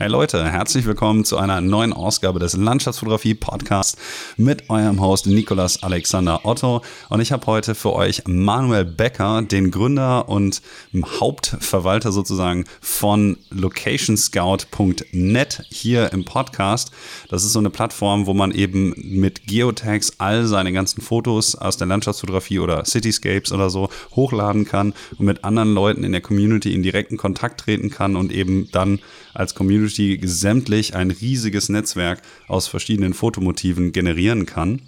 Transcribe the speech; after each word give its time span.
Hey 0.00 0.08
Leute, 0.08 0.48
herzlich 0.48 0.86
willkommen 0.86 1.24
zu 1.24 1.38
einer 1.38 1.60
neuen 1.60 1.92
Ausgabe 1.92 2.38
des 2.38 2.56
Landschaftsfotografie 2.56 3.34
Podcasts 3.34 3.96
mit 4.36 4.70
eurem 4.70 5.00
Host 5.00 5.26
Nikolas 5.26 5.82
Alexander 5.82 6.46
Otto. 6.46 6.82
Und 7.08 7.20
ich 7.20 7.32
habe 7.32 7.44
heute 7.46 7.74
für 7.74 7.94
euch 7.94 8.22
Manuel 8.28 8.84
Becker, 8.84 9.42
den 9.42 9.72
Gründer 9.72 10.28
und 10.28 10.62
Hauptverwalter 10.94 12.12
sozusagen 12.12 12.64
von 12.80 13.38
locationscout.net 13.50 15.64
hier 15.68 16.12
im 16.12 16.24
Podcast. 16.24 16.92
Das 17.28 17.44
ist 17.44 17.52
so 17.52 17.58
eine 17.58 17.70
Plattform, 17.70 18.26
wo 18.26 18.34
man 18.34 18.52
eben 18.52 18.94
mit 18.96 19.48
Geotags 19.48 20.12
all 20.18 20.46
seine 20.46 20.72
ganzen 20.72 21.00
Fotos 21.00 21.56
aus 21.56 21.76
der 21.76 21.88
Landschaftsfotografie 21.88 22.60
oder 22.60 22.84
Cityscapes 22.84 23.50
oder 23.50 23.68
so 23.68 23.88
hochladen 24.14 24.64
kann 24.64 24.94
und 25.18 25.26
mit 25.26 25.42
anderen 25.42 25.74
Leuten 25.74 26.04
in 26.04 26.12
der 26.12 26.20
Community 26.20 26.72
in 26.72 26.84
direkten 26.84 27.16
Kontakt 27.16 27.58
treten 27.58 27.90
kann 27.90 28.14
und 28.14 28.30
eben 28.30 28.70
dann 28.70 29.00
als 29.34 29.56
Community 29.56 29.87
sämtlich 30.24 30.94
ein 30.94 31.10
riesiges 31.10 31.68
Netzwerk 31.68 32.22
aus 32.46 32.68
verschiedenen 32.68 33.14
Fotomotiven 33.14 33.92
generieren 33.92 34.46
kann. 34.46 34.82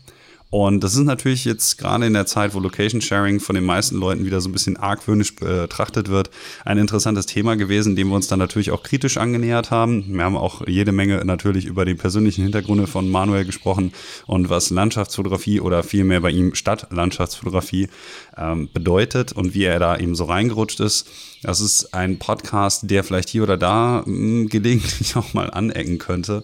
Und 0.51 0.83
das 0.83 0.95
ist 0.95 1.05
natürlich 1.05 1.45
jetzt 1.45 1.79
gerade 1.79 2.07
in 2.07 2.13
der 2.13 2.27
Zeit, 2.27 2.55
wo 2.55 2.59
Location 2.59 3.01
Sharing 3.01 3.39
von 3.39 3.55
den 3.55 3.65
meisten 3.65 3.97
Leuten 3.97 4.25
wieder 4.25 4.41
so 4.41 4.49
ein 4.49 4.53
bisschen 4.53 4.77
argwöhnisch 4.77 5.37
betrachtet 5.37 6.09
wird, 6.09 6.31
ein 6.65 6.77
interessantes 6.77 7.27
Thema 7.27 7.57
gewesen, 7.57 7.95
dem 7.95 8.09
wir 8.09 8.17
uns 8.17 8.27
dann 8.27 8.41
natürlich 8.41 8.73
auch 8.73 8.83
kritisch 8.83 9.17
angenähert 9.17 9.71
haben. 9.71 10.05
Wir 10.09 10.25
haben 10.25 10.37
auch 10.37 10.67
jede 10.67 10.91
Menge 10.91 11.25
natürlich 11.25 11.67
über 11.67 11.85
die 11.85 11.95
persönlichen 11.95 12.43
Hintergründe 12.43 12.89
von 12.89 13.09
Manuel 13.09 13.45
gesprochen 13.45 13.93
und 14.27 14.51
was 14.51 14.71
Landschaftsfotografie 14.71 15.61
oder 15.61 15.85
vielmehr 15.85 16.21
bei 16.21 16.31
ihm 16.31 16.57
Stadtlandschaftsfotografie 16.57 17.89
ähm, 18.37 18.69
bedeutet 18.73 19.33
und 19.33 19.55
wie 19.55 19.65
er 19.65 19.79
da 19.79 19.99
eben 19.99 20.17
so 20.17 20.25
reingerutscht 20.25 20.81
ist. 20.81 21.07
Das 21.43 21.61
ist 21.61 21.95
ein 21.95 22.19
Podcast, 22.19 22.91
der 22.91 23.05
vielleicht 23.05 23.29
hier 23.29 23.45
oder 23.45 23.57
da 23.57 24.03
mh, 24.05 24.07
hm, 24.07 24.49
gelegentlich 24.49 25.15
auch 25.17 25.33
mal 25.33 25.51
anecken 25.51 25.99
könnte. 25.99 26.43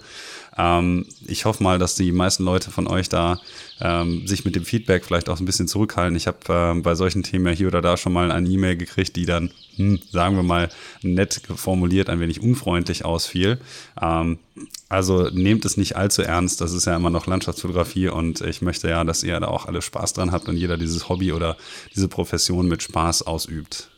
Ähm, 0.59 1.07
ich 1.27 1.45
hoffe 1.45 1.63
mal, 1.63 1.79
dass 1.79 1.95
die 1.95 2.13
meisten 2.13 2.45
Leute 2.45 2.71
von 2.71 2.87
euch 2.87 3.09
da 3.09 3.41
ähm, 3.81 4.27
sich 4.27 4.45
mit 4.45 4.57
dem 4.57 4.65
Feedback 4.65 5.05
vielleicht 5.05 5.29
auch 5.29 5.39
ein 5.39 5.45
bisschen 5.45 5.69
zurückhalten. 5.69 6.17
Ich 6.17 6.27
habe 6.27 6.39
ähm, 6.49 6.83
bei 6.83 6.95
solchen 6.95 7.23
Themen 7.23 7.47
ja 7.47 7.53
hier 7.53 7.67
oder 7.69 7.83
da 7.83 7.97
schon 7.97 8.13
mal 8.13 8.31
eine 8.31 8.49
E-Mail 8.49 8.77
gekriegt, 8.77 9.17
die 9.17 9.27
dann, 9.27 9.51
hm, 9.77 10.01
sagen 10.11 10.37
wir 10.37 10.43
mal, 10.43 10.69
nett 11.03 11.43
formuliert, 11.55 12.09
ein 12.09 12.21
wenig 12.21 12.41
unfreundlich 12.41 13.05
ausfiel. 13.05 13.59
Ähm, 14.01 14.39
also 14.89 15.29
nehmt 15.31 15.65
es 15.65 15.77
nicht 15.77 15.97
allzu 15.97 16.23
ernst. 16.23 16.61
Das 16.61 16.73
ist 16.73 16.87
ja 16.87 16.97
immer 16.97 17.11
noch 17.11 17.27
Landschaftsfotografie 17.27 18.09
und 18.09 18.41
ich 18.41 18.63
möchte 18.63 18.89
ja, 18.89 19.05
dass 19.05 19.23
ihr 19.23 19.39
da 19.39 19.49
auch 19.49 19.67
alle 19.67 19.83
Spaß 19.83 20.15
dran 20.15 20.33
habt 20.33 20.49
und 20.49 20.57
jeder 20.57 20.79
dieses 20.79 21.09
Hobby 21.09 21.33
oder 21.33 21.57
diese 21.95 22.09
Profession 22.09 22.69
mit 22.69 22.83
Spaß 22.83 23.23
ausübt. 23.23 23.91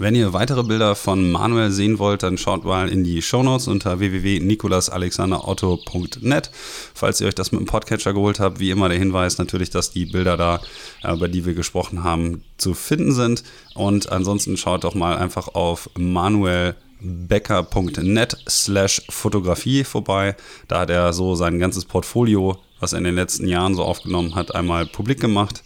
Wenn 0.00 0.14
ihr 0.14 0.32
weitere 0.32 0.62
Bilder 0.62 0.94
von 0.94 1.28
Manuel 1.28 1.72
sehen 1.72 1.98
wollt, 1.98 2.22
dann 2.22 2.38
schaut 2.38 2.64
mal 2.64 2.88
in 2.88 3.02
die 3.02 3.20
Shownotes 3.20 3.66
unter 3.66 3.98
www.nikolasalexanderotto.net. 3.98 6.52
Falls 6.94 7.20
ihr 7.20 7.26
euch 7.26 7.34
das 7.34 7.50
mit 7.50 7.60
dem 7.60 7.66
Podcatcher 7.66 8.14
geholt 8.14 8.38
habt, 8.38 8.60
wie 8.60 8.70
immer 8.70 8.88
der 8.88 8.96
Hinweis 8.96 9.38
natürlich, 9.38 9.70
dass 9.70 9.90
die 9.90 10.06
Bilder 10.06 10.36
da, 10.36 10.60
äh, 11.02 11.12
über 11.12 11.26
die 11.26 11.44
wir 11.44 11.54
gesprochen 11.54 12.04
haben, 12.04 12.44
zu 12.58 12.74
finden 12.74 13.10
sind. 13.10 13.42
Und 13.74 14.12
ansonsten 14.12 14.56
schaut 14.56 14.84
doch 14.84 14.94
mal 14.94 15.16
einfach 15.16 15.48
auf 15.48 15.90
manuelbecker.net 17.00 18.36
slash 18.48 19.02
Fotografie 19.08 19.84
vorbei. 19.84 20.36
Da 20.68 20.80
hat 20.80 20.90
er 20.90 21.12
so 21.12 21.34
sein 21.34 21.58
ganzes 21.58 21.84
Portfolio 21.84 22.58
was 22.80 22.92
er 22.92 22.98
in 22.98 23.04
den 23.04 23.14
letzten 23.14 23.48
Jahren 23.48 23.74
so 23.74 23.82
aufgenommen 23.82 24.34
hat, 24.34 24.54
einmal 24.54 24.86
publik 24.86 25.20
gemacht. 25.20 25.62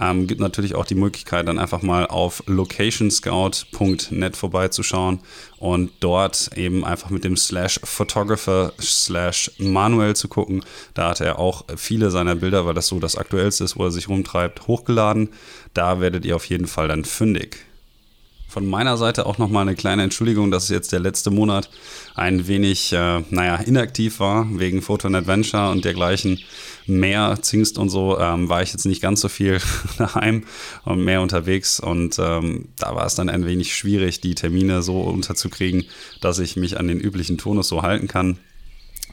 Ähm, 0.00 0.26
gibt 0.26 0.40
natürlich 0.40 0.74
auch 0.74 0.86
die 0.86 0.94
Möglichkeit, 0.94 1.46
dann 1.48 1.58
einfach 1.58 1.82
mal 1.82 2.06
auf 2.06 2.42
locationscout.net 2.46 4.36
vorbeizuschauen 4.36 5.20
und 5.58 5.92
dort 6.00 6.50
eben 6.56 6.84
einfach 6.84 7.10
mit 7.10 7.24
dem 7.24 7.36
Slash 7.36 7.80
Photographer 7.84 8.72
Slash 8.80 9.50
Manuel 9.58 10.16
zu 10.16 10.28
gucken. 10.28 10.64
Da 10.94 11.10
hat 11.10 11.20
er 11.20 11.38
auch 11.38 11.66
viele 11.76 12.10
seiner 12.10 12.34
Bilder, 12.34 12.66
weil 12.66 12.74
das 12.74 12.88
so 12.88 12.98
das 12.98 13.16
aktuellste 13.16 13.64
ist, 13.64 13.76
wo 13.76 13.84
er 13.84 13.90
sich 13.90 14.08
rumtreibt, 14.08 14.66
hochgeladen. 14.66 15.28
Da 15.74 16.00
werdet 16.00 16.24
ihr 16.24 16.36
auf 16.36 16.46
jeden 16.46 16.66
Fall 16.66 16.88
dann 16.88 17.04
fündig. 17.04 17.58
Von 18.54 18.66
meiner 18.66 18.96
Seite 18.96 19.26
auch 19.26 19.38
nochmal 19.38 19.62
eine 19.62 19.74
kleine 19.74 20.04
Entschuldigung, 20.04 20.52
dass 20.52 20.68
jetzt 20.68 20.92
der 20.92 21.00
letzte 21.00 21.32
Monat 21.32 21.68
ein 22.14 22.46
wenig, 22.46 22.92
äh, 22.92 23.20
naja, 23.30 23.56
inaktiv 23.56 24.20
war, 24.20 24.46
wegen 24.48 24.80
Photo 24.80 25.08
and 25.08 25.16
Adventure 25.16 25.72
und 25.72 25.84
dergleichen. 25.84 26.38
Mehr 26.86 27.36
Zingst 27.42 27.78
und 27.78 27.88
so 27.88 28.16
ähm, 28.16 28.48
war 28.48 28.62
ich 28.62 28.70
jetzt 28.70 28.86
nicht 28.86 29.02
ganz 29.02 29.22
so 29.22 29.28
viel 29.28 29.58
daheim 29.98 30.44
und 30.84 31.02
mehr 31.02 31.20
unterwegs 31.20 31.80
und 31.80 32.16
ähm, 32.20 32.68
da 32.78 32.94
war 32.94 33.06
es 33.06 33.16
dann 33.16 33.28
ein 33.28 33.44
wenig 33.44 33.74
schwierig, 33.74 34.20
die 34.20 34.36
Termine 34.36 34.84
so 34.84 35.00
unterzukriegen, 35.00 35.86
dass 36.20 36.38
ich 36.38 36.54
mich 36.54 36.78
an 36.78 36.86
den 36.86 37.00
üblichen 37.00 37.38
Tonus 37.38 37.66
so 37.66 37.82
halten 37.82 38.06
kann. 38.06 38.38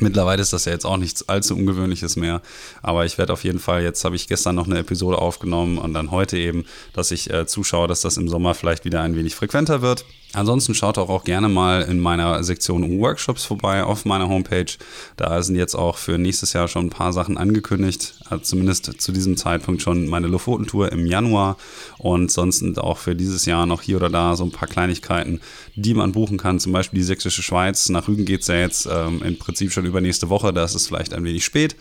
Mittlerweile 0.02 0.42
ist 0.42 0.52
das 0.52 0.66
ja 0.66 0.72
jetzt 0.72 0.86
auch 0.86 0.98
nichts 0.98 1.30
allzu 1.30 1.56
Ungewöhnliches 1.56 2.16
mehr, 2.16 2.42
aber 2.82 3.06
ich 3.06 3.18
werde 3.18 3.34
auf 3.34 3.44
jeden 3.44 3.60
Fall, 3.60 3.84
jetzt 3.84 4.04
habe 4.04 4.16
ich 4.16 4.28
gestern 4.28 4.56
noch 4.56 4.66
eine 4.66 4.80
Episode 4.80 5.20
aufgenommen 5.20 5.78
und 5.78 5.94
dann 5.94 6.10
heute 6.10 6.38
eben, 6.38 6.66
dass 6.94 7.12
ich 7.12 7.30
äh, 7.30 7.46
zuschaue, 7.46 7.88
dass 7.88 8.02
das 8.02 8.18
im 8.18 8.28
Sommer 8.28 8.56
vielleicht 8.56 8.84
wieder 8.84 9.02
ein 9.02 9.16
wenig 9.16 9.36
frequenter 9.36 9.82
wird. 9.82 10.06
Ansonsten 10.34 10.74
schaut 10.74 10.98
auch, 10.98 11.10
auch 11.10 11.26
gerne 11.26 11.50
mal 11.50 11.82
in 11.82 12.00
meiner 12.00 12.44
Sektion 12.44 13.00
Workshops 13.00 13.44
vorbei 13.44 13.84
auf 13.84 14.06
meiner 14.06 14.30
Homepage. 14.30 14.72
Da 15.18 15.42
sind 15.44 15.56
jetzt 15.56 15.76
auch 15.76 15.98
für 15.98 16.18
nächstes 16.18 16.54
Jahr 16.54 16.70
schon 16.70 16.86
ein 16.86 16.90
paar 16.90 17.12
Sachen 17.12 17.38
angekündigt. 17.38 18.16
Also 18.30 18.44
zumindest 18.44 19.02
zu 19.02 19.12
diesem 19.12 19.36
Zeitpunkt 19.36 19.82
schon 19.82 20.08
meine 20.08 20.28
Lofotentour 20.28 20.92
im 20.92 21.06
Januar. 21.06 21.58
Und 21.98 22.32
sonst 22.32 22.60
sind 22.60 22.80
auch 22.80 22.98
für 22.98 23.16
dieses 23.16 23.46
Jahr 23.46 23.66
noch 23.66 23.82
hier 23.82 23.98
oder 23.98 24.10
da 24.10 24.38
so 24.38 24.46
ein 24.46 24.52
paar 24.52 24.70
Kleinigkeiten, 24.70 25.42
die 25.76 25.94
man 25.94 26.14
buchen 26.14 26.38
kann. 26.38 26.60
Zum 26.60 26.72
Beispiel 26.72 27.00
die 27.00 27.06
Sächsische 27.06 27.44
Schweiz. 27.44 27.90
Nach 27.90 28.08
Rügen 28.08 28.24
geht 28.24 28.42
es 28.42 28.48
ja 28.48 28.56
jetzt 28.56 28.88
ähm, 28.90 29.22
im 29.24 29.38
Prinzip 29.38 29.74
schon 29.74 29.86
übernächste 29.86 30.30
Woche. 30.30 30.54
Das 30.54 30.76
ist 30.76 30.88
vielleicht 30.88 31.14
ein 31.14 31.26
wenig 31.26 31.44
spät. 31.44 31.76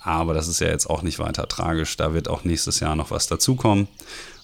Aber 0.00 0.34
das 0.34 0.46
ist 0.46 0.60
ja 0.60 0.68
jetzt 0.68 0.88
auch 0.88 1.02
nicht 1.02 1.18
weiter 1.18 1.48
tragisch. 1.48 1.96
Da 1.96 2.14
wird 2.14 2.28
auch 2.28 2.44
nächstes 2.44 2.78
Jahr 2.78 2.94
noch 2.94 3.10
was 3.10 3.26
dazukommen. 3.26 3.88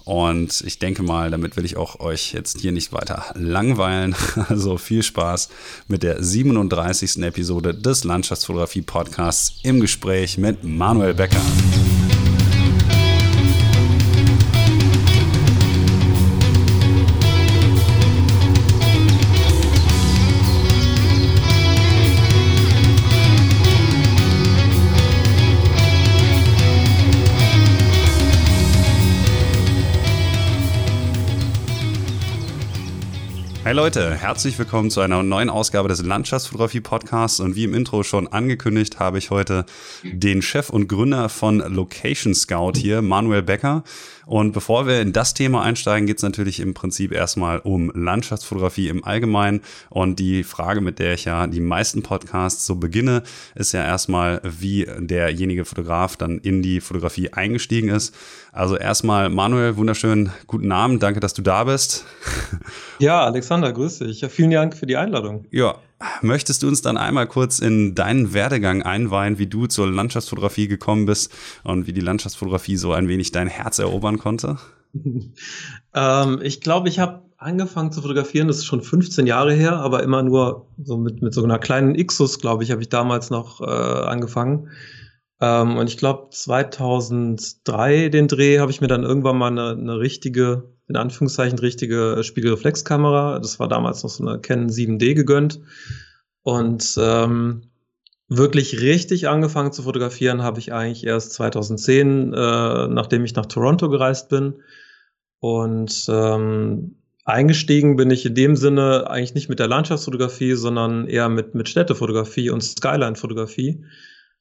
Und 0.04 0.62
ich 0.66 0.78
denke 0.78 1.02
mal, 1.02 1.30
damit 1.30 1.56
will 1.56 1.64
ich 1.64 1.76
auch 1.76 2.00
euch 2.00 2.32
jetzt 2.32 2.60
hier 2.60 2.72
nicht 2.72 2.92
weiter 2.92 3.26
langweilen. 3.34 4.14
Also 4.48 4.76
viel 4.76 5.02
Spaß 5.02 5.48
mit 5.88 6.02
der 6.02 6.22
37. 6.22 7.22
Episode 7.22 7.74
des 7.74 8.04
Landschaftsfotografie 8.04 8.82
Podcasts 8.82 9.60
im 9.62 9.80
Gespräch 9.80 10.36
mit 10.36 10.64
Manuel 10.64 11.14
Becker. 11.14 11.40
Hey 33.72 33.78
Leute, 33.78 34.14
herzlich 34.14 34.58
willkommen 34.58 34.90
zu 34.90 35.00
einer 35.00 35.22
neuen 35.22 35.48
Ausgabe 35.48 35.88
des 35.88 36.02
Landschaftsfotografie 36.02 36.82
Podcasts 36.82 37.40
und 37.40 37.56
wie 37.56 37.64
im 37.64 37.72
Intro 37.72 38.02
schon 38.02 38.28
angekündigt, 38.28 39.00
habe 39.00 39.16
ich 39.16 39.30
heute 39.30 39.64
den 40.02 40.42
Chef 40.42 40.68
und 40.68 40.88
Gründer 40.88 41.30
von 41.30 41.56
Location 41.60 42.34
Scout 42.34 42.72
hier, 42.76 43.00
Manuel 43.00 43.40
Becker. 43.40 43.82
Und 44.32 44.52
bevor 44.52 44.86
wir 44.86 45.02
in 45.02 45.12
das 45.12 45.34
Thema 45.34 45.60
einsteigen, 45.60 46.06
geht 46.06 46.16
es 46.16 46.22
natürlich 46.22 46.58
im 46.58 46.72
Prinzip 46.72 47.12
erstmal 47.12 47.58
um 47.58 47.92
Landschaftsfotografie 47.94 48.88
im 48.88 49.04
Allgemeinen. 49.04 49.60
Und 49.90 50.18
die 50.18 50.42
Frage, 50.42 50.80
mit 50.80 50.98
der 51.00 51.12
ich 51.12 51.26
ja 51.26 51.46
die 51.46 51.60
meisten 51.60 52.02
Podcasts 52.02 52.64
so 52.64 52.76
beginne, 52.76 53.24
ist 53.54 53.72
ja 53.72 53.84
erstmal, 53.84 54.40
wie 54.42 54.88
derjenige 55.00 55.66
Fotograf 55.66 56.16
dann 56.16 56.38
in 56.38 56.62
die 56.62 56.80
Fotografie 56.80 57.30
eingestiegen 57.34 57.90
ist. 57.90 58.14
Also 58.52 58.78
erstmal, 58.78 59.28
Manuel, 59.28 59.76
wunderschönen 59.76 60.32
guten 60.46 60.72
Abend. 60.72 61.02
Danke, 61.02 61.20
dass 61.20 61.34
du 61.34 61.42
da 61.42 61.64
bist. 61.64 62.06
Ja, 62.98 63.24
Alexander, 63.24 63.70
grüß 63.70 63.98
dich. 63.98 64.22
Ja, 64.22 64.30
vielen 64.30 64.52
Dank 64.52 64.76
für 64.76 64.86
die 64.86 64.96
Einladung. 64.96 65.44
Ja, 65.50 65.76
möchtest 66.20 66.62
du 66.62 66.68
uns 66.68 66.82
dann 66.82 66.96
einmal 66.96 67.26
kurz 67.26 67.58
in 67.58 67.94
deinen 67.94 68.32
Werdegang 68.34 68.82
einweihen, 68.82 69.38
wie 69.38 69.46
du 69.46 69.66
zur 69.66 69.90
Landschaftsfotografie 69.90 70.68
gekommen 70.68 71.06
bist 71.06 71.32
und 71.64 71.86
wie 71.86 71.92
die 71.92 72.00
Landschaftsfotografie 72.00 72.76
so 72.76 72.92
ein 72.92 73.08
wenig 73.08 73.32
dein 73.32 73.48
Herz 73.48 73.78
erobern 73.78 74.18
konnte? 74.18 74.58
ähm, 75.94 76.40
ich 76.42 76.60
glaube, 76.60 76.88
ich 76.88 76.98
habe 76.98 77.22
angefangen 77.36 77.92
zu 77.92 78.02
fotografieren, 78.02 78.48
das 78.48 78.58
ist 78.58 78.66
schon 78.66 78.82
15 78.82 79.26
Jahre 79.26 79.52
her, 79.52 79.76
aber 79.78 80.02
immer 80.02 80.22
nur 80.22 80.66
so 80.82 80.96
mit, 80.96 81.22
mit 81.22 81.34
so 81.34 81.42
einer 81.42 81.58
kleinen 81.58 81.94
Ixus, 81.94 82.38
glaube 82.38 82.62
ich, 82.62 82.70
habe 82.70 82.82
ich 82.82 82.88
damals 82.88 83.30
noch 83.30 83.60
äh, 83.60 83.64
angefangen. 83.64 84.68
Ähm, 85.40 85.76
und 85.76 85.88
ich 85.88 85.98
glaube, 85.98 86.28
2003 86.30 88.08
den 88.08 88.28
Dreh 88.28 88.60
habe 88.60 88.70
ich 88.70 88.80
mir 88.80 88.86
dann 88.86 89.02
irgendwann 89.02 89.36
mal 89.36 89.50
eine, 89.50 89.70
eine 89.70 89.98
richtige, 89.98 90.71
in 90.88 90.96
Anführungszeichen 90.96 91.58
richtige 91.58 92.22
Spiegelreflexkamera, 92.22 93.38
das 93.38 93.58
war 93.58 93.68
damals 93.68 94.02
noch 94.02 94.10
so 94.10 94.26
eine 94.26 94.40
Canon 94.40 94.68
7D 94.68 95.14
gegönnt. 95.14 95.60
Und 96.42 96.98
ähm, 97.00 97.62
wirklich 98.28 98.80
richtig 98.80 99.28
angefangen 99.28 99.72
zu 99.72 99.82
fotografieren 99.82 100.42
habe 100.42 100.58
ich 100.58 100.72
eigentlich 100.72 101.06
erst 101.06 101.32
2010, 101.34 102.32
äh, 102.32 102.88
nachdem 102.88 103.24
ich 103.24 103.34
nach 103.34 103.46
Toronto 103.46 103.88
gereist 103.88 104.28
bin. 104.28 104.62
Und 105.38 106.06
ähm, 106.08 106.96
eingestiegen 107.24 107.96
bin 107.96 108.10
ich 108.10 108.26
in 108.26 108.34
dem 108.34 108.56
Sinne 108.56 109.08
eigentlich 109.08 109.34
nicht 109.34 109.48
mit 109.48 109.58
der 109.58 109.68
Landschaftsfotografie, 109.68 110.54
sondern 110.54 111.06
eher 111.06 111.28
mit, 111.28 111.54
mit 111.54 111.68
Städtefotografie 111.68 112.50
und 112.50 112.62
Skyline-Fotografie. 112.62 113.84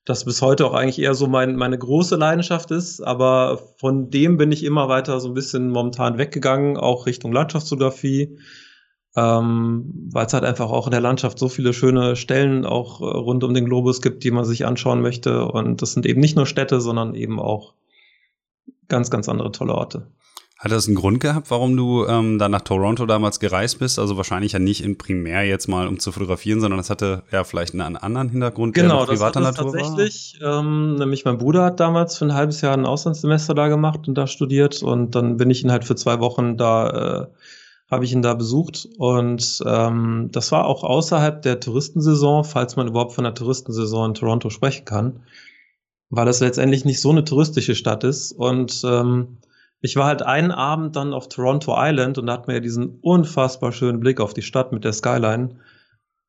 Das 0.03 0.25
bis 0.25 0.41
heute 0.41 0.65
auch 0.65 0.73
eigentlich 0.73 0.99
eher 0.99 1.13
so 1.13 1.27
mein, 1.27 1.55
meine 1.55 1.77
große 1.77 2.15
Leidenschaft 2.15 2.71
ist, 2.71 3.01
aber 3.01 3.59
von 3.77 4.09
dem 4.09 4.37
bin 4.37 4.51
ich 4.51 4.63
immer 4.63 4.89
weiter 4.89 5.19
so 5.19 5.27
ein 5.27 5.35
bisschen 5.35 5.69
momentan 5.69 6.17
weggegangen, 6.17 6.75
auch 6.77 7.05
Richtung 7.05 7.31
Landschaftsfotografie, 7.31 8.39
ähm, 9.15 10.09
weil 10.11 10.25
es 10.25 10.33
halt 10.33 10.43
einfach 10.43 10.71
auch 10.71 10.87
in 10.87 10.91
der 10.91 11.01
Landschaft 11.01 11.37
so 11.37 11.49
viele 11.49 11.73
schöne 11.73 12.15
Stellen 12.15 12.65
auch 12.65 13.01
äh, 13.01 13.05
rund 13.05 13.43
um 13.43 13.53
den 13.53 13.65
Globus 13.65 14.01
gibt, 14.01 14.23
die 14.23 14.31
man 14.31 14.45
sich 14.45 14.65
anschauen 14.65 15.01
möchte. 15.01 15.45
Und 15.45 15.83
das 15.83 15.93
sind 15.93 16.07
eben 16.07 16.19
nicht 16.19 16.35
nur 16.35 16.47
Städte, 16.47 16.81
sondern 16.81 17.13
eben 17.13 17.39
auch 17.39 17.75
ganz, 18.87 19.11
ganz 19.11 19.29
andere 19.29 19.51
tolle 19.51 19.75
Orte. 19.75 20.07
Hat 20.61 20.71
das 20.71 20.85
einen 20.85 20.95
Grund 20.95 21.19
gehabt, 21.19 21.49
warum 21.49 21.75
du 21.75 22.05
ähm, 22.05 22.37
da 22.37 22.47
nach 22.47 22.61
Toronto 22.61 23.07
damals 23.07 23.39
gereist 23.39 23.79
bist? 23.79 23.97
Also 23.97 24.15
wahrscheinlich 24.15 24.51
ja 24.51 24.59
nicht 24.59 24.83
in 24.83 24.95
primär 24.95 25.43
jetzt 25.43 25.67
mal, 25.67 25.87
um 25.87 25.97
zu 25.97 26.11
fotografieren, 26.11 26.61
sondern 26.61 26.77
das 26.77 26.91
hatte 26.91 27.23
ja 27.31 27.43
vielleicht 27.43 27.73
einen 27.73 27.97
anderen 27.97 28.29
Hintergrund, 28.29 28.75
genau, 28.75 28.99
der 28.99 29.13
privater 29.13 29.41
das 29.41 29.57
Natur 29.57 29.73
tatsächlich, 29.73 30.37
war. 30.39 30.59
Ähm, 30.59 30.97
nämlich 30.97 31.25
mein 31.25 31.39
Bruder 31.39 31.63
hat 31.63 31.79
damals 31.79 32.15
für 32.15 32.25
ein 32.25 32.35
halbes 32.35 32.61
Jahr 32.61 32.73
ein 32.73 32.85
Auslandssemester 32.85 33.55
da 33.55 33.69
gemacht 33.69 34.07
und 34.07 34.13
da 34.13 34.27
studiert 34.27 34.83
und 34.83 35.15
dann 35.15 35.37
bin 35.37 35.49
ich 35.49 35.63
ihn 35.63 35.71
halt 35.71 35.83
für 35.83 35.95
zwei 35.95 36.19
Wochen 36.19 36.57
da, 36.57 37.23
äh, 37.23 37.27
habe 37.89 38.05
ich 38.05 38.13
ihn 38.13 38.21
da 38.21 38.35
besucht 38.35 38.87
und 38.99 39.63
ähm, 39.65 40.29
das 40.31 40.51
war 40.51 40.67
auch 40.67 40.83
außerhalb 40.83 41.41
der 41.41 41.59
Touristensaison, 41.59 42.43
falls 42.43 42.75
man 42.75 42.87
überhaupt 42.87 43.13
von 43.13 43.23
der 43.23 43.33
Touristensaison 43.33 44.09
in 44.09 44.13
Toronto 44.13 44.51
sprechen 44.51 44.85
kann, 44.85 45.21
weil 46.11 46.27
das 46.27 46.39
letztendlich 46.39 46.85
nicht 46.85 47.01
so 47.01 47.09
eine 47.09 47.23
touristische 47.23 47.73
Stadt 47.73 48.03
ist 48.03 48.31
und 48.31 48.83
ähm, 48.85 49.39
ich 49.81 49.95
war 49.95 50.05
halt 50.05 50.21
einen 50.21 50.51
Abend 50.51 50.95
dann 50.95 51.13
auf 51.13 51.27
Toronto 51.27 51.75
Island 51.75 52.17
und 52.17 52.27
da 52.27 52.33
hatten 52.33 52.47
wir 52.47 52.55
ja 52.55 52.61
diesen 52.61 52.99
unfassbar 53.01 53.71
schönen 53.71 53.99
Blick 53.99 54.21
auf 54.21 54.33
die 54.33 54.43
Stadt 54.43 54.71
mit 54.71 54.83
der 54.83 54.93
Skyline. 54.93 55.57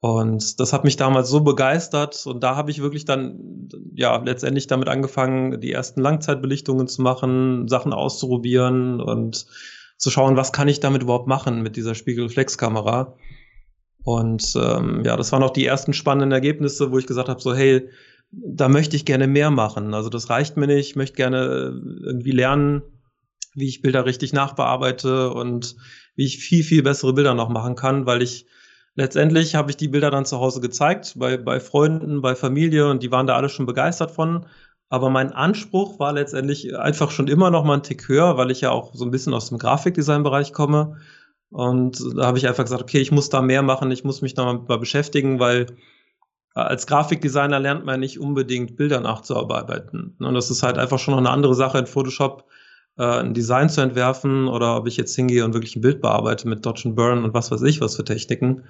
Und 0.00 0.58
das 0.58 0.72
hat 0.72 0.82
mich 0.82 0.96
damals 0.96 1.28
so 1.28 1.42
begeistert 1.42 2.26
und 2.26 2.42
da 2.42 2.56
habe 2.56 2.72
ich 2.72 2.82
wirklich 2.82 3.04
dann 3.04 3.68
ja 3.94 4.16
letztendlich 4.16 4.66
damit 4.66 4.88
angefangen, 4.88 5.60
die 5.60 5.70
ersten 5.70 6.00
Langzeitbelichtungen 6.00 6.88
zu 6.88 7.02
machen, 7.02 7.68
Sachen 7.68 7.92
auszuprobieren 7.92 9.00
und 9.00 9.46
zu 9.98 10.10
schauen, 10.10 10.36
was 10.36 10.52
kann 10.52 10.66
ich 10.66 10.80
damit 10.80 11.02
überhaupt 11.02 11.28
machen 11.28 11.62
mit 11.62 11.76
dieser 11.76 11.94
Spiegelreflexkamera. 11.94 13.14
Und 14.02 14.54
ähm, 14.56 15.02
ja, 15.04 15.16
das 15.16 15.30
waren 15.30 15.44
auch 15.44 15.52
die 15.52 15.66
ersten 15.66 15.92
spannenden 15.92 16.32
Ergebnisse, 16.32 16.90
wo 16.90 16.98
ich 16.98 17.06
gesagt 17.06 17.28
habe, 17.28 17.40
so 17.40 17.54
hey, 17.54 17.88
da 18.32 18.68
möchte 18.68 18.96
ich 18.96 19.04
gerne 19.04 19.28
mehr 19.28 19.50
machen. 19.50 19.94
Also 19.94 20.08
das 20.08 20.30
reicht 20.30 20.56
mir 20.56 20.66
nicht, 20.66 20.88
ich 20.90 20.96
möchte 20.96 21.16
gerne 21.16 21.80
irgendwie 22.02 22.32
lernen, 22.32 22.82
wie 23.54 23.68
ich 23.68 23.82
Bilder 23.82 24.06
richtig 24.06 24.32
nachbearbeite 24.32 25.32
und 25.32 25.76
wie 26.14 26.24
ich 26.24 26.38
viel, 26.38 26.64
viel 26.64 26.82
bessere 26.82 27.12
Bilder 27.12 27.34
noch 27.34 27.48
machen 27.48 27.74
kann, 27.74 28.06
weil 28.06 28.22
ich 28.22 28.46
letztendlich 28.94 29.54
habe 29.54 29.70
ich 29.70 29.76
die 29.76 29.88
Bilder 29.88 30.10
dann 30.10 30.24
zu 30.24 30.38
Hause 30.38 30.60
gezeigt, 30.60 31.14
bei, 31.16 31.36
bei 31.36 31.60
Freunden, 31.60 32.20
bei 32.20 32.34
Familie 32.34 32.88
und 32.88 33.02
die 33.02 33.10
waren 33.10 33.26
da 33.26 33.36
alle 33.36 33.48
schon 33.48 33.66
begeistert 33.66 34.10
von. 34.10 34.46
Aber 34.88 35.08
mein 35.08 35.32
Anspruch 35.32 35.98
war 35.98 36.12
letztendlich 36.12 36.76
einfach 36.76 37.10
schon 37.10 37.28
immer 37.28 37.50
noch 37.50 37.64
mal 37.64 37.74
ein 37.74 37.82
Tick 37.82 38.08
höher, 38.08 38.36
weil 38.36 38.50
ich 38.50 38.60
ja 38.60 38.70
auch 38.70 38.94
so 38.94 39.04
ein 39.06 39.10
bisschen 39.10 39.32
aus 39.32 39.48
dem 39.48 39.58
Grafikdesign-Bereich 39.58 40.52
komme. 40.52 40.98
Und 41.50 41.98
da 42.16 42.26
habe 42.26 42.38
ich 42.38 42.46
einfach 42.46 42.64
gesagt, 42.64 42.82
okay, 42.82 42.98
ich 42.98 43.12
muss 43.12 43.30
da 43.30 43.40
mehr 43.40 43.62
machen, 43.62 43.90
ich 43.90 44.04
muss 44.04 44.20
mich 44.20 44.34
da 44.34 44.52
mal 44.52 44.78
beschäftigen, 44.78 45.38
weil 45.38 45.66
als 46.54 46.86
Grafikdesigner 46.86 47.58
lernt 47.58 47.86
man 47.86 48.00
nicht 48.00 48.20
unbedingt 48.20 48.76
Bilder 48.76 49.00
nachzuarbeiten. 49.00 50.16
Und 50.18 50.34
das 50.34 50.50
ist 50.50 50.62
halt 50.62 50.76
einfach 50.76 50.98
schon 50.98 51.12
noch 51.12 51.20
eine 51.20 51.30
andere 51.30 51.54
Sache 51.54 51.78
in 51.78 51.86
Photoshop, 51.86 52.44
äh, 52.98 53.20
ein 53.20 53.34
Design 53.34 53.68
zu 53.68 53.80
entwerfen 53.80 54.48
oder 54.48 54.76
ob 54.76 54.86
ich 54.86 54.96
jetzt 54.96 55.14
hingehe 55.14 55.44
und 55.44 55.54
wirklich 55.54 55.76
ein 55.76 55.82
Bild 55.82 56.00
bearbeite 56.00 56.48
mit 56.48 56.64
Dodge 56.64 56.82
and 56.86 56.96
Burn 56.96 57.24
und 57.24 57.34
was 57.34 57.50
weiß 57.50 57.62
ich, 57.62 57.80
was 57.80 57.96
für 57.96 58.04
Techniken. 58.04 58.62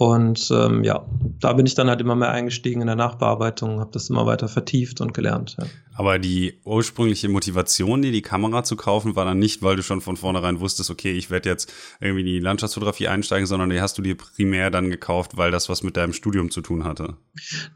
Und 0.00 0.50
ähm, 0.50 0.82
ja, 0.82 1.04
da 1.40 1.52
bin 1.52 1.66
ich 1.66 1.74
dann 1.74 1.90
halt 1.90 2.00
immer 2.00 2.16
mehr 2.16 2.30
eingestiegen 2.30 2.80
in 2.80 2.86
der 2.86 2.96
Nachbearbeitung, 2.96 3.80
habe 3.80 3.90
das 3.92 4.08
immer 4.08 4.24
weiter 4.24 4.48
vertieft 4.48 5.02
und 5.02 5.12
gelernt. 5.12 5.56
Ja. 5.60 5.66
Aber 5.92 6.18
die 6.18 6.58
ursprüngliche 6.64 7.28
Motivation, 7.28 8.00
dir 8.00 8.10
die 8.10 8.22
Kamera 8.22 8.64
zu 8.64 8.76
kaufen, 8.76 9.14
war 9.14 9.26
dann 9.26 9.38
nicht, 9.38 9.60
weil 9.60 9.76
du 9.76 9.82
schon 9.82 10.00
von 10.00 10.16
vornherein 10.16 10.58
wusstest, 10.58 10.90
okay, 10.90 11.12
ich 11.12 11.30
werde 11.30 11.50
jetzt 11.50 11.70
irgendwie 12.00 12.20
in 12.20 12.26
die 12.28 12.38
Landschaftsfotografie 12.38 13.08
einsteigen, 13.08 13.46
sondern 13.46 13.68
die 13.68 13.82
hast 13.82 13.98
du 13.98 14.00
dir 14.00 14.16
primär 14.16 14.70
dann 14.70 14.88
gekauft, 14.88 15.36
weil 15.36 15.50
das 15.50 15.68
was 15.68 15.82
mit 15.82 15.98
deinem 15.98 16.14
Studium 16.14 16.50
zu 16.50 16.62
tun 16.62 16.84
hatte? 16.84 17.18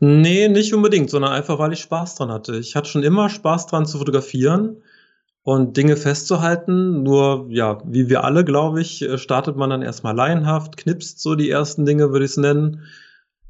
Nee, 0.00 0.48
nicht 0.48 0.72
unbedingt, 0.72 1.10
sondern 1.10 1.32
einfach, 1.32 1.58
weil 1.58 1.74
ich 1.74 1.80
Spaß 1.80 2.14
dran 2.14 2.30
hatte. 2.30 2.56
Ich 2.56 2.74
hatte 2.74 2.88
schon 2.88 3.02
immer 3.02 3.28
Spaß 3.28 3.66
dran 3.66 3.84
zu 3.84 3.98
fotografieren 3.98 4.78
und 5.44 5.76
Dinge 5.76 5.96
festzuhalten. 5.96 7.02
Nur, 7.02 7.46
ja, 7.50 7.78
wie 7.84 8.08
wir 8.08 8.24
alle, 8.24 8.44
glaube 8.44 8.80
ich, 8.80 9.02
äh, 9.02 9.18
startet 9.18 9.56
man 9.56 9.70
dann 9.70 9.82
erstmal 9.82 10.16
laienhaft, 10.16 10.76
knipst 10.76 11.20
so 11.20 11.36
die 11.36 11.50
ersten 11.50 11.86
Dinge, 11.86 12.10
würde 12.10 12.24
ich 12.24 12.32
es 12.32 12.36
nennen. 12.38 12.82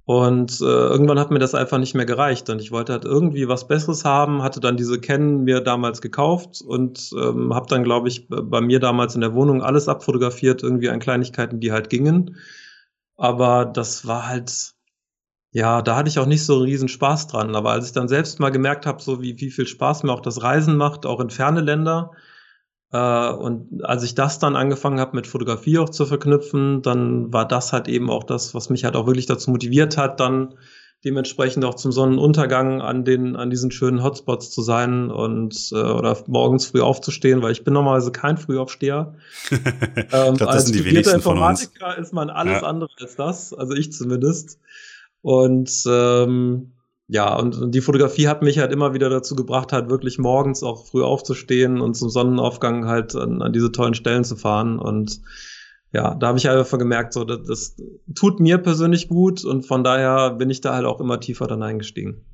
Und 0.06 0.60
äh, 0.60 0.64
irgendwann 0.64 1.18
hat 1.18 1.30
mir 1.30 1.38
das 1.38 1.54
einfach 1.54 1.78
nicht 1.78 1.94
mehr 1.94 2.04
gereicht. 2.04 2.50
Und 2.50 2.60
ich 2.60 2.72
wollte 2.72 2.92
halt 2.92 3.06
irgendwie 3.06 3.48
was 3.48 3.68
Besseres 3.68 4.04
haben, 4.04 4.42
hatte 4.42 4.60
dann 4.60 4.76
diese 4.76 5.00
Canon 5.00 5.44
mir 5.44 5.60
damals 5.62 6.02
gekauft 6.02 6.60
und 6.60 7.10
ähm, 7.18 7.54
habe 7.54 7.68
dann, 7.68 7.84
glaube 7.84 8.08
ich, 8.08 8.28
bei 8.28 8.60
mir 8.60 8.80
damals 8.80 9.14
in 9.14 9.22
der 9.22 9.34
Wohnung 9.34 9.62
alles 9.62 9.88
abfotografiert, 9.88 10.62
irgendwie 10.62 10.90
an 10.90 10.98
Kleinigkeiten, 10.98 11.60
die 11.60 11.72
halt 11.72 11.88
gingen. 11.88 12.36
Aber 13.16 13.64
das 13.64 14.06
war 14.06 14.28
halt, 14.28 14.74
ja, 15.54 15.82
da 15.82 15.94
hatte 15.94 16.08
ich 16.08 16.18
auch 16.18 16.26
nicht 16.26 16.44
so 16.44 16.56
einen 16.56 16.64
riesen 16.64 16.88
Spaß 16.88 17.28
dran. 17.28 17.54
Aber 17.54 17.70
als 17.70 17.86
ich 17.86 17.92
dann 17.92 18.08
selbst 18.08 18.40
mal 18.40 18.50
gemerkt 18.50 18.86
habe, 18.86 19.00
so 19.00 19.22
wie, 19.22 19.40
wie 19.40 19.52
viel 19.52 19.68
Spaß 19.68 20.02
mir 20.02 20.12
auch 20.12 20.20
das 20.20 20.42
Reisen 20.42 20.76
macht, 20.76 21.06
auch 21.06 21.20
in 21.20 21.30
ferne 21.30 21.60
Länder, 21.60 22.10
äh, 22.90 23.30
und 23.30 23.84
als 23.84 24.02
ich 24.02 24.16
das 24.16 24.40
dann 24.40 24.56
angefangen 24.56 24.98
habe, 24.98 25.14
mit 25.14 25.28
Fotografie 25.28 25.78
auch 25.78 25.90
zu 25.90 26.06
verknüpfen, 26.06 26.82
dann 26.82 27.32
war 27.32 27.46
das 27.46 27.72
halt 27.72 27.86
eben 27.86 28.10
auch 28.10 28.24
das, 28.24 28.52
was 28.52 28.68
mich 28.68 28.84
halt 28.84 28.96
auch 28.96 29.06
wirklich 29.06 29.26
dazu 29.26 29.52
motiviert 29.52 29.96
hat, 29.96 30.18
dann 30.18 30.54
dementsprechend 31.04 31.64
auch 31.64 31.76
zum 31.76 31.92
Sonnenuntergang 31.92 32.82
an 32.82 33.04
den 33.04 33.36
an 33.36 33.50
diesen 33.50 33.70
schönen 33.70 34.02
Hotspots 34.02 34.50
zu 34.50 34.60
sein 34.60 35.08
und 35.12 35.70
äh, 35.70 35.76
oder 35.76 36.18
morgens 36.26 36.66
früh 36.66 36.80
aufzustehen, 36.80 37.42
weil 37.42 37.52
ich 37.52 37.62
bin 37.62 37.74
normalerweise 37.74 38.10
kein 38.10 38.38
Frühaufsteher. 38.38 39.14
ähm, 39.52 40.34
glaub, 40.36 40.48
als 40.48 40.68
studierter 40.70 41.14
Informatiker 41.14 41.96
ist 41.96 42.12
man 42.12 42.28
alles 42.28 42.62
ja. 42.62 42.66
andere 42.66 42.90
als 43.00 43.14
das, 43.14 43.54
also 43.54 43.74
ich 43.74 43.92
zumindest. 43.92 44.58
Und 45.24 45.84
ähm, 45.86 46.74
ja, 47.08 47.34
und, 47.34 47.74
die 47.74 47.80
Fotografie 47.80 48.28
hat 48.28 48.42
mich 48.42 48.58
halt 48.58 48.72
immer 48.72 48.92
wieder 48.92 49.08
dazu 49.08 49.34
gebracht, 49.34 49.72
halt 49.72 49.88
wirklich 49.88 50.18
morgens 50.18 50.62
auch 50.62 50.84
früh 50.84 51.02
aufzustehen 51.02 51.80
und 51.80 51.94
zum 51.94 52.10
Sonnenaufgang 52.10 52.86
halt 52.86 53.16
an, 53.16 53.40
an 53.40 53.54
diese 53.54 53.72
tollen 53.72 53.94
Stellen 53.94 54.24
zu 54.24 54.36
fahren. 54.36 54.78
Und 54.78 55.22
ja, 55.92 56.14
da 56.14 56.26
habe 56.26 56.36
ich 56.36 56.46
halt 56.46 56.58
einfach 56.58 56.78
gemerkt, 56.78 57.14
so, 57.14 57.24
das, 57.24 57.46
das 57.46 57.76
tut 58.14 58.38
mir 58.38 58.58
persönlich 58.58 59.08
gut 59.08 59.46
und 59.46 59.64
von 59.64 59.82
daher 59.82 60.28
bin 60.32 60.50
ich 60.50 60.60
da 60.60 60.74
halt 60.74 60.84
auch 60.84 61.00
immer 61.00 61.18
tiefer 61.20 61.46
dann 61.46 61.62
eingestiegen. 61.62 62.26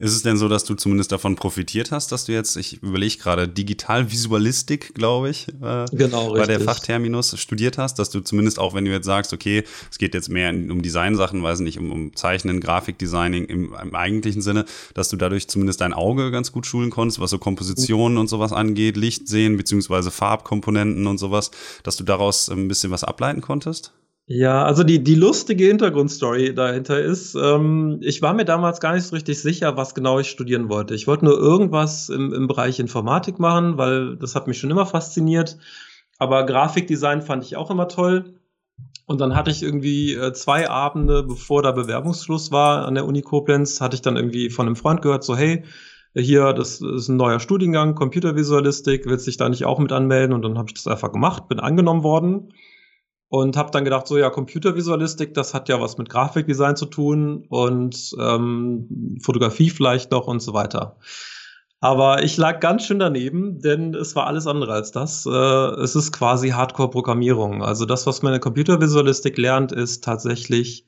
Ist 0.00 0.12
es 0.12 0.22
denn 0.22 0.36
so, 0.36 0.46
dass 0.48 0.62
du 0.62 0.76
zumindest 0.76 1.10
davon 1.10 1.34
profitiert 1.34 1.90
hast, 1.90 2.12
dass 2.12 2.26
du 2.26 2.32
jetzt, 2.32 2.56
ich 2.56 2.80
überlege 2.84 3.16
gerade, 3.16 3.48
Digitalvisualistik, 3.48 4.94
glaube 4.94 5.28
ich, 5.28 5.48
äh, 5.60 5.86
genau, 5.90 6.34
bei 6.34 6.46
der 6.46 6.60
Fachterminus 6.60 7.36
studiert 7.36 7.78
hast, 7.78 7.98
dass 7.98 8.08
du 8.08 8.20
zumindest 8.20 8.60
auch, 8.60 8.74
wenn 8.74 8.84
du 8.84 8.92
jetzt 8.92 9.06
sagst, 9.06 9.32
okay, 9.32 9.64
es 9.90 9.98
geht 9.98 10.14
jetzt 10.14 10.28
mehr 10.28 10.50
um 10.50 10.82
Designsachen, 10.82 11.42
weiß 11.42 11.58
nicht, 11.60 11.80
um, 11.80 11.90
um 11.90 12.14
Zeichnen, 12.14 12.60
Grafikdesigning 12.60 13.46
im, 13.46 13.74
im, 13.74 13.94
eigentlichen 13.96 14.40
Sinne, 14.40 14.66
dass 14.94 15.08
du 15.08 15.16
dadurch 15.16 15.48
zumindest 15.48 15.80
dein 15.80 15.92
Auge 15.92 16.30
ganz 16.30 16.52
gut 16.52 16.64
schulen 16.64 16.90
konntest, 16.90 17.18
was 17.18 17.30
so 17.30 17.38
Kompositionen 17.38 18.18
und 18.18 18.28
sowas 18.28 18.52
angeht, 18.52 18.96
Licht 18.96 19.26
sehen, 19.26 19.56
beziehungsweise 19.56 20.12
Farbkomponenten 20.12 21.08
und 21.08 21.18
sowas, 21.18 21.50
dass 21.82 21.96
du 21.96 22.04
daraus 22.04 22.48
ein 22.48 22.68
bisschen 22.68 22.92
was 22.92 23.02
ableiten 23.02 23.40
konntest? 23.40 23.92
Ja, 24.30 24.62
also 24.62 24.84
die, 24.84 25.02
die 25.02 25.14
lustige 25.14 25.64
Hintergrundstory 25.64 26.54
dahinter 26.54 27.00
ist, 27.00 27.34
ähm, 27.34 27.98
ich 28.02 28.20
war 28.20 28.34
mir 28.34 28.44
damals 28.44 28.78
gar 28.78 28.92
nicht 28.92 29.04
so 29.04 29.14
richtig 29.16 29.40
sicher, 29.40 29.78
was 29.78 29.94
genau 29.94 30.18
ich 30.18 30.28
studieren 30.28 30.68
wollte. 30.68 30.94
Ich 30.94 31.06
wollte 31.06 31.24
nur 31.24 31.38
irgendwas 31.38 32.10
im, 32.10 32.34
im 32.34 32.46
Bereich 32.46 32.78
Informatik 32.78 33.38
machen, 33.38 33.78
weil 33.78 34.16
das 34.16 34.34
hat 34.34 34.46
mich 34.46 34.58
schon 34.58 34.70
immer 34.70 34.84
fasziniert. 34.84 35.56
Aber 36.18 36.44
Grafikdesign 36.44 37.22
fand 37.22 37.42
ich 37.42 37.56
auch 37.56 37.70
immer 37.70 37.88
toll. 37.88 38.34
Und 39.06 39.22
dann 39.22 39.34
hatte 39.34 39.50
ich 39.50 39.62
irgendwie 39.62 40.12
äh, 40.12 40.34
zwei 40.34 40.68
Abende, 40.68 41.22
bevor 41.22 41.62
da 41.62 41.72
Bewerbungsschluss 41.72 42.52
war 42.52 42.84
an 42.86 42.96
der 42.96 43.06
Uni 43.06 43.22
Koblenz, 43.22 43.80
hatte 43.80 43.94
ich 43.94 44.02
dann 44.02 44.16
irgendwie 44.16 44.50
von 44.50 44.66
einem 44.66 44.76
Freund 44.76 45.00
gehört, 45.00 45.24
so 45.24 45.38
hey, 45.38 45.64
hier, 46.14 46.52
das 46.52 46.82
ist 46.82 47.08
ein 47.08 47.16
neuer 47.16 47.40
Studiengang, 47.40 47.94
Computervisualistik, 47.94 49.06
willst 49.06 49.26
dich 49.26 49.38
da 49.38 49.48
nicht 49.48 49.64
auch 49.64 49.78
mit 49.78 49.92
anmelden? 49.92 50.34
Und 50.34 50.42
dann 50.42 50.58
habe 50.58 50.68
ich 50.68 50.74
das 50.74 50.86
einfach 50.86 51.12
gemacht, 51.12 51.48
bin 51.48 51.60
angenommen 51.60 52.02
worden 52.02 52.52
und 53.28 53.56
habe 53.56 53.70
dann 53.70 53.84
gedacht, 53.84 54.06
so 54.06 54.16
ja, 54.16 54.30
Computervisualistik, 54.30 55.34
das 55.34 55.54
hat 55.54 55.68
ja 55.68 55.80
was 55.80 55.98
mit 55.98 56.08
Grafikdesign 56.08 56.76
zu 56.76 56.86
tun 56.86 57.44
und 57.48 58.14
ähm, 58.18 59.18
Fotografie 59.22 59.70
vielleicht 59.70 60.10
noch 60.10 60.26
und 60.26 60.40
so 60.40 60.54
weiter. 60.54 60.96
Aber 61.80 62.24
ich 62.24 62.36
lag 62.36 62.58
ganz 62.58 62.84
schön 62.84 62.98
daneben, 62.98 63.60
denn 63.60 63.94
es 63.94 64.16
war 64.16 64.26
alles 64.26 64.48
andere 64.48 64.72
als 64.72 64.90
das. 64.90 65.26
Äh, 65.26 65.30
es 65.30 65.94
ist 65.94 66.10
quasi 66.10 66.48
Hardcore-Programmierung. 66.48 67.62
Also 67.62 67.84
das, 67.84 68.06
was 68.06 68.22
man 68.22 68.34
in 68.34 68.40
Computervisualistik 68.40 69.38
lernt, 69.38 69.70
ist 69.70 70.02
tatsächlich 70.02 70.86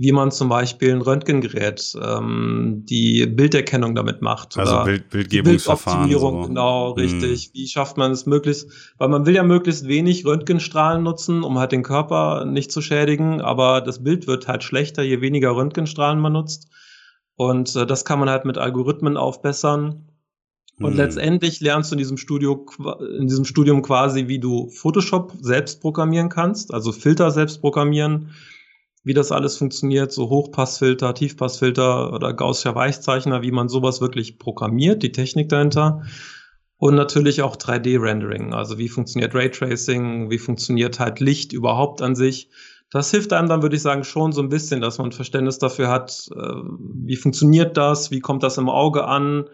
wie 0.00 0.12
man 0.12 0.30
zum 0.30 0.48
Beispiel 0.48 0.94
ein 0.94 1.02
Röntgengerät, 1.02 1.94
ähm, 2.02 2.86
die 2.88 3.26
Bilderkennung 3.26 3.94
damit 3.94 4.22
macht. 4.22 4.56
Also 4.56 4.82
Bild, 4.84 5.10
Bildgebungsverfahren. 5.10 6.08
Bildoptimierung, 6.08 6.42
so. 6.42 6.48
genau, 6.48 6.96
hm. 6.96 7.02
richtig. 7.02 7.44
Hm. 7.44 7.50
Wie 7.52 7.68
schafft 7.68 7.98
man 7.98 8.10
es 8.10 8.24
möglichst, 8.24 8.70
weil 8.96 9.10
man 9.10 9.26
will 9.26 9.34
ja 9.34 9.42
möglichst 9.42 9.88
wenig 9.88 10.24
Röntgenstrahlen 10.24 11.02
nutzen, 11.02 11.42
um 11.42 11.58
halt 11.58 11.72
den 11.72 11.82
Körper 11.82 12.46
nicht 12.46 12.72
zu 12.72 12.80
schädigen, 12.80 13.42
aber 13.42 13.82
das 13.82 14.02
Bild 14.02 14.26
wird 14.26 14.48
halt 14.48 14.64
schlechter, 14.64 15.02
je 15.02 15.20
weniger 15.20 15.54
Röntgenstrahlen 15.54 16.18
man 16.18 16.32
nutzt. 16.32 16.68
Und 17.36 17.76
äh, 17.76 17.84
das 17.84 18.06
kann 18.06 18.20
man 18.20 18.30
halt 18.30 18.46
mit 18.46 18.56
Algorithmen 18.56 19.18
aufbessern. 19.18 20.06
Und 20.78 20.92
hm. 20.92 20.96
letztendlich 20.96 21.60
lernst 21.60 21.90
du 21.90 21.96
in 21.96 21.98
diesem 21.98 22.16
Studio, 22.16 22.64
in 23.18 23.26
diesem 23.26 23.44
Studium 23.44 23.82
quasi, 23.82 24.28
wie 24.28 24.38
du 24.38 24.70
Photoshop 24.70 25.34
selbst 25.42 25.82
programmieren 25.82 26.30
kannst, 26.30 26.72
also 26.72 26.90
Filter 26.90 27.30
selbst 27.30 27.60
programmieren, 27.60 28.30
wie 29.02 29.14
das 29.14 29.32
alles 29.32 29.56
funktioniert, 29.56 30.12
so 30.12 30.28
Hochpassfilter, 30.28 31.14
Tiefpassfilter 31.14 32.12
oder 32.12 32.34
Gaussischer 32.34 32.74
Weichzeichner, 32.74 33.42
wie 33.42 33.50
man 33.50 33.68
sowas 33.68 34.00
wirklich 34.00 34.38
programmiert, 34.38 35.02
die 35.02 35.12
Technik 35.12 35.48
dahinter. 35.48 36.02
Und 36.76 36.94
natürlich 36.94 37.42
auch 37.42 37.56
3D-Rendering, 37.56 38.54
also 38.54 38.78
wie 38.78 38.88
funktioniert 38.88 39.34
Raytracing, 39.34 40.30
wie 40.30 40.38
funktioniert 40.38 40.98
halt 40.98 41.20
Licht 41.20 41.52
überhaupt 41.52 42.00
an 42.00 42.14
sich. 42.14 42.48
Das 42.90 43.10
hilft 43.10 43.32
einem 43.32 43.48
dann, 43.48 43.62
würde 43.62 43.76
ich 43.76 43.82
sagen, 43.82 44.02
schon 44.02 44.32
so 44.32 44.40
ein 44.42 44.48
bisschen, 44.48 44.80
dass 44.80 44.98
man 44.98 45.12
Verständnis 45.12 45.58
dafür 45.58 45.88
hat, 45.88 46.28
äh, 46.34 46.54
wie 47.04 47.16
funktioniert 47.16 47.76
das, 47.76 48.10
wie 48.10 48.20
kommt 48.20 48.42
das 48.42 48.56
im 48.56 48.70
Auge 48.70 49.04
an, 49.04 49.44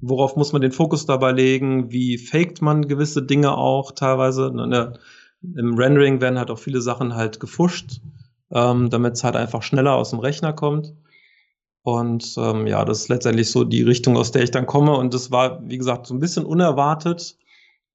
worauf 0.00 0.36
muss 0.36 0.52
man 0.52 0.62
den 0.62 0.72
Fokus 0.72 1.06
dabei 1.06 1.32
legen, 1.32 1.90
wie 1.90 2.18
faked 2.18 2.62
man 2.62 2.88
gewisse 2.88 3.22
Dinge 3.22 3.56
auch 3.56 3.92
teilweise. 3.92 4.46
Im 5.42 5.74
Rendering 5.74 6.20
werden 6.20 6.38
halt 6.38 6.50
auch 6.50 6.58
viele 6.58 6.80
Sachen 6.80 7.14
halt 7.14 7.40
gefuscht 7.40 8.00
ähm, 8.52 8.90
damit 8.90 9.14
es 9.14 9.24
halt 9.24 9.36
einfach 9.36 9.62
schneller 9.62 9.94
aus 9.94 10.10
dem 10.10 10.18
Rechner 10.18 10.52
kommt. 10.52 10.94
Und 11.82 12.34
ähm, 12.36 12.66
ja, 12.66 12.84
das 12.84 13.02
ist 13.02 13.08
letztendlich 13.08 13.50
so 13.50 13.64
die 13.64 13.82
Richtung, 13.82 14.16
aus 14.16 14.32
der 14.32 14.42
ich 14.42 14.50
dann 14.50 14.66
komme. 14.66 14.96
Und 14.96 15.14
das 15.14 15.30
war, 15.30 15.60
wie 15.68 15.78
gesagt, 15.78 16.06
so 16.06 16.14
ein 16.14 16.20
bisschen 16.20 16.44
unerwartet. 16.44 17.36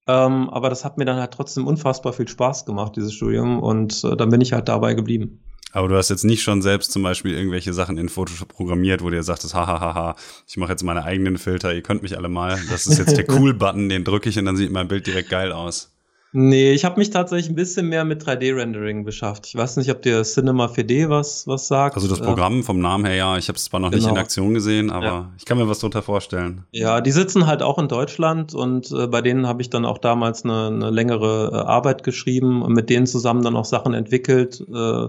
Ähm, 0.07 0.49
aber 0.49 0.69
das 0.69 0.85
hat 0.85 0.97
mir 0.97 1.05
dann 1.05 1.19
halt 1.19 1.31
trotzdem 1.31 1.67
unfassbar 1.67 2.13
viel 2.13 2.27
Spaß 2.27 2.65
gemacht, 2.65 2.95
dieses 2.95 3.13
Studium. 3.13 3.61
Und 3.61 4.03
äh, 4.03 4.15
dann 4.15 4.29
bin 4.29 4.41
ich 4.41 4.53
halt 4.53 4.67
dabei 4.67 4.93
geblieben. 4.93 5.41
Aber 5.71 5.89
du 5.89 5.97
hast 5.97 6.09
jetzt 6.09 6.23
nicht 6.23 6.41
schon 6.41 6.61
selbst 6.61 6.93
zum 6.93 7.03
Beispiel 7.03 7.33
irgendwelche 7.33 7.73
Sachen 7.73 7.97
in 7.97 8.07
Photoshop 8.07 8.47
programmiert, 8.47 9.01
wo 9.01 9.09
du 9.09 9.17
dir 9.17 9.23
sagtest, 9.23 9.53
hahaha, 9.53 10.15
ich 10.47 10.55
mache 10.55 10.71
jetzt 10.71 10.83
meine 10.83 11.03
eigenen 11.03 11.37
Filter, 11.37 11.73
ihr 11.73 11.81
könnt 11.81 12.01
mich 12.01 12.17
alle 12.17 12.29
mal. 12.29 12.57
Das 12.69 12.87
ist 12.87 12.97
jetzt 12.97 13.17
der 13.17 13.29
Cool-Button, 13.29 13.89
den 13.89 14.05
drücke 14.05 14.29
ich 14.29 14.39
und 14.39 14.45
dann 14.45 14.55
sieht 14.55 14.71
mein 14.71 14.87
Bild 14.87 15.05
direkt 15.05 15.29
geil 15.29 15.51
aus. 15.51 15.94
Nee, 16.37 16.73
ich 16.73 16.83
habe 16.83 16.99
mich 16.99 17.11
tatsächlich 17.11 17.49
ein 17.49 17.55
bisschen 17.55 17.87
mehr 17.87 18.03
mit 18.03 18.21
3D-Rendering 18.21 19.05
beschafft. 19.05 19.47
Ich 19.47 19.55
weiß 19.55 19.77
nicht, 19.77 19.89
ob 19.89 20.01
dir 20.01 20.21
Cinema 20.23 20.65
4D 20.65 21.07
was, 21.07 21.47
was 21.47 21.69
sagt. 21.69 21.95
Also 21.95 22.09
das 22.09 22.19
Programm 22.19 22.61
vom 22.61 22.79
Namen 22.79 23.05
her, 23.05 23.15
ja. 23.15 23.37
Ich 23.37 23.47
habe 23.47 23.55
es 23.55 23.63
zwar 23.63 23.79
noch 23.79 23.89
genau. 23.89 23.95
nicht 23.95 24.07
in 24.07 24.15
genau. 24.15 24.21
Aktion 24.21 24.53
gesehen, 24.53 24.91
aber 24.91 25.05
ja. 25.05 25.31
ich 25.37 25.45
kann 25.45 25.57
mir 25.57 25.69
was 25.69 25.79
darunter 25.79 26.01
vorstellen. 26.01 26.65
Ja, 26.71 26.99
die 26.99 27.11
sitzen 27.11 27.47
halt 27.47 27.63
auch 27.63 27.77
in 27.77 27.87
Deutschland 27.87 28.53
und 28.53 28.91
äh, 28.91 29.07
bei 29.07 29.21
denen 29.21 29.47
habe 29.47 29.61
ich 29.61 29.69
dann 29.69 29.85
auch 29.85 29.97
damals 29.97 30.43
eine, 30.43 30.67
eine 30.67 30.89
längere 30.89 31.51
äh, 31.53 31.55
Arbeit 31.55 32.03
geschrieben 32.03 32.63
und 32.63 32.73
mit 32.73 32.89
denen 32.89 33.07
zusammen 33.07 33.41
dann 33.41 33.55
auch 33.55 33.63
Sachen 33.63 33.93
entwickelt, 33.93 34.59
äh, 34.59 35.07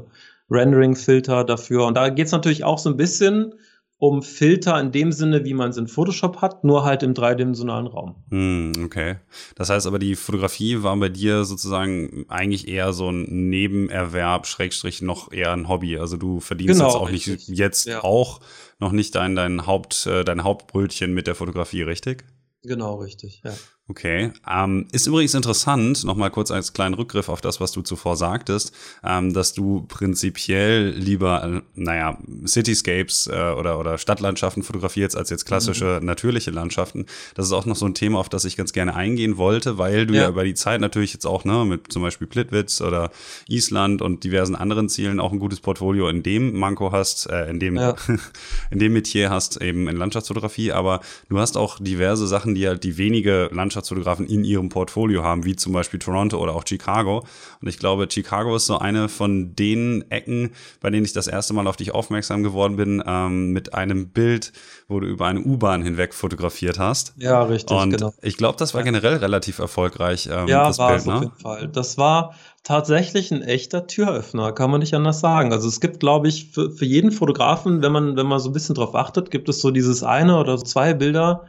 Rendering-Filter 0.49 1.42
dafür. 1.42 1.87
Und 1.87 1.97
da 1.97 2.09
geht's 2.09 2.30
natürlich 2.30 2.62
auch 2.62 2.78
so 2.78 2.88
ein 2.88 2.97
bisschen 2.97 3.52
um 3.98 4.22
Filter 4.22 4.78
in 4.78 4.92
dem 4.92 5.10
Sinne, 5.10 5.44
wie 5.44 5.54
man 5.54 5.70
es 5.70 5.76
in 5.78 5.88
Photoshop 5.88 6.42
hat, 6.42 6.64
nur 6.64 6.84
halt 6.84 7.02
im 7.02 7.14
dreidimensionalen 7.14 7.86
Raum. 7.86 8.16
Hm, 8.30 8.72
okay. 8.84 9.16
Das 9.54 9.70
heißt 9.70 9.86
aber, 9.86 9.98
die 9.98 10.16
Fotografie 10.16 10.82
war 10.82 10.96
bei 10.96 11.08
dir 11.08 11.44
sozusagen 11.44 12.26
eigentlich 12.28 12.68
eher 12.68 12.92
so 12.92 13.10
ein 13.10 13.48
Nebenerwerb, 13.48 14.46
Schrägstrich 14.46 15.00
noch 15.00 15.32
eher 15.32 15.52
ein 15.52 15.68
Hobby. 15.68 15.98
Also 15.98 16.18
du 16.18 16.40
verdienst 16.40 16.74
genau, 16.74 16.88
jetzt 16.88 16.96
auch 16.96 17.10
richtig. 17.10 17.48
nicht 17.48 17.58
jetzt 17.58 17.86
ja. 17.86 18.04
auch 18.04 18.40
noch 18.78 18.92
nicht 18.92 19.14
dein, 19.14 19.34
dein 19.34 19.66
Haupt, 19.66 20.06
äh, 20.06 20.24
dein 20.24 20.44
Hauptbrötchen 20.44 21.14
mit 21.14 21.26
der 21.26 21.34
Fotografie, 21.34 21.82
richtig? 21.82 22.24
Genau, 22.62 22.96
richtig, 22.96 23.42
ja. 23.44 23.54
Okay. 23.88 24.32
Ähm, 24.50 24.88
ist 24.90 25.06
übrigens 25.06 25.34
interessant, 25.34 26.02
nochmal 26.02 26.32
kurz 26.32 26.50
als 26.50 26.72
kleinen 26.72 26.94
Rückgriff 26.94 27.28
auf 27.28 27.40
das, 27.40 27.60
was 27.60 27.70
du 27.70 27.82
zuvor 27.82 28.16
sagtest, 28.16 28.74
ähm, 29.04 29.32
dass 29.32 29.52
du 29.52 29.84
prinzipiell 29.86 30.90
lieber, 30.90 31.44
äh, 31.44 31.62
naja, 31.76 32.18
Cityscapes 32.44 33.28
äh, 33.28 33.52
oder, 33.52 33.78
oder 33.78 33.96
Stadtlandschaften 33.98 34.64
fotografierst, 34.64 35.16
als 35.16 35.30
jetzt 35.30 35.46
klassische 35.46 35.98
mhm. 36.00 36.06
natürliche 36.06 36.50
Landschaften. 36.50 37.06
Das 37.36 37.46
ist 37.46 37.52
auch 37.52 37.64
noch 37.64 37.76
so 37.76 37.86
ein 37.86 37.94
Thema, 37.94 38.18
auf 38.18 38.28
das 38.28 38.44
ich 38.44 38.56
ganz 38.56 38.72
gerne 38.72 38.96
eingehen 38.96 39.36
wollte, 39.36 39.78
weil 39.78 40.06
du 40.06 40.14
ja, 40.14 40.22
ja 40.22 40.28
über 40.30 40.42
die 40.42 40.54
Zeit 40.54 40.80
natürlich 40.80 41.12
jetzt 41.12 41.24
auch, 41.24 41.44
ne, 41.44 41.64
mit 41.64 41.92
zum 41.92 42.02
Beispiel 42.02 42.26
Plitwitz 42.26 42.80
oder 42.80 43.12
Island 43.46 44.02
und 44.02 44.24
diversen 44.24 44.56
anderen 44.56 44.88
Zielen 44.88 45.20
auch 45.20 45.30
ein 45.30 45.38
gutes 45.38 45.60
Portfolio 45.60 46.08
in 46.08 46.24
dem 46.24 46.58
Manko 46.58 46.90
hast, 46.90 47.30
äh, 47.30 47.48
in 47.48 47.60
dem, 47.60 47.76
ja. 47.76 47.94
in 48.72 48.80
dem 48.80 48.94
Metier 48.94 49.30
hast, 49.30 49.62
eben 49.62 49.86
in 49.86 49.96
Landschaftsfotografie, 49.96 50.72
aber 50.72 51.02
du 51.28 51.38
hast 51.38 51.56
auch 51.56 51.78
diverse 51.78 52.26
Sachen, 52.26 52.56
die 52.56 52.66
halt 52.66 52.82
die 52.82 52.98
wenige 52.98 53.48
Landschaftsfotografie 53.52 53.75
Landschaftsfotografen 53.76 54.26
in 54.26 54.45
ihrem 54.45 54.68
Portfolio 54.68 55.23
haben, 55.23 55.45
wie 55.45 55.54
zum 55.56 55.73
Beispiel 55.73 56.00
Toronto 56.00 56.38
oder 56.38 56.54
auch 56.54 56.64
Chicago. 56.66 57.25
Und 57.61 57.68
ich 57.68 57.78
glaube, 57.78 58.09
Chicago 58.11 58.56
ist 58.56 58.66
so 58.66 58.78
eine 58.78 59.09
von 59.09 59.54
den 59.54 60.11
Ecken, 60.11 60.52
bei 60.80 60.90
denen 60.90 61.04
ich 61.04 61.12
das 61.12 61.26
erste 61.26 61.54
Mal 61.54 61.66
auf 61.66 61.76
dich 61.76 61.95
aufmerksam 61.95 62.42
geworden 62.42 62.76
bin, 62.76 63.02
ähm, 63.06 63.52
mit 63.52 63.75
einem 63.75 64.09
Bild, 64.09 64.52
wo 64.88 65.00
du 65.00 65.06
über 65.06 65.26
eine 65.26 65.40
U-Bahn 65.40 65.83
hinweg 65.83 66.14
fotografiert 66.14 66.78
hast. 66.78 67.14
Ja, 67.18 67.42
richtig, 67.42 67.76
Und 67.76 67.90
genau. 67.90 68.14
Ich 68.23 68.37
glaube, 68.37 68.56
das 68.59 68.75
war 68.75 68.83
generell 68.83 69.16
relativ 69.16 69.59
erfolgreich. 69.59 70.28
Ähm, 70.30 70.49
ja, 70.49 70.66
das 70.66 70.78
war 70.78 70.88
Bild, 70.88 71.00
es 71.00 71.06
ne? 71.06 71.14
auf 71.14 71.23
jeden 71.23 71.38
Fall. 71.38 71.68
Das 71.68 71.99
war 71.99 72.35
tatsächlich 72.62 73.30
ein 73.30 73.42
echter 73.42 73.87
Türöffner, 73.87 74.52
kann 74.52 74.71
man 74.71 74.80
nicht 74.80 74.95
anders 74.95 75.21
sagen. 75.21 75.52
Also 75.52 75.68
es 75.68 75.80
gibt, 75.80 76.00
glaube 76.00 76.28
ich, 76.28 76.50
für, 76.50 76.71
für 76.71 76.85
jeden 76.85 77.12
Fotografen, 77.12 77.83
wenn 77.83 77.92
man, 77.92 78.16
wenn 78.16 78.26
man 78.26 78.40
so 78.40 78.50
ein 78.50 78.52
bisschen 78.52 78.75
drauf 78.75 78.95
achtet, 78.95 79.30
gibt 79.30 79.49
es 79.49 79.61
so 79.61 79.71
dieses 79.71 80.02
eine 80.02 80.38
oder 80.38 80.56
zwei 80.59 80.95
Bilder, 80.95 81.45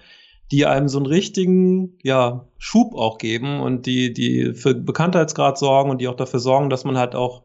die 0.51 0.65
einem 0.65 0.87
so 0.87 0.97
einen 0.97 1.07
richtigen 1.07 1.97
ja, 2.03 2.45
Schub 2.57 2.95
auch 2.95 3.17
geben 3.17 3.59
und 3.59 3.85
die, 3.85 4.13
die 4.13 4.53
für 4.53 4.73
Bekanntheitsgrad 4.73 5.57
sorgen 5.57 5.89
und 5.89 5.99
die 5.99 6.07
auch 6.07 6.15
dafür 6.15 6.39
sorgen, 6.39 6.69
dass 6.69 6.85
man 6.85 6.97
halt 6.97 7.15
auch 7.15 7.43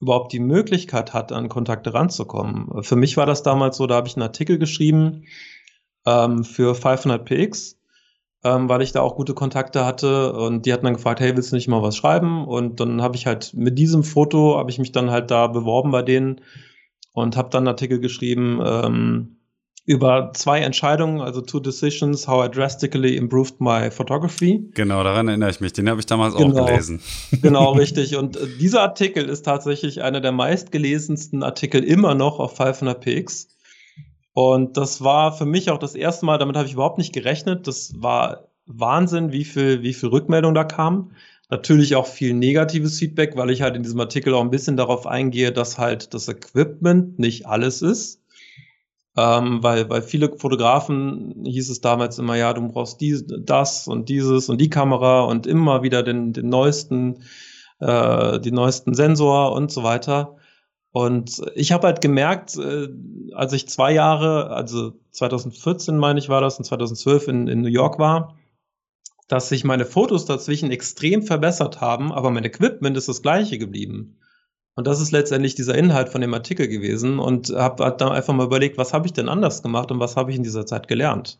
überhaupt 0.00 0.32
die 0.32 0.40
Möglichkeit 0.40 1.14
hat, 1.14 1.32
an 1.32 1.48
Kontakte 1.48 1.94
ranzukommen. 1.94 2.82
Für 2.82 2.96
mich 2.96 3.16
war 3.16 3.26
das 3.26 3.42
damals 3.42 3.76
so, 3.76 3.86
da 3.86 3.94
habe 3.94 4.08
ich 4.08 4.16
einen 4.16 4.24
Artikel 4.24 4.58
geschrieben 4.58 5.24
ähm, 6.04 6.44
für 6.44 6.74
500px, 6.74 7.76
ähm, 8.42 8.68
weil 8.68 8.82
ich 8.82 8.92
da 8.92 9.00
auch 9.00 9.14
gute 9.14 9.34
Kontakte 9.34 9.86
hatte 9.86 10.32
und 10.32 10.66
die 10.66 10.72
hatten 10.72 10.84
dann 10.84 10.94
gefragt, 10.94 11.20
hey, 11.20 11.34
willst 11.36 11.52
du 11.52 11.56
nicht 11.56 11.68
mal 11.68 11.82
was 11.82 11.96
schreiben? 11.96 12.46
Und 12.46 12.80
dann 12.80 13.00
habe 13.00 13.16
ich 13.16 13.26
halt 13.26 13.54
mit 13.54 13.78
diesem 13.78 14.02
Foto, 14.02 14.58
habe 14.58 14.70
ich 14.70 14.78
mich 14.78 14.92
dann 14.92 15.10
halt 15.10 15.30
da 15.30 15.46
beworben 15.46 15.92
bei 15.92 16.02
denen 16.02 16.40
und 17.12 17.36
habe 17.36 17.48
dann 17.50 17.62
einen 17.62 17.68
Artikel 17.68 18.00
geschrieben, 18.00 18.60
ähm, 18.62 19.36
über 19.86 20.32
zwei 20.34 20.60
Entscheidungen, 20.60 21.20
also 21.20 21.42
two 21.42 21.60
decisions, 21.60 22.26
how 22.26 22.44
I 22.44 22.50
drastically 22.50 23.16
improved 23.16 23.60
my 23.60 23.90
photography. 23.90 24.66
Genau, 24.74 25.04
daran 25.04 25.28
erinnere 25.28 25.50
ich 25.50 25.60
mich. 25.60 25.74
Den 25.74 25.90
habe 25.90 26.00
ich 26.00 26.06
damals 26.06 26.34
genau, 26.34 26.62
auch 26.62 26.66
gelesen. 26.66 27.00
Genau, 27.42 27.72
richtig. 27.76 28.16
Und 28.16 28.36
äh, 28.36 28.46
dieser 28.58 28.80
Artikel 28.80 29.28
ist 29.28 29.42
tatsächlich 29.42 30.02
einer 30.02 30.22
der 30.22 30.32
meistgelesensten 30.32 31.42
Artikel 31.42 31.84
immer 31.84 32.14
noch 32.14 32.38
auf 32.38 32.58
500px. 32.58 33.48
Und 34.32 34.76
das 34.78 35.04
war 35.04 35.36
für 35.36 35.44
mich 35.44 35.70
auch 35.70 35.78
das 35.78 35.94
erste 35.94 36.24
Mal, 36.24 36.38
damit 36.38 36.56
habe 36.56 36.66
ich 36.66 36.72
überhaupt 36.72 36.98
nicht 36.98 37.12
gerechnet. 37.12 37.66
Das 37.66 37.92
war 37.98 38.48
Wahnsinn, 38.66 39.32
wie 39.32 39.44
viel, 39.44 39.82
wie 39.82 39.92
viel 39.92 40.08
Rückmeldung 40.08 40.54
da 40.54 40.64
kam. 40.64 41.12
Natürlich 41.50 41.94
auch 41.94 42.06
viel 42.06 42.32
negatives 42.32 42.98
Feedback, 42.98 43.36
weil 43.36 43.50
ich 43.50 43.60
halt 43.60 43.76
in 43.76 43.82
diesem 43.82 44.00
Artikel 44.00 44.32
auch 44.32 44.40
ein 44.40 44.50
bisschen 44.50 44.78
darauf 44.78 45.06
eingehe, 45.06 45.52
dass 45.52 45.78
halt 45.78 46.14
das 46.14 46.26
Equipment 46.28 47.18
nicht 47.18 47.46
alles 47.46 47.82
ist 47.82 48.23
ähm, 49.16 49.62
weil, 49.62 49.88
weil 49.90 50.02
viele 50.02 50.36
Fotografen 50.36 51.44
hieß 51.44 51.70
es 51.70 51.80
damals 51.80 52.18
immer, 52.18 52.36
ja, 52.36 52.52
du 52.52 52.66
brauchst 52.68 53.00
dies, 53.00 53.24
das 53.26 53.86
und 53.86 54.08
dieses 54.08 54.48
und 54.48 54.60
die 54.60 54.70
Kamera 54.70 55.22
und 55.22 55.46
immer 55.46 55.82
wieder 55.82 56.02
den, 56.02 56.32
den 56.32 56.48
neuesten, 56.48 57.22
äh, 57.78 58.40
die 58.40 58.50
neuesten 58.50 58.94
Sensor 58.94 59.52
und 59.52 59.70
so 59.70 59.82
weiter. 59.84 60.36
Und 60.90 61.42
ich 61.54 61.72
habe 61.72 61.86
halt 61.86 62.00
gemerkt, 62.00 62.56
äh, 62.56 62.88
als 63.34 63.52
ich 63.52 63.68
zwei 63.68 63.92
Jahre, 63.92 64.50
also 64.50 64.92
2014 65.12 65.96
meine 65.96 66.18
ich 66.18 66.28
war 66.28 66.40
das 66.40 66.58
und 66.58 66.64
2012 66.64 67.28
in, 67.28 67.48
in 67.48 67.60
New 67.60 67.68
York 67.68 67.98
war, 67.98 68.36
dass 69.28 69.48
sich 69.48 69.64
meine 69.64 69.84
Fotos 69.86 70.24
dazwischen 70.24 70.70
extrem 70.70 71.22
verbessert 71.22 71.80
haben, 71.80 72.12
aber 72.12 72.30
mein 72.30 72.44
Equipment 72.44 72.96
ist 72.96 73.08
das 73.08 73.22
gleiche 73.22 73.58
geblieben. 73.58 74.18
Und 74.76 74.86
das 74.86 75.00
ist 75.00 75.12
letztendlich 75.12 75.54
dieser 75.54 75.76
Inhalt 75.76 76.08
von 76.08 76.20
dem 76.20 76.34
Artikel 76.34 76.66
gewesen 76.66 77.18
und 77.18 77.50
habe 77.50 77.84
hab 77.84 77.98
dann 77.98 78.10
einfach 78.10 78.34
mal 78.34 78.46
überlegt, 78.46 78.76
was 78.76 78.92
habe 78.92 79.06
ich 79.06 79.12
denn 79.12 79.28
anders 79.28 79.62
gemacht 79.62 79.90
und 79.92 80.00
was 80.00 80.16
habe 80.16 80.30
ich 80.30 80.36
in 80.36 80.42
dieser 80.42 80.66
Zeit 80.66 80.88
gelernt. 80.88 81.38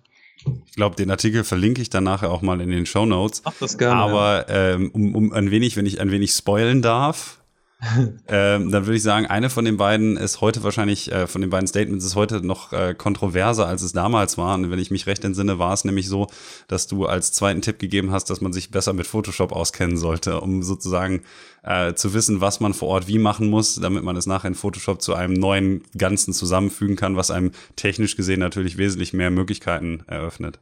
Ich 0.67 0.75
glaube, 0.77 0.97
den 0.97 1.11
Artikel 1.11 1.43
verlinke 1.43 1.81
ich 1.83 1.91
dann 1.91 2.05
nachher 2.05 2.31
auch 2.31 2.43
mal 2.43 2.61
in 2.61 2.71
den 2.71 2.87
Show 2.87 3.07
Notes. 3.07 3.43
Ach, 3.45 3.55
das 3.59 3.79
gerne. 3.79 4.01
Aber 4.01 4.47
ähm, 4.49 4.91
um, 4.93 5.15
um 5.15 5.33
ein 5.33 5.51
wenig, 5.51 5.77
wenn 5.77 5.87
ich 5.87 6.01
ein 6.01 6.11
wenig 6.11 6.33
spoilen 6.33 6.83
darf, 6.83 7.41
ähm, 8.29 8.71
dann 8.71 8.87
würde 8.87 8.97
ich 8.97 9.03
sagen, 9.03 9.27
eine 9.27 9.51
von 9.51 9.65
den 9.65 9.77
beiden 9.77 10.17
ist 10.17 10.41
heute 10.41 10.63
wahrscheinlich, 10.63 11.11
äh, 11.13 11.27
von 11.27 11.41
den 11.41 11.51
beiden 11.51 11.67
Statements 11.67 12.05
ist 12.05 12.17
heute 12.17 12.45
noch 12.45 12.73
äh, 12.73 12.95
kontroverser, 12.95 13.67
als 13.67 13.83
es 13.83 13.93
damals 13.93 14.39
war. 14.39 14.55
Und 14.55 14.71
wenn 14.71 14.79
ich 14.79 14.91
mich 14.91 15.07
recht 15.07 15.25
entsinne, 15.25 15.59
war 15.59 15.73
es 15.73 15.85
nämlich 15.85 16.09
so, 16.09 16.29
dass 16.69 16.87
du 16.87 17.07
als 17.07 17.33
zweiten 17.33 17.63
Tipp 17.63 17.79
gegeben 17.79 18.11
hast, 18.11 18.31
dass 18.31 18.41
man 18.41 18.53
sich 18.53 18.71
besser 18.71 18.93
mit 18.93 19.07
Photoshop 19.07 19.53
auskennen 19.53 19.97
sollte, 19.97 20.41
um 20.41 20.63
sozusagen 20.63 21.23
äh, 21.63 21.95
zu 21.95 22.15
wissen, 22.15 22.41
was 22.41 22.61
man 22.61 22.75
vor 22.75 22.89
Ort 22.89 23.09
wie 23.09 23.19
machen 23.19 23.49
muss, 23.49 23.77
damit 23.77 24.05
man 24.05 24.17
es 24.17 24.27
nachher 24.27 24.49
in 24.49 24.55
Photoshop 24.55 25.03
zu 25.03 25.15
einem 25.15 25.35
neuen 25.35 25.83
Ganzen 25.97 26.33
zusammenfügen 26.33 26.97
kann, 26.97 27.17
was 27.17 27.31
einem 27.31 27.53
technisch 27.77 28.17
gesehen 28.17 28.41
natürlich 28.41 28.79
wesentlich 28.79 29.13
mehr 29.13 29.31
Möglichkeiten 29.31 30.03
eröffnet. 30.07 30.59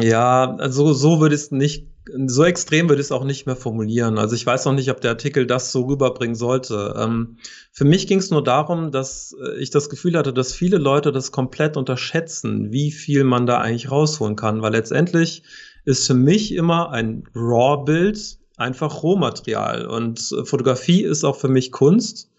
Ja, 0.00 0.56
also 0.56 0.94
so 0.94 1.20
würde 1.20 1.34
es 1.34 1.50
nicht, 1.50 1.86
so 2.26 2.44
extrem 2.44 2.88
würde 2.88 3.02
ich 3.02 3.08
es 3.08 3.12
auch 3.12 3.24
nicht 3.24 3.44
mehr 3.44 3.56
formulieren. 3.56 4.16
Also 4.16 4.34
ich 4.34 4.46
weiß 4.46 4.64
noch 4.64 4.72
nicht, 4.72 4.90
ob 4.90 5.02
der 5.02 5.10
Artikel 5.10 5.46
das 5.46 5.70
so 5.70 5.82
rüberbringen 5.82 6.34
sollte. 6.34 6.94
Ähm, 6.98 7.36
für 7.72 7.84
mich 7.84 8.06
ging 8.06 8.18
es 8.18 8.30
nur 8.30 8.42
darum, 8.42 8.90
dass 8.90 9.36
äh, 9.38 9.58
ich 9.58 9.68
das 9.68 9.90
Gefühl 9.90 10.16
hatte, 10.16 10.32
dass 10.32 10.54
viele 10.54 10.78
Leute 10.78 11.12
das 11.12 11.30
komplett 11.30 11.76
unterschätzen, 11.76 12.72
wie 12.72 12.90
viel 12.90 13.24
man 13.24 13.44
da 13.44 13.58
eigentlich 13.58 13.90
rausholen 13.90 14.34
kann, 14.34 14.62
weil 14.62 14.72
letztendlich 14.72 15.42
ist 15.84 16.06
für 16.06 16.14
mich 16.14 16.54
immer 16.54 16.90
ein 16.90 17.24
RAW-Bild 17.34 18.38
einfach 18.56 19.02
Rohmaterial 19.02 19.86
und 19.86 20.20
äh, 20.32 20.46
Fotografie 20.46 21.02
ist 21.02 21.22
auch 21.22 21.36
für 21.36 21.48
mich 21.48 21.70
Kunst. 21.70 22.30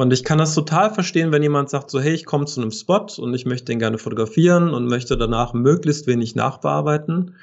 Und 0.00 0.14
ich 0.14 0.24
kann 0.24 0.38
das 0.38 0.54
total 0.54 0.94
verstehen, 0.94 1.30
wenn 1.30 1.42
jemand 1.42 1.68
sagt, 1.68 1.90
so, 1.90 2.00
hey, 2.00 2.14
ich 2.14 2.24
komme 2.24 2.46
zu 2.46 2.62
einem 2.62 2.70
Spot 2.70 3.06
und 3.18 3.34
ich 3.34 3.44
möchte 3.44 3.66
den 3.66 3.78
gerne 3.78 3.98
fotografieren 3.98 4.72
und 4.72 4.86
möchte 4.86 5.18
danach 5.18 5.52
möglichst 5.52 6.06
wenig 6.06 6.34
nachbearbeiten. 6.34 7.36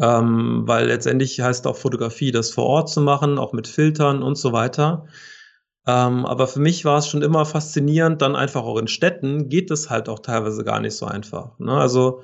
Ähm, 0.00 0.64
weil 0.66 0.88
letztendlich 0.88 1.40
heißt 1.40 1.68
auch 1.68 1.76
Fotografie, 1.76 2.32
das 2.32 2.50
vor 2.50 2.64
Ort 2.64 2.88
zu 2.88 3.00
machen, 3.00 3.38
auch 3.38 3.52
mit 3.52 3.68
Filtern 3.68 4.24
und 4.24 4.36
so 4.36 4.52
weiter. 4.52 5.06
Ähm, 5.86 6.26
aber 6.26 6.48
für 6.48 6.58
mich 6.58 6.84
war 6.84 6.98
es 6.98 7.06
schon 7.06 7.22
immer 7.22 7.46
faszinierend, 7.46 8.20
dann 8.22 8.34
einfach 8.34 8.64
auch 8.64 8.78
in 8.78 8.88
Städten 8.88 9.48
geht 9.48 9.70
es 9.70 9.88
halt 9.88 10.08
auch 10.08 10.18
teilweise 10.18 10.64
gar 10.64 10.80
nicht 10.80 10.96
so 10.96 11.06
einfach. 11.06 11.60
Ne? 11.60 11.74
Also, 11.74 12.22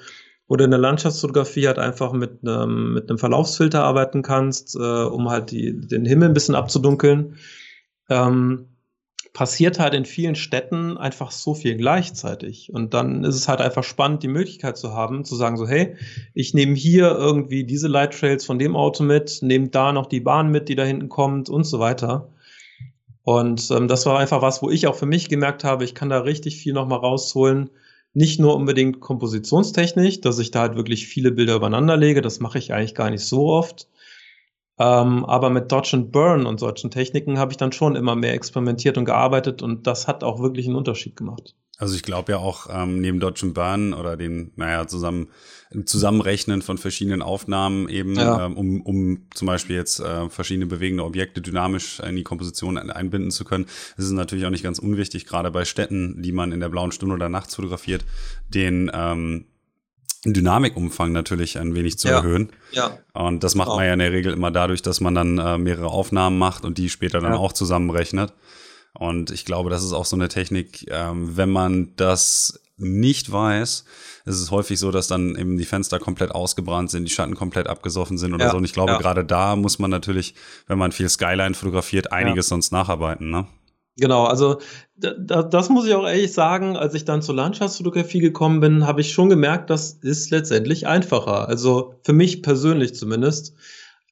wo 0.49 0.57
du 0.57 0.65
in 0.65 0.73
der 0.73 0.81
Landschaftsfotografie 0.81 1.69
halt 1.69 1.79
einfach 1.79 2.13
mit 2.13 2.41
einem, 2.43 2.95
mit 2.95 3.21
Verlaufsfilter 3.21 3.85
arbeiten 3.85 4.23
kannst, 4.23 4.75
äh, 4.75 5.05
um 5.05 5.31
halt 5.31 5.53
die, 5.53 5.81
den 5.81 6.07
Himmel 6.07 6.31
ein 6.31 6.35
bisschen 6.35 6.57
abzudunkeln. 6.57 7.37
Ähm, 8.09 8.70
passiert 9.33 9.79
halt 9.79 9.95
in 9.95 10.05
vielen 10.05 10.35
Städten 10.35 10.99
einfach 10.99 11.31
so 11.31 11.55
viel 11.55 11.77
gleichzeitig. 11.77 12.73
Und 12.73 12.95
dann 12.95 13.25
ist 13.25 13.37
es 13.37 13.49
halt 13.49 13.61
einfach 13.61 13.85
spannend, 13.85 14.23
die 14.23 14.29
Möglichkeit 14.29 14.77
zu 14.77 14.93
haben, 14.93 15.25
zu 15.25 15.37
sagen 15.37 15.57
so, 15.57 15.69
hey, 15.69 15.97
ich 16.35 16.55
nehme 16.55 16.75
hier 16.75 17.11
irgendwie 17.11 17.65
diese 17.65 17.89
Light 17.89 18.19
Trails 18.19 18.45
von 18.45 18.59
dem 18.59 18.75
Auto 18.75 19.05
mit, 19.05 19.39
nehme 19.43 19.69
da 19.69 19.93
noch 19.93 20.07
die 20.07 20.21
Bahn 20.21 20.51
mit, 20.51 20.69
die 20.69 20.75
da 20.75 20.85
hinten 20.85 21.09
kommt 21.09 21.49
und 21.49 21.65
so 21.65 21.79
weiter. 21.79 22.29
Und 23.23 23.71
ähm, 23.71 23.87
das 23.87 24.07
war 24.07 24.19
einfach 24.19 24.43
was, 24.43 24.63
wo 24.63 24.71
ich 24.71 24.87
auch 24.87 24.97
für 24.97 25.07
mich 25.07 25.29
gemerkt 25.29 25.63
habe, 25.63 25.85
ich 25.85 25.95
kann 25.95 26.09
da 26.09 26.21
richtig 26.21 26.57
viel 26.57 26.73
nochmal 26.73 26.99
rausholen. 26.99 27.71
Nicht 28.13 28.41
nur 28.41 28.57
unbedingt 28.57 29.01
kompositionstechnisch, 29.01 30.21
dass 30.21 30.41
ich 30.41 30.51
da 30.51 30.63
halt 30.63 30.75
wirklich 30.75 31.07
viele 31.07 31.31
Bilder 31.31 31.55
übereinander 31.55 31.97
lege, 31.97 32.23
das 32.23 32.41
mache 32.41 32.59
ich 32.59 32.73
eigentlich 32.73 32.97
gar 32.97 33.11
nicht 33.11 33.25
so 33.25 33.47
oft, 33.47 33.87
ähm, 34.81 35.27
aber 35.27 35.51
mit 35.51 35.71
Dodge 35.71 35.91
and 35.93 36.11
Burn 36.11 36.47
und 36.47 36.59
solchen 36.59 36.91
Techniken 36.91 37.39
habe 37.39 37.53
ich 37.53 37.59
dann 37.59 37.71
schon 37.71 37.97
immer 37.97 38.17
mehr 38.17 38.33
experimentiert 38.33 38.97
und 38.97 39.05
gearbeitet 39.05 39.61
und 39.61 39.87
das 39.87 40.09
hat 40.09 40.25
auch 40.25 40.41
wirklich 40.41 40.67
einen 40.67 40.77
Unterschied 40.77 41.17
gemacht. 41.17 41.55
Also 41.77 41.95
ich 41.95 42.03
glaube 42.03 42.33
ja 42.33 42.39
auch 42.39 42.67
ähm, 42.71 43.01
neben 43.01 43.21
Dodge 43.21 43.47
and 43.47 43.55
Burn 43.55 43.93
oder 43.93 44.17
den, 44.17 44.53
naja, 44.57 44.87
zusammen 44.87 45.29
Zusammenrechnen 45.85 46.63
von 46.63 46.79
verschiedenen 46.79 47.23
Aufnahmen 47.23 47.89
eben, 47.89 48.17
ja. 48.17 48.47
ähm, 48.47 48.57
um, 48.57 48.81
um 48.81 49.27
zum 49.33 49.47
Beispiel 49.47 49.77
jetzt 49.77 50.01
äh, 50.01 50.29
verschiedene 50.29 50.67
bewegende 50.67 51.05
Objekte 51.05 51.41
dynamisch 51.41 52.01
in 52.01 52.17
die 52.17 52.25
Komposition 52.25 52.77
einbinden 52.77 53.31
zu 53.31 53.45
können. 53.45 53.67
Es 53.97 54.05
ist 54.05 54.11
natürlich 54.11 54.47
auch 54.47 54.51
nicht 54.51 54.65
ganz 54.65 54.81
unwichtig, 54.81 55.27
gerade 55.27 55.51
bei 55.51 55.65
Städten, 55.65 56.23
die 56.23 56.33
man 56.33 56.51
in 56.51 56.59
der 56.59 56.71
blauen 56.71 56.91
Stunde 56.91 57.15
oder 57.15 57.29
nachts 57.29 57.55
fotografiert, 57.55 58.05
den 58.49 58.91
ähm, 58.93 59.45
Dynamikumfang 60.25 61.13
natürlich 61.13 61.59
ein 61.59 61.75
wenig 61.75 61.99
zu 61.99 62.09
ja. 62.09 62.17
erhöhen. 62.17 62.51
Ja. 62.73 62.99
Und 63.15 63.43
das 63.43 63.55
macht 63.55 63.69
genau. 63.69 63.77
man 63.77 63.87
ja 63.87 63.93
in 63.95 63.99
der 64.01 64.13
Regel 64.13 64.33
immer 64.33 64.51
dadurch, 64.51 64.83
dass 64.83 65.01
man 65.01 65.15
dann 65.15 65.39
äh, 65.39 65.59
mehrere 65.59 65.89
Aufnahmen 65.89 66.39
macht 66.39 66.65
und 66.65 66.79
die 66.79 66.91
später 66.91 67.21
dann 67.21 67.33
ja. 67.33 67.39
auch 67.39 67.53
zusammenrechnet. 67.53 68.35
Und 68.93 69.31
ich 69.31 69.45
glaube, 69.45 69.71
das 69.71 69.85
ist 69.85 69.93
auch 69.93 70.05
so 70.05 70.17
eine 70.17 70.29
Technik, 70.29 70.87
ähm, 70.91 71.37
wenn 71.37 71.51
man 71.51 71.93
das 71.97 72.61
nicht 72.77 73.31
weiß, 73.31 73.85
ist 74.25 74.41
es 74.41 74.51
häufig 74.51 74.79
so, 74.79 74.91
dass 74.91 75.07
dann 75.07 75.37
eben 75.37 75.57
die 75.57 75.65
Fenster 75.65 75.99
komplett 75.99 76.33
ausgebrannt 76.33 76.91
sind, 76.91 77.05
die 77.05 77.11
Schatten 77.11 77.35
komplett 77.35 77.67
abgesoffen 77.67 78.19
sind 78.19 78.35
oder 78.35 78.47
ja, 78.47 78.51
so. 78.51 78.57
Und 78.57 78.65
ich 78.65 78.73
glaube, 78.73 78.93
ja. 78.93 78.99
gerade 78.99 79.25
da 79.25 79.55
muss 79.57 79.79
man 79.79 79.91
natürlich, 79.91 80.35
wenn 80.67 80.79
man 80.79 80.93
viel 80.93 81.09
Skyline 81.09 81.55
fotografiert, 81.55 82.13
einiges 82.13 82.47
ja. 82.47 82.51
sonst 82.51 82.73
nacharbeiten, 82.73 83.31
ne? 83.31 83.47
Genau, 83.97 84.25
also 84.25 84.61
da, 84.97 85.43
das 85.43 85.69
muss 85.69 85.87
ich 85.87 85.95
auch 85.95 86.07
ehrlich 86.07 86.33
sagen, 86.33 86.77
als 86.77 86.95
ich 86.95 87.05
dann 87.05 87.23
zur 87.23 87.35
Landschaftsfotografie 87.35 88.21
gekommen 88.21 88.61
bin, 88.61 88.87
habe 88.87 89.01
ich 89.01 89.13
schon 89.13 89.29
gemerkt, 89.29 89.69
das 89.69 89.93
ist 89.93 90.31
letztendlich 90.31 90.87
einfacher. 90.87 91.49
Also 91.49 91.95
für 92.05 92.13
mich 92.13 92.43
persönlich 92.43 92.95
zumindest. 92.95 93.55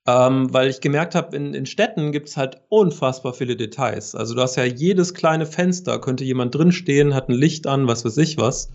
Ähm, 0.07 0.53
weil 0.53 0.69
ich 0.71 0.81
gemerkt 0.81 1.15
habe, 1.15 1.37
in, 1.37 1.53
in 1.53 1.67
Städten 1.67 2.13
gibt 2.13 2.29
es 2.31 2.37
halt 2.39 2.63
unfassbar 2.71 3.35
viele 3.35 3.57
Details. 3.57 4.15
Also 4.15 4.35
du 4.35 4.41
hast 4.41 4.57
ja 4.57 4.65
jedes 4.65 5.13
kleine 5.13 5.45
Fenster, 5.45 6.01
könnte 6.01 6.25
jemand 6.25 6.55
drinstehen, 6.55 7.15
hat 7.15 7.29
ein 7.29 7.35
Licht 7.35 7.67
an, 7.67 7.87
was 7.87 8.05
weiß 8.07 8.17
ich 8.19 8.39
was. 8.39 8.71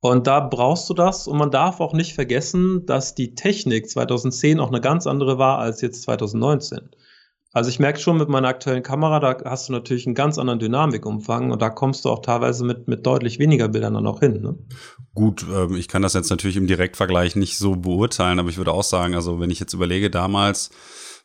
Und 0.00 0.26
da 0.26 0.40
brauchst 0.40 0.90
du 0.90 0.94
das 0.94 1.28
und 1.28 1.38
man 1.38 1.52
darf 1.52 1.78
auch 1.80 1.92
nicht 1.92 2.14
vergessen, 2.14 2.86
dass 2.86 3.14
die 3.14 3.36
Technik 3.36 3.88
2010 3.88 4.58
auch 4.58 4.68
eine 4.68 4.80
ganz 4.80 5.06
andere 5.06 5.38
war 5.38 5.58
als 5.58 5.80
jetzt 5.80 6.02
2019. 6.02 6.90
Also 7.52 7.68
ich 7.68 7.78
merke 7.78 8.00
schon 8.00 8.16
mit 8.16 8.28
meiner 8.28 8.48
aktuellen 8.48 8.82
Kamera, 8.82 9.20
da 9.20 9.36
hast 9.44 9.68
du 9.68 9.72
natürlich 9.72 10.06
einen 10.06 10.14
ganz 10.14 10.38
anderen 10.38 10.58
Dynamikumfang 10.58 11.50
und 11.50 11.60
da 11.60 11.68
kommst 11.68 12.04
du 12.04 12.08
auch 12.08 12.22
teilweise 12.22 12.64
mit, 12.64 12.88
mit 12.88 13.04
deutlich 13.04 13.38
weniger 13.38 13.68
Bildern 13.68 13.94
dann 13.94 14.06
auch 14.06 14.20
hin. 14.20 14.40
Ne? 14.40 14.58
Gut, 15.14 15.44
ähm, 15.52 15.76
ich 15.76 15.88
kann 15.88 16.02
das 16.02 16.14
jetzt 16.14 16.30
natürlich 16.30 16.56
im 16.56 16.66
Direktvergleich 16.66 17.36
nicht 17.36 17.58
so 17.58 17.76
beurteilen, 17.76 18.38
aber 18.38 18.48
ich 18.48 18.56
würde 18.56 18.72
auch 18.72 18.84
sagen, 18.84 19.14
also 19.14 19.38
wenn 19.38 19.50
ich 19.50 19.60
jetzt 19.60 19.74
überlege, 19.74 20.08
damals 20.08 20.70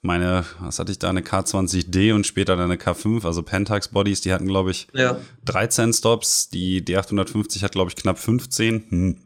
meine, 0.01 0.45
was 0.59 0.79
hatte 0.79 0.91
ich 0.91 0.99
da, 0.99 1.09
eine 1.09 1.21
K20D 1.21 2.13
und 2.13 2.27
später 2.27 2.55
dann 2.55 2.71
eine 2.71 2.79
K5, 2.79 3.25
also 3.25 3.41
Pentax 3.41 3.87
Bodies, 3.87 4.21
die 4.21 4.33
hatten, 4.33 4.47
glaube 4.47 4.71
ich, 4.71 4.87
ja. 4.93 5.17
13 5.45 5.93
Stops, 5.93 6.49
die 6.49 6.83
D850 6.83 7.63
hat, 7.63 7.71
glaube 7.71 7.89
ich, 7.89 7.95
knapp 7.95 8.19
15. 8.19 8.85
Hm. 8.89 9.17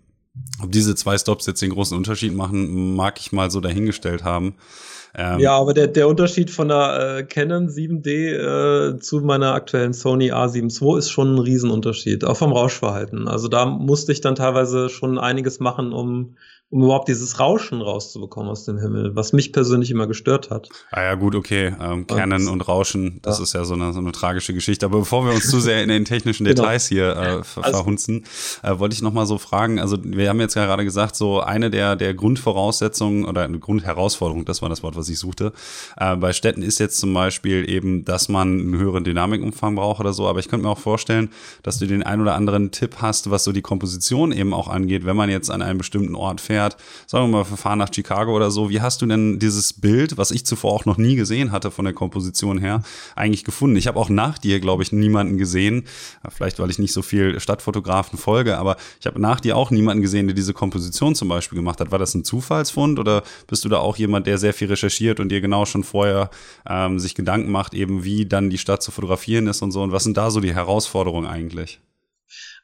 Ob 0.64 0.72
diese 0.72 0.96
zwei 0.96 1.18
Stops 1.18 1.46
jetzt 1.46 1.62
den 1.62 1.72
großen 1.72 1.98
Unterschied 1.98 2.34
machen, 2.34 2.96
mag 2.96 3.20
ich 3.20 3.32
mal 3.32 3.52
so 3.52 3.60
dahingestellt 3.60 4.24
haben. 4.24 4.56
Ähm, 5.14 5.40
ja, 5.40 5.58
aber 5.58 5.74
der, 5.74 5.88
der 5.88 6.08
Unterschied 6.08 6.50
von 6.50 6.70
der 6.70 7.18
äh, 7.18 7.24
Canon 7.24 7.68
7D 7.68 8.08
äh, 8.94 9.00
zu 9.00 9.20
meiner 9.20 9.54
aktuellen 9.54 9.92
Sony 9.92 10.32
A7 10.32 10.82
II 10.82 10.98
ist 10.98 11.10
schon 11.10 11.36
ein 11.36 11.40
Riesenunterschied, 11.40 12.24
auch 12.24 12.38
vom 12.38 12.54
Rauschverhalten. 12.54 13.28
Also 13.28 13.50
da 13.50 13.66
musste 13.66 14.14
ich 14.14 14.22
dann 14.22 14.36
teilweise 14.36 14.88
schon 14.88 15.20
einiges 15.20 15.60
machen, 15.60 15.92
um 15.92 16.38
um 16.72 16.84
überhaupt 16.84 17.10
dieses 17.10 17.38
Rauschen 17.38 17.82
rauszubekommen 17.82 18.50
aus 18.50 18.64
dem 18.64 18.80
Himmel, 18.80 19.14
was 19.14 19.34
mich 19.34 19.52
persönlich 19.52 19.92
immer 19.92 20.08
gestört 20.08 20.50
hat. 20.50 20.70
Ah 20.90 21.04
ja, 21.04 21.16
gut, 21.16 21.36
okay. 21.36 21.76
Ähm, 21.82 22.08
Kernen 22.08 22.48
und, 22.48 22.62
Rauschen, 22.62 23.20
das 23.24 23.40
ja. 23.40 23.44
ist 23.44 23.54
ja 23.54 23.66
so 23.66 23.74
eine, 23.74 23.92
so 23.92 24.00
eine 24.00 24.14
tragische 24.14 24.54
Geschichte. 24.54 24.86
Aber 24.86 25.00
bevor 25.00 25.26
wir 25.26 25.34
uns 25.34 25.50
zu 25.50 25.60
sehr 25.60 25.84
in 25.84 25.90
den 25.90 26.06
technischen 26.06 26.46
genau. 26.46 26.62
Details 26.62 26.88
hier 26.88 27.10
äh, 27.10 27.44
ver 27.44 27.66
also, 27.66 27.78
verhunzen, 27.78 28.24
äh, 28.64 28.80
wollte 28.80 28.96
ich 28.96 29.02
noch 29.02 29.12
mal 29.12 29.26
so 29.26 29.38
fragen, 29.38 29.80
also 29.80 29.98
wir 30.02 30.30
haben 30.30 30.40
jetzt 30.40 30.54
gerade 30.54 30.86
gesagt, 30.86 31.18
so 31.18 31.42
eine 31.42 31.70
der, 31.70 31.98
der 31.98 32.14
Grundvoraussetzungen 32.14 33.26
oder 33.26 33.44
eine 33.44 33.60
Grundherausforderung, 33.60 34.46
das 34.46 34.62
war 34.62 34.70
das 34.70 34.82
Wort, 34.82 34.96
was 34.96 35.10
ich 35.10 35.20
suchte, 35.20 35.52
äh, 35.98 36.16
bei 36.16 36.32
Städten 36.32 36.62
ist 36.62 36.80
jetzt 36.80 37.02
zum 37.02 37.14
Beispiel 37.14 37.70
eben, 37.70 38.06
dass 38.06 38.30
man 38.30 38.48
einen 38.48 38.78
höheren 38.78 39.04
Dynamikumfang 39.04 39.76
braucht 39.76 40.00
oder 40.00 40.14
so. 40.14 40.26
Aber 40.26 40.40
ich 40.40 40.48
könnte 40.48 40.66
mir 40.66 40.72
auch 40.72 40.80
vorstellen, 40.80 41.32
dass 41.64 41.80
du 41.80 41.86
den 41.86 42.02
ein 42.02 42.22
oder 42.22 42.36
anderen 42.36 42.72
Tipp 42.72 42.98
hast, 43.00 43.30
was 43.30 43.44
so 43.44 43.52
die 43.52 43.62
Komposition 43.62 44.32
eben 44.32 44.54
auch 44.54 44.70
angeht, 44.70 45.06
wenn 45.06 45.18
man 45.18 45.30
jetzt 45.30 45.52
an 45.52 45.62
einen 45.62 45.78
bestimmten 45.78 46.16
Ort 46.16 46.40
fährt 46.40 46.61
fährt, 46.62 46.78
sagen 47.08 47.26
wir 47.26 47.40
mal, 47.40 47.50
wir 47.50 47.58
fahren 47.58 47.80
nach 47.80 47.94
Chicago 47.94 48.36
oder 48.36 48.52
so. 48.52 48.70
Wie 48.70 48.82
hast 48.82 49.02
du 49.02 49.06
denn 49.06 49.40
dieses 49.40 49.74
Bild, 49.74 50.18
was 50.18 50.32
ich 50.32 50.46
zuvor 50.46 50.74
auch 50.74 50.86
noch 50.86 50.98
nie 50.98 51.16
gesehen 51.16 51.52
hatte 51.52 51.72
von 51.72 51.86
der 51.86 51.94
Komposition 51.94 52.58
her, 52.60 52.84
eigentlich 53.16 53.44
gefunden? 53.44 53.76
Ich 53.76 53.88
habe 53.88 54.00
auch 54.00 54.10
nach 54.10 54.38
dir, 54.38 54.60
glaube 54.60 54.84
ich, 54.84 54.92
niemanden 54.92 55.38
gesehen, 55.38 55.86
vielleicht 56.30 56.60
weil 56.60 56.70
ich 56.70 56.80
nicht 56.80 56.94
so 56.94 57.02
viel 57.02 57.40
Stadtfotografen 57.40 58.18
folge, 58.18 58.58
aber 58.58 58.78
ich 59.00 59.08
habe 59.08 59.20
nach 59.20 59.40
dir 59.40 59.58
auch 59.58 59.72
niemanden 59.72 60.02
gesehen, 60.02 60.28
der 60.28 60.36
diese 60.36 60.54
Komposition 60.54 61.16
zum 61.16 61.30
Beispiel 61.30 61.56
gemacht 61.56 61.80
hat. 61.80 61.92
War 61.92 62.00
das 62.00 62.14
ein 62.14 62.24
Zufallsfund 62.24 63.00
oder 63.00 63.24
bist 63.48 63.66
du 63.66 63.70
da 63.70 63.80
auch 63.80 63.98
jemand, 63.98 64.28
der 64.28 64.38
sehr 64.38 64.54
viel 64.54 64.68
recherchiert 64.68 65.20
und 65.20 65.30
dir 65.30 65.42
genau 65.42 65.66
schon 65.66 65.84
vorher 65.84 66.30
ähm, 66.70 67.00
sich 67.00 67.16
Gedanken 67.16 67.52
macht, 67.52 67.74
eben 67.74 68.04
wie 68.04 68.26
dann 68.26 68.50
die 68.50 68.58
Stadt 68.58 68.84
zu 68.84 68.92
fotografieren 68.92 69.48
ist 69.48 69.62
und 69.62 69.72
so? 69.72 69.82
Und 69.82 69.92
was 69.92 70.04
sind 70.04 70.18
da 70.18 70.30
so 70.30 70.40
die 70.40 70.54
Herausforderungen 70.54 71.28
eigentlich? 71.28 71.80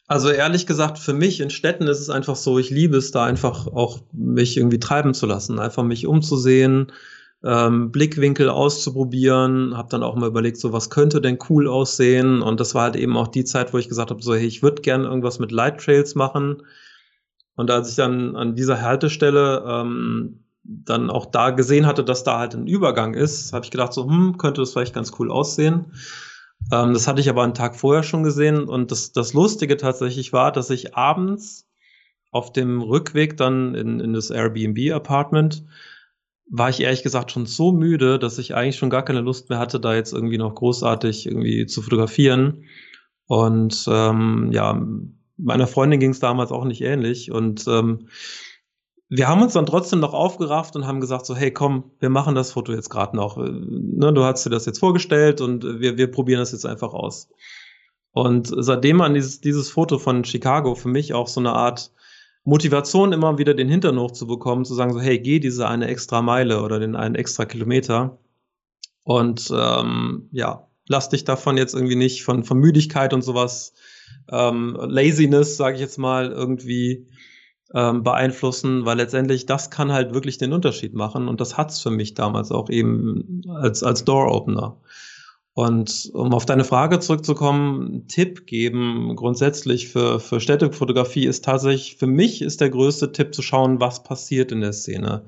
Also 0.08 0.30
ehrlich 0.30 0.65
gesagt, 0.65 1.00
für 1.00 1.13
mich 1.13 1.41
in 1.41 1.50
Städten 1.50 1.88
ist 1.88 2.00
es 2.00 2.10
einfach 2.10 2.38
so, 2.38 2.58
ich 2.58 2.70
liebe 2.70 2.96
es 2.96 3.12
da 3.12 3.26
einfach 3.26 3.67
auch 3.67 4.00
mich 4.13 4.56
irgendwie 4.56 4.80
treiben 4.80 5.13
zu 5.13 5.26
lassen, 5.26 5.60
einfach 5.60 5.84
mich 5.84 6.08
umzusehen, 6.08 6.93
ähm, 7.43 7.91
Blickwinkel 7.91 8.50
auszuprobieren, 8.50 9.76
habe 9.76 9.89
dann 9.89 10.04
auch 10.04 10.15
mal 10.15 10.30
überlegt, 10.30 10.58
so 10.58 10.72
was 10.72 10.89
könnte 10.89 11.20
denn 11.20 11.38
cool 11.50 11.67
aussehen 11.67 12.41
und 12.41 12.62
das 12.62 12.74
war 12.74 12.84
halt 12.84 12.96
eben 12.96 13.17
auch 13.17 13.28
die 13.28 13.43
Zeit, 13.43 13.74
wo 13.74 13.78
ich 13.78 13.89
gesagt 13.89 14.10
habe, 14.10 14.24
so 14.24 14.34
hey, 14.34 14.48
ich 14.48 14.63
würde 14.63 14.82
gerne 14.82 15.06
irgendwas 15.06 15.39
mit 15.39 15.52
Light 15.52 15.84
Trails 15.84 16.15
machen 16.15 16.63
und 17.58 17.70
als 17.70 17.89
ich 17.89 17.96
dann 17.96 18.38
an 18.38 18.56
dieser 18.56 18.82
Haltestelle 18.82 19.63
ähm, 19.67 20.46
dann 20.63 21.10
auch 21.10 21.26
da 21.26 21.50
gesehen 21.50 21.86
hatte, 21.86 22.04
dass 22.04 22.24
da 22.24 22.39
halt 22.39 22.56
ein 22.56 22.67
Übergang 22.67 23.13
ist, 23.13 23.52
habe 23.52 23.65
ich 23.65 23.72
gedacht, 23.72 23.93
so, 23.93 24.06
hm, 24.10 24.38
könnte 24.38 24.62
das 24.62 24.72
vielleicht 24.72 24.93
ganz 24.93 25.12
cool 25.20 25.32
aussehen. 25.32 25.91
Ähm, 26.72 26.93
das 26.93 27.08
hatte 27.08 27.22
ich 27.22 27.30
aber 27.30 27.43
einen 27.43 27.54
Tag 27.54 27.76
vorher 27.76 28.04
schon 28.04 28.24
gesehen 28.24 28.67
und 28.67 28.91
das, 28.91 29.12
das 29.12 29.34
Lustige 29.34 29.78
tatsächlich 29.78 30.34
war, 30.34 30.52
dass 30.52 30.70
ich 30.70 30.96
abends 30.96 31.67
auf 32.32 32.52
dem 32.52 32.82
Rückweg 32.82 33.38
dann 33.38 33.74
in, 33.76 34.00
in 34.00 34.13
das 34.13 34.30
Airbnb-Apartment 34.30 35.63
war 36.50 36.70
ich 36.70 36.80
ehrlich 36.80 37.04
gesagt 37.04 37.32
schon 37.32 37.46
so 37.46 37.72
müde, 37.72 38.20
dass 38.20 38.38
ich 38.38 38.56
eigentlich 38.56 38.78
schon 38.78 38.89
gar 38.89 39.04
keine 39.04 39.22
Lust 39.22 39.50
mehr 39.50 39.60
hatte, 39.60 39.80
da 39.80 39.96
jetzt 39.96 40.13
irgendwie 40.13 40.38
noch 40.38 40.56
großartig 40.56 41.26
irgendwie 41.26 41.65
zu 41.65 41.82
fotografieren. 41.82 42.65
Und 43.26 43.86
ähm, 43.89 44.50
ja, 44.54 44.82
meiner 45.38 45.67
Freundin 45.67 46.00
ging 46.00 46.12
es 46.12 46.20
damals 46.20 46.52
auch 46.52 46.63
nicht 46.63 46.82
ähnlich. 46.82 47.32
Und 47.32 47.65
ähm, 47.67 48.08
wir 49.10 49.28
haben 49.28 49.41
uns 49.41 49.54
dann 49.54 49.65
trotzdem 49.65 50.00
noch 50.00 50.13
aufgerafft 50.13 50.76
und 50.76 50.86
haben 50.86 51.00
gesagt 51.00 51.26
so, 51.26 51.36
hey, 51.36 51.52
komm, 51.52 51.91
wir 52.00 52.10
machen 52.10 52.36
das 52.36 52.52
Foto 52.52 52.74
jetzt 52.74 52.89
gerade 52.89 53.15
noch. 53.15 53.38
Äh, 53.38 53.52
ne, 53.52 54.12
du 54.13 54.24
hast 54.24 54.46
dir 54.46 54.50
das 54.50 54.65
jetzt 54.65 54.80
vorgestellt 54.80 55.41
und 55.41 55.63
wir, 55.63 55.98
wir 55.98 56.12
probieren 56.12 56.39
das 56.39 56.52
jetzt 56.52 56.65
einfach 56.65 56.93
aus. 56.93 57.30
Und 58.12 58.52
seitdem 58.52 59.02
an 59.02 59.13
dieses, 59.13 59.41
dieses 59.41 59.70
Foto 59.70 60.00
von 60.00 60.26
Chicago 60.26 60.76
für 60.76 60.89
mich 60.89 61.13
auch 61.13 61.28
so 61.28 61.39
eine 61.39 61.54
Art 61.54 61.91
Motivation, 62.43 63.13
immer 63.13 63.38
wieder 63.38 63.54
den 63.54 63.70
Hintern 63.70 64.00
hochzubekommen, 64.00 64.65
zu 64.65 64.74
sagen 64.74 64.93
so, 64.93 65.00
hey, 65.00 65.20
geh 65.20 65.39
diese 65.39 65.67
eine 65.67 65.88
extra 65.88 66.22
Meile 66.22 66.62
oder 66.62 66.80
den 66.80 66.96
einen 66.96 67.15
extra 67.15 67.46
Kilometer. 67.46 68.17
Und 69.04 69.52
ähm, 69.54 70.30
ja, 70.32 70.67
lass 70.88 71.10
dich 71.10 71.24
davon 71.24 71.58
jetzt 71.58 71.74
irgendwie 71.74 71.96
nicht 71.96 72.24
von, 72.24 72.43
von 72.43 72.58
Müdigkeit 72.58 73.13
und 73.13 73.22
sowas, 73.22 73.74
ähm, 74.32 74.78
Laziness, 74.80 75.58
sage 75.58 75.76
ich 75.76 75.82
jetzt 75.82 75.98
mal, 75.98 76.32
irgendwie 76.32 77.08
ähm, 77.73 78.03
beeinflussen, 78.03 78.86
weil 78.86 78.97
letztendlich 78.97 79.45
das 79.45 79.69
kann 79.69 79.91
halt 79.91 80.13
wirklich 80.13 80.38
den 80.38 80.53
Unterschied 80.53 80.93
machen 80.93 81.27
und 81.27 81.41
das 81.41 81.58
hat's 81.58 81.82
für 81.82 81.91
mich 81.91 82.13
damals 82.13 82.51
auch 82.51 82.69
eben 82.69 83.41
als, 83.49 83.84
als 83.84 84.06
Door-Opener. 84.06 84.77
Und 85.53 86.12
um 86.13 86.36
auf 86.36 86.45
deine 86.45 86.63
Frage 86.63 86.99
zurückzukommen, 86.99 88.08
Tipp 88.08 88.45
geben 88.45 89.15
grundsätzlich 89.15 89.88
für, 89.88 90.19
für 90.19 90.39
Städtefotografie 90.39 91.25
ist 91.25 91.43
tatsächlich, 91.45 91.95
für 91.95 92.06
mich 92.06 92.43
ist 92.43 92.62
der 92.62 92.69
größte 92.69 93.12
Tipp 93.12 93.34
zu 93.34 93.41
schauen, 93.41 93.80
was 93.80 94.03
passiert 94.03 94.51
in 94.51 94.62
der 94.62 94.73
Szene. 94.73 95.25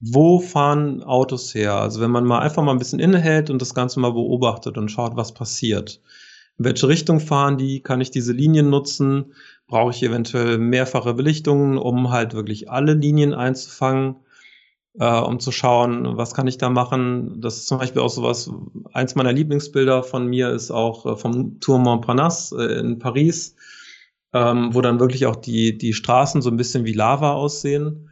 Wo 0.00 0.40
fahren 0.40 1.02
Autos 1.02 1.54
her? 1.54 1.74
Also 1.74 2.00
wenn 2.00 2.10
man 2.10 2.24
mal 2.24 2.38
einfach 2.38 2.62
mal 2.62 2.72
ein 2.72 2.78
bisschen 2.78 2.98
innehält 2.98 3.50
und 3.50 3.60
das 3.60 3.74
Ganze 3.74 4.00
mal 4.00 4.12
beobachtet 4.12 4.78
und 4.78 4.90
schaut, 4.90 5.16
was 5.16 5.34
passiert. 5.34 6.00
In 6.58 6.64
welche 6.64 6.88
Richtung 6.88 7.20
fahren 7.20 7.58
die? 7.58 7.80
Kann 7.80 8.00
ich 8.00 8.10
diese 8.10 8.32
Linien 8.32 8.70
nutzen? 8.70 9.34
Brauche 9.68 9.90
ich 9.90 10.02
eventuell 10.02 10.58
mehrfache 10.58 11.14
Belichtungen, 11.14 11.78
um 11.78 12.10
halt 12.10 12.34
wirklich 12.34 12.70
alle 12.70 12.94
Linien 12.94 13.34
einzufangen, 13.34 14.16
äh, 14.98 15.20
um 15.20 15.38
zu 15.38 15.52
schauen, 15.52 16.16
was 16.16 16.34
kann 16.34 16.46
ich 16.46 16.58
da 16.58 16.70
machen. 16.70 17.40
Das 17.40 17.58
ist 17.58 17.66
zum 17.66 17.78
Beispiel 17.78 18.02
auch 18.02 18.10
sowas, 18.10 18.50
eins 18.92 19.14
meiner 19.14 19.32
Lieblingsbilder 19.32 20.02
von 20.02 20.26
mir 20.26 20.50
ist 20.50 20.70
auch 20.70 21.06
äh, 21.06 21.16
vom 21.16 21.60
Tour 21.60 21.78
Montparnasse 21.78 22.56
äh, 22.56 22.80
in 22.80 22.98
Paris, 22.98 23.54
ähm, 24.32 24.74
wo 24.74 24.80
dann 24.80 25.00
wirklich 25.00 25.26
auch 25.26 25.36
die, 25.36 25.76
die 25.76 25.92
Straßen 25.92 26.42
so 26.42 26.50
ein 26.50 26.56
bisschen 26.56 26.86
wie 26.86 26.94
Lava 26.94 27.34
aussehen. 27.34 28.08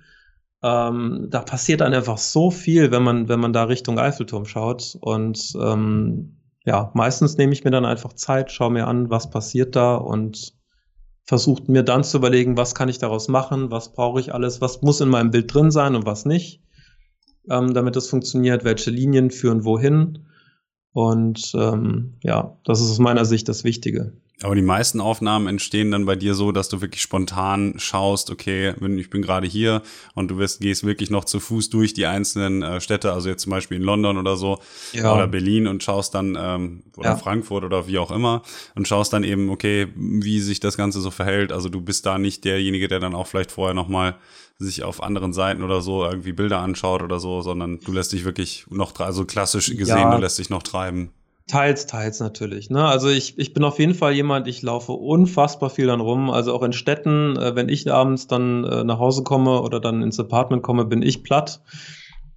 Ähm, 0.62 1.28
da 1.30 1.40
passiert 1.40 1.80
dann 1.80 1.94
einfach 1.94 2.18
so 2.18 2.50
viel, 2.50 2.90
wenn 2.90 3.02
man, 3.02 3.28
wenn 3.28 3.40
man 3.40 3.54
da 3.54 3.64
Richtung 3.64 3.98
Eiffelturm 3.98 4.44
schaut. 4.44 4.96
Und 5.00 5.54
ähm, 5.58 6.36
ja, 6.66 6.90
meistens 6.94 7.38
nehme 7.38 7.54
ich 7.54 7.64
mir 7.64 7.70
dann 7.70 7.84
einfach 7.86 8.12
Zeit, 8.12 8.52
schaue 8.52 8.72
mir 8.72 8.86
an, 8.86 9.08
was 9.08 9.30
passiert 9.30 9.74
da 9.76 9.94
und 9.94 10.55
versucht 11.26 11.68
mir 11.68 11.82
dann 11.82 12.04
zu 12.04 12.18
überlegen, 12.18 12.56
was 12.56 12.74
kann 12.74 12.88
ich 12.88 12.98
daraus 12.98 13.28
machen, 13.28 13.70
was 13.70 13.92
brauche 13.92 14.20
ich 14.20 14.32
alles, 14.32 14.60
was 14.60 14.82
muss 14.82 15.00
in 15.00 15.08
meinem 15.08 15.30
Bild 15.30 15.52
drin 15.52 15.70
sein 15.70 15.96
und 15.96 16.06
was 16.06 16.24
nicht, 16.24 16.62
ähm, 17.50 17.74
damit 17.74 17.96
es 17.96 18.08
funktioniert, 18.08 18.64
welche 18.64 18.90
Linien 18.90 19.30
führen 19.30 19.64
wohin. 19.64 20.26
Und 20.96 21.52
ähm, 21.54 22.14
ja, 22.22 22.56
das 22.64 22.80
ist 22.80 22.90
aus 22.90 22.98
meiner 22.98 23.26
Sicht 23.26 23.50
das 23.50 23.64
Wichtige. 23.64 24.12
Aber 24.42 24.54
die 24.54 24.62
meisten 24.62 24.98
Aufnahmen 24.98 25.46
entstehen 25.46 25.90
dann 25.90 26.06
bei 26.06 26.16
dir 26.16 26.32
so, 26.32 26.52
dass 26.52 26.70
du 26.70 26.80
wirklich 26.80 27.02
spontan 27.02 27.74
schaust, 27.76 28.30
okay, 28.30 28.72
ich 28.96 29.10
bin 29.10 29.20
gerade 29.20 29.46
hier 29.46 29.82
und 30.14 30.30
du 30.30 30.38
wirst, 30.38 30.62
gehst 30.62 30.84
wirklich 30.86 31.10
noch 31.10 31.26
zu 31.26 31.38
Fuß 31.38 31.68
durch 31.68 31.92
die 31.92 32.06
einzelnen 32.06 32.62
äh, 32.62 32.80
Städte, 32.80 33.12
also 33.12 33.28
jetzt 33.28 33.42
zum 33.42 33.50
Beispiel 33.50 33.76
in 33.76 33.82
London 33.82 34.16
oder 34.16 34.38
so 34.38 34.58
ja. 34.94 35.14
oder 35.14 35.26
Berlin 35.26 35.66
und 35.66 35.82
schaust 35.82 36.14
dann 36.14 36.34
ähm, 36.40 36.82
oder 36.96 37.10
ja. 37.10 37.16
Frankfurt 37.16 37.64
oder 37.64 37.86
wie 37.86 37.98
auch 37.98 38.10
immer 38.10 38.40
und 38.74 38.88
schaust 38.88 39.12
dann 39.12 39.22
eben, 39.22 39.50
okay, 39.50 39.88
wie 39.96 40.40
sich 40.40 40.60
das 40.60 40.78
Ganze 40.78 41.02
so 41.02 41.10
verhält. 41.10 41.52
Also 41.52 41.68
du 41.68 41.82
bist 41.82 42.06
da 42.06 42.16
nicht 42.16 42.46
derjenige, 42.46 42.88
der 42.88 43.00
dann 43.00 43.14
auch 43.14 43.26
vielleicht 43.26 43.52
vorher 43.52 43.74
nochmal 43.74 44.16
sich 44.58 44.82
auf 44.82 45.02
anderen 45.02 45.32
Seiten 45.32 45.62
oder 45.62 45.80
so 45.82 46.04
irgendwie 46.04 46.32
Bilder 46.32 46.60
anschaut 46.60 47.02
oder 47.02 47.20
so, 47.20 47.42
sondern 47.42 47.78
du 47.80 47.92
lässt 47.92 48.12
dich 48.12 48.24
wirklich 48.24 48.66
noch, 48.70 48.98
also 49.00 49.24
klassisch 49.24 49.76
gesehen, 49.76 49.98
ja. 49.98 50.14
du 50.14 50.20
lässt 50.20 50.38
dich 50.38 50.50
noch 50.50 50.62
treiben. 50.62 51.10
Teils, 51.46 51.86
teils 51.86 52.18
natürlich. 52.18 52.70
Ne? 52.70 52.84
Also 52.84 53.08
ich, 53.08 53.38
ich 53.38 53.54
bin 53.54 53.62
auf 53.62 53.78
jeden 53.78 53.94
Fall 53.94 54.14
jemand, 54.14 54.48
ich 54.48 54.62
laufe 54.62 54.92
unfassbar 54.92 55.70
viel 55.70 55.86
dann 55.86 56.00
rum. 56.00 56.28
Also 56.28 56.52
auch 56.52 56.62
in 56.62 56.72
Städten, 56.72 57.36
äh, 57.36 57.54
wenn 57.54 57.68
ich 57.68 57.90
abends 57.92 58.26
dann 58.26 58.64
äh, 58.64 58.82
nach 58.82 58.98
Hause 58.98 59.22
komme 59.22 59.60
oder 59.60 59.78
dann 59.78 60.02
ins 60.02 60.18
Apartment 60.18 60.64
komme, 60.64 60.86
bin 60.86 61.02
ich 61.02 61.22
platt, 61.22 61.60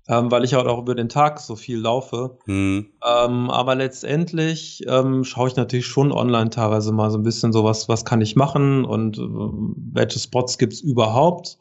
ähm, 0.07 0.29
weil 0.29 0.43
ich 0.43 0.53
halt 0.53 0.67
auch 0.67 0.77
über 0.77 0.93
den 0.93 1.09
Tag 1.09 1.39
so 1.39 1.55
viel 1.55 1.79
laufe. 1.79 2.37
Mhm. 2.45 2.91
Ähm, 3.03 3.49
aber 3.49 3.73
letztendlich 3.73 4.83
ähm, 4.87 5.23
schaue 5.23 5.47
ich 5.47 5.55
natürlich 5.55 5.87
schon 5.87 6.11
online 6.11 6.51
teilweise 6.51 6.91
mal 6.91 7.09
so 7.09 7.17
ein 7.17 7.23
bisschen 7.23 7.51
so, 7.51 7.63
was, 7.63 7.89
was 7.89 8.05
kann 8.05 8.21
ich 8.21 8.35
machen 8.35 8.85
und 8.85 9.17
äh, 9.17 9.21
welche 9.21 10.19
Spots 10.19 10.59
gibt's 10.59 10.81
überhaupt. 10.81 11.57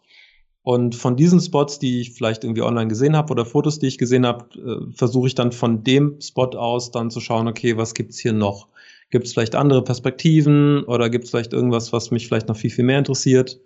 Und 0.63 0.95
von 0.95 1.17
diesen 1.17 1.41
Spots, 1.41 1.79
die 1.79 2.01
ich 2.01 2.13
vielleicht 2.13 2.45
irgendwie 2.45 2.63
online 2.63 2.89
gesehen 2.89 3.17
habe 3.17 3.33
oder 3.33 3.47
Fotos, 3.47 3.79
die 3.79 3.87
ich 3.87 3.99
gesehen 3.99 4.27
habe, 4.27 4.47
äh, 4.59 4.93
versuche 4.95 5.29
ich 5.29 5.35
dann 5.35 5.53
von 5.53 5.83
dem 5.83 6.21
Spot 6.21 6.51
aus 6.57 6.91
dann 6.91 7.11
zu 7.11 7.21
schauen, 7.21 7.49
okay, 7.49 7.77
was 7.77 7.95
gibt's 7.95 8.19
hier 8.19 8.33
noch? 8.33 8.69
Gibt 9.11 9.27
es 9.27 9.33
vielleicht 9.33 9.55
andere 9.55 9.83
Perspektiven 9.83 10.85
oder 10.85 11.09
gibt 11.09 11.25
es 11.25 11.31
vielleicht 11.31 11.55
irgendwas, 11.55 11.93
was 11.93 12.11
mich 12.11 12.27
vielleicht 12.27 12.49
noch 12.49 12.57
viel, 12.57 12.71
viel 12.71 12.85
mehr 12.85 12.99
interessiert? 12.99 13.59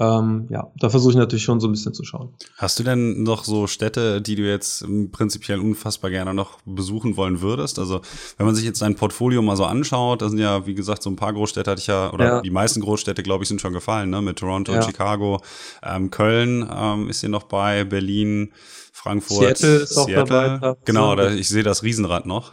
Ähm, 0.00 0.46
ja, 0.48 0.72
da 0.76 0.88
versuche 0.88 1.12
ich 1.12 1.18
natürlich 1.18 1.44
schon 1.44 1.60
so 1.60 1.68
ein 1.68 1.72
bisschen 1.72 1.92
zu 1.92 2.04
schauen. 2.04 2.34
Hast 2.56 2.78
du 2.78 2.82
denn 2.82 3.22
noch 3.22 3.44
so 3.44 3.66
Städte, 3.66 4.22
die 4.22 4.34
du 4.34 4.48
jetzt 4.48 4.82
prinzipiell 5.12 5.60
unfassbar 5.60 6.10
gerne 6.10 6.32
noch 6.32 6.58
besuchen 6.64 7.18
wollen 7.18 7.42
würdest? 7.42 7.78
Also, 7.78 8.00
wenn 8.38 8.46
man 8.46 8.54
sich 8.54 8.64
jetzt 8.64 8.80
dein 8.80 8.94
Portfolio 8.94 9.42
mal 9.42 9.56
so 9.56 9.66
anschaut, 9.66 10.22
da 10.22 10.30
sind 10.30 10.38
ja, 10.38 10.66
wie 10.66 10.74
gesagt, 10.74 11.02
so 11.02 11.10
ein 11.10 11.16
paar 11.16 11.34
Großstädte 11.34 11.70
hatte 11.70 11.80
ich 11.80 11.86
ja, 11.86 12.10
oder 12.14 12.24
ja. 12.24 12.40
die 12.40 12.50
meisten 12.50 12.80
Großstädte, 12.80 13.22
glaube 13.22 13.44
ich, 13.44 13.48
sind 13.48 13.60
schon 13.60 13.74
gefallen, 13.74 14.08
ne? 14.08 14.22
Mit 14.22 14.38
Toronto, 14.38 14.72
ja. 14.72 14.80
Chicago, 14.80 15.42
ähm, 15.82 16.10
Köln 16.10 16.66
ähm, 16.74 17.10
ist 17.10 17.20
hier 17.20 17.28
noch 17.28 17.42
bei, 17.42 17.84
Berlin, 17.84 18.52
Frankfurt, 18.94 19.58
Seattle 19.58 19.76
ist 19.80 19.98
auch 19.98 20.06
Seattle. 20.06 20.58
dabei. 20.60 20.78
Genau, 20.86 21.14
da, 21.14 21.30
ich 21.30 21.48
sehe 21.50 21.62
das 21.62 21.82
Riesenrad 21.82 22.24
noch. 22.24 22.52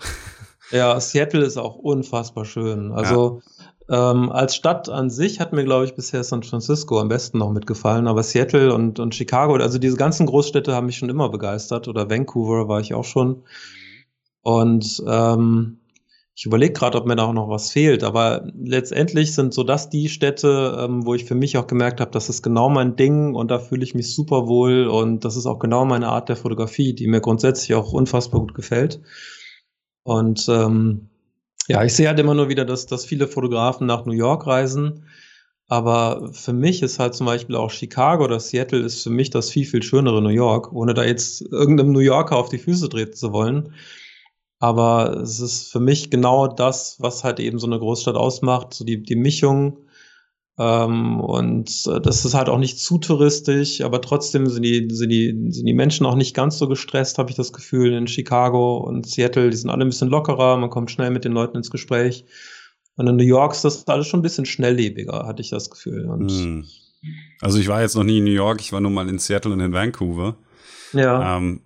Ja, 0.70 1.00
Seattle 1.00 1.46
ist 1.46 1.56
auch 1.56 1.76
unfassbar 1.76 2.44
schön. 2.44 2.92
Also 2.92 3.42
ja 3.42 3.68
ähm, 3.90 4.32
als 4.32 4.56
Stadt 4.56 4.90
an 4.90 5.10
sich 5.10 5.40
hat 5.40 5.54
mir, 5.54 5.64
glaube 5.64 5.86
ich, 5.86 5.96
bisher 5.96 6.24
San 6.24 6.44
Francisco 6.44 7.00
am 7.00 7.08
besten 7.08 7.38
noch 7.38 7.52
mitgefallen, 7.52 8.08
aber 8.08 8.24
Seattle 8.24 8.74
und, 8.74 9.00
und 9.00 9.16
Chicago, 9.16 9.56
also 9.56 9.78
diese 9.78 9.98
ganzen 9.98 10.26
Großstädte 10.26 10.74
haben 10.74 10.88
mich 10.88 10.98
schon 10.98 11.10
immer 11.10 11.30
begeistert 11.30 11.88
oder 11.88 12.10
Vancouver 12.10 12.68
war 12.68 12.82
ich 12.82 12.94
auch 12.94 13.06
schon. 13.06 13.44
Und 14.42 15.04
ähm, 15.08 15.80
ich 16.36 16.46
überlege 16.46 16.74
gerade, 16.74 16.98
ob 17.00 17.08
mir 17.08 17.16
da 17.16 17.24
auch 17.24 17.34
noch 17.34 17.50
was 17.50 17.72
fehlt, 17.72 18.04
aber 18.04 18.48
letztendlich 18.54 19.34
sind 19.34 19.54
so 19.54 19.64
das 19.64 19.90
die 19.90 20.08
Städte, 20.08 20.78
ähm, 20.80 21.06
wo 21.06 21.16
ich 21.16 21.26
für 21.26 21.34
mich 21.34 21.58
auch 21.58 21.66
gemerkt 21.66 22.00
habe, 22.00 22.12
das 22.12 22.30
ist 22.30 22.44
genau 22.44 22.70
mein 22.70 22.96
Ding 22.96 23.34
und 23.34 23.50
da 23.50 23.58
fühle 23.58 23.84
ich 23.84 23.96
mich 23.96 24.14
super 24.14 24.48
wohl 24.48 24.86
und 24.88 25.26
das 25.26 25.36
ist 25.36 25.48
auch 25.48 25.60
genau 25.60 25.84
meine 25.86 26.10
Art 26.10 26.30
der 26.30 26.36
Fotografie, 26.36 26.94
die 26.94 27.08
mir 27.08 27.22
grundsätzlich 27.22 27.74
auch 27.74 27.92
unfassbar 27.92 28.42
gut 28.42 28.54
gefällt. 28.54 29.02
Und 30.04 30.48
ähm, 30.48 31.10
ja, 31.68 31.84
ich 31.84 31.94
sehe 31.94 32.08
halt 32.08 32.20
immer 32.20 32.34
nur 32.34 32.50
wieder, 32.50 32.66
dass, 32.66 32.86
dass 32.86 33.06
viele 33.06 33.28
Fotografen 33.28 33.88
nach 33.88 34.06
New 34.06 34.14
York 34.14 34.48
reisen. 34.48 35.06
Aber 35.68 36.30
für 36.32 36.54
mich 36.54 36.82
ist 36.82 36.98
halt 36.98 37.14
zum 37.14 37.26
Beispiel 37.26 37.56
auch 37.56 37.72
Chicago 37.72 38.24
oder 38.24 38.40
Seattle 38.40 38.80
ist 38.80 39.04
für 39.04 39.10
mich 39.10 39.32
das 39.32 39.50
viel, 39.50 39.66
viel 39.66 39.84
schönere 39.84 40.22
New 40.22 40.30
York, 40.30 40.72
ohne 40.72 40.94
da 40.94 41.04
jetzt 41.04 41.42
irgendeinem 41.42 41.92
New 41.92 42.00
Yorker 42.00 42.38
auf 42.38 42.48
die 42.48 42.58
Füße 42.58 42.88
treten 42.88 43.14
zu 43.14 43.34
wollen. 43.34 43.74
Aber 44.60 45.18
es 45.18 45.42
ist 45.42 45.72
für 45.72 45.82
mich 45.82 46.10
genau 46.10 46.48
das, 46.48 46.96
was 47.00 47.24
halt 47.24 47.40
eben 47.40 47.60
so 47.60 47.68
eine 47.68 47.80
Großstadt 47.80 48.16
ausmacht, 48.16 48.74
so 48.74 48.86
die, 48.86 49.04
die 49.04 49.16
Mischung 49.18 49.87
ähm, 50.60 51.20
und 51.20 51.70
äh, 51.88 52.02
das 52.02 52.26
ist 52.26 52.34
halt 52.34 52.50
auch 52.50 52.58
nicht 52.58 52.80
zu 52.80 52.98
touristisch, 52.98 53.82
aber 53.82 54.02
trotzdem 54.02 54.48
sind 54.48 54.64
die, 54.64 54.88
sind 54.92 55.10
die, 55.10 55.52
sind 55.52 55.66
die 55.66 55.74
Menschen 55.74 56.06
auch 56.06 56.16
nicht 56.16 56.36
ganz 56.36 56.58
so 56.58 56.68
gestresst, 56.68 57.20
habe 57.20 57.30
ich 57.30 57.36
das 57.36 57.54
Gefühl. 57.54 57.94
In 57.94 58.08
Chicago 58.08 58.78
und 58.78 59.06
Seattle, 59.06 59.50
die 59.50 59.58
sind 59.58 59.70
alle 59.70 59.86
ein 59.86 59.90
bisschen 59.90 60.10
lockerer, 60.10 60.58
man 60.58 60.70
kommt 60.70 60.90
schnell 60.90 61.12
mit 61.12 61.26
den 61.26 61.32
Leuten 61.32 61.58
ins 61.58 61.70
Gespräch. 61.70 62.26
Und 62.96 63.06
in 63.08 63.16
New 63.16 63.24
York 63.24 63.54
ist 63.54 63.64
das 63.64 63.88
alles 63.88 64.08
schon 64.08 64.22
ein 64.22 64.24
bisschen 64.24 64.46
schnelllebiger, 64.46 65.28
hatte 65.28 65.42
ich 65.42 65.52
das 65.52 65.70
Gefühl. 65.70 66.10
Und 66.10 66.32
hm. 66.32 66.66
Also 67.42 67.60
ich 67.60 67.68
war 67.68 67.82
jetzt 67.82 67.96
noch 67.96 68.04
nie 68.04 68.18
in 68.18 68.24
New 68.24 68.32
York, 68.32 68.60
ich 68.60 68.74
war 68.74 68.82
nur 68.82 68.92
mal 68.92 69.08
in 69.08 69.20
Seattle 69.20 69.54
und 69.54 69.60
in 69.60 69.74
Vancouver. 69.74 70.36
Ja. 70.94 71.38
Ähm, 71.38 71.62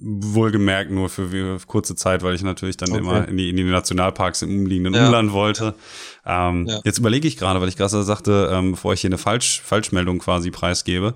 wohlgemerkt 0.00 0.90
nur 0.90 1.08
für, 1.08 1.58
kurze 1.66 1.94
Zeit, 1.94 2.22
weil 2.22 2.34
ich 2.34 2.42
natürlich 2.42 2.76
dann 2.76 2.90
okay. 2.90 3.00
immer 3.00 3.28
in 3.28 3.36
die, 3.36 3.50
in 3.50 3.56
die 3.56 3.64
Nationalparks 3.64 4.42
im 4.42 4.50
umliegenden 4.50 4.94
ja. 4.94 5.06
Umland 5.06 5.32
wollte. 5.32 5.74
Ähm, 6.26 6.66
ja. 6.68 6.80
Jetzt 6.84 6.98
überlege 6.98 7.28
ich 7.28 7.36
gerade, 7.36 7.60
weil 7.60 7.68
ich 7.68 7.76
gerade 7.76 8.02
sagte, 8.02 8.50
ähm, 8.52 8.72
bevor 8.72 8.92
ich 8.92 9.00
hier 9.00 9.08
eine 9.08 9.18
Falsch, 9.18 9.60
Falschmeldung 9.64 10.18
quasi 10.18 10.50
preisgebe. 10.50 11.14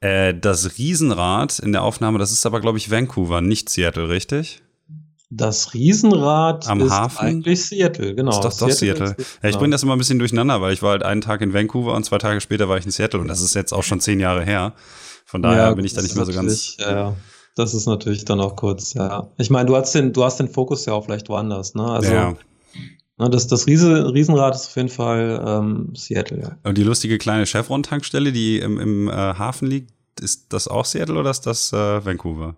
Äh, 0.00 0.34
das 0.34 0.76
Riesenrad 0.76 1.58
in 1.60 1.72
der 1.72 1.82
Aufnahme, 1.82 2.18
das 2.18 2.32
ist 2.32 2.44
aber, 2.44 2.60
glaube 2.60 2.78
ich, 2.78 2.90
Vancouver, 2.90 3.40
nicht 3.40 3.68
Seattle, 3.68 4.08
richtig? 4.08 4.60
Das 5.30 5.74
Riesenrad 5.74 6.68
Am 6.68 6.80
ist 6.80 6.92
Hafen? 6.92 7.18
eigentlich 7.18 7.64
Seattle, 7.64 8.14
genau. 8.14 8.30
ist 8.30 8.40
doch 8.40 8.56
doch 8.56 8.70
Seattle. 8.70 9.14
ist- 9.16 9.18
Ja, 9.18 9.24
ich 9.24 9.40
genau. 9.42 9.58
bringe 9.58 9.72
das 9.72 9.82
immer 9.82 9.96
ein 9.96 9.98
bisschen 9.98 10.18
durcheinander, 10.18 10.60
weil 10.60 10.72
ich 10.72 10.82
war 10.82 10.90
halt 10.90 11.02
einen 11.02 11.22
Tag 11.22 11.40
in 11.40 11.54
Vancouver 11.54 11.94
und 11.94 12.04
zwei 12.04 12.18
Tage 12.18 12.40
später 12.40 12.68
war 12.68 12.76
ich 12.78 12.84
in 12.84 12.90
Seattle 12.90 13.20
und 13.20 13.28
das 13.28 13.40
ist 13.40 13.54
jetzt 13.54 13.72
auch 13.72 13.82
schon 13.82 14.00
zehn 14.00 14.20
Jahre 14.20 14.44
her. 14.44 14.74
Von 15.24 15.42
daher 15.42 15.64
Ja, 15.64 15.74
bin 15.74 15.84
ich 15.84 15.94
da 15.94 16.02
nicht 16.02 16.14
mehr 16.14 16.24
so 16.24 16.32
ganz. 16.32 16.76
Ja, 16.78 16.90
ja. 16.90 17.16
das 17.56 17.74
ist 17.74 17.86
natürlich 17.86 18.24
dann 18.24 18.40
auch 18.40 18.56
kurz, 18.56 18.94
ja. 18.94 19.28
Ich 19.38 19.50
meine, 19.50 19.66
du 19.66 19.76
hast 19.76 19.94
den, 19.94 20.12
du 20.12 20.24
hast 20.24 20.38
den 20.38 20.48
Fokus 20.48 20.86
ja 20.86 20.92
auch 20.92 21.04
vielleicht 21.04 21.28
woanders, 21.28 21.74
ne? 21.74 21.84
Also 21.84 22.12
ja. 22.12 22.36
ne, 23.18 23.30
das, 23.30 23.46
das 23.46 23.66
Riese, 23.66 24.12
Riesenrad 24.12 24.54
ist 24.54 24.66
auf 24.66 24.76
jeden 24.76 24.88
Fall 24.88 25.42
ähm, 25.46 25.92
Seattle, 25.94 26.40
ja. 26.40 26.58
Und 26.62 26.78
die 26.78 26.84
lustige 26.84 27.18
kleine 27.18 27.46
Chevron-Tankstelle, 27.46 28.32
die 28.32 28.58
im, 28.58 28.78
im 28.78 29.08
äh, 29.08 29.12
Hafen 29.12 29.68
liegt, 29.68 29.92
ist 30.20 30.52
das 30.52 30.68
auch 30.68 30.84
Seattle 30.84 31.18
oder 31.18 31.30
ist 31.30 31.46
das 31.46 31.72
äh, 31.72 32.04
Vancouver? 32.04 32.56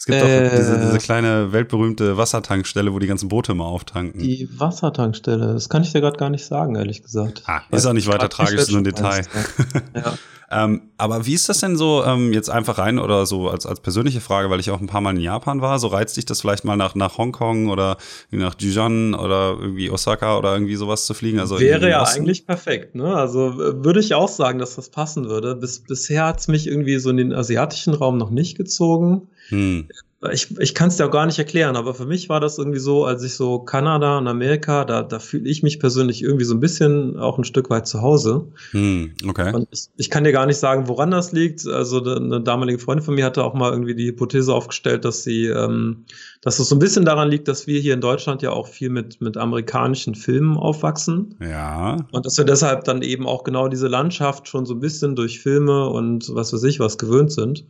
Es 0.00 0.06
gibt 0.06 0.16
Äh, 0.16 0.48
doch 0.48 0.56
diese, 0.56 0.78
diese 0.78 0.96
kleine 0.96 1.52
weltberühmte 1.52 2.16
Wassertankstelle, 2.16 2.90
wo 2.94 2.98
die 2.98 3.06
ganzen 3.06 3.28
Boote 3.28 3.52
immer 3.52 3.66
auftanken. 3.66 4.18
Die 4.22 4.48
Wassertankstelle, 4.58 5.52
das 5.52 5.68
kann 5.68 5.82
ich 5.82 5.92
dir 5.92 6.00
gerade 6.00 6.16
gar 6.16 6.30
nicht 6.30 6.46
sagen, 6.46 6.74
ehrlich 6.74 7.02
gesagt. 7.02 7.42
ah, 7.44 7.60
ist 7.70 7.84
auch 7.84 7.92
nicht 7.92 8.08
weiter 8.08 8.30
tragisch, 8.30 8.54
ist 8.54 8.70
nur 8.70 8.80
ein 8.80 8.84
Detail. 8.84 9.26
Ja. 9.94 10.14
Ähm, 10.52 10.82
aber 10.96 11.26
wie 11.26 11.34
ist 11.34 11.48
das 11.48 11.60
denn 11.60 11.76
so, 11.76 12.02
ähm, 12.04 12.32
jetzt 12.32 12.50
einfach 12.50 12.78
rein 12.78 12.98
oder 12.98 13.24
so 13.24 13.48
als, 13.48 13.66
als 13.66 13.78
persönliche 13.78 14.20
Frage, 14.20 14.50
weil 14.50 14.58
ich 14.58 14.70
auch 14.72 14.80
ein 14.80 14.88
paar 14.88 15.00
Mal 15.00 15.14
in 15.14 15.20
Japan 15.20 15.60
war, 15.60 15.78
so 15.78 15.86
reizt 15.86 16.16
dich 16.16 16.24
das 16.24 16.40
vielleicht 16.40 16.64
mal 16.64 16.76
nach, 16.76 16.96
nach 16.96 17.18
Hongkong 17.18 17.68
oder 17.68 17.98
nach 18.32 18.54
Dijon 18.54 19.14
oder 19.14 19.56
irgendwie 19.60 19.90
Osaka 19.90 20.36
oder 20.38 20.52
irgendwie 20.54 20.74
sowas 20.74 21.06
zu 21.06 21.14
fliegen? 21.14 21.38
Also 21.38 21.60
Wäre 21.60 21.88
ja 21.88 22.02
eigentlich 22.02 22.46
perfekt, 22.46 22.96
ne? 22.96 23.14
Also 23.14 23.56
würde 23.56 24.00
ich 24.00 24.14
auch 24.14 24.28
sagen, 24.28 24.58
dass 24.58 24.74
das 24.74 24.88
passen 24.88 25.28
würde. 25.28 25.54
Bis, 25.54 25.84
bisher 25.84 26.26
hat's 26.26 26.48
mich 26.48 26.66
irgendwie 26.66 26.98
so 26.98 27.10
in 27.10 27.18
den 27.18 27.32
asiatischen 27.32 27.94
Raum 27.94 28.18
noch 28.18 28.30
nicht 28.30 28.56
gezogen. 28.56 29.28
Hm. 29.50 29.88
Ich, 30.32 30.58
ich 30.58 30.74
kann 30.74 30.88
es 30.88 30.98
dir 30.98 31.06
auch 31.06 31.10
gar 31.10 31.24
nicht 31.24 31.38
erklären, 31.38 31.76
aber 31.76 31.94
für 31.94 32.04
mich 32.04 32.28
war 32.28 32.40
das 32.40 32.58
irgendwie 32.58 32.78
so, 32.78 33.06
als 33.06 33.22
ich 33.22 33.34
so 33.34 33.58
Kanada 33.60 34.18
und 34.18 34.28
Amerika, 34.28 34.84
da, 34.84 35.02
da 35.02 35.18
fühle 35.18 35.48
ich 35.48 35.62
mich 35.62 35.80
persönlich 35.80 36.22
irgendwie 36.22 36.44
so 36.44 36.52
ein 36.52 36.60
bisschen 36.60 37.18
auch 37.18 37.38
ein 37.38 37.44
Stück 37.44 37.70
weit 37.70 37.86
zu 37.86 38.02
Hause. 38.02 38.46
Hm, 38.72 39.14
okay. 39.26 39.54
Und 39.54 39.66
ich, 39.70 39.86
ich 39.96 40.10
kann 40.10 40.24
dir 40.24 40.32
gar 40.32 40.44
nicht 40.44 40.58
sagen, 40.58 40.88
woran 40.88 41.10
das 41.10 41.32
liegt. 41.32 41.66
Also 41.66 42.04
eine 42.04 42.42
damalige 42.42 42.78
Freundin 42.78 43.02
von 43.02 43.14
mir 43.14 43.24
hatte 43.24 43.42
auch 43.42 43.54
mal 43.54 43.72
irgendwie 43.72 43.94
die 43.94 44.08
Hypothese 44.08 44.52
aufgestellt, 44.52 45.06
dass 45.06 45.22
sie, 45.22 45.46
ähm, 45.46 46.04
dass 46.42 46.58
es 46.58 46.68
so 46.68 46.76
ein 46.76 46.80
bisschen 46.80 47.06
daran 47.06 47.30
liegt, 47.30 47.48
dass 47.48 47.66
wir 47.66 47.80
hier 47.80 47.94
in 47.94 48.02
Deutschland 48.02 48.42
ja 48.42 48.50
auch 48.50 48.68
viel 48.68 48.90
mit, 48.90 49.22
mit 49.22 49.38
amerikanischen 49.38 50.14
Filmen 50.14 50.58
aufwachsen. 50.58 51.34
Ja. 51.40 51.96
Und 52.12 52.26
dass 52.26 52.36
wir 52.36 52.44
deshalb 52.44 52.84
dann 52.84 53.00
eben 53.00 53.26
auch 53.26 53.42
genau 53.42 53.68
diese 53.68 53.88
Landschaft 53.88 54.48
schon 54.48 54.66
so 54.66 54.74
ein 54.74 54.80
bisschen 54.80 55.16
durch 55.16 55.40
Filme 55.40 55.88
und 55.88 56.34
was 56.34 56.52
weiß 56.52 56.64
ich 56.64 56.78
was 56.78 56.98
gewöhnt 56.98 57.32
sind. 57.32 57.64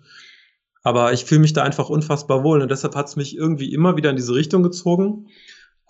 Aber 0.82 1.12
ich 1.12 1.24
fühle 1.24 1.42
mich 1.42 1.52
da 1.52 1.62
einfach 1.62 1.90
unfassbar 1.90 2.42
wohl 2.42 2.62
und 2.62 2.70
deshalb 2.70 2.94
hat 2.94 3.08
es 3.08 3.16
mich 3.16 3.36
irgendwie 3.36 3.72
immer 3.72 3.96
wieder 3.96 4.10
in 4.10 4.16
diese 4.16 4.34
Richtung 4.34 4.62
gezogen. 4.62 5.28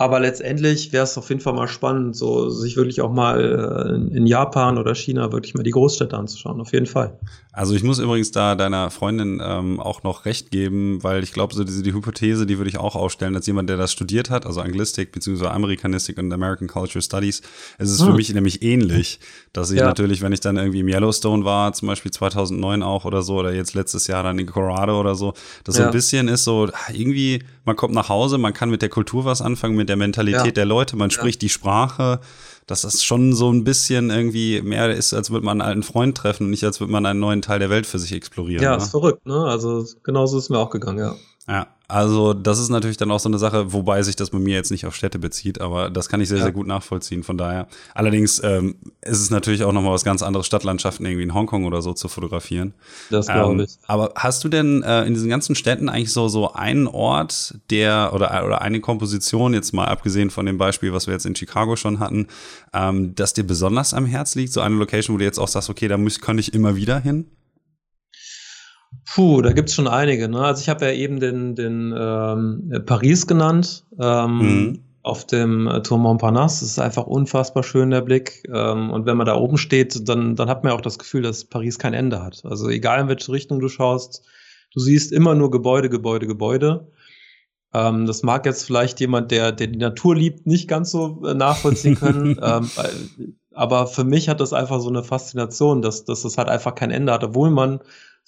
Aber 0.00 0.18
letztendlich 0.18 0.92
wäre 0.94 1.04
es 1.04 1.18
auf 1.18 1.28
jeden 1.28 1.42
Fall 1.42 1.52
mal 1.52 1.68
spannend, 1.68 2.16
so 2.16 2.48
sich 2.48 2.74
wirklich 2.78 3.02
auch 3.02 3.12
mal 3.12 4.00
äh, 4.10 4.16
in- 4.16 4.26
Japan 4.26 4.78
oder 4.78 4.94
China 4.94 5.30
wirklich 5.30 5.52
mal 5.52 5.62
die 5.62 5.72
Großstädte 5.72 6.16
anzuschauen. 6.16 6.58
Auf 6.58 6.72
jeden 6.72 6.86
Fall. 6.86 7.18
Also 7.52 7.74
ich 7.74 7.82
muss 7.82 7.98
übrigens 7.98 8.30
da 8.30 8.54
deiner 8.54 8.90
Freundin 8.90 9.42
ähm, 9.44 9.78
auch 9.78 10.02
noch 10.02 10.24
recht 10.24 10.50
geben, 10.50 11.02
weil 11.02 11.22
ich 11.22 11.32
glaube, 11.32 11.52
so 11.54 11.64
diese 11.64 11.82
die 11.82 11.92
Hypothese, 11.92 12.46
die 12.46 12.56
würde 12.56 12.70
ich 12.70 12.78
auch 12.78 12.96
aufstellen, 12.96 13.34
als 13.36 13.46
jemand, 13.46 13.68
der 13.68 13.76
das 13.76 13.92
studiert 13.92 14.30
hat, 14.30 14.46
also 14.46 14.62
Anglistik 14.62 15.12
beziehungsweise 15.12 15.50
Amerikanistik 15.50 16.16
und 16.16 16.32
American 16.32 16.68
Culture 16.68 17.02
Studies, 17.02 17.42
ist 17.78 17.90
es 17.90 18.00
für 18.00 18.08
Hm. 18.08 18.16
mich 18.16 18.32
nämlich 18.32 18.62
ähnlich, 18.62 19.20
dass 19.52 19.70
ich 19.70 19.80
Ja. 19.80 19.84
natürlich, 19.86 20.22
wenn 20.22 20.32
ich 20.32 20.40
dann 20.40 20.56
irgendwie 20.56 20.80
im 20.80 20.88
Yellowstone 20.88 21.44
war, 21.44 21.74
zum 21.74 21.88
Beispiel 21.88 22.10
2009 22.10 22.82
auch 22.82 23.04
oder 23.04 23.20
so, 23.20 23.34
oder 23.34 23.52
jetzt 23.52 23.74
letztes 23.74 24.06
Jahr 24.06 24.22
dann 24.22 24.38
in 24.38 24.46
Colorado 24.46 24.98
oder 24.98 25.14
so, 25.14 25.34
das 25.64 25.74
so 25.74 25.82
Ja. 25.82 25.88
ein 25.88 25.92
bisschen 25.92 26.28
ist 26.28 26.44
so, 26.44 26.68
ah, 26.72 26.92
irgendwie, 26.92 27.42
man 27.66 27.76
kommt 27.76 27.92
nach 27.92 28.08
Hause, 28.08 28.38
man 28.38 28.54
kann 28.54 28.70
mit 28.70 28.80
der 28.80 28.88
Kultur 28.88 29.26
was 29.26 29.42
anfangen, 29.42 29.76
mit 29.76 29.89
der 29.90 29.96
Mentalität 29.96 30.46
Ja. 30.46 30.52
der 30.52 30.64
Leute, 30.64 30.96
man 30.96 31.10
Ja. 31.10 31.14
spricht 31.14 31.42
die 31.42 31.48
Sprache, 31.50 32.20
dass 32.66 32.82
das 32.82 33.02
schon 33.02 33.34
so 33.34 33.52
ein 33.52 33.64
bisschen 33.64 34.10
irgendwie 34.10 34.62
mehr 34.62 34.90
ist, 34.94 35.12
als 35.12 35.30
würde 35.30 35.44
man 35.44 35.60
einen 35.60 35.68
alten 35.68 35.82
Freund 35.82 36.16
treffen 36.16 36.44
und 36.44 36.50
nicht 36.50 36.64
als 36.64 36.78
würde 36.80 36.92
man 36.92 37.04
einen 37.04 37.18
neuen 37.20 37.42
Teil 37.42 37.58
der 37.58 37.68
Welt 37.68 37.86
für 37.86 37.98
sich 37.98 38.12
explorieren. 38.12 38.62
Ja, 38.62 38.76
ne? 38.76 38.82
ist 38.82 38.90
verrückt, 38.90 39.26
ne? 39.26 39.44
Also 39.44 39.84
genauso 40.04 40.38
ist 40.38 40.48
mir 40.50 40.58
auch 40.58 40.70
gegangen, 40.70 40.98
ja. 40.98 41.14
Ja, 41.50 41.66
also 41.88 42.32
das 42.32 42.60
ist 42.60 42.68
natürlich 42.68 42.96
dann 42.96 43.10
auch 43.10 43.18
so 43.18 43.28
eine 43.28 43.38
Sache, 43.38 43.72
wobei 43.72 44.04
sich 44.04 44.14
das 44.14 44.30
bei 44.30 44.38
mir 44.38 44.54
jetzt 44.54 44.70
nicht 44.70 44.86
auf 44.86 44.94
Städte 44.94 45.18
bezieht, 45.18 45.60
aber 45.60 45.90
das 45.90 46.08
kann 46.08 46.20
ich 46.20 46.28
sehr, 46.28 46.38
Ja. 46.38 46.44
sehr 46.44 46.52
gut 46.52 46.68
nachvollziehen. 46.68 47.24
Von 47.24 47.36
daher. 47.36 47.66
Allerdings 47.92 48.40
ähm, 48.44 48.76
ist 49.02 49.18
es 49.20 49.30
natürlich 49.30 49.64
auch 49.64 49.72
nochmal 49.72 49.92
was 49.92 50.04
ganz 50.04 50.22
anderes, 50.22 50.46
Stadtlandschaften 50.46 51.04
irgendwie 51.04 51.24
in 51.24 51.34
Hongkong 51.34 51.64
oder 51.64 51.82
so 51.82 51.92
zu 51.92 52.06
fotografieren. 52.06 52.72
Das 53.10 53.26
glaube 53.26 53.54
Ähm, 53.54 53.60
ich. 53.62 53.70
aber 53.88 54.12
hast 54.14 54.44
du 54.44 54.48
denn 54.48 54.84
äh, 54.84 55.02
in 55.06 55.14
diesen 55.14 55.28
ganzen 55.28 55.56
Städten 55.56 55.88
eigentlich 55.88 56.12
so, 56.12 56.28
so 56.28 56.52
einen 56.52 56.86
Ort, 56.86 57.56
der 57.70 58.12
oder, 58.14 58.46
oder 58.46 58.62
eine 58.62 58.78
Komposition, 58.80 59.52
jetzt 59.52 59.72
mal 59.72 59.86
abgesehen 59.86 60.30
von 60.30 60.46
dem 60.46 60.56
Beispiel, 60.58 60.92
was 60.92 61.08
wir 61.08 61.14
jetzt 61.14 61.26
in 61.26 61.34
Chicago 61.34 61.74
schon 61.74 61.98
hatten, 61.98 62.28
ähm, 62.72 63.16
das 63.16 63.34
dir 63.34 63.42
besonders 63.44 63.92
am 63.94 64.06
Herz 64.06 64.36
liegt? 64.36 64.52
So 64.52 64.60
eine 64.60 64.76
Location, 64.76 65.14
wo 65.14 65.18
du 65.18 65.24
jetzt 65.24 65.40
auch 65.40 65.48
sagst, 65.48 65.68
okay, 65.68 65.88
da 65.88 65.96
muss, 65.98 66.20
kann 66.20 66.38
ich 66.38 66.54
immer 66.54 66.76
wieder 66.76 67.00
hin? 67.00 67.26
Puh, 69.12 69.42
da 69.42 69.52
gibt's 69.52 69.74
schon 69.74 69.88
einige. 69.88 70.28
Ne? 70.28 70.40
Also 70.40 70.62
ich 70.62 70.68
habe 70.68 70.84
ja 70.84 70.92
eben 70.92 71.18
den, 71.18 71.56
den 71.56 71.92
ähm, 71.96 72.70
äh, 72.72 72.80
Paris 72.80 73.26
genannt. 73.26 73.84
Ähm, 73.98 74.38
Mhm. 74.38 74.84
Auf 75.02 75.26
dem 75.26 75.66
äh, 75.66 75.80
Tour 75.82 75.96
Montparnasse. 75.96 76.62
Das 76.62 76.72
ist 76.72 76.78
einfach 76.78 77.06
unfassbar 77.06 77.62
schön, 77.62 77.90
der 77.90 78.02
Blick. 78.02 78.42
Ähm, 78.54 78.90
und 78.90 79.06
wenn 79.06 79.16
man 79.16 79.26
da 79.26 79.34
oben 79.34 79.56
steht, 79.56 80.06
dann, 80.08 80.36
dann 80.36 80.50
hat 80.50 80.62
man 80.62 80.72
ja 80.72 80.76
auch 80.76 80.82
das 80.82 80.98
Gefühl, 80.98 81.22
dass 81.22 81.46
Paris 81.46 81.78
kein 81.78 81.94
Ende 81.94 82.22
hat. 82.22 82.42
Also 82.44 82.68
egal 82.68 83.00
in 83.00 83.08
welche 83.08 83.32
Richtung 83.32 83.60
du 83.60 83.68
schaust, 83.68 84.22
du 84.74 84.80
siehst 84.80 85.10
immer 85.10 85.34
nur 85.34 85.50
Gebäude, 85.50 85.88
Gebäude, 85.88 86.26
Gebäude. 86.26 86.92
Ähm, 87.72 88.04
das 88.04 88.22
mag 88.22 88.44
jetzt 88.44 88.64
vielleicht 88.66 89.00
jemand, 89.00 89.30
der, 89.30 89.52
der 89.52 89.68
die 89.68 89.78
Natur 89.78 90.14
liebt, 90.14 90.46
nicht 90.46 90.68
ganz 90.68 90.90
so 90.90 91.22
äh, 91.26 91.32
nachvollziehen 91.32 91.94
können. 91.94 92.38
ähm, 92.42 92.70
weil, 92.76 92.90
aber 93.54 93.86
für 93.86 94.04
mich 94.04 94.28
hat 94.28 94.40
das 94.40 94.52
einfach 94.52 94.80
so 94.80 94.90
eine 94.90 95.02
Faszination, 95.02 95.80
dass, 95.80 96.04
dass 96.04 96.22
das 96.22 96.36
halt 96.36 96.48
einfach 96.48 96.74
kein 96.74 96.90
Ende 96.90 97.12
hat, 97.12 97.24
obwohl 97.24 97.50
man 97.50 97.80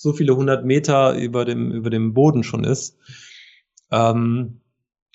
so 0.03 0.13
viele 0.13 0.35
hundert 0.35 0.65
Meter 0.65 1.15
über 1.15 1.45
dem, 1.45 1.71
über 1.71 1.89
dem 1.89 2.13
Boden 2.13 2.43
schon 2.43 2.65
ist. 2.65 2.99
Ähm, 3.93 4.61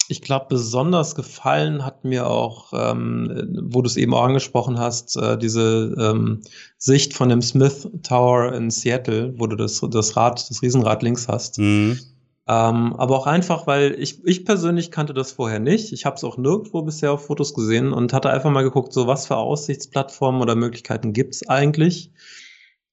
ich 0.08 0.22
glaube, 0.22 0.46
besonders 0.48 1.16
gefallen 1.16 1.84
hat 1.84 2.06
mir 2.06 2.28
auch, 2.28 2.72
ähm, 2.74 3.60
wo 3.64 3.82
du 3.82 3.88
es 3.88 3.98
eben 3.98 4.14
auch 4.14 4.24
angesprochen 4.24 4.80
hast, 4.80 5.18
äh, 5.18 5.38
diese 5.38 5.94
ähm, 6.00 6.42
Sicht 6.78 7.14
von 7.14 7.28
dem 7.28 7.42
Smith 7.42 7.90
Tower 8.04 8.54
in 8.54 8.70
Seattle, 8.70 9.34
wo 9.38 9.48
du 9.48 9.58
das, 9.58 9.82
das 9.92 10.16
Rad, 10.16 10.50
das 10.50 10.62
Riesenrad 10.62 11.04
links 11.04 11.28
hast. 11.28 11.60
Mhm. 11.60 12.00
Ähm, 12.48 12.96
aber 12.96 13.18
auch 13.18 13.28
einfach, 13.28 13.68
weil 13.68 13.94
ich, 14.00 14.24
ich 14.24 14.46
persönlich 14.46 14.90
kannte 14.90 15.14
das 15.14 15.34
vorher 15.34 15.60
nicht. 15.60 15.92
Ich 15.92 16.06
habe 16.06 16.16
es 16.16 16.24
auch 16.24 16.38
nirgendwo 16.38 16.82
bisher 16.84 17.12
auf 17.12 17.26
Fotos 17.26 17.54
gesehen 17.54 17.92
und 17.92 18.14
hatte 18.14 18.30
einfach 18.30 18.52
mal 18.52 18.64
geguckt, 18.64 18.94
so 18.94 19.06
was 19.06 19.28
für 19.28 19.36
Aussichtsplattformen 19.36 20.42
oder 20.42 20.56
Möglichkeiten 20.56 21.12
gibt's 21.12 21.46
eigentlich. 21.50 22.14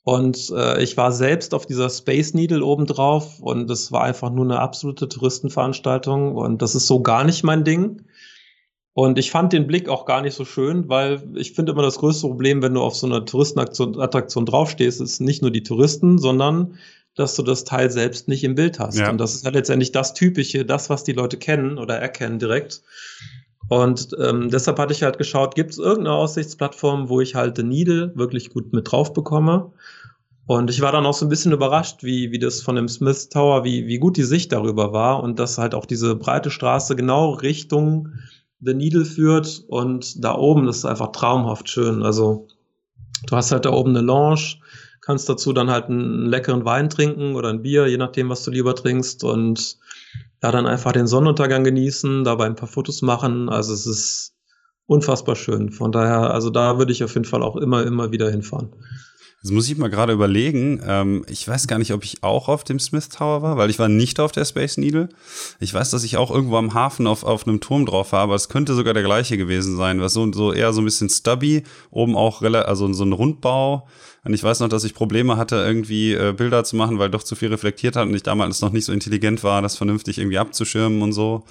Und 0.04 0.52
äh, 0.54 0.82
ich 0.82 0.98
war 0.98 1.12
selbst 1.12 1.54
auf 1.54 1.64
dieser 1.64 1.88
Space 1.88 2.34
Needle 2.34 2.62
obendrauf 2.62 3.40
und 3.40 3.68
das 3.68 3.90
war 3.90 4.02
einfach 4.02 4.30
nur 4.30 4.44
eine 4.44 4.60
absolute 4.60 5.08
Touristenveranstaltung 5.08 6.36
und 6.36 6.60
das 6.60 6.74
ist 6.74 6.86
so 6.86 7.00
gar 7.00 7.24
nicht 7.24 7.42
mein 7.42 7.64
Ding. 7.64 8.02
Und 8.92 9.18
ich 9.18 9.30
fand 9.30 9.52
den 9.54 9.66
Blick 9.66 9.88
auch 9.88 10.04
gar 10.04 10.20
nicht 10.20 10.34
so 10.34 10.44
schön, 10.44 10.88
weil 10.90 11.22
ich 11.34 11.52
finde 11.52 11.72
immer 11.72 11.82
das 11.82 11.98
größte 11.98 12.28
Problem, 12.28 12.62
wenn 12.62 12.74
du 12.74 12.82
auf 12.82 12.94
so 12.94 13.06
einer 13.06 13.24
Touristenattraktion 13.24 14.44
draufstehst, 14.46 15.00
ist 15.00 15.20
nicht 15.20 15.40
nur 15.40 15.50
die 15.50 15.64
Touristen, 15.64 16.18
sondern 16.18 16.78
dass 17.16 17.34
du 17.34 17.42
das 17.42 17.64
Teil 17.64 17.90
selbst 17.90 18.28
nicht 18.28 18.44
im 18.44 18.54
Bild 18.54 18.78
hast. 18.78 18.98
Ja. 18.98 19.10
Und 19.10 19.18
das 19.18 19.34
ist 19.34 19.44
ja 19.44 19.50
letztendlich 19.50 19.90
das 19.90 20.12
Typische, 20.14 20.66
das, 20.66 20.90
was 20.90 21.02
die 21.02 21.12
Leute 21.12 21.38
kennen 21.38 21.78
oder 21.78 21.96
erkennen 21.96 22.38
direkt. 22.38 22.82
Und 23.68 24.14
ähm, 24.20 24.50
deshalb 24.50 24.79
hatte 24.79 24.92
ich 24.92 25.03
halt 25.03 25.18
geschaut, 25.18 25.55
gibt 25.55 25.70
es 25.72 25.79
irgendeine 25.79 26.16
Aussichtsplattform, 26.16 27.09
wo 27.09 27.20
ich 27.20 27.35
halt 27.35 27.59
den 27.59 27.68
Needle 27.68 28.12
wirklich 28.14 28.50
gut 28.50 28.72
mit 28.72 28.90
drauf 28.90 29.12
bekomme. 29.12 29.72
Und 30.46 30.68
ich 30.68 30.83
war 30.83 30.92
dann 30.92 31.07
auch 31.07 31.14
so 31.14 31.24
ein 31.24 31.31
bisschen 31.31 31.53
überrascht, 31.53 32.03
wie, 32.03 32.31
wie 32.31 32.38
das 32.38 32.61
von 32.61 32.77
dem 32.77 32.88
Smith 32.88 33.31
Tower, 33.31 33.64
wie, 33.64 33.87
wie 33.87 33.98
gut 33.98 34.18
die 34.18 34.24
Sicht 34.24 34.53
darüber 34.53 34.92
war 34.92 35.22
und 35.22 35.38
dass 35.38 35.57
halt 35.57 35.74
auch 35.74 35.87
diese 35.87 36.16
breite 36.16 36.50
Straße 36.50 36.96
genau 36.96 37.31
Richtung 37.31 38.11
The 38.61 38.74
Needle 38.74 39.07
führt 39.07 39.64
und 39.68 40.22
da 40.22 40.35
oben, 40.35 40.66
das 40.66 40.79
ist 40.79 40.85
einfach 40.85 41.12
traumhaft 41.12 41.70
schön. 41.70 42.03
Also 42.03 42.48
du 43.27 43.37
hast 43.37 43.53
halt 43.53 43.64
da 43.64 43.72
oben 43.72 43.96
eine 43.96 44.05
Lounge, 44.05 44.57
kannst 45.00 45.29
dazu 45.31 45.55
dann 45.55 45.70
halt 45.70 45.87
einen 45.87 46.27
leckeren 46.27 46.64
Wein 46.66 46.90
trinken 46.90 47.37
oder 47.37 47.48
ein 47.48 47.62
Bier, 47.62 47.87
je 47.87 47.96
nachdem, 47.96 48.29
was 48.29 48.44
du 48.44 48.50
lieber 48.50 48.74
trinkst 48.74 49.24
und 49.24 49.79
da 50.44 50.52
dann 50.52 50.66
einfach 50.66 50.92
den 50.92 51.07
Sonnenuntergang 51.07 51.64
genießen, 51.64 52.22
dabei 52.22 52.44
ein 52.44 52.54
paar 52.54 52.68
Fotos 52.68 53.00
machen. 53.00 53.48
Also 53.48 53.72
es 53.72 53.87
ist 53.87 54.35
unfassbar 54.85 55.37
schön. 55.37 55.70
Von 55.70 55.90
daher, 55.90 56.35
also 56.35 56.50
da 56.50 56.76
würde 56.76 56.92
ich 56.92 57.02
auf 57.02 57.14
jeden 57.14 57.24
Fall 57.24 57.42
auch 57.42 57.57
immer, 57.57 57.83
immer 57.87 58.12
wieder 58.12 58.30
hinfahren. 58.30 58.68
Jetzt 59.42 59.52
muss 59.52 59.70
ich 59.70 59.78
mal 59.78 59.88
gerade 59.88 60.12
überlegen. 60.12 60.83
Ähm, 60.87 61.24
ich 61.30 61.48
weiß 61.48 61.66
gar 61.66 61.78
nicht, 61.78 61.94
ob 61.94 62.04
ich 62.04 62.22
auch 62.22 62.50
auf 62.50 62.62
dem 62.62 62.78
Smith 62.78 63.09
Tower 63.09 63.40
war, 63.40 63.57
weil 63.57 63.70
ich 63.70 63.78
war 63.78 63.88
nicht 63.88 64.20
auf 64.20 64.33
der 64.33 64.44
Space 64.44 64.76
Needle. 64.76 65.09
Ich 65.61 65.72
weiß, 65.72 65.88
dass 65.88 66.04
ich 66.04 66.18
auch 66.18 66.30
irgendwo 66.30 66.59
am 66.59 66.74
Hafen 66.74 67.07
auf, 67.07 67.24
auf 67.24 67.46
einem 67.46 67.61
Turm 67.61 67.87
drauf 67.87 68.12
war, 68.12 68.20
aber 68.20 68.35
es 68.35 68.50
könnte 68.50 68.74
sogar 68.74 68.92
der 68.92 69.02
gleiche 69.02 69.38
gewesen 69.38 69.78
sein. 69.78 70.02
Was 70.02 70.12
so, 70.12 70.30
so 70.30 70.52
eher 70.52 70.74
so 70.74 70.83
ein 70.83 70.85
bisschen 70.85 71.09
stubby, 71.09 71.62
oben 71.90 72.16
auch 72.16 72.42
also 72.42 72.92
so 72.92 73.04
ein 73.04 73.12
Rundbau. 73.12 73.88
Und 74.24 74.32
ich 74.32 74.42
weiß 74.42 74.60
noch, 74.60 74.68
dass 74.68 74.84
ich 74.84 74.94
Probleme 74.94 75.37
hatte, 75.37 75.56
irgendwie 75.56 76.14
äh, 76.14 76.32
Bilder 76.32 76.64
zu 76.64 76.76
machen, 76.76 76.98
weil 76.98 77.10
doch 77.10 77.22
zu 77.22 77.37
viel 77.37 77.48
reflektiert 77.48 77.96
hat 77.96 78.08
und 78.08 78.14
ich 78.14 78.22
damals 78.22 78.60
noch 78.62 78.72
nicht 78.72 78.87
so 78.87 78.92
intelligent 78.92 79.44
war, 79.44 79.60
das 79.62 79.76
vernünftig 79.76 80.18
irgendwie 80.18 80.38
abzuschirmen 80.38 81.02
und 81.02 81.12
so. 81.12 81.44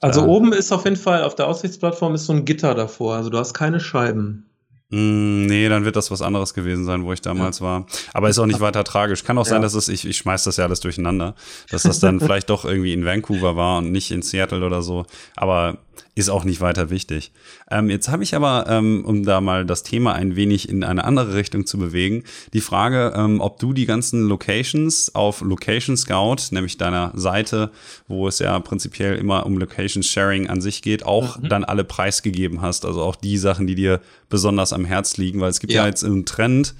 Also 0.00 0.22
äh, 0.22 0.24
oben 0.24 0.52
ist 0.52 0.72
auf 0.72 0.84
jeden 0.84 0.96
Fall 0.96 1.24
auf 1.24 1.34
der 1.34 1.46
Aussichtsplattform 1.46 2.14
ist 2.14 2.26
so 2.26 2.32
ein 2.32 2.44
Gitter 2.44 2.74
davor. 2.74 3.16
Also 3.16 3.30
du 3.30 3.38
hast 3.38 3.54
keine 3.54 3.80
Scheiben. 3.80 4.46
Mm, 4.90 5.46
nee, 5.46 5.68
dann 5.68 5.84
wird 5.84 5.94
das 5.94 6.10
was 6.10 6.20
anderes 6.20 6.52
gewesen 6.52 6.84
sein, 6.84 7.04
wo 7.04 7.12
ich 7.12 7.20
damals 7.20 7.60
ja. 7.60 7.66
war. 7.66 7.86
Aber 8.12 8.28
ist 8.28 8.38
auch 8.38 8.46
nicht 8.46 8.60
weiter 8.60 8.82
tragisch. 8.82 9.22
Kann 9.22 9.38
auch 9.38 9.46
ja. 9.46 9.50
sein, 9.50 9.62
dass 9.62 9.74
es, 9.74 9.88
ich, 9.88 10.04
ich 10.04 10.16
schmeiß 10.16 10.44
das 10.44 10.56
ja 10.56 10.64
alles 10.64 10.80
durcheinander, 10.80 11.36
dass 11.70 11.82
das 11.82 12.00
dann 12.00 12.18
vielleicht 12.20 12.50
doch 12.50 12.64
irgendwie 12.64 12.92
in 12.92 13.04
Vancouver 13.04 13.56
war 13.56 13.78
und 13.78 13.92
nicht 13.92 14.10
in 14.10 14.22
Seattle 14.22 14.66
oder 14.66 14.82
so. 14.82 15.06
Aber 15.36 15.78
ist 16.20 16.28
auch 16.28 16.44
nicht 16.44 16.60
weiter 16.60 16.90
wichtig. 16.90 17.32
Ähm, 17.70 17.90
jetzt 17.90 18.08
habe 18.08 18.22
ich 18.22 18.34
aber, 18.34 18.66
ähm, 18.68 19.04
um 19.04 19.24
da 19.24 19.40
mal 19.40 19.66
das 19.66 19.82
Thema 19.82 20.12
ein 20.12 20.36
wenig 20.36 20.68
in 20.68 20.84
eine 20.84 21.04
andere 21.04 21.34
Richtung 21.34 21.66
zu 21.66 21.78
bewegen, 21.78 22.24
die 22.52 22.60
Frage, 22.60 23.12
ähm, 23.16 23.40
ob 23.40 23.58
du 23.58 23.72
die 23.72 23.86
ganzen 23.86 24.28
Locations 24.28 25.14
auf 25.14 25.40
Location 25.40 25.96
Scout, 25.96 26.52
nämlich 26.52 26.76
deiner 26.76 27.12
Seite, 27.14 27.70
wo 28.06 28.28
es 28.28 28.38
ja 28.38 28.58
prinzipiell 28.60 29.16
immer 29.16 29.46
um 29.46 29.58
Location 29.58 30.02
Sharing 30.02 30.48
an 30.48 30.60
sich 30.60 30.82
geht, 30.82 31.04
auch 31.04 31.38
mhm. 31.38 31.48
dann 31.48 31.64
alle 31.64 31.84
preisgegeben 31.84 32.62
hast. 32.62 32.84
Also 32.84 33.02
auch 33.02 33.16
die 33.16 33.38
Sachen, 33.38 33.66
die 33.66 33.74
dir 33.74 34.00
besonders 34.28 34.72
am 34.72 34.84
Herz 34.84 35.16
liegen, 35.16 35.40
weil 35.40 35.50
es 35.50 35.60
gibt 35.60 35.72
ja, 35.72 35.82
ja 35.82 35.88
jetzt 35.88 36.04
einen 36.04 36.26
Trend, 36.26 36.74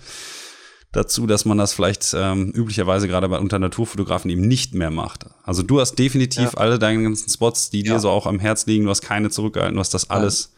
dazu, 0.93 1.27
dass 1.27 1.45
man 1.45 1.59
das 1.59 1.73
vielleicht 1.73 2.15
ähm, 2.17 2.51
üblicherweise 2.51 3.07
gerade 3.07 3.29
bei 3.29 3.39
unter 3.39 3.59
Naturfotografen 3.59 4.31
eben 4.31 4.47
nicht 4.47 4.75
mehr 4.75 4.91
macht. 4.91 5.27
Also 5.45 5.63
du 5.63 5.81
hast 5.81 5.99
definitiv 5.99 6.53
ja. 6.53 6.55
alle 6.55 6.79
deine 6.79 7.03
ganzen 7.03 7.29
Spots, 7.31 7.71
die 7.71 7.85
ja. 7.85 7.95
dir 7.95 8.01
so 8.01 8.11
auch 8.11 8.27
am 8.27 8.39
Herz 8.39 8.67
liegen, 8.67 8.85
du 8.85 8.91
hast 8.91 9.03
keine 9.03 9.31
zurückgehalten, 9.31 9.75
du 9.75 9.81
hast 9.81 9.95
das 9.95 10.11
alles 10.11 10.53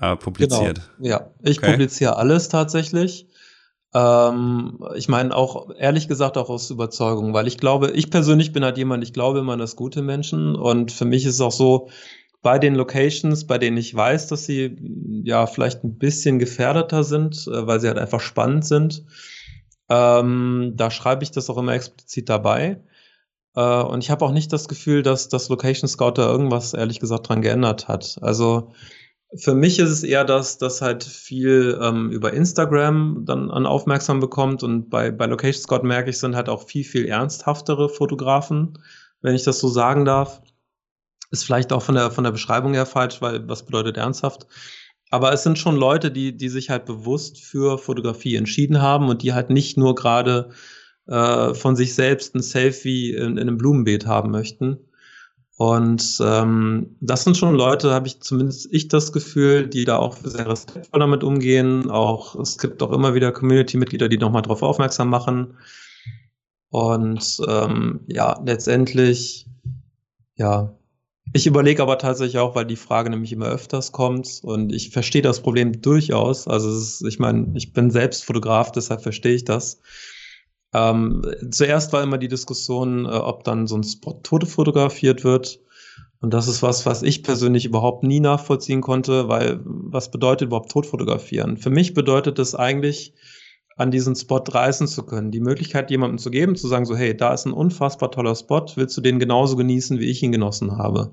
äh, 0.00 0.16
publiziert. 0.16 0.80
Genau. 0.98 1.08
Ja, 1.08 1.30
ich 1.42 1.58
okay. 1.58 1.72
publiziere 1.72 2.16
alles 2.16 2.48
tatsächlich. 2.48 3.26
Ähm, 3.94 4.84
ich 4.96 5.08
meine 5.08 5.34
auch, 5.34 5.70
ehrlich 5.76 6.08
gesagt, 6.08 6.36
auch 6.38 6.48
aus 6.48 6.70
Überzeugung, 6.70 7.34
weil 7.34 7.46
ich 7.46 7.58
glaube, 7.58 7.90
ich 7.90 8.10
persönlich 8.10 8.52
bin 8.52 8.64
halt 8.64 8.78
jemand, 8.78 9.02
ich 9.02 9.12
glaube 9.12 9.40
immer 9.40 9.54
an 9.54 9.58
das 9.58 9.76
gute 9.76 10.02
Menschen 10.02 10.56
und 10.56 10.92
für 10.92 11.04
mich 11.04 11.24
ist 11.24 11.34
es 11.34 11.40
auch 11.40 11.52
so, 11.52 11.88
bei 12.40 12.58
den 12.58 12.76
Locations, 12.76 13.46
bei 13.46 13.58
denen 13.58 13.76
ich 13.76 13.94
weiß, 13.94 14.28
dass 14.28 14.46
sie 14.46 14.76
ja 15.24 15.46
vielleicht 15.46 15.82
ein 15.82 15.98
bisschen 15.98 16.38
gefährdeter 16.38 17.02
sind, 17.04 17.46
äh, 17.48 17.66
weil 17.66 17.80
sie 17.80 17.88
halt 17.88 17.98
einfach 17.98 18.20
spannend 18.20 18.64
sind, 18.64 19.04
ähm, 19.88 20.72
da 20.76 20.90
schreibe 20.90 21.24
ich 21.24 21.30
das 21.30 21.50
auch 21.50 21.58
immer 21.58 21.72
explizit 21.72 22.28
dabei. 22.28 22.82
Äh, 23.54 23.82
und 23.82 24.04
ich 24.04 24.10
habe 24.10 24.24
auch 24.24 24.32
nicht 24.32 24.52
das 24.52 24.68
Gefühl, 24.68 25.02
dass 25.02 25.28
das 25.28 25.48
Location 25.48 25.88
Scout 25.88 26.12
da 26.12 26.30
irgendwas, 26.30 26.74
ehrlich 26.74 27.00
gesagt, 27.00 27.28
dran 27.28 27.42
geändert 27.42 27.88
hat. 27.88 28.18
Also 28.20 28.72
für 29.36 29.54
mich 29.54 29.78
ist 29.78 29.90
es 29.90 30.02
eher 30.04 30.24
das, 30.24 30.58
dass 30.58 30.80
halt 30.80 31.04
viel 31.04 31.78
ähm, 31.82 32.10
über 32.10 32.32
Instagram 32.32 33.24
dann 33.26 33.50
an 33.50 33.66
Aufmerksam 33.66 34.20
bekommt 34.20 34.62
und 34.62 34.88
bei, 34.88 35.10
bei 35.10 35.26
Location 35.26 35.62
Scout 35.62 35.82
merke 35.82 36.10
ich, 36.10 36.18
sind 36.18 36.34
halt 36.34 36.48
auch 36.48 36.66
viel, 36.66 36.84
viel 36.84 37.06
ernsthaftere 37.06 37.88
Fotografen, 37.88 38.78
wenn 39.20 39.34
ich 39.34 39.44
das 39.44 39.58
so 39.60 39.68
sagen 39.68 40.04
darf. 40.04 40.40
Ist 41.30 41.44
vielleicht 41.44 41.74
auch 41.74 41.82
von 41.82 41.94
der, 41.94 42.10
von 42.10 42.24
der 42.24 42.30
Beschreibung 42.30 42.72
her 42.72 42.86
falsch, 42.86 43.20
weil 43.20 43.46
was 43.48 43.66
bedeutet 43.66 43.98
ernsthaft? 43.98 44.46
Aber 45.10 45.32
es 45.32 45.42
sind 45.42 45.58
schon 45.58 45.76
Leute, 45.76 46.10
die, 46.10 46.36
die 46.36 46.48
sich 46.48 46.70
halt 46.70 46.84
bewusst 46.84 47.40
für 47.40 47.78
Fotografie 47.78 48.36
entschieden 48.36 48.82
haben 48.82 49.08
und 49.08 49.22
die 49.22 49.32
halt 49.32 49.50
nicht 49.50 49.78
nur 49.78 49.94
gerade 49.94 50.50
äh, 51.06 51.54
von 51.54 51.76
sich 51.76 51.94
selbst 51.94 52.34
ein 52.34 52.42
Selfie 52.42 53.14
in, 53.14 53.32
in 53.32 53.38
einem 53.38 53.58
Blumenbeet 53.58 54.06
haben 54.06 54.30
möchten. 54.30 54.78
Und 55.56 56.18
ähm, 56.20 56.96
das 57.00 57.24
sind 57.24 57.36
schon 57.36 57.54
Leute, 57.54 57.92
habe 57.92 58.06
ich 58.06 58.20
zumindest 58.20 58.68
ich 58.70 58.86
das 58.86 59.12
Gefühl, 59.12 59.66
die 59.66 59.84
da 59.84 59.96
auch 59.96 60.16
sehr 60.16 60.48
respektvoll 60.48 61.00
damit 61.00 61.24
umgehen. 61.24 61.90
Auch 61.90 62.36
es 62.36 62.58
gibt 62.58 62.80
auch 62.80 62.92
immer 62.92 63.14
wieder 63.14 63.32
Community-Mitglieder, 63.32 64.08
die 64.08 64.18
nochmal 64.18 64.42
darauf 64.42 64.62
aufmerksam 64.62 65.10
machen. 65.10 65.56
Und 66.70 67.40
ähm, 67.48 68.00
ja, 68.06 68.40
letztendlich, 68.44 69.46
ja, 70.36 70.77
ich 71.32 71.46
überlege 71.46 71.82
aber 71.82 71.98
tatsächlich 71.98 72.38
auch, 72.38 72.54
weil 72.54 72.64
die 72.64 72.76
Frage 72.76 73.10
nämlich 73.10 73.32
immer 73.32 73.46
öfters 73.46 73.92
kommt 73.92 74.40
und 74.42 74.72
ich 74.72 74.90
verstehe 74.90 75.22
das 75.22 75.40
Problem 75.40 75.80
durchaus. 75.80 76.48
Also 76.48 76.70
ist, 76.70 77.04
ich 77.06 77.18
meine, 77.18 77.52
ich 77.54 77.72
bin 77.72 77.90
selbst 77.90 78.24
Fotograf, 78.24 78.72
deshalb 78.72 79.02
verstehe 79.02 79.34
ich 79.34 79.44
das. 79.44 79.80
Ähm, 80.74 81.22
zuerst 81.50 81.92
war 81.92 82.02
immer 82.02 82.18
die 82.18 82.28
Diskussion, 82.28 83.04
äh, 83.04 83.08
ob 83.08 83.44
dann 83.44 83.66
so 83.66 83.76
ein 83.76 83.84
Spot 83.84 84.20
tote 84.22 84.46
fotografiert 84.46 85.24
wird. 85.24 85.60
Und 86.20 86.34
das 86.34 86.48
ist 86.48 86.62
was, 86.62 86.84
was 86.84 87.02
ich 87.02 87.22
persönlich 87.22 87.64
überhaupt 87.64 88.02
nie 88.02 88.20
nachvollziehen 88.20 88.80
konnte, 88.80 89.28
weil 89.28 89.60
was 89.64 90.10
bedeutet 90.10 90.48
überhaupt 90.48 90.72
tot 90.72 90.86
fotografieren? 90.86 91.56
Für 91.56 91.70
mich 91.70 91.94
bedeutet 91.94 92.38
es 92.38 92.54
eigentlich, 92.54 93.14
an 93.78 93.90
diesen 93.90 94.16
Spot 94.16 94.42
reißen 94.46 94.88
zu 94.88 95.04
können. 95.04 95.30
Die 95.30 95.40
Möglichkeit, 95.40 95.90
jemandem 95.90 96.18
zu 96.18 96.30
geben, 96.30 96.56
zu 96.56 96.66
sagen, 96.66 96.84
so, 96.84 96.96
hey, 96.96 97.16
da 97.16 97.32
ist 97.32 97.46
ein 97.46 97.52
unfassbar 97.52 98.10
toller 98.10 98.34
Spot, 98.34 98.66
willst 98.74 98.96
du 98.96 99.00
den 99.00 99.18
genauso 99.20 99.56
genießen, 99.56 100.00
wie 100.00 100.10
ich 100.10 100.22
ihn 100.22 100.32
genossen 100.32 100.76
habe? 100.76 101.12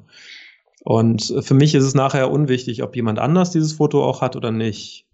Und 0.84 1.34
für 1.42 1.54
mich 1.54 1.76
ist 1.76 1.84
es 1.84 1.94
nachher 1.94 2.32
unwichtig, 2.32 2.84
ob 2.84 2.96
jemand 2.96 3.20
anders 3.20 3.52
dieses 3.52 3.74
Foto 3.74 4.04
auch 4.04 4.22
hat 4.22 4.36
oder 4.36 4.52
nicht. 4.52 5.06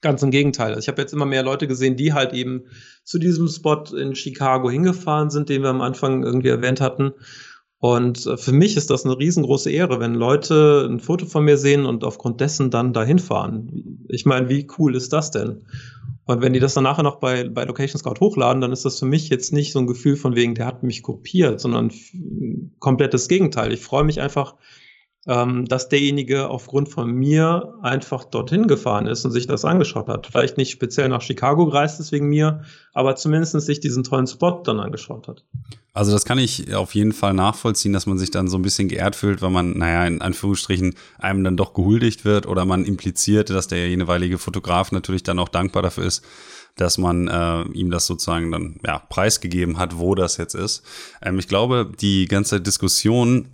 Ganz 0.00 0.22
im 0.22 0.30
Gegenteil. 0.30 0.70
Also 0.70 0.80
ich 0.80 0.88
habe 0.88 1.00
jetzt 1.00 1.12
immer 1.12 1.24
mehr 1.24 1.42
Leute 1.42 1.68
gesehen, 1.68 1.96
die 1.96 2.12
halt 2.12 2.32
eben 2.32 2.64
zu 3.04 3.18
diesem 3.18 3.48
Spot 3.48 3.84
in 3.96 4.14
Chicago 4.14 4.68
hingefahren 4.68 5.30
sind, 5.30 5.48
den 5.48 5.62
wir 5.62 5.70
am 5.70 5.80
Anfang 5.80 6.24
irgendwie 6.24 6.48
erwähnt 6.48 6.80
hatten. 6.80 7.12
Und 7.78 8.28
für 8.36 8.52
mich 8.52 8.76
ist 8.76 8.90
das 8.90 9.04
eine 9.04 9.18
riesengroße 9.18 9.70
Ehre, 9.70 10.00
wenn 10.00 10.14
Leute 10.14 10.86
ein 10.88 10.98
Foto 10.98 11.26
von 11.26 11.44
mir 11.44 11.58
sehen 11.58 11.86
und 11.86 12.04
aufgrund 12.04 12.40
dessen 12.40 12.70
dann 12.70 12.92
dahin 12.92 13.18
fahren. 13.18 14.04
Ich 14.08 14.26
meine, 14.26 14.48
wie 14.48 14.66
cool 14.78 14.96
ist 14.96 15.12
das 15.12 15.30
denn? 15.30 15.66
Und 16.26 16.42
wenn 16.42 16.52
die 16.52 16.60
das 16.60 16.74
dann 16.74 16.84
nachher 16.84 17.04
noch 17.04 17.16
bei, 17.16 17.48
bei 17.48 17.64
Location 17.64 18.00
Scout 18.00 18.20
hochladen, 18.20 18.60
dann 18.60 18.72
ist 18.72 18.84
das 18.84 18.98
für 18.98 19.06
mich 19.06 19.28
jetzt 19.28 19.52
nicht 19.52 19.72
so 19.72 19.78
ein 19.78 19.86
Gefühl 19.86 20.16
von 20.16 20.34
wegen, 20.34 20.56
der 20.56 20.66
hat 20.66 20.82
mich 20.82 21.02
kopiert, 21.02 21.60
sondern 21.60 21.92
komplettes 22.80 23.28
Gegenteil. 23.28 23.72
Ich 23.72 23.80
freue 23.80 24.02
mich 24.02 24.20
einfach, 24.20 24.56
ähm, 25.26 25.64
dass 25.64 25.88
derjenige 25.88 26.48
aufgrund 26.48 26.88
von 26.88 27.10
mir 27.10 27.74
einfach 27.82 28.24
dorthin 28.24 28.68
gefahren 28.68 29.06
ist 29.06 29.24
und 29.24 29.32
sich 29.32 29.46
das 29.46 29.64
angeschaut 29.64 30.06
hat. 30.06 30.28
Vielleicht 30.28 30.56
nicht 30.56 30.70
speziell 30.70 31.08
nach 31.08 31.22
Chicago 31.22 31.66
gereist 31.66 31.98
ist 31.98 32.12
wegen 32.12 32.28
mir, 32.28 32.62
aber 32.92 33.16
zumindest 33.16 33.60
sich 33.60 33.80
diesen 33.80 34.04
tollen 34.04 34.28
Spot 34.28 34.62
dann 34.62 34.78
angeschaut 34.78 35.26
hat. 35.26 35.44
Also 35.92 36.12
das 36.12 36.24
kann 36.24 36.38
ich 36.38 36.74
auf 36.74 36.94
jeden 36.94 37.12
Fall 37.12 37.32
nachvollziehen, 37.32 37.92
dass 37.92 38.06
man 38.06 38.18
sich 38.18 38.30
dann 38.30 38.48
so 38.48 38.58
ein 38.58 38.62
bisschen 38.62 38.88
geehrt 38.88 39.16
fühlt, 39.16 39.42
weil 39.42 39.50
man, 39.50 39.78
naja, 39.78 40.06
in 40.06 40.20
Anführungsstrichen 40.20 40.94
einem 41.18 41.42
dann 41.42 41.56
doch 41.56 41.74
gehuldigt 41.74 42.24
wird 42.24 42.46
oder 42.46 42.64
man 42.64 42.84
impliziert, 42.84 43.50
dass 43.50 43.66
der 43.66 43.88
jeweilige 43.88 44.38
Fotograf 44.38 44.92
natürlich 44.92 45.22
dann 45.22 45.38
auch 45.38 45.48
dankbar 45.48 45.82
dafür 45.82 46.04
ist, 46.04 46.22
dass 46.76 46.98
man 46.98 47.26
äh, 47.26 47.62
ihm 47.72 47.90
das 47.90 48.06
sozusagen 48.06 48.52
dann 48.52 48.78
ja, 48.86 48.98
preisgegeben 48.98 49.78
hat, 49.78 49.98
wo 49.98 50.14
das 50.14 50.36
jetzt 50.36 50.54
ist. 50.54 50.82
Ähm, 51.22 51.38
ich 51.38 51.48
glaube, 51.48 51.90
die 51.98 52.26
ganze 52.26 52.60
Diskussion 52.60 53.48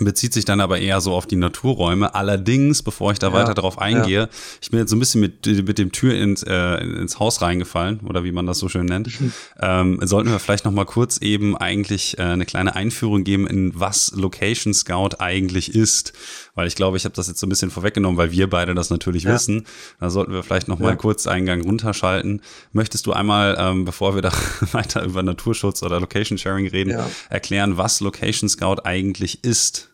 bezieht 0.00 0.32
sich 0.32 0.44
dann 0.44 0.60
aber 0.60 0.78
eher 0.78 1.00
so 1.00 1.14
auf 1.14 1.26
die 1.26 1.36
Naturräume. 1.36 2.14
Allerdings, 2.14 2.82
bevor 2.82 3.12
ich 3.12 3.20
da 3.20 3.28
ja, 3.28 3.32
weiter 3.32 3.54
darauf 3.54 3.78
eingehe, 3.78 4.22
ja. 4.22 4.28
ich 4.60 4.70
bin 4.70 4.80
jetzt 4.80 4.90
so 4.90 4.96
ein 4.96 4.98
bisschen 4.98 5.20
mit, 5.20 5.46
mit 5.46 5.78
dem 5.78 5.92
Tür 5.92 6.14
ins, 6.14 6.42
äh, 6.42 6.76
ins 6.82 7.20
Haus 7.20 7.42
reingefallen 7.42 8.00
oder 8.00 8.24
wie 8.24 8.32
man 8.32 8.44
das 8.44 8.58
so 8.58 8.68
schön 8.68 8.86
nennt. 8.86 9.20
Mhm. 9.20 9.32
Ähm, 9.60 9.98
sollten 10.02 10.30
wir 10.30 10.40
vielleicht 10.40 10.64
noch 10.64 10.72
mal 10.72 10.84
kurz 10.84 11.18
eben 11.18 11.56
eigentlich 11.56 12.18
äh, 12.18 12.22
eine 12.22 12.44
kleine 12.44 12.74
Einführung 12.74 13.22
geben, 13.22 13.46
in 13.46 13.78
was 13.78 14.12
Location 14.16 14.74
Scout 14.74 15.20
eigentlich 15.20 15.74
ist. 15.74 16.12
Weil 16.56 16.66
ich 16.66 16.74
glaube, 16.74 16.96
ich 16.96 17.04
habe 17.04 17.14
das 17.14 17.28
jetzt 17.28 17.38
so 17.38 17.46
ein 17.46 17.50
bisschen 17.50 17.70
vorweggenommen, 17.70 18.16
weil 18.16 18.32
wir 18.32 18.50
beide 18.50 18.74
das 18.74 18.90
natürlich 18.90 19.24
ja. 19.24 19.34
wissen. 19.34 19.64
Da 20.00 20.10
sollten 20.10 20.32
wir 20.32 20.42
vielleicht 20.42 20.66
noch 20.66 20.80
mal 20.80 20.96
kurz 20.96 21.28
Eingang 21.28 21.62
runterschalten. 21.62 22.42
Möchtest 22.72 23.06
du 23.06 23.12
einmal, 23.12 23.56
ähm, 23.60 23.84
bevor 23.84 24.16
wir 24.16 24.22
da 24.22 24.32
weiter 24.72 25.04
über 25.04 25.22
Naturschutz 25.22 25.84
oder 25.84 26.00
Location 26.00 26.36
Sharing 26.36 26.66
reden, 26.66 26.98
erklären, 27.30 27.76
was 27.76 28.00
Location 28.00 28.48
Scout 28.48 28.82
eigentlich 28.84 29.44
ist? 29.44 29.93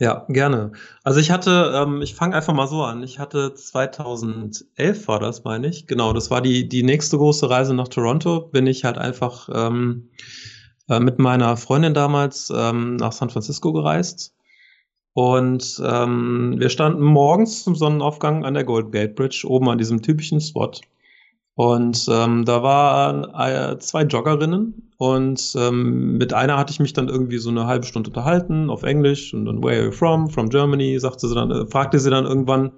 Ja, 0.00 0.24
gerne. 0.28 0.72
Also 1.04 1.20
ich 1.20 1.30
hatte, 1.30 1.72
ähm, 1.74 2.02
ich 2.02 2.14
fange 2.14 2.34
einfach 2.34 2.52
mal 2.52 2.66
so 2.66 2.82
an. 2.82 3.02
Ich 3.04 3.18
hatte 3.20 3.54
2011 3.54 5.06
war 5.06 5.20
das, 5.20 5.44
meine 5.44 5.68
ich. 5.68 5.86
Genau, 5.86 6.12
das 6.12 6.30
war 6.30 6.42
die, 6.42 6.68
die 6.68 6.82
nächste 6.82 7.16
große 7.16 7.48
Reise 7.48 7.74
nach 7.74 7.88
Toronto. 7.88 8.40
Bin 8.40 8.66
ich 8.66 8.84
halt 8.84 8.98
einfach 8.98 9.48
ähm, 9.52 10.10
äh, 10.88 10.98
mit 10.98 11.20
meiner 11.20 11.56
Freundin 11.56 11.94
damals 11.94 12.52
ähm, 12.54 12.96
nach 12.96 13.12
San 13.12 13.30
Francisco 13.30 13.72
gereist. 13.72 14.34
Und 15.12 15.80
ähm, 15.84 16.56
wir 16.58 16.70
standen 16.70 17.04
morgens 17.04 17.62
zum 17.62 17.76
Sonnenaufgang 17.76 18.44
an 18.44 18.54
der 18.54 18.64
Golden 18.64 18.90
Gate 18.90 19.14
Bridge, 19.14 19.44
oben 19.46 19.68
an 19.68 19.78
diesem 19.78 20.02
typischen 20.02 20.40
Spot. 20.40 20.72
Und 21.54 22.08
ähm, 22.10 22.44
da 22.44 22.64
waren 22.64 23.24
äh, 23.32 23.78
zwei 23.78 24.02
Joggerinnen 24.02 24.83
und 24.96 25.54
ähm, 25.56 26.16
mit 26.16 26.32
einer 26.32 26.56
hatte 26.56 26.72
ich 26.72 26.80
mich 26.80 26.92
dann 26.92 27.08
irgendwie 27.08 27.38
so 27.38 27.50
eine 27.50 27.66
halbe 27.66 27.86
Stunde 27.86 28.10
unterhalten 28.10 28.70
auf 28.70 28.82
Englisch 28.82 29.34
und 29.34 29.44
dann 29.44 29.62
Where 29.62 29.76
are 29.76 29.84
you 29.86 29.92
from? 29.92 30.30
From 30.30 30.48
Germany, 30.48 30.98
sagte 30.98 31.28
sie 31.28 31.34
dann, 31.34 31.50
äh, 31.50 31.66
fragte 31.66 31.98
sie 31.98 32.10
dann 32.10 32.26
irgendwann 32.26 32.72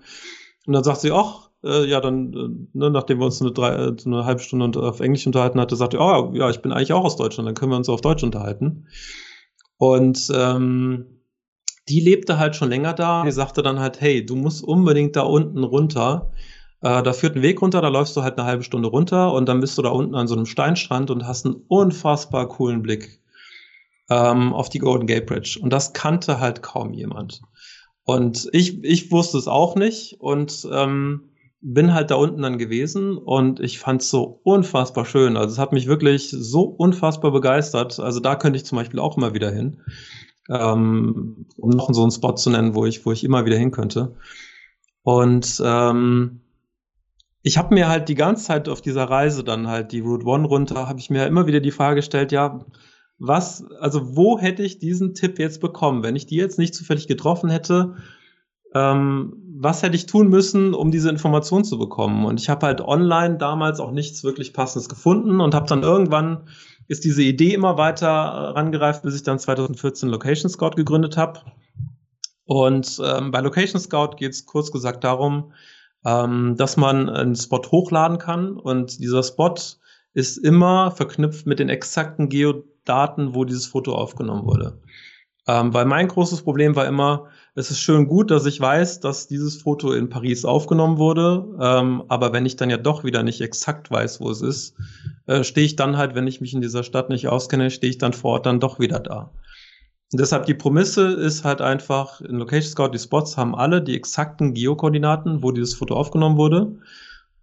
und 0.67 0.73
dann 0.73 0.85
sagt 0.85 1.01
sie, 1.01 1.13
ach, 1.13 1.51
äh, 1.65 1.85
ja, 1.87 2.01
dann, 2.01 2.33
äh, 2.33 2.79
ne, 2.79 2.91
nachdem 2.91 3.19
wir 3.19 3.27
uns 3.27 3.41
eine, 3.41 3.53
drei, 3.53 3.73
äh, 3.73 3.97
eine 4.05 4.25
halbe 4.25 4.41
Stunde 4.41 4.81
auf 4.81 5.01
Englisch 5.01 5.27
unterhalten 5.27 5.61
hatten, 5.61 5.77
sagte, 5.77 5.99
oh 5.99 6.33
ja, 6.35 6.51
ich 6.51 6.61
bin 6.61 6.73
eigentlich 6.73 6.93
auch 6.93 7.05
aus 7.05 7.17
Deutschland, 7.17 7.47
dann 7.47 7.55
können 7.55 7.73
wir 7.73 7.77
uns 7.77 7.89
auf 7.89 8.01
Deutsch 8.01 8.23
unterhalten. 8.23 8.87
Und 9.79 10.31
ähm, 10.35 11.23
die 11.89 12.01
lebte 12.01 12.39
halt 12.39 12.57
schon 12.57 12.69
länger 12.69 12.95
da. 12.95 13.25
Die 13.25 13.33
sagte 13.33 13.63
dann 13.63 13.79
halt, 13.79 14.01
hey, 14.01 14.25
du 14.25 14.35
musst 14.37 14.65
unbedingt 14.65 15.17
da 15.17 15.23
unten 15.23 15.63
runter. 15.63 16.33
Äh, 16.83 17.03
da 17.03 17.13
führt 17.13 17.37
ein 17.37 17.43
Weg 17.43 17.63
runter, 17.63 17.81
da 17.81 17.89
läufst 17.89 18.17
du 18.17 18.23
halt 18.23 18.39
eine 18.39 18.47
halbe 18.47 18.63
Stunde 18.63 18.89
runter 18.89 19.33
und 19.33 19.49
dann 19.49 19.61
bist 19.61 19.77
du 19.79 19.83
da 19.83 19.91
unten 19.91 20.15
an 20.15 20.29
so 20.29 20.35
einem 20.35 20.47
Steinstrand 20.47 21.11
und 21.11 21.27
hast 21.27 21.47
einen 21.47 21.57
unfassbar 21.69 22.49
coolen 22.49 22.83
Blick 22.83 23.21
ähm, 24.11 24.53
auf 24.53 24.69
die 24.69 24.79
Golden 24.79 25.07
Gate 25.07 25.27
Bridge. 25.27 25.59
Und 25.61 25.73
das 25.73 25.93
kannte 25.93 26.41
halt 26.41 26.63
kaum 26.63 26.93
jemand. 26.93 27.43
Und 28.05 28.49
ich, 28.53 28.85
ich 28.85 29.11
wusste 29.11 29.39
es 29.39 29.49
auch 29.49 29.75
nicht 29.75 30.21
und 30.21 30.69
ähm, 30.71 31.31
bin 31.61 31.95
halt 31.95 32.13
da 32.13 32.15
unten 32.15 32.43
dann 32.43 32.59
gewesen 32.59 33.17
und 33.17 33.59
ich 33.59 33.81
fand 33.81 34.03
es 34.03 34.11
so 34.11 34.41
unfassbar 34.45 35.05
schön. 35.05 35.37
Also 35.37 35.55
es 35.55 35.59
hat 35.59 35.73
mich 35.73 35.89
wirklich 35.89 36.31
so 36.31 36.63
unfassbar 36.63 37.33
begeistert. 37.33 37.99
Also 37.99 38.21
da 38.21 38.37
könnte 38.37 38.59
ich 38.59 38.65
zum 38.65 38.77
Beispiel 38.77 39.01
auch 39.01 39.17
immer 39.17 39.35
wieder 39.35 39.51
hin, 39.51 39.79
ähm, 40.49 41.47
um 41.57 41.71
noch 41.71 41.93
so 41.93 42.03
einen 42.03 42.13
Spot 42.13 42.35
zu 42.35 42.51
nennen, 42.51 42.77
wo 42.77 42.87
ich, 42.87 43.05
wo 43.05 43.11
ich 43.11 43.25
immer 43.25 43.45
wieder 43.45 43.57
hin 43.57 43.73
könnte. 43.73 44.15
Und 45.03 45.61
ähm, 45.65 46.43
ich 47.47 47.59
habe 47.59 47.73
mir 47.73 47.87
halt 47.87 48.09
die 48.09 48.17
ganze 48.17 48.45
Zeit 48.45 48.69
auf 48.69 48.81
dieser 48.81 49.05
Reise 49.05 49.45
dann 49.45 49.69
halt 49.69 49.93
die 49.93 50.01
Route 50.01 50.27
One 50.27 50.49
runter, 50.49 50.89
habe 50.89 50.99
ich 50.99 51.11
mir 51.11 51.29
immer 51.29 51.47
wieder 51.47 51.61
die 51.61 51.71
Frage 51.71 51.95
gestellt, 51.95 52.33
ja, 52.33 52.59
was, 53.19 53.65
also 53.79 54.17
wo 54.17 54.37
hätte 54.37 54.65
ich 54.65 54.81
diesen 54.81 55.15
Tipp 55.15 55.39
jetzt 55.39 55.61
bekommen, 55.61 56.03
wenn 56.03 56.17
ich 56.17 56.27
die 56.27 56.35
jetzt 56.35 56.59
nicht 56.59 56.75
zufällig 56.75 57.07
getroffen 57.07 57.49
hätte? 57.49 57.95
Ähm, 58.75 59.37
was 59.61 59.85
hätte 59.85 59.95
ich 59.95 60.07
tun 60.07 60.29
müssen, 60.29 60.75
um 60.75 60.91
diese 60.91 61.09
Information 61.09 61.63
zu 61.63 61.79
bekommen? 61.79 62.27
Und 62.27 62.41
ich 62.41 62.49
habe 62.49 62.67
halt 62.67 62.81
online 62.81 63.37
damals 63.37 63.79
auch 63.79 63.93
nichts 63.93 64.25
wirklich 64.25 64.53
Passendes 64.53 64.89
gefunden 64.89 65.41
und 65.41 65.55
habe 65.55 65.69
dann 65.69 65.85
irgendwann 65.85 66.49
ist 66.89 67.05
diese 67.05 67.23
Idee 67.23 67.55
immer 67.55 67.79
weiter 67.79 68.09
rangereift, 68.09 69.05
bis 69.05 69.15
ich 69.15 69.23
dann 69.23 69.39
2014 69.39 70.09
Location 70.09 70.51
Scout 70.51 70.71
gegründet 70.71 71.17
habe. 71.17 71.43
Und 72.45 73.01
ähm, 73.05 73.31
bei 73.31 73.41
Location 73.41 73.81
Scout 73.81 74.17
geht 74.17 74.33
es 74.33 74.47
kurz 74.47 74.73
gesagt 74.73 75.05
darum, 75.05 75.53
ähm, 76.05 76.57
dass 76.57 76.77
man 76.77 77.09
einen 77.09 77.37
Spot 77.37 77.63
hochladen 77.71 78.19
kann 78.19 78.57
und 78.57 79.01
dieser 79.01 79.23
Spot 79.23 79.55
ist 80.15 80.39
immer 80.39 80.91
verknüpft 80.91 81.47
mit 81.47 81.59
den 81.59 81.69
exakten 81.69 82.29
Geodaten, 82.29 83.35
wo 83.35 83.45
dieses 83.45 83.67
Foto 83.67 83.95
aufgenommen 83.95 84.47
wurde. 84.47 84.81
Ähm, 85.49 85.73
weil 85.73 85.85
mein 85.85 86.09
großes 86.09 86.43
Problem 86.43 86.75
war 86.75 86.87
immer, 86.87 87.27
es 87.55 87.71
ist 87.71 87.81
schön 87.81 88.09
gut, 88.09 88.31
dass 88.31 88.47
ich 88.47 88.61
weiß, 88.61 89.01
dass 89.01 89.29
dieses 89.29 89.63
Foto 89.63 89.93
in 89.93 90.09
Paris 90.09 90.45
aufgenommen 90.45 90.99
wurde, 90.99 91.47
ähm, 91.61 92.03
aber 92.09 92.33
wenn 92.33 92.47
ich 92.47 92.57
dann 92.57 92.69
ja 92.69 92.79
doch 92.79 93.05
wieder 93.05 93.23
nicht 93.23 93.41
exakt 93.41 93.91
weiß, 93.91 94.21
wo 94.21 94.31
es 94.31 94.43
ist, 94.43 94.75
äh, 95.27 95.45
stehe 95.45 95.65
ich 95.65 95.77
dann 95.77 95.97
halt, 95.97 96.17
wenn 96.17 96.27
ich 96.27 96.41
mich 96.41 96.53
in 96.53 96.61
dieser 96.61 96.83
Stadt 96.83 97.11
nicht 97.11 97.29
auskenne, 97.29 97.71
stehe 97.71 97.91
ich 97.91 97.99
dann 97.99 98.13
vor 98.13 98.33
Ort 98.33 98.47
dann 98.47 98.59
doch 98.59 98.81
wieder 98.81 98.99
da. 98.99 99.31
Deshalb 100.13 100.47
die 100.47 100.55
Prämisse 100.55 101.13
ist 101.13 101.45
halt 101.45 101.61
einfach, 101.61 102.21
in 102.21 102.37
Location 102.37 102.71
Scout, 102.71 102.91
die 102.91 102.99
Spots 102.99 103.37
haben 103.37 103.57
alle 103.57 103.83
die 103.83 103.97
exakten 103.97 104.55
Geokoordinaten, 104.55 105.43
wo 105.43 105.51
dieses 105.51 105.75
Foto 105.75 105.97
aufgenommen 105.97 106.37
wurde. 106.37 106.77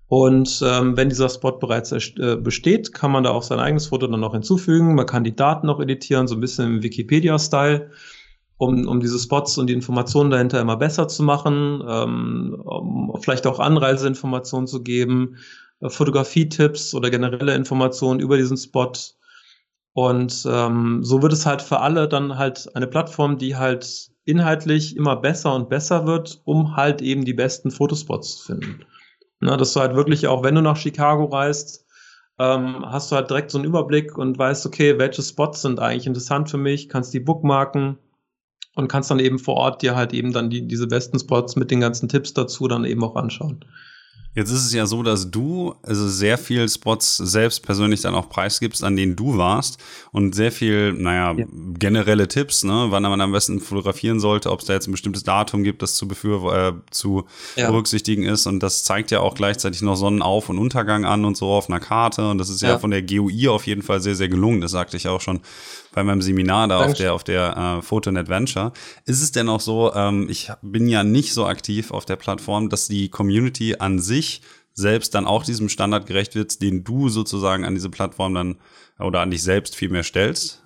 Und 0.07 0.63
ähm, 0.65 0.95
wenn 0.95 1.09
dieser 1.09 1.27
Spot 1.27 1.53
bereits 1.53 1.91
äh, 1.91 2.37
besteht, 2.37 2.93
kann 2.93 3.11
man 3.11 3.23
da 3.23 3.31
auch 3.31 3.43
sein 3.43 3.59
eigenes 3.59 3.87
Foto 3.87 4.07
dann 4.07 4.19
noch 4.19 4.33
hinzufügen. 4.33 4.95
Man 4.95 5.07
kann 5.07 5.23
die 5.23 5.35
Daten 5.35 5.67
noch 5.67 5.79
editieren, 5.79 6.27
so 6.27 6.35
ein 6.35 6.39
bisschen 6.39 6.67
im 6.67 6.83
Wikipedia-Style, 6.83 7.89
um, 8.57 8.87
um 8.87 8.99
diese 8.99 9.19
Spots 9.19 9.57
und 9.57 9.67
die 9.67 9.73
Informationen 9.73 10.29
dahinter 10.29 10.61
immer 10.61 10.77
besser 10.77 11.07
zu 11.07 11.23
machen, 11.23 11.83
ähm, 11.85 12.61
um 12.63 13.19
vielleicht 13.21 13.47
auch 13.47 13.59
Anreiseinformationen 13.59 14.67
zu 14.67 14.83
geben, 14.83 15.37
äh, 15.81 15.89
Fotografie-Tipps 15.89 16.93
oder 16.93 17.09
generelle 17.09 17.55
Informationen 17.55 18.19
über 18.19 18.37
diesen 18.37 18.57
Spot. 18.57 18.91
Und 19.93 20.47
ähm, 20.49 21.03
so 21.03 21.21
wird 21.21 21.33
es 21.33 21.45
halt 21.45 21.61
für 21.61 21.79
alle 21.79 22.07
dann 22.07 22.37
halt 22.37 22.75
eine 22.75 22.87
Plattform, 22.87 23.37
die 23.37 23.55
halt 23.55 24.09
inhaltlich 24.25 24.97
immer 24.97 25.15
besser 25.15 25.53
und 25.53 25.69
besser 25.69 26.07
wird, 26.07 26.41
um 26.45 26.75
halt 26.75 27.01
eben 27.01 27.25
die 27.25 27.33
besten 27.33 27.71
Fotospots 27.71 28.37
zu 28.37 28.45
finden. 28.45 28.85
Ne, 29.39 29.57
dass 29.57 29.73
du 29.73 29.81
halt 29.81 29.95
wirklich 29.95 30.27
auch, 30.27 30.43
wenn 30.43 30.55
du 30.55 30.61
nach 30.61 30.77
Chicago 30.77 31.25
reist, 31.25 31.85
ähm, 32.39 32.85
hast 32.85 33.11
du 33.11 33.15
halt 33.15 33.29
direkt 33.29 33.51
so 33.51 33.57
einen 33.57 33.67
Überblick 33.67 34.17
und 34.17 34.37
weißt, 34.37 34.65
okay, 34.65 34.97
welche 34.97 35.21
Spots 35.21 35.61
sind 35.61 35.79
eigentlich 35.79 36.07
interessant 36.07 36.49
für 36.49 36.57
mich, 36.57 36.89
kannst 36.89 37.13
die 37.13 37.19
bookmarken 37.19 37.97
und 38.75 38.87
kannst 38.87 39.11
dann 39.11 39.19
eben 39.19 39.37
vor 39.37 39.55
Ort 39.55 39.81
dir 39.81 39.95
halt 39.95 40.13
eben 40.13 40.33
dann 40.33 40.49
die, 40.49 40.67
diese 40.67 40.87
besten 40.87 41.19
Spots 41.19 41.55
mit 41.55 41.69
den 41.69 41.81
ganzen 41.81 42.09
Tipps 42.09 42.33
dazu 42.33 42.67
dann 42.67 42.85
eben 42.85 43.03
auch 43.03 43.15
anschauen. 43.15 43.65
Jetzt 44.35 44.49
ist 44.49 44.65
es 44.65 44.73
ja 44.73 44.87
so, 44.87 45.03
dass 45.03 45.29
du 45.29 45.75
also 45.83 46.07
sehr 46.07 46.39
viel 46.39 46.67
Spots 46.67 47.17
selbst 47.17 47.63
persönlich 47.63 48.01
dann 48.01 48.15
auch 48.15 48.29
preisgibst, 48.29 48.83
an 48.83 48.95
denen 48.95 49.15
du 49.15 49.37
warst 49.37 49.77
und 50.11 50.33
sehr 50.33 50.51
viel, 50.51 50.93
naja, 50.93 51.33
ja. 51.37 51.45
generelle 51.77 52.27
Tipps, 52.27 52.63
ne, 52.63 52.87
wann 52.89 53.03
man 53.03 53.21
am 53.21 53.31
besten 53.31 53.59
fotografieren 53.59 54.19
sollte, 54.19 54.51
ob 54.51 54.61
es 54.61 54.65
da 54.65 54.73
jetzt 54.73 54.87
ein 54.87 54.91
bestimmtes 54.91 55.23
Datum 55.23 55.63
gibt, 55.63 55.83
das 55.83 55.95
zu, 55.95 56.07
befür 56.07 56.53
äh, 56.53 56.73
zu 56.89 57.25
ja. 57.55 57.69
berücksichtigen 57.69 58.23
ist 58.23 58.47
und 58.47 58.61
das 58.61 58.83
zeigt 58.83 59.11
ja 59.11 59.19
auch 59.19 59.35
gleichzeitig 59.35 59.83
noch 59.83 59.95
Sonnenauf- 59.95 60.49
und 60.49 60.57
Untergang 60.57 61.05
an 61.05 61.25
und 61.25 61.37
so 61.37 61.49
auf 61.51 61.69
einer 61.69 61.79
Karte 61.79 62.29
und 62.29 62.39
das 62.39 62.49
ist 62.49 62.61
ja, 62.61 62.69
ja 62.69 62.79
von 62.79 62.89
der 62.89 63.03
GUI 63.03 63.49
auf 63.49 63.67
jeden 63.67 63.83
Fall 63.83 64.01
sehr, 64.01 64.15
sehr 64.15 64.29
gelungen, 64.29 64.61
das 64.61 64.71
sagte 64.71 64.97
ich 64.97 65.07
auch 65.07 65.21
schon 65.21 65.41
bei 65.93 66.03
meinem 66.03 66.21
Seminar 66.21 66.67
da 66.67 66.85
auf 66.85 66.93
der, 66.93 67.13
auf 67.13 67.23
der 67.23 67.55
äh, 67.55 67.81
Photo 67.81 68.09
and 68.09 68.17
Adventure. 68.17 68.73
Ist 69.05 69.21
es 69.21 69.31
denn 69.31 69.49
auch 69.49 69.61
so, 69.61 69.93
ähm, 69.93 70.27
ich 70.29 70.51
bin 70.61 70.87
ja 70.87 71.03
nicht 71.03 71.33
so 71.33 71.45
aktiv 71.45 71.91
auf 71.91 72.05
der 72.05 72.17
Plattform, 72.17 72.69
dass 72.69 72.87
die 72.87 73.09
Community 73.09 73.75
an 73.79 73.99
sich 73.99 74.41
selbst 74.73 75.15
dann 75.15 75.25
auch 75.25 75.45
diesem 75.45 75.69
Standard 75.69 76.07
gerecht 76.07 76.35
wird, 76.35 76.61
den 76.61 76.83
du 76.83 77.09
sozusagen 77.09 77.63
an 77.63 77.75
diese 77.75 77.89
Plattform 77.89 78.33
dann 78.33 78.57
oder 78.99 79.21
an 79.21 79.31
dich 79.31 79.43
selbst 79.43 79.75
viel 79.75 79.89
mehr 79.89 80.03
stellst? 80.03 80.63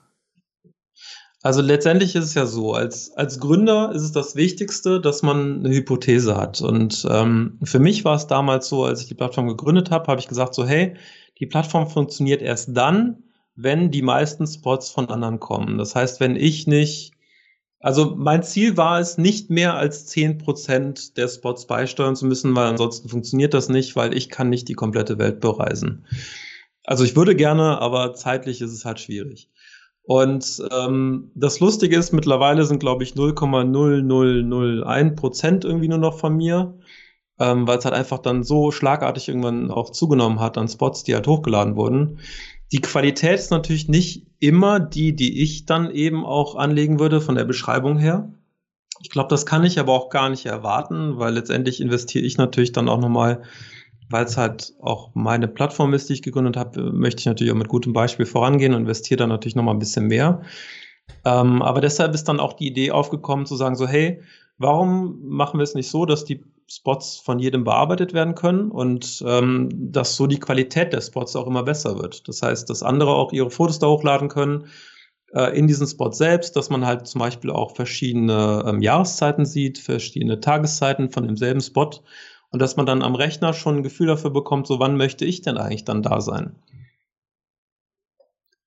Also 1.43 1.61
letztendlich 1.61 2.15
ist 2.15 2.25
es 2.25 2.33
ja 2.33 2.45
so, 2.45 2.73
als, 2.73 3.11
als 3.15 3.39
Gründer 3.39 3.91
ist 3.93 4.01
es 4.01 4.11
das 4.11 4.35
Wichtigste, 4.35 4.99
dass 4.99 5.21
man 5.21 5.59
eine 5.59 5.73
Hypothese 5.73 6.35
hat. 6.35 6.61
Und 6.61 7.07
ähm, 7.09 7.59
für 7.63 7.79
mich 7.79 8.03
war 8.03 8.15
es 8.15 8.27
damals 8.27 8.67
so, 8.67 8.83
als 8.83 9.01
ich 9.01 9.07
die 9.07 9.13
Plattform 9.13 9.47
gegründet 9.47 9.91
habe, 9.91 10.07
habe 10.07 10.19
ich 10.19 10.27
gesagt 10.27 10.55
so, 10.55 10.65
hey, 10.65 10.95
die 11.39 11.45
Plattform 11.45 11.89
funktioniert 11.89 12.41
erst 12.41 12.75
dann, 12.75 13.23
wenn 13.57 13.91
die 13.91 14.03
meisten 14.03 14.47
Spots 14.47 14.91
von 14.91 15.09
anderen 15.09 15.39
kommen. 15.39 15.79
Das 15.79 15.95
heißt, 15.95 16.19
wenn 16.19 16.35
ich 16.35 16.67
nicht, 16.67 17.13
also 17.79 18.13
mein 18.15 18.43
Ziel 18.43 18.77
war 18.77 18.99
es, 18.99 19.17
nicht 19.17 19.49
mehr 19.49 19.73
als 19.73 20.05
zehn 20.05 20.37
Prozent 20.37 21.17
der 21.17 21.27
Spots 21.27 21.65
beisteuern 21.65 22.15
zu 22.15 22.27
müssen, 22.27 22.55
weil 22.55 22.67
ansonsten 22.67 23.09
funktioniert 23.09 23.55
das 23.55 23.67
nicht, 23.67 23.95
weil 23.95 24.15
ich 24.15 24.29
kann 24.29 24.49
nicht 24.49 24.67
die 24.67 24.75
komplette 24.75 25.17
Welt 25.17 25.39
bereisen. 25.39 26.05
Also 26.83 27.03
ich 27.03 27.15
würde 27.15 27.35
gerne, 27.35 27.81
aber 27.81 28.13
zeitlich 28.13 28.61
ist 28.61 28.71
es 28.71 28.85
halt 28.85 28.99
schwierig. 28.99 29.49
Und 30.03 30.63
ähm, 30.71 31.31
das 31.35 31.59
Lustige 31.59 31.97
ist, 31.97 32.13
mittlerweile 32.13 32.63
sind, 32.63 32.79
glaube 32.79 33.03
ich, 33.03 33.13
0,0001 33.13 35.15
Prozent 35.15 35.65
irgendwie 35.65 35.89
nur 35.89 35.97
noch 35.97 36.17
von 36.17 36.37
mir, 36.37 36.77
ähm, 37.39 37.67
weil 37.67 37.79
es 37.79 37.85
halt 37.85 37.95
einfach 37.95 38.19
dann 38.19 38.43
so 38.43 38.71
schlagartig 38.71 39.27
irgendwann 39.27 39.71
auch 39.71 39.89
zugenommen 39.89 40.39
hat 40.39 40.57
an 40.57 40.69
Spots, 40.69 41.03
die 41.03 41.13
halt 41.13 41.27
hochgeladen 41.27 41.75
wurden. 41.75 42.19
Die 42.71 42.81
Qualität 42.81 43.35
ist 43.35 43.51
natürlich 43.51 43.87
nicht 43.87 44.27
immer 44.39 44.79
die, 44.79 45.15
die 45.15 45.41
ich 45.41 45.65
dann 45.65 45.89
eben 45.91 46.25
auch 46.25 46.55
anlegen 46.55 46.99
würde 46.99 47.21
von 47.21 47.35
der 47.35 47.45
Beschreibung 47.45 47.97
her. 47.97 48.33
Ich 49.01 49.09
glaube, 49.09 49.29
das 49.29 49.45
kann 49.45 49.63
ich 49.63 49.79
aber 49.79 49.93
auch 49.93 50.09
gar 50.09 50.29
nicht 50.29 50.45
erwarten, 50.45 51.17
weil 51.17 51.33
letztendlich 51.33 51.81
investiere 51.81 52.25
ich 52.25 52.37
natürlich 52.37 52.71
dann 52.71 52.89
auch 52.89 52.99
nochmal, 52.99 53.43
weil 54.09 54.25
es 54.25 54.37
halt 54.37 54.73
auch 54.81 55.11
meine 55.13 55.47
Plattform 55.47 55.93
ist, 55.93 56.09
die 56.09 56.13
ich 56.13 56.21
gegründet 56.21 56.57
habe, 56.57 56.91
möchte 56.91 57.19
ich 57.19 57.25
natürlich 57.25 57.53
auch 57.53 57.57
mit 57.57 57.67
gutem 57.67 57.93
Beispiel 57.93 58.25
vorangehen 58.25 58.73
und 58.73 58.81
investiere 58.81 59.19
dann 59.19 59.29
natürlich 59.29 59.55
nochmal 59.55 59.75
ein 59.75 59.79
bisschen 59.79 60.07
mehr. 60.07 60.41
Ähm, 61.25 61.61
aber 61.61 61.79
deshalb 61.79 62.13
ist 62.13 62.27
dann 62.27 62.39
auch 62.39 62.53
die 62.53 62.67
Idee 62.67 62.91
aufgekommen 62.91 63.45
zu 63.45 63.55
sagen 63.55 63.75
so, 63.75 63.87
hey, 63.87 64.21
warum 64.57 65.19
machen 65.23 65.59
wir 65.59 65.63
es 65.63 65.75
nicht 65.75 65.89
so, 65.89 66.05
dass 66.05 66.25
die 66.25 66.43
Spots 66.69 67.17
von 67.17 67.39
jedem 67.39 67.63
bearbeitet 67.63 68.13
werden 68.13 68.35
können 68.35 68.71
und 68.71 69.23
ähm, 69.25 69.69
dass 69.71 70.15
so 70.17 70.27
die 70.27 70.39
Qualität 70.39 70.91
der 70.91 71.01
Spots 71.01 71.35
auch 71.35 71.47
immer 71.47 71.63
besser 71.63 71.97
wird. 71.97 72.27
Das 72.27 72.41
heißt, 72.41 72.69
dass 72.69 72.83
andere 72.83 73.11
auch 73.15 73.31
ihre 73.31 73.49
Fotos 73.49 73.79
da 73.79 73.87
hochladen 73.87 74.27
können 74.27 74.65
äh, 75.33 75.57
in 75.57 75.67
diesen 75.67 75.87
Spot 75.87 76.11
selbst, 76.11 76.55
dass 76.57 76.69
man 76.69 76.85
halt 76.85 77.07
zum 77.07 77.19
Beispiel 77.19 77.51
auch 77.51 77.75
verschiedene 77.75 78.65
ähm, 78.67 78.81
Jahreszeiten 78.81 79.45
sieht, 79.45 79.77
verschiedene 79.77 80.41
Tageszeiten 80.41 81.09
von 81.09 81.25
demselben 81.25 81.61
Spot 81.61 81.91
und 82.49 82.61
dass 82.61 82.75
man 82.75 82.85
dann 82.85 83.01
am 83.01 83.15
Rechner 83.15 83.53
schon 83.53 83.77
ein 83.77 83.83
Gefühl 83.83 84.07
dafür 84.07 84.31
bekommt, 84.31 84.67
so 84.67 84.79
wann 84.79 84.97
möchte 84.97 85.23
ich 85.23 85.41
denn 85.41 85.57
eigentlich 85.57 85.85
dann 85.85 86.01
da 86.01 86.19
sein. 86.19 86.55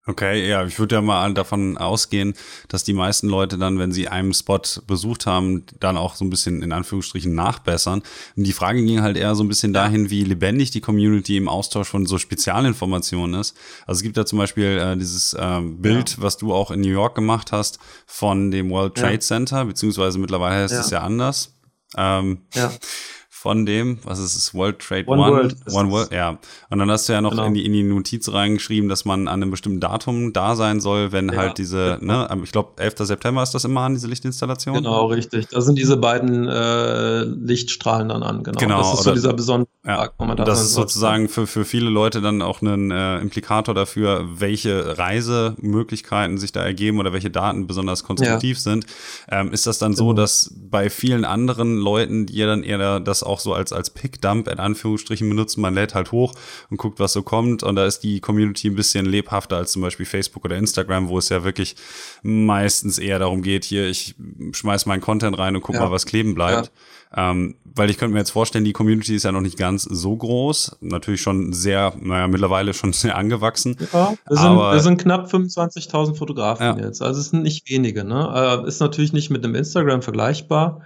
Okay, 0.07 0.48
ja, 0.48 0.64
ich 0.64 0.78
würde 0.78 0.94
ja 0.94 1.03
mal 1.03 1.34
davon 1.34 1.76
ausgehen, 1.76 2.34
dass 2.68 2.84
die 2.84 2.94
meisten 2.94 3.28
Leute 3.28 3.59
dann, 3.59 3.78
wenn 3.78 3.92
sie 3.92 4.09
einen 4.09 4.32
Spot 4.32 4.62
besucht 4.86 5.26
haben, 5.26 5.66
dann 5.78 5.98
auch 5.98 6.14
so 6.14 6.24
ein 6.24 6.30
bisschen 6.30 6.62
in 6.62 6.72
Anführungsstrichen 6.72 7.34
nachbessern. 7.34 8.03
Und 8.34 8.44
die 8.44 8.55
Frage 8.55 8.82
ging 8.82 9.03
halt 9.03 9.18
eher 9.18 9.34
so 9.34 9.44
ein 9.44 9.48
bisschen 9.48 9.74
dahin, 9.74 10.09
wie 10.09 10.24
lebendig 10.24 10.70
die 10.70 10.80
Community 10.80 11.36
im 11.36 11.51
Austausch 11.51 11.88
von 11.88 12.07
so 12.07 12.16
Spezialinformationen 12.16 13.38
ist. 13.38 13.55
Also 13.86 13.98
es 13.98 14.03
gibt 14.03 14.16
da 14.16 14.24
zum 14.24 14.38
Beispiel 14.38 14.78
äh, 14.78 14.96
dieses 14.96 15.34
äh, 15.34 15.61
Bild, 15.61 16.16
ja. 16.16 16.22
was 16.22 16.38
du 16.38 16.55
auch 16.55 16.70
in 16.70 16.80
New 16.80 16.88
York 16.88 17.14
gemacht 17.14 17.53
hast, 17.53 17.78
von 18.07 18.51
dem 18.51 18.70
World 18.70 18.94
Trade 18.94 19.14
ja. 19.14 19.20
Center, 19.20 19.66
beziehungsweise 19.66 20.18
mittlerweile 20.18 20.62
heißt 20.62 20.72
ja. 20.72 20.80
es 20.80 20.90
ja 20.90 21.01
anders. 21.03 21.55
Ähm, 21.98 22.46
ja 22.55 22.72
von 23.43 23.64
dem, 23.64 23.99
was 24.05 24.18
ist 24.18 24.36
es, 24.36 24.53
World 24.53 24.80
Trade 24.80 25.07
One? 25.07 25.22
One 25.22 25.32
World. 25.32 25.57
One 25.72 25.91
World, 25.91 26.12
ja. 26.12 26.38
Und 26.68 26.78
dann 26.78 26.91
hast 26.91 27.09
du 27.09 27.14
ja 27.14 27.22
noch 27.22 27.30
Genau. 27.30 27.47
in, 27.47 27.55
die, 27.55 27.64
in 27.64 27.72
die 27.72 27.82
Notiz 27.82 28.30
reingeschrieben, 28.30 28.91
dass 28.91 29.07
man 29.07 29.28
an 29.28 29.41
einem 29.43 29.51
bestimmten 29.51 29.80
Datum 29.80 30.34
da 30.34 30.55
sein 30.57 30.80
soll, 30.80 31.12
wenn 31.12 31.30
Ja, 31.30 31.36
halt 31.38 31.57
diese, 31.59 31.97
ne, 32.03 32.28
ich 32.45 32.53
glaube, 32.53 32.72
11. 32.82 32.97
September 32.99 33.43
ist 33.43 33.53
das 33.55 33.64
immer 33.64 33.80
an, 33.80 33.95
diese 33.95 34.09
Lichtinstallation. 34.09 34.74
Genau, 34.74 35.07
richtig. 35.07 35.49
Da 35.49 35.62
sind 35.62 35.78
diese 35.78 35.97
beiden 35.97 36.47
äh, 36.49 37.22
Lichtstrahlen 37.22 38.11
dann 38.11 38.22
an, 38.22 38.43
genau. 38.43 38.59
Genau, 38.59 38.78
das 38.78 38.93
ist 38.93 38.97
so 39.05 39.11
oder- 39.11 39.14
dieser 39.14 39.32
besondere 39.32 39.68
Ja, 39.86 39.97
Tag, 39.97 40.14
wo 40.18 40.24
man 40.26 40.36
da 40.36 40.45
das 40.45 40.61
ist 40.61 40.74
sozusagen 40.74 41.28
für, 41.30 41.47
für 41.47 41.64
viele 41.64 41.88
Leute 41.88 42.20
dann 42.20 42.43
auch 42.43 42.61
ein 42.61 42.91
äh, 42.91 43.20
Implikator 43.20 43.74
dafür, 43.74 44.26
welche 44.36 44.99
Reisemöglichkeiten 44.99 46.36
sich 46.38 46.53
da 46.53 46.62
ergeben 46.62 46.99
oder 46.99 47.12
welche 47.12 47.30
Daten 47.30 47.66
besonders 47.66 48.05
konstruktiv 48.05 48.59
sind. 48.59 48.84
Ähm, 49.30 49.53
ist 49.53 49.66
das 49.66 49.78
dann 49.78 49.95
so, 49.95 50.09
Genau. 50.09 50.14
dass 50.20 50.53
bei 50.70 50.91
vielen 50.91 51.24
anderen 51.24 51.78
Leuten, 51.78 52.26
die 52.26 52.34
ja 52.36 52.47
dann 52.47 52.62
eher 52.62 53.01
das 53.01 53.22
auch 53.22 53.30
so 53.39 53.55
als, 53.55 53.72
als 53.72 53.91
Pickdump 53.91 54.49
in 54.49 54.59
Anführungsstrichen 54.59 55.28
benutzen, 55.28 55.61
man 55.61 55.74
lädt 55.74 55.95
halt 55.95 56.11
hoch 56.11 56.33
und 56.70 56.78
guckt, 56.78 56.99
was 56.99 57.12
so 57.12 57.22
kommt 57.22 57.62
und 57.62 57.76
da 57.76 57.87
ist 57.87 58.01
die 58.01 58.18
Community 58.20 58.68
ein 58.68 58.74
bisschen 58.74 59.07
lebhafter 59.07 59.57
als 59.59 59.70
zum 59.72 59.83
Beispiel 59.83 60.07
Facebook 60.07 60.45
oder 60.45 60.57
Instagram, 60.57 61.09
wo 61.09 61.18
es 61.18 61.28
ja 61.28 61.45
wirklich 61.45 61.76
meistens 62.22 62.99
eher 62.99 63.18
darum 63.18 63.43
geht, 63.43 63.64
hier, 63.64 63.87
ich 63.89 64.14
schmeiß 64.53 64.87
meinen 64.87 65.01
Content 65.01 65.39
rein 65.39 65.55
und 65.57 65.62
guck 65.62 65.74
Ja. 65.76 65.83
mal, 65.83 65.91
was 65.91 66.07
kleben 66.07 66.35
bleibt. 66.35 66.70
Ähm, 67.16 67.57
weil 67.64 67.91
ich 67.91 67.99
könnte 67.99 68.12
mir 68.12 68.20
jetzt 68.20 68.31
vorstellen, 68.31 68.64
die 68.64 68.72
Community 68.72 69.16
ist 69.16 69.24
ja 69.24 69.33
noch 69.33 69.41
nicht 69.41 69.57
ganz 69.59 69.83
so 69.83 70.14
groß. 70.16 70.76
Natürlich 70.81 71.20
schon 71.20 71.53
sehr, 71.53 71.93
naja, 72.01 72.28
mittlerweile 72.28 72.72
schon 72.72 72.93
sehr 72.93 73.16
angewachsen. 73.16 73.76
Ja, 73.93 74.14
wir 74.28 74.37
sind, 74.37 74.47
Aber- 74.47 74.72
wir 74.74 74.81
sind 74.81 75.01
knapp 75.03 75.28
25.000 75.28 76.14
Fotografen 76.16 76.64
Ja. 76.64 76.78
jetzt. 76.78 77.03
Also 77.03 77.20
es 77.20 77.31
sind 77.31 77.43
nicht 77.43 77.68
wenige. 77.68 78.05
Ne? 78.05 78.62
Äh, 78.64 78.68
ist 78.68 78.81
natürlich 78.81 79.12
nicht 79.12 79.28
mit 79.31 79.45
einem 79.45 79.57
Instagram 79.57 80.03
vergleichbar. 80.03 80.83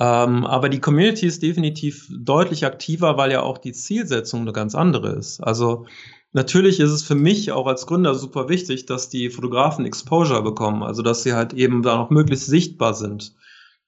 Ähm, 0.00 0.46
aber 0.46 0.68
die 0.68 0.80
Community 0.80 1.26
ist 1.26 1.42
definitiv 1.42 2.08
deutlich 2.10 2.64
aktiver, 2.64 3.16
weil 3.16 3.32
ja 3.32 3.42
auch 3.42 3.58
die 3.58 3.72
Zielsetzung 3.72 4.42
eine 4.42 4.52
ganz 4.52 4.74
andere 4.74 5.10
ist. 5.10 5.40
Also 5.40 5.86
natürlich 6.32 6.78
ist 6.78 6.90
es 6.90 7.02
für 7.02 7.16
mich 7.16 7.50
auch 7.52 7.66
als 7.66 7.86
Gründer 7.86 8.14
super 8.14 8.48
wichtig, 8.48 8.86
dass 8.86 9.08
die 9.08 9.30
Fotografen 9.30 9.84
Exposure 9.84 10.42
bekommen. 10.42 10.82
Also 10.82 11.02
dass 11.02 11.22
sie 11.22 11.34
halt 11.34 11.52
eben 11.52 11.82
da 11.82 11.96
noch 11.96 12.10
möglichst 12.10 12.46
sichtbar 12.46 12.94
sind. 12.94 13.34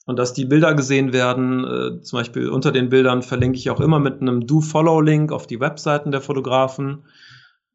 Und 0.06 0.18
dass 0.18 0.32
die 0.32 0.46
Bilder 0.46 0.74
gesehen 0.74 1.12
werden, 1.12 1.64
äh, 1.64 2.02
zum 2.02 2.18
Beispiel 2.18 2.48
unter 2.48 2.72
den 2.72 2.88
Bildern 2.88 3.22
verlinke 3.22 3.58
ich 3.58 3.70
auch 3.70 3.80
immer 3.80 4.00
mit 4.00 4.20
einem 4.20 4.46
Do-Follow-Link 4.46 5.30
auf 5.30 5.46
die 5.46 5.60
Webseiten 5.60 6.10
der 6.10 6.20
Fotografen 6.20 7.04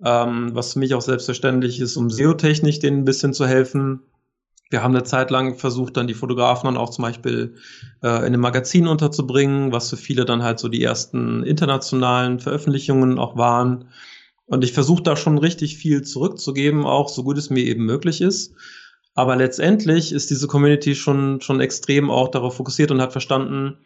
ähm, 0.03 0.49
was 0.53 0.73
für 0.73 0.79
mich 0.79 0.93
auch 0.93 1.01
selbstverständlich 1.01 1.79
ist, 1.79 1.95
um 1.97 2.09
SEO-Technik 2.09 2.79
denen 2.79 2.99
ein 2.99 3.05
bisschen 3.05 3.33
zu 3.33 3.47
helfen. 3.47 4.01
Wir 4.75 4.83
haben 4.83 4.93
eine 4.93 5.05
Zeit 5.05 5.31
lang 5.31 5.55
versucht, 5.55 5.95
dann 5.95 6.05
die 6.05 6.13
Fotografen 6.13 6.67
dann 6.67 6.75
auch 6.75 6.89
zum 6.89 7.03
Beispiel 7.03 7.55
äh, 8.03 8.09
in 8.09 8.25
einem 8.25 8.41
Magazin 8.41 8.87
unterzubringen, 8.87 9.71
was 9.71 9.89
für 9.89 9.95
viele 9.95 10.25
dann 10.25 10.43
halt 10.43 10.59
so 10.59 10.67
die 10.67 10.83
ersten 10.83 11.43
internationalen 11.43 12.41
Veröffentlichungen 12.41 13.17
auch 13.17 13.37
waren. 13.37 13.87
Und 14.47 14.65
ich 14.65 14.73
versuche 14.73 15.01
da 15.01 15.15
schon 15.15 15.37
richtig 15.37 15.77
viel 15.77 16.01
zurückzugeben, 16.01 16.83
auch 16.85 17.07
so 17.07 17.23
gut 17.23 17.37
es 17.37 17.49
mir 17.49 17.63
eben 17.63 17.85
möglich 17.85 18.19
ist. 18.19 18.53
Aber 19.13 19.37
letztendlich 19.37 20.11
ist 20.11 20.29
diese 20.29 20.47
Community 20.47 20.93
schon, 20.93 21.39
schon 21.39 21.61
extrem 21.61 22.11
auch 22.11 22.27
darauf 22.27 22.57
fokussiert 22.57 22.91
und 22.91 22.99
hat 22.99 23.13
verstanden, 23.13 23.77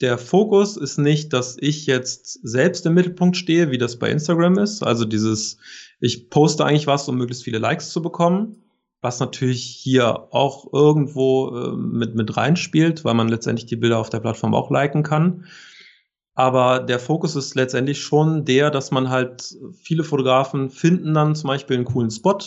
der 0.00 0.16
Fokus 0.16 0.78
ist 0.78 0.96
nicht, 0.96 1.34
dass 1.34 1.58
ich 1.60 1.84
jetzt 1.84 2.40
selbst 2.42 2.86
im 2.86 2.94
Mittelpunkt 2.94 3.36
stehe, 3.36 3.70
wie 3.70 3.76
das 3.76 3.98
bei 3.98 4.10
Instagram 4.10 4.56
ist. 4.56 4.82
Also 4.82 5.04
dieses, 5.04 5.58
ich 6.00 6.30
poste 6.30 6.64
eigentlich 6.64 6.86
was, 6.86 7.06
um 7.06 7.18
möglichst 7.18 7.44
viele 7.44 7.58
Likes 7.58 7.90
zu 7.90 8.00
bekommen, 8.00 8.62
was 9.00 9.20
natürlich 9.20 9.62
hier 9.62 10.28
auch 10.32 10.72
irgendwo 10.72 11.56
äh, 11.56 11.76
mit, 11.76 12.14
mit 12.14 12.36
reinspielt, 12.36 13.04
weil 13.04 13.14
man 13.14 13.28
letztendlich 13.28 13.66
die 13.66 13.76
Bilder 13.76 13.98
auf 13.98 14.10
der 14.10 14.20
Plattform 14.20 14.54
auch 14.54 14.70
liken 14.70 15.02
kann. 15.02 15.44
Aber 16.34 16.78
der 16.78 17.00
Fokus 17.00 17.34
ist 17.34 17.54
letztendlich 17.56 18.00
schon 18.00 18.44
der, 18.44 18.70
dass 18.70 18.90
man 18.90 19.10
halt 19.10 19.56
viele 19.82 20.04
Fotografen 20.04 20.70
finden 20.70 21.14
dann 21.14 21.34
zum 21.34 21.48
Beispiel 21.48 21.76
einen 21.76 21.84
coolen 21.84 22.10
Spot 22.10 22.38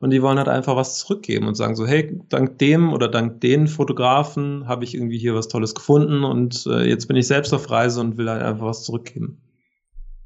und 0.00 0.10
die 0.10 0.20
wollen 0.20 0.36
halt 0.36 0.48
einfach 0.48 0.76
was 0.76 0.98
zurückgeben 0.98 1.46
und 1.46 1.54
sagen 1.54 1.76
so, 1.76 1.86
hey, 1.86 2.20
dank 2.28 2.58
dem 2.58 2.92
oder 2.92 3.08
dank 3.08 3.40
den 3.40 3.68
Fotografen 3.68 4.66
habe 4.66 4.84
ich 4.84 4.94
irgendwie 4.94 5.16
hier 5.16 5.34
was 5.34 5.48
Tolles 5.48 5.74
gefunden 5.74 6.24
und 6.24 6.66
äh, 6.66 6.88
jetzt 6.88 7.06
bin 7.06 7.16
ich 7.16 7.26
selbst 7.26 7.54
auf 7.54 7.70
Reise 7.70 8.00
und 8.00 8.18
will 8.18 8.28
halt 8.28 8.42
einfach 8.42 8.66
was 8.66 8.82
zurückgeben. 8.82 9.40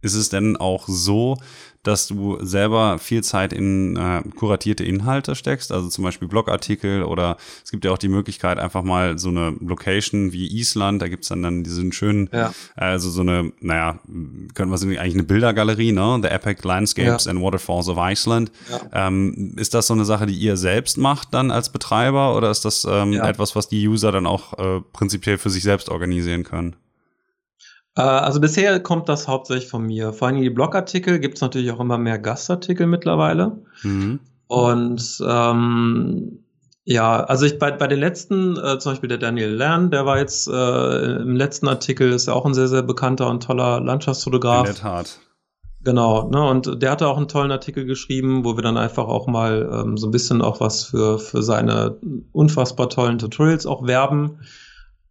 Ist 0.00 0.14
es 0.14 0.28
denn 0.28 0.56
auch 0.56 0.88
so, 0.88 1.36
dass 1.86 2.06
du 2.08 2.38
selber 2.44 2.98
viel 2.98 3.22
Zeit 3.22 3.52
in 3.52 3.96
äh, 3.96 4.22
kuratierte 4.36 4.84
Inhalte 4.84 5.34
steckst, 5.34 5.72
also 5.72 5.88
zum 5.88 6.04
Beispiel 6.04 6.28
Blogartikel 6.28 7.02
oder 7.04 7.36
es 7.64 7.70
gibt 7.70 7.84
ja 7.84 7.90
auch 7.92 7.98
die 7.98 8.08
Möglichkeit, 8.08 8.58
einfach 8.58 8.82
mal 8.82 9.18
so 9.18 9.28
eine 9.28 9.54
Location 9.60 10.32
wie 10.32 10.46
Island, 10.46 11.02
da 11.02 11.08
gibt's 11.08 11.28
dann, 11.28 11.42
dann 11.42 11.64
diesen 11.64 11.92
schönen, 11.92 12.28
Ja. 12.32 12.52
also 12.74 13.10
so 13.10 13.20
eine, 13.22 13.52
naja, 13.60 13.98
können 14.54 14.70
wir 14.70 14.78
sagen, 14.78 14.96
eigentlich 14.98 15.14
eine 15.14 15.22
Bildergalerie, 15.24 15.92
ne? 15.92 16.18
The 16.22 16.28
Epic 16.28 16.66
Landscapes 16.66 17.24
Ja. 17.26 17.30
and 17.30 17.40
Waterfalls 17.42 17.88
of 17.88 17.98
Iceland. 18.00 18.50
Ja. 18.70 19.06
Ähm, 19.08 19.54
ist 19.56 19.74
das 19.74 19.86
so 19.86 19.94
eine 19.94 20.04
Sache, 20.04 20.26
die 20.26 20.34
ihr 20.34 20.56
selbst 20.56 20.98
macht 20.98 21.32
dann 21.34 21.50
als 21.50 21.70
Betreiber 21.70 22.36
oder 22.36 22.50
ist 22.50 22.64
das 22.64 22.86
ähm, 22.88 23.12
etwas, 23.14 23.54
was 23.56 23.68
die 23.68 23.86
User 23.88 24.12
dann 24.12 24.26
auch 24.26 24.58
äh, 24.58 24.80
prinzipiell 24.92 25.38
für 25.38 25.50
sich 25.50 25.62
selbst 25.62 25.88
organisieren 25.88 26.44
können? 26.44 26.76
Äh, 27.96 28.02
also 28.02 28.40
bisher 28.40 28.78
kommt 28.80 29.08
das 29.08 29.26
hauptsächlich 29.26 29.68
von 29.68 29.84
mir. 29.84 30.12
Vor 30.12 30.28
allem 30.28 30.40
die 30.40 30.50
Blogartikel 30.50 31.18
gibt 31.18 31.36
es 31.36 31.40
natürlich 31.40 31.70
auch 31.72 31.80
immer 31.80 31.98
mehr 31.98 32.18
Gastartikel 32.18 32.86
mittlerweile. 32.86 33.58
Mhm. 33.82 34.20
Und 34.46 35.22
ähm, 35.26 36.44
ja, 36.84 37.24
also 37.24 37.46
ich 37.46 37.58
bei, 37.58 37.72
bei 37.72 37.88
den 37.88 37.98
letzten, 37.98 38.56
äh, 38.58 38.78
zum 38.78 38.92
Beispiel 38.92 39.08
der 39.08 39.18
Daniel 39.18 39.50
Lern, 39.50 39.90
der 39.90 40.06
war 40.06 40.18
jetzt 40.18 40.46
äh, 40.46 41.16
im 41.16 41.34
letzten 41.34 41.66
Artikel, 41.66 42.12
ist 42.12 42.28
ja 42.28 42.34
auch 42.34 42.46
ein 42.46 42.54
sehr, 42.54 42.68
sehr 42.68 42.82
bekannter 42.82 43.28
und 43.28 43.42
toller 43.42 43.78
In 43.78 43.86
Landschaftsfotograf. 43.86 44.66
der 44.66 44.76
Tat. 44.76 45.18
Genau, 45.82 46.28
ne, 46.30 46.42
und 46.48 46.82
der 46.82 46.90
hatte 46.90 47.06
auch 47.06 47.16
einen 47.16 47.28
tollen 47.28 47.52
Artikel 47.52 47.86
geschrieben, 47.86 48.44
wo 48.44 48.56
wir 48.56 48.62
dann 48.62 48.76
einfach 48.76 49.06
auch 49.06 49.26
mal 49.28 49.68
ähm, 49.72 49.96
so 49.96 50.08
ein 50.08 50.10
bisschen 50.10 50.42
auch 50.42 50.60
was 50.60 50.84
für, 50.84 51.18
für 51.18 51.42
seine 51.42 51.98
unfassbar 52.32 52.88
tollen 52.88 53.18
Tutorials 53.18 53.66
auch 53.66 53.86
werben. 53.86 54.40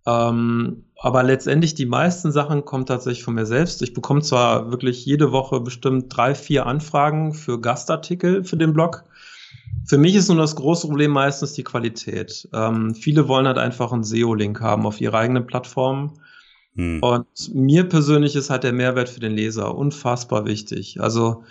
Ähm, 0.05 0.84
aber 0.99 1.23
letztendlich 1.23 1.75
die 1.75 1.85
meisten 1.85 2.31
Sachen 2.31 2.65
kommen 2.65 2.85
tatsächlich 2.85 3.23
von 3.23 3.35
mir 3.35 3.45
selbst. 3.45 3.81
Ich 3.81 3.93
bekomme 3.93 4.21
zwar 4.21 4.71
wirklich 4.71 5.05
jede 5.05 5.31
Woche 5.31 5.59
bestimmt 5.59 6.05
drei, 6.15 6.35
vier 6.35 6.65
Anfragen 6.65 7.33
für 7.33 7.59
Gastartikel 7.59 8.43
für 8.43 8.57
den 8.57 8.73
Blog. 8.73 9.03
Für 9.85 9.97
mich 9.97 10.15
ist 10.15 10.29
nur 10.29 10.37
das 10.37 10.55
große 10.55 10.87
Problem 10.87 11.11
meistens 11.11 11.53
die 11.53 11.63
Qualität. 11.63 12.47
Ähm, 12.53 12.95
viele 12.95 13.27
wollen 13.27 13.45
halt 13.45 13.57
einfach 13.57 13.91
einen 13.91 14.03
SEO-Link 14.03 14.61
haben 14.61 14.85
auf 14.85 14.99
ihre 15.01 15.17
eigene 15.17 15.41
Plattform. 15.41 16.13
Hm. 16.75 17.01
Und 17.01 17.53
mir 17.53 17.87
persönlich 17.87 18.35
ist 18.35 18.49
halt 18.49 18.63
der 18.63 18.73
Mehrwert 18.73 19.09
für 19.09 19.19
den 19.19 19.33
Leser 19.33 19.75
unfassbar 19.75 20.45
wichtig. 20.45 21.01
Also 21.01 21.43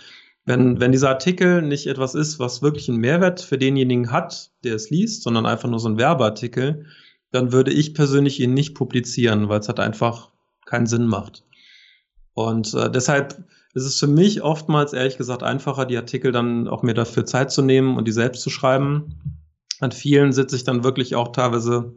wenn, 0.45 0.79
wenn 0.79 0.91
dieser 0.91 1.09
Artikel 1.09 1.61
nicht 1.61 1.87
etwas 1.87 2.13
ist, 2.13 2.39
was 2.39 2.61
wirklich 2.61 2.89
einen 2.89 2.99
Mehrwert 2.99 3.41
für 3.41 3.57
denjenigen 3.57 4.11
hat, 4.11 4.51
der 4.63 4.75
es 4.75 4.89
liest, 4.89 5.23
sondern 5.23 5.45
einfach 5.45 5.69
nur 5.69 5.79
so 5.79 5.89
ein 5.89 5.97
Werbeartikel, 5.97 6.85
dann 7.31 7.51
würde 7.51 7.71
ich 7.71 7.93
persönlich 7.93 8.39
ihn 8.39 8.53
nicht 8.53 8.75
publizieren, 8.75 9.49
weil 9.49 9.59
es 9.59 9.67
halt 9.67 9.79
einfach 9.79 10.31
keinen 10.65 10.87
Sinn 10.87 11.07
macht. 11.07 11.43
Und 12.33 12.73
äh, 12.73 12.89
deshalb 12.91 13.43
ist 13.73 13.85
es 13.85 13.99
für 13.99 14.07
mich 14.07 14.41
oftmals 14.41 14.93
ehrlich 14.93 15.17
gesagt 15.17 15.43
einfacher, 15.43 15.85
die 15.85 15.97
Artikel 15.97 16.31
dann 16.31 16.67
auch 16.67 16.83
mir 16.83 16.93
dafür 16.93 17.25
Zeit 17.25 17.51
zu 17.51 17.61
nehmen 17.61 17.97
und 17.97 18.07
die 18.07 18.11
selbst 18.13 18.41
zu 18.41 18.49
schreiben. 18.49 19.39
An 19.79 19.91
vielen 19.91 20.31
sitze 20.31 20.55
ich 20.55 20.63
dann 20.63 20.83
wirklich 20.83 21.15
auch 21.15 21.33
teilweise 21.33 21.95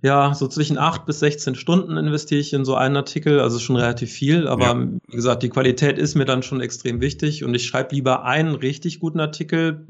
ja, 0.00 0.34
so 0.34 0.48
zwischen 0.48 0.78
acht 0.78 1.04
bis 1.04 1.20
16 1.20 1.54
Stunden 1.54 1.96
investiere 1.96 2.40
ich 2.40 2.52
in 2.52 2.64
so 2.64 2.74
einen 2.74 2.96
Artikel, 2.96 3.40
also 3.40 3.58
schon 3.58 3.76
relativ 3.76 4.10
viel, 4.10 4.48
aber 4.48 4.74
Ja. 4.74 4.88
wie 5.08 5.16
gesagt, 5.16 5.42
die 5.42 5.50
Qualität 5.50 5.98
ist 5.98 6.14
mir 6.14 6.24
dann 6.24 6.42
schon 6.42 6.60
extrem 6.60 7.00
wichtig 7.00 7.44
und 7.44 7.54
ich 7.54 7.66
schreibe 7.66 7.94
lieber 7.94 8.24
einen 8.24 8.54
richtig 8.54 9.00
guten 9.00 9.20
Artikel 9.20 9.86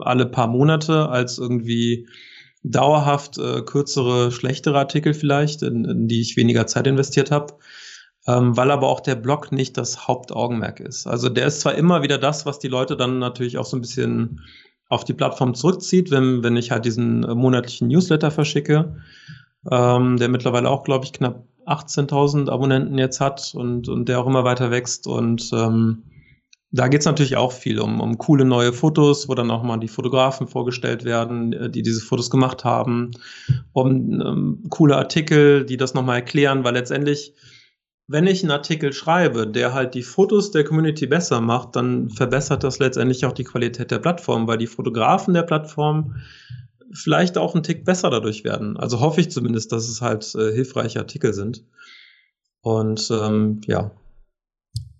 alle 0.00 0.26
paar 0.26 0.46
Monate 0.46 1.08
als 1.08 1.38
irgendwie 1.38 2.06
dauerhaft 2.70 3.38
äh, 3.38 3.62
kürzere, 3.62 4.32
schlechtere 4.32 4.78
Artikel 4.78 5.14
vielleicht, 5.14 5.62
in, 5.62 5.84
in 5.84 6.08
die 6.08 6.20
ich 6.20 6.36
weniger 6.36 6.66
Zeit 6.66 6.86
investiert 6.86 7.30
habe. 7.30 7.54
Ähm, 8.26 8.56
weil 8.56 8.72
aber 8.72 8.88
auch 8.88 9.00
der 9.00 9.14
Blog 9.14 9.52
nicht 9.52 9.76
das 9.76 10.08
Hauptaugenmerk 10.08 10.80
ist. 10.80 11.06
Also 11.06 11.28
der 11.28 11.46
ist 11.46 11.60
zwar 11.60 11.76
immer 11.76 12.02
wieder 12.02 12.18
das, 12.18 12.44
was 12.44 12.58
die 12.58 12.66
Leute 12.66 12.96
dann 12.96 13.20
natürlich 13.20 13.56
auch 13.56 13.64
so 13.64 13.76
ein 13.76 13.82
bisschen 13.82 14.40
auf 14.88 15.04
die 15.04 15.14
Plattform 15.14 15.54
zurückzieht, 15.54 16.10
wenn, 16.10 16.42
wenn 16.42 16.56
ich 16.56 16.72
halt 16.72 16.84
diesen 16.84 17.22
äh, 17.22 17.34
monatlichen 17.34 17.86
Newsletter 17.86 18.32
verschicke, 18.32 18.96
ähm, 19.70 20.16
der 20.16 20.28
mittlerweile 20.28 20.68
auch, 20.68 20.82
glaube 20.82 21.04
ich, 21.04 21.12
knapp 21.12 21.44
18.000 21.66 22.48
Abonnenten 22.48 22.98
jetzt 22.98 23.20
hat 23.20 23.52
und, 23.54 23.88
und 23.88 24.08
der 24.08 24.20
auch 24.20 24.26
immer 24.26 24.44
weiter 24.44 24.70
wächst. 24.70 25.06
Und 25.06 25.50
ähm, 25.52 26.04
da 26.76 26.88
geht's 26.88 27.06
natürlich 27.06 27.36
auch 27.36 27.52
viel 27.52 27.80
um, 27.80 28.00
um 28.00 28.18
coole 28.18 28.44
neue 28.44 28.72
Fotos, 28.72 29.28
wo 29.28 29.34
dann 29.34 29.50
auch 29.50 29.62
mal 29.62 29.78
die 29.78 29.88
Fotografen 29.88 30.46
vorgestellt 30.46 31.04
werden, 31.04 31.52
äh, 31.52 31.70
die 31.70 31.82
diese 31.82 32.00
Fotos 32.00 32.30
gemacht 32.30 32.64
haben, 32.64 33.12
um 33.72 34.20
ähm, 34.20 34.62
coole 34.68 34.96
Artikel, 34.96 35.64
die 35.64 35.76
das 35.76 35.94
nochmal 35.94 36.16
erklären, 36.16 36.64
weil 36.64 36.74
letztendlich, 36.74 37.34
wenn 38.06 38.26
ich 38.26 38.42
einen 38.42 38.52
Artikel 38.52 38.92
schreibe, 38.92 39.46
der 39.46 39.74
halt 39.74 39.94
die 39.94 40.02
Fotos 40.02 40.50
der 40.50 40.64
Community 40.64 41.06
besser 41.06 41.40
macht, 41.40 41.74
dann 41.74 42.10
verbessert 42.10 42.62
das 42.62 42.78
letztendlich 42.78 43.24
auch 43.24 43.32
die 43.32 43.44
Qualität 43.44 43.90
der 43.90 43.98
Plattform, 43.98 44.46
weil 44.46 44.58
die 44.58 44.68
Fotografen 44.68 45.34
der 45.34 45.42
Plattform 45.42 46.14
vielleicht 46.92 47.36
auch 47.38 47.54
einen 47.54 47.64
Tick 47.64 47.84
besser 47.84 48.10
dadurch 48.10 48.44
werden. 48.44 48.76
Also 48.76 49.00
hoffe 49.00 49.20
ich 49.20 49.30
zumindest, 49.30 49.72
dass 49.72 49.88
es 49.88 50.00
halt 50.00 50.34
äh, 50.34 50.52
hilfreiche 50.52 51.00
Artikel 51.00 51.32
sind. 51.32 51.64
Und 52.60 53.10
ähm, 53.10 53.60
ja, 53.66 53.90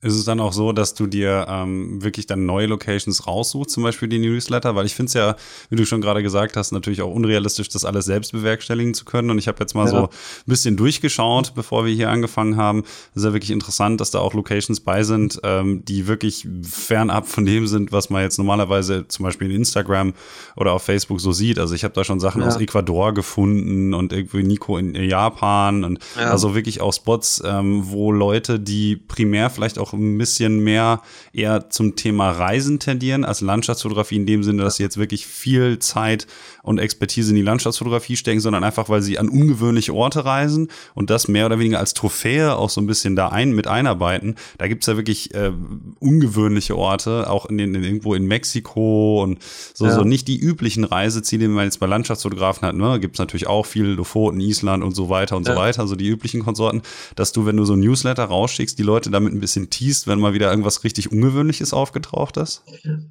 ist 0.02 0.14
es 0.14 0.24
dann 0.24 0.40
auch 0.40 0.52
so, 0.52 0.72
dass 0.72 0.94
du 0.94 1.06
dir 1.06 1.46
ähm, 1.48 2.02
wirklich 2.02 2.26
dann 2.26 2.44
neue 2.44 2.66
Locations 2.66 3.26
raussuchst, 3.26 3.70
zum 3.70 3.82
Beispiel 3.82 4.08
die 4.08 4.18
Newsletter? 4.18 4.76
Weil 4.76 4.86
ich 4.86 4.94
finde 4.94 5.08
es 5.08 5.14
ja, 5.14 5.36
wie 5.70 5.76
du 5.76 5.86
schon 5.86 6.00
gerade 6.00 6.22
gesagt 6.22 6.56
hast, 6.56 6.72
natürlich 6.72 7.00
auch 7.00 7.12
unrealistisch, 7.12 7.68
das 7.70 7.84
alles 7.84 8.04
selbst 8.04 8.32
bewerkstelligen 8.32 8.92
zu 8.92 9.04
können. 9.06 9.30
Und 9.30 9.38
ich 9.38 9.48
habe 9.48 9.58
jetzt 9.60 9.74
mal 9.74 9.84
ja. 9.84 9.90
so 9.90 9.96
ein 10.04 10.08
bisschen 10.44 10.76
durchgeschaut, 10.76 11.54
bevor 11.54 11.86
wir 11.86 11.94
hier 11.94 12.10
angefangen 12.10 12.56
haben. 12.56 12.84
Es 13.10 13.16
ist 13.16 13.24
ja 13.24 13.32
wirklich 13.32 13.50
interessant, 13.50 14.00
dass 14.00 14.10
da 14.10 14.18
auch 14.18 14.34
Locations 14.34 14.80
bei 14.80 15.02
sind, 15.02 15.40
ähm, 15.42 15.84
die 15.84 16.06
wirklich 16.06 16.46
fernab 16.62 17.26
von 17.26 17.46
dem 17.46 17.66
sind, 17.66 17.90
was 17.90 18.10
man 18.10 18.22
jetzt 18.22 18.36
normalerweise 18.36 19.08
zum 19.08 19.24
Beispiel 19.24 19.50
in 19.50 19.56
Instagram 19.56 20.12
oder 20.56 20.72
auf 20.72 20.82
Facebook 20.82 21.20
so 21.20 21.32
sieht. 21.32 21.58
Also 21.58 21.74
ich 21.74 21.84
habe 21.84 21.94
da 21.94 22.04
schon 22.04 22.20
Sachen 22.20 22.42
ja. 22.42 22.48
aus 22.48 22.60
Ecuador 22.60 23.14
gefunden 23.14 23.94
und 23.94 24.12
irgendwie 24.12 24.42
Nico 24.42 24.76
in 24.76 24.94
Japan 24.94 25.84
und 25.84 25.98
ja. 26.16 26.30
also 26.30 26.54
wirklich 26.54 26.80
auch 26.80 26.92
Spots, 26.92 27.42
ähm, 27.44 27.90
wo 27.90 28.12
Leute, 28.12 28.60
die 28.60 28.96
primär 28.96 29.48
vielleicht 29.50 29.78
auch 29.78 29.85
ein 29.92 30.18
bisschen 30.18 30.60
mehr 30.60 31.02
eher 31.32 31.70
zum 31.70 31.96
Thema 31.96 32.30
Reisen 32.30 32.78
tendieren 32.78 33.24
als 33.24 33.40
Landschaftsfotografie 33.40 34.16
in 34.16 34.26
dem 34.26 34.42
Sinne, 34.42 34.62
dass 34.62 34.76
sie 34.76 34.82
jetzt 34.82 34.96
wirklich 34.96 35.26
viel 35.26 35.78
Zeit 35.78 36.26
und 36.62 36.78
Expertise 36.78 37.30
in 37.30 37.36
die 37.36 37.42
Landschaftsfotografie 37.42 38.16
stecken, 38.16 38.40
sondern 38.40 38.64
einfach, 38.64 38.88
weil 38.88 39.00
sie 39.00 39.18
an 39.18 39.28
ungewöhnliche 39.28 39.94
Orte 39.94 40.24
reisen 40.24 40.68
und 40.94 41.10
das 41.10 41.28
mehr 41.28 41.46
oder 41.46 41.58
weniger 41.58 41.78
als 41.78 41.94
Trophäe 41.94 42.56
auch 42.56 42.70
so 42.70 42.80
ein 42.80 42.86
bisschen 42.86 43.14
da 43.14 43.28
ein, 43.28 43.52
mit 43.52 43.68
einarbeiten. 43.68 44.34
Da 44.58 44.66
gibt's 44.66 44.86
ja 44.86 44.96
wirklich 44.96 45.32
äh, 45.34 45.52
ungewöhnliche 46.00 46.76
Orte, 46.76 47.30
auch 47.30 47.46
in 47.46 47.58
den, 47.58 47.74
in, 47.74 47.84
irgendwo 47.84 48.14
in 48.14 48.26
Mexiko 48.26 49.22
und 49.22 49.38
so, 49.74 49.86
ja. 49.86 49.94
so 49.94 50.02
nicht 50.02 50.26
die 50.26 50.38
üblichen 50.38 50.84
Reiseziele, 50.84 51.46
die 51.46 51.48
man 51.48 51.64
jetzt 51.64 51.78
bei 51.78 51.86
Landschaftsfotografen 51.86 52.66
hat. 52.66 52.74
Ne? 52.74 52.98
Gibt's 52.98 53.18
natürlich 53.18 53.46
auch 53.46 53.64
viel 53.64 53.86
Lofoten, 53.86 54.40
Island 54.40 54.82
und 54.82 54.94
so 54.96 55.08
weiter 55.08 55.36
und 55.36 55.46
ja. 55.46 55.54
so 55.54 55.60
weiter, 55.60 55.86
so 55.86 55.94
die 55.94 56.08
üblichen 56.08 56.42
Konsorten, 56.42 56.82
dass 57.14 57.32
du, 57.32 57.46
wenn 57.46 57.56
du 57.56 57.64
so 57.64 57.74
ein 57.74 57.80
Newsletter 57.80 58.24
rausschickst, 58.24 58.76
die 58.78 58.82
Leute 58.82 59.10
damit 59.10 59.32
ein 59.32 59.40
bisschen 59.40 59.70
teast, 59.76 60.06
wenn 60.06 60.18
mal 60.18 60.32
wieder 60.32 60.50
irgendwas 60.50 60.84
richtig 60.84 61.12
Ungewöhnliches 61.12 61.72
aufgetaucht 61.72 62.36
ist? 62.36 62.62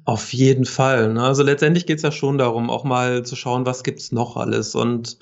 Auf 0.04 0.32
jeden 0.32 0.64
Fall. 0.64 1.12
Ne? 1.12 1.22
Also 1.22 1.42
letztendlich 1.42 1.86
geht's 1.86 2.02
ja 2.02 2.12
schon 2.12 2.38
darum, 2.38 2.70
auch 2.70 2.84
mal 2.84 3.24
zu 3.24 3.36
schauen, 3.36 3.66
was 3.66 3.84
gibt's 3.84 4.12
noch 4.12 4.36
alles. 4.36 4.74
Und 4.74 5.18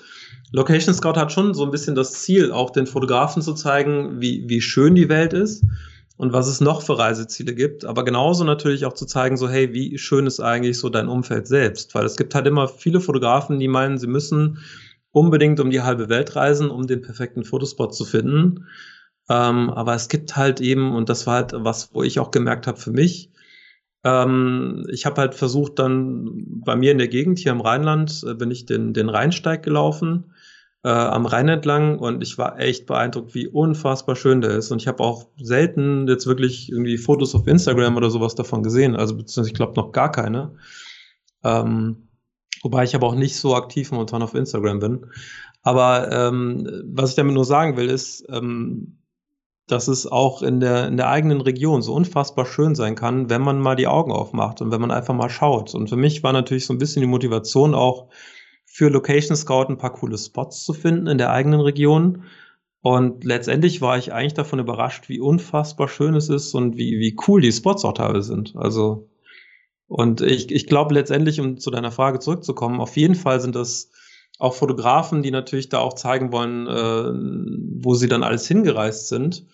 Location 0.52 0.94
Scout 0.94 1.16
hat 1.16 1.32
schon 1.32 1.52
so 1.52 1.64
ein 1.64 1.70
bisschen 1.70 1.94
das 1.94 2.12
Ziel, 2.12 2.52
auch 2.52 2.70
den 2.70 2.86
Fotografen 2.86 3.42
zu 3.42 3.54
zeigen, 3.54 4.20
wie, 4.20 4.44
wie 4.48 4.60
schön 4.60 4.94
die 4.94 5.08
Welt 5.08 5.32
ist 5.32 5.64
und 6.16 6.32
was 6.32 6.46
es 6.46 6.60
noch 6.60 6.82
für 6.82 6.98
Reiseziele 6.98 7.54
gibt, 7.54 7.84
aber 7.84 8.04
genauso 8.04 8.44
natürlich 8.44 8.84
auch 8.84 8.92
zu 8.92 9.04
zeigen, 9.04 9.36
so 9.36 9.48
hey, 9.48 9.74
wie 9.74 9.98
schön 9.98 10.26
ist 10.26 10.40
eigentlich 10.40 10.78
so 10.78 10.88
dein 10.88 11.08
Umfeld 11.08 11.48
selbst, 11.48 11.94
weil 11.94 12.04
es 12.06 12.16
gibt 12.16 12.34
halt 12.34 12.46
immer 12.46 12.68
viele 12.68 13.00
Fotografen, 13.00 13.58
die 13.58 13.68
meinen, 13.68 13.98
sie 13.98 14.06
müssen 14.06 14.58
unbedingt 15.10 15.60
um 15.60 15.70
die 15.70 15.82
halbe 15.82 16.08
Welt 16.08 16.36
reisen, 16.36 16.70
um 16.70 16.86
den 16.86 17.02
perfekten 17.02 17.44
Fotospot 17.44 17.94
zu 17.94 18.04
finden. 18.04 18.66
Ähm, 19.28 19.70
aber 19.70 19.94
es 19.94 20.08
gibt 20.08 20.36
halt 20.36 20.60
eben, 20.60 20.94
und 20.94 21.08
das 21.08 21.26
war 21.26 21.34
halt 21.34 21.52
was, 21.54 21.94
wo 21.94 22.02
ich 22.02 22.18
auch 22.18 22.30
gemerkt 22.30 22.66
habe 22.66 22.78
für 22.78 22.90
mich, 22.90 23.30
ähm, 24.04 24.86
ich 24.90 25.06
habe 25.06 25.20
halt 25.22 25.34
versucht, 25.34 25.78
dann 25.78 26.44
bei 26.46 26.76
mir 26.76 26.92
in 26.92 26.98
der 26.98 27.08
Gegend 27.08 27.38
hier 27.38 27.52
im 27.52 27.62
Rheinland 27.62 28.22
äh, 28.28 28.34
bin 28.34 28.50
ich 28.50 28.66
den, 28.66 28.92
den 28.92 29.08
Rheinsteig 29.08 29.62
gelaufen, 29.62 30.34
äh, 30.84 30.90
am 30.90 31.24
Rhein 31.24 31.48
entlang 31.48 31.98
und 31.98 32.22
ich 32.22 32.36
war 32.36 32.60
echt 32.60 32.84
beeindruckt, 32.84 33.34
wie 33.34 33.48
unfassbar 33.48 34.14
schön 34.14 34.42
der 34.42 34.50
ist. 34.50 34.70
Und 34.70 34.82
ich 34.82 34.88
habe 34.88 35.02
auch 35.02 35.28
selten 35.40 36.06
jetzt 36.06 36.26
wirklich 36.26 36.70
irgendwie 36.70 36.98
Fotos 36.98 37.34
auf 37.34 37.46
Instagram 37.46 37.96
oder 37.96 38.10
sowas 38.10 38.34
davon 38.34 38.62
gesehen. 38.62 38.94
Also 38.94 39.16
beziehungsweise 39.16 39.48
ich 39.48 39.54
glaube 39.54 39.74
noch 39.76 39.92
gar 39.92 40.12
keine. 40.12 40.56
Ähm, 41.42 42.08
wobei 42.62 42.84
ich 42.84 42.94
aber 42.94 43.06
auch 43.06 43.14
nicht 43.14 43.36
so 43.36 43.56
aktiv 43.56 43.90
momentan 43.90 44.22
auf 44.22 44.34
Instagram 44.34 44.80
bin. 44.80 45.06
Aber 45.62 46.12
ähm, 46.12 46.68
was 46.92 47.10
ich 47.10 47.16
damit 47.16 47.34
nur 47.34 47.46
sagen 47.46 47.78
will, 47.78 47.88
ist, 47.88 48.26
ähm, 48.28 48.98
dass 49.66 49.88
es 49.88 50.06
auch 50.06 50.42
in 50.42 50.60
der, 50.60 50.88
in 50.88 50.96
der 50.96 51.08
eigenen 51.08 51.40
Region 51.40 51.80
so 51.80 51.94
unfassbar 51.94 52.44
schön 52.44 52.74
sein 52.74 52.94
kann, 52.94 53.30
wenn 53.30 53.40
man 53.40 53.60
mal 53.60 53.76
die 53.76 53.86
Augen 53.86 54.12
aufmacht 54.12 54.60
und 54.60 54.70
wenn 54.70 54.80
man 54.80 54.90
einfach 54.90 55.14
mal 55.14 55.30
schaut. 55.30 55.74
Und 55.74 55.88
für 55.88 55.96
mich 55.96 56.22
war 56.22 56.32
natürlich 56.32 56.66
so 56.66 56.74
ein 56.74 56.78
bisschen 56.78 57.00
die 57.00 57.08
Motivation 57.08 57.74
auch 57.74 58.08
für 58.66 58.88
Location 58.88 59.36
Scout 59.36 59.66
ein 59.68 59.78
paar 59.78 59.92
coole 59.92 60.18
Spots 60.18 60.64
zu 60.64 60.74
finden 60.74 61.06
in 61.06 61.16
der 61.18 61.30
eigenen 61.30 61.60
Region. 61.60 62.24
Und 62.82 63.24
letztendlich 63.24 63.80
war 63.80 63.96
ich 63.96 64.12
eigentlich 64.12 64.34
davon 64.34 64.58
überrascht, 64.58 65.08
wie 65.08 65.20
unfassbar 65.20 65.88
schön 65.88 66.14
es 66.14 66.28
ist 66.28 66.52
und 66.54 66.76
wie, 66.76 66.98
wie 66.98 67.16
cool 67.26 67.40
die 67.40 67.52
Spots 67.52 67.84
auch 67.86 67.94
teilweise 67.94 68.28
sind. 68.28 68.54
Also, 68.56 69.08
und 69.86 70.20
ich, 70.20 70.50
ich 70.50 70.66
glaube 70.66 70.92
letztendlich, 70.92 71.40
um 71.40 71.56
zu 71.56 71.70
deiner 71.70 71.92
Frage 71.92 72.18
zurückzukommen, 72.18 72.80
auf 72.80 72.96
jeden 72.98 73.14
Fall 73.14 73.40
sind 73.40 73.54
das 73.54 73.90
auch 74.38 74.54
Fotografen, 74.54 75.22
die 75.22 75.30
natürlich 75.30 75.68
da 75.68 75.78
auch 75.78 75.94
zeigen 75.94 76.32
wollen, 76.32 76.66
äh, 76.66 77.82
wo 77.82 77.94
sie 77.94 78.08
dann 78.08 78.22
alles 78.22 78.46
hingereist 78.48 79.08
sind. 79.08 79.46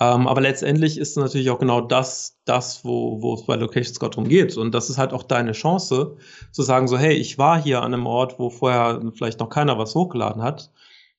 Ähm, 0.00 0.26
aber 0.26 0.40
letztendlich 0.40 0.98
ist 0.98 1.16
natürlich 1.18 1.50
auch 1.50 1.58
genau 1.58 1.82
das, 1.82 2.38
das, 2.46 2.84
wo, 2.84 3.20
wo 3.20 3.34
es 3.34 3.44
bei 3.44 3.56
Location 3.56 3.94
Scout 3.94 4.10
drum 4.10 4.28
geht. 4.28 4.56
Und 4.56 4.74
das 4.74 4.88
ist 4.88 4.96
halt 4.96 5.12
auch 5.12 5.22
deine 5.22 5.52
Chance, 5.52 6.16
zu 6.52 6.62
sagen 6.62 6.88
so, 6.88 6.96
hey, 6.96 7.12
ich 7.12 7.36
war 7.36 7.62
hier 7.62 7.82
an 7.82 7.92
einem 7.92 8.06
Ort, 8.06 8.38
wo 8.38 8.48
vorher 8.48 9.00
vielleicht 9.14 9.40
noch 9.40 9.50
keiner 9.50 9.78
was 9.78 9.94
hochgeladen 9.94 10.42
hat. 10.42 10.70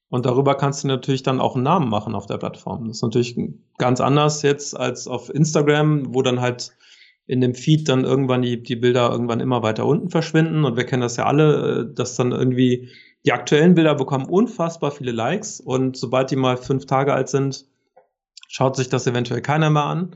Und 0.09 0.25
darüber 0.25 0.55
kannst 0.55 0.83
du 0.83 0.87
natürlich 0.87 1.23
dann 1.23 1.39
auch 1.39 1.55
einen 1.55 1.63
Namen 1.63 1.89
machen 1.89 2.15
auf 2.15 2.25
der 2.25 2.37
Plattform. 2.37 2.87
Das 2.87 2.97
ist 2.97 3.03
natürlich 3.03 3.39
ganz 3.77 4.01
anders 4.01 4.41
jetzt 4.41 4.75
als 4.75 5.07
auf 5.07 5.33
Instagram, 5.33 6.13
wo 6.13 6.21
dann 6.23 6.41
halt 6.41 6.73
in 7.28 7.41
dem 7.41 7.53
Feed 7.55 7.88
dann 7.88 8.03
irgendwann 8.03 8.41
die, 8.41 8.61
die 8.61 8.76
Bilder 8.76 9.11
irgendwann 9.11 9.39
immer 9.39 9.63
weiter 9.63 9.86
unten 9.86 10.09
verschwinden. 10.09 10.65
Und 10.65 10.76
wir 10.76 10.86
kennen 10.86 11.01
das 11.01 11.17
ja 11.17 11.26
alle, 11.26 11.82
äh, 11.91 11.93
dass 11.93 12.15
dann 12.15 12.32
irgendwie 12.32 12.89
die 13.26 13.34
aktuellen 13.34 13.76
Bilder 13.76 13.95
bekommen 13.95 14.26
unfassbar 14.26 14.91
viele 14.91 15.11
Likes. 15.11 15.59
Und 15.59 15.97
sobald 15.97 16.32
die 16.32 16.36
mal 16.36 16.57
fünf 16.57 16.86
Tage 16.86 17.13
alt 17.13 17.30
sind, 17.30 17.65
schaut 18.47 18.76
sich 18.76 18.89
das 18.89 19.07
eventuell 19.07 19.41
keiner 19.41 19.69
mehr 19.69 19.86
an. 19.86 20.15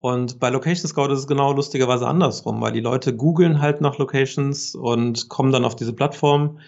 Und 0.00 0.38
bei 0.38 0.48
Location 0.50 0.88
Scout 0.88 1.12
ist 1.12 1.20
es 1.20 1.26
genau 1.26 1.52
lustigerweise 1.52 2.06
andersrum, 2.06 2.60
weil 2.60 2.72
die 2.72 2.80
Leute 2.80 3.16
googeln 3.16 3.60
halt 3.60 3.80
nach 3.80 3.98
Locations 3.98 4.76
und 4.76 5.28
kommen 5.28 5.50
dann 5.50 5.64
auf 5.64 5.74
diese 5.74 5.92
Plattform. 5.92 6.60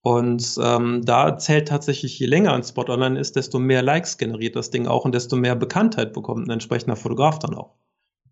Und 0.00 0.58
ähm, 0.60 1.02
da 1.04 1.38
zählt 1.38 1.68
tatsächlich, 1.68 2.18
je 2.18 2.26
länger 2.26 2.52
ein 2.54 2.64
Spot 2.64 2.88
online 2.88 3.20
ist, 3.20 3.36
desto 3.36 3.60
mehr 3.60 3.82
Likes 3.82 4.18
generiert 4.18 4.56
das 4.56 4.70
Ding 4.70 4.88
auch 4.88 5.04
und 5.04 5.14
desto 5.14 5.36
mehr 5.36 5.54
Bekanntheit 5.54 6.12
bekommt 6.12 6.48
ein 6.48 6.50
entsprechender 6.50 6.96
Fotograf 6.96 7.38
dann 7.38 7.54
auch. 7.54 7.76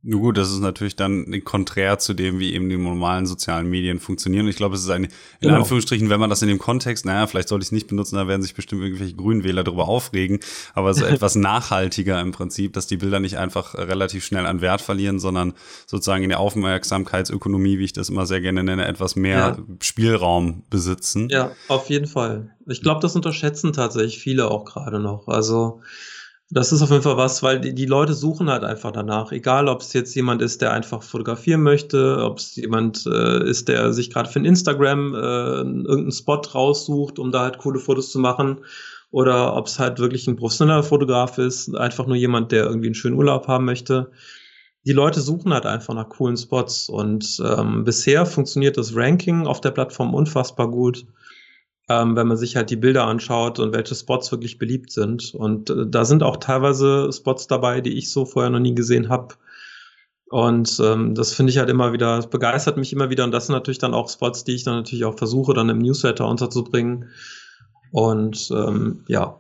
Nur 0.02 0.20
gut, 0.20 0.38
das 0.38 0.50
ist 0.50 0.60
natürlich 0.60 0.96
dann 0.96 1.44
konträr 1.44 1.98
zu 1.98 2.14
dem, 2.14 2.38
wie 2.38 2.54
eben 2.54 2.70
die 2.70 2.78
normalen 2.78 3.26
sozialen 3.26 3.68
Medien 3.68 3.98
funktionieren. 3.98 4.48
Ich 4.48 4.56
glaube, 4.56 4.74
es 4.74 4.82
ist 4.82 4.88
ein, 4.88 5.04
in 5.04 5.10
genau. 5.42 5.56
Anführungsstrichen, 5.56 6.08
wenn 6.08 6.18
man 6.18 6.30
das 6.30 6.40
in 6.40 6.48
dem 6.48 6.58
Kontext, 6.58 7.04
naja, 7.04 7.26
vielleicht 7.26 7.48
sollte 7.48 7.64
ich 7.64 7.68
es 7.68 7.72
nicht 7.72 7.88
benutzen, 7.88 8.16
da 8.16 8.26
werden 8.26 8.40
sich 8.40 8.54
bestimmt 8.54 8.82
irgendwelche 8.82 9.14
Grünwähler 9.14 9.62
darüber 9.62 9.88
aufregen, 9.88 10.40
aber 10.72 10.94
so 10.94 11.04
etwas 11.06 11.34
nachhaltiger 11.34 12.18
im 12.22 12.32
Prinzip, 12.32 12.72
dass 12.72 12.86
die 12.86 12.96
Bilder 12.96 13.20
nicht 13.20 13.36
einfach 13.36 13.74
relativ 13.74 14.24
schnell 14.24 14.46
an 14.46 14.62
Wert 14.62 14.80
verlieren, 14.80 15.18
sondern 15.18 15.52
sozusagen 15.86 16.22
in 16.22 16.30
der 16.30 16.40
Aufmerksamkeitsökonomie, 16.40 17.78
wie 17.78 17.84
ich 17.84 17.92
das 17.92 18.08
immer 18.08 18.24
sehr 18.24 18.40
gerne 18.40 18.64
nenne, 18.64 18.86
etwas 18.86 19.16
mehr 19.16 19.38
ja. 19.38 19.58
Spielraum 19.82 20.62
besitzen. 20.70 21.28
Ja, 21.28 21.52
auf 21.68 21.90
jeden 21.90 22.06
Fall. 22.06 22.54
Ich 22.66 22.80
glaube, 22.80 23.00
das 23.00 23.16
unterschätzen 23.16 23.74
tatsächlich 23.74 24.18
viele 24.18 24.50
auch 24.50 24.64
gerade 24.64 24.98
noch. 24.98 25.28
Also, 25.28 25.82
das 26.52 26.72
ist 26.72 26.82
auf 26.82 26.90
jeden 26.90 27.02
Fall 27.02 27.16
was, 27.16 27.44
weil 27.44 27.60
die, 27.60 27.74
die 27.74 27.86
Leute 27.86 28.12
suchen 28.12 28.50
halt 28.50 28.64
einfach 28.64 28.90
danach. 28.90 29.30
Egal, 29.30 29.68
ob 29.68 29.82
es 29.82 29.92
jetzt 29.92 30.14
jemand 30.16 30.42
ist, 30.42 30.60
der 30.60 30.72
einfach 30.72 31.02
fotografieren 31.02 31.62
möchte, 31.62 32.24
ob 32.24 32.38
es 32.38 32.56
jemand 32.56 33.06
äh, 33.06 33.48
ist, 33.48 33.68
der 33.68 33.92
sich 33.92 34.10
gerade 34.10 34.28
für 34.28 34.40
ein 34.40 34.44
Instagram 34.44 35.14
äh, 35.14 35.18
irgendeinen 35.18 36.10
Spot 36.10 36.40
raussucht, 36.52 37.20
um 37.20 37.30
da 37.30 37.42
halt 37.42 37.58
coole 37.58 37.78
Fotos 37.78 38.10
zu 38.10 38.18
machen, 38.18 38.62
oder 39.12 39.56
ob 39.56 39.68
es 39.68 39.78
halt 39.78 40.00
wirklich 40.00 40.26
ein 40.26 40.36
professioneller 40.36 40.82
Fotograf 40.82 41.38
ist, 41.38 41.74
einfach 41.76 42.06
nur 42.06 42.16
jemand, 42.16 42.50
der 42.52 42.64
irgendwie 42.64 42.88
einen 42.88 42.94
schönen 42.94 43.16
Urlaub 43.16 43.46
haben 43.46 43.64
möchte. 43.64 44.10
Die 44.86 44.92
Leute 44.92 45.20
suchen 45.20 45.52
halt 45.52 45.66
einfach 45.66 45.94
nach 45.94 46.08
coolen 46.08 46.36
Spots 46.36 46.88
und 46.88 47.40
ähm, 47.44 47.84
bisher 47.84 48.26
funktioniert 48.26 48.76
das 48.76 48.96
Ranking 48.96 49.46
auf 49.46 49.60
der 49.60 49.72
Plattform 49.72 50.14
unfassbar 50.14 50.68
gut 50.68 51.06
ähm, 51.90 52.14
wenn 52.14 52.28
man 52.28 52.36
sich 52.36 52.54
halt 52.54 52.70
die 52.70 52.76
Bilder 52.76 53.04
anschaut 53.04 53.58
und 53.58 53.72
welche 53.72 53.96
Spots 53.96 54.30
wirklich 54.30 54.58
beliebt 54.58 54.92
sind. 54.92 55.34
Und 55.34 55.70
äh, 55.70 55.86
da 55.88 56.04
sind 56.04 56.22
auch 56.22 56.36
teilweise 56.36 57.10
Spots 57.12 57.48
dabei, 57.48 57.80
die 57.80 57.98
ich 57.98 58.12
so 58.12 58.24
vorher 58.24 58.50
noch 58.50 58.60
nie 58.60 58.76
gesehen 58.76 59.08
habe. 59.08 59.34
Und 60.28 60.80
ähm, 60.80 61.16
das 61.16 61.34
finde 61.34 61.50
ich 61.50 61.58
halt 61.58 61.68
immer 61.68 61.92
wieder, 61.92 62.14
das 62.14 62.30
begeistert 62.30 62.76
mich 62.76 62.92
immer 62.92 63.10
wieder. 63.10 63.24
Und 63.24 63.32
das 63.32 63.46
sind 63.46 63.54
natürlich 63.54 63.78
dann 63.78 63.92
auch 63.92 64.08
Spots, 64.08 64.44
die 64.44 64.54
ich 64.54 64.62
dann 64.62 64.76
natürlich 64.76 65.04
auch 65.04 65.18
versuche, 65.18 65.52
dann 65.52 65.68
im 65.68 65.78
Newsletter 65.78 66.28
unterzubringen. 66.28 67.08
Und 67.90 68.52
ähm, 68.52 69.02
ja, 69.08 69.36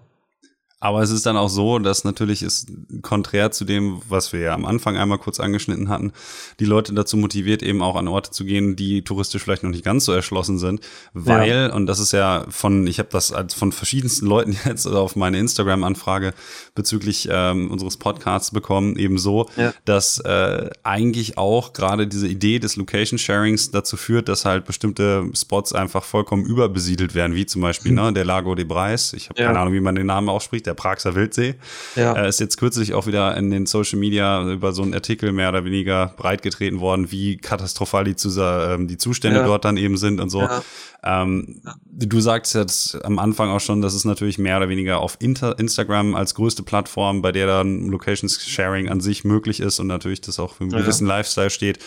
aber 0.82 1.02
es 1.02 1.10
ist 1.10 1.26
dann 1.26 1.36
auch 1.36 1.50
so, 1.50 1.78
dass 1.78 2.04
natürlich 2.04 2.42
ist 2.42 2.68
konträr 3.02 3.50
zu 3.50 3.66
dem, 3.66 4.00
was 4.08 4.32
wir 4.32 4.40
ja 4.40 4.54
am 4.54 4.64
Anfang 4.64 4.96
einmal 4.96 5.18
kurz 5.18 5.38
angeschnitten 5.38 5.90
hatten, 5.90 6.12
die 6.58 6.64
Leute 6.64 6.94
dazu 6.94 7.18
motiviert, 7.18 7.62
eben 7.62 7.82
auch 7.82 7.96
an 7.96 8.08
Orte 8.08 8.30
zu 8.30 8.46
gehen, 8.46 8.76
die 8.76 9.02
touristisch 9.02 9.42
vielleicht 9.42 9.62
noch 9.62 9.70
nicht 9.70 9.84
ganz 9.84 10.06
so 10.06 10.12
erschlossen 10.12 10.58
sind, 10.58 10.80
weil, 11.12 11.68
ja. 11.68 11.74
und 11.74 11.86
das 11.86 11.98
ist 12.00 12.12
ja 12.12 12.46
von, 12.48 12.86
ich 12.86 12.98
habe 12.98 13.10
das 13.12 13.30
als 13.30 13.52
von 13.52 13.72
verschiedensten 13.72 14.24
Leuten 14.24 14.56
jetzt 14.64 14.86
auf 14.86 15.16
meine 15.16 15.38
Instagram-Anfrage 15.38 16.32
bezüglich 16.74 17.28
ähm, 17.30 17.70
unseres 17.70 17.98
Podcasts 17.98 18.50
bekommen, 18.50 18.96
eben 18.96 19.18
so, 19.18 19.50
ja. 19.58 19.74
dass 19.84 20.18
äh, 20.20 20.70
eigentlich 20.82 21.36
auch 21.36 21.74
gerade 21.74 22.06
diese 22.06 22.26
Idee 22.26 22.58
des 22.58 22.76
Location-Sharings 22.76 23.70
dazu 23.70 23.98
führt, 23.98 24.30
dass 24.30 24.46
halt 24.46 24.64
bestimmte 24.64 25.30
Spots 25.34 25.74
einfach 25.74 26.04
vollkommen 26.04 26.46
überbesiedelt 26.46 27.14
werden, 27.14 27.36
wie 27.36 27.44
zum 27.44 27.60
Beispiel 27.60 27.90
hm. 27.90 27.96
ne, 27.96 28.12
der 28.14 28.24
Lago 28.24 28.54
de 28.54 28.64
Breis. 28.64 29.12
Ich 29.12 29.28
habe 29.28 29.38
ja. 29.38 29.48
keine 29.48 29.58
Ahnung, 29.58 29.74
wie 29.74 29.80
man 29.80 29.94
den 29.94 30.06
Namen 30.06 30.30
ausspricht 30.30 30.69
der 30.70 30.74
Praxer 30.74 31.14
Wildsee. 31.16 31.56
Ja. 31.96 32.14
Äh, 32.14 32.28
ist 32.28 32.38
jetzt 32.38 32.56
kürzlich 32.56 32.94
auch 32.94 33.06
wieder 33.06 33.36
in 33.36 33.50
den 33.50 33.66
Social 33.66 33.98
Media 33.98 34.48
über 34.48 34.72
so 34.72 34.82
einen 34.82 34.94
Artikel 34.94 35.32
mehr 35.32 35.48
oder 35.48 35.64
weniger 35.64 36.14
breitgetreten 36.16 36.80
worden, 36.80 37.10
wie 37.10 37.36
katastrophal 37.36 38.04
die, 38.04 38.14
ähm, 38.38 38.86
die 38.86 38.96
Zustände 38.96 39.40
ja. 39.40 39.44
dort 39.44 39.64
dann 39.64 39.76
eben 39.76 39.96
sind 39.96 40.20
und 40.20 40.30
so. 40.30 40.42
Ja. 40.42 40.62
Ähm, 41.02 41.62
du 41.90 42.20
sagst 42.20 42.54
jetzt 42.54 43.04
am 43.04 43.18
Anfang 43.18 43.48
auch 43.48 43.60
schon, 43.60 43.82
dass 43.82 43.94
es 43.94 44.04
natürlich 44.04 44.38
mehr 44.38 44.58
oder 44.58 44.68
weniger 44.68 45.00
auf 45.00 45.16
Inter 45.18 45.58
Instagram 45.58 46.14
als 46.14 46.34
größte 46.34 46.62
Plattform, 46.62 47.22
bei 47.22 47.32
der 47.32 47.46
dann 47.46 47.88
Locations 47.88 48.40
Sharing 48.46 48.88
an 48.88 49.00
sich 49.00 49.24
möglich 49.24 49.60
ist 49.60 49.80
und 49.80 49.86
natürlich 49.86 50.20
das 50.20 50.38
auch 50.38 50.54
für 50.54 50.64
einen 50.64 50.72
gewissen 50.72 51.06
Lifestyle 51.06 51.50
steht, 51.50 51.78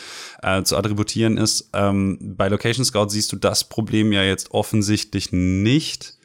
äh, 0.42 0.64
zu 0.64 0.76
attributieren 0.76 1.38
ist. 1.38 1.70
Ähm, 1.74 2.18
bei 2.36 2.50
Location 2.50 2.84
Scout 2.84 3.10
siehst 3.10 3.32
du 3.32 3.38
das 3.38 3.64
Problem 3.64 4.12
ja 4.12 4.24
jetzt 4.24 4.52
offensichtlich 4.52 5.32
nicht 5.32 6.16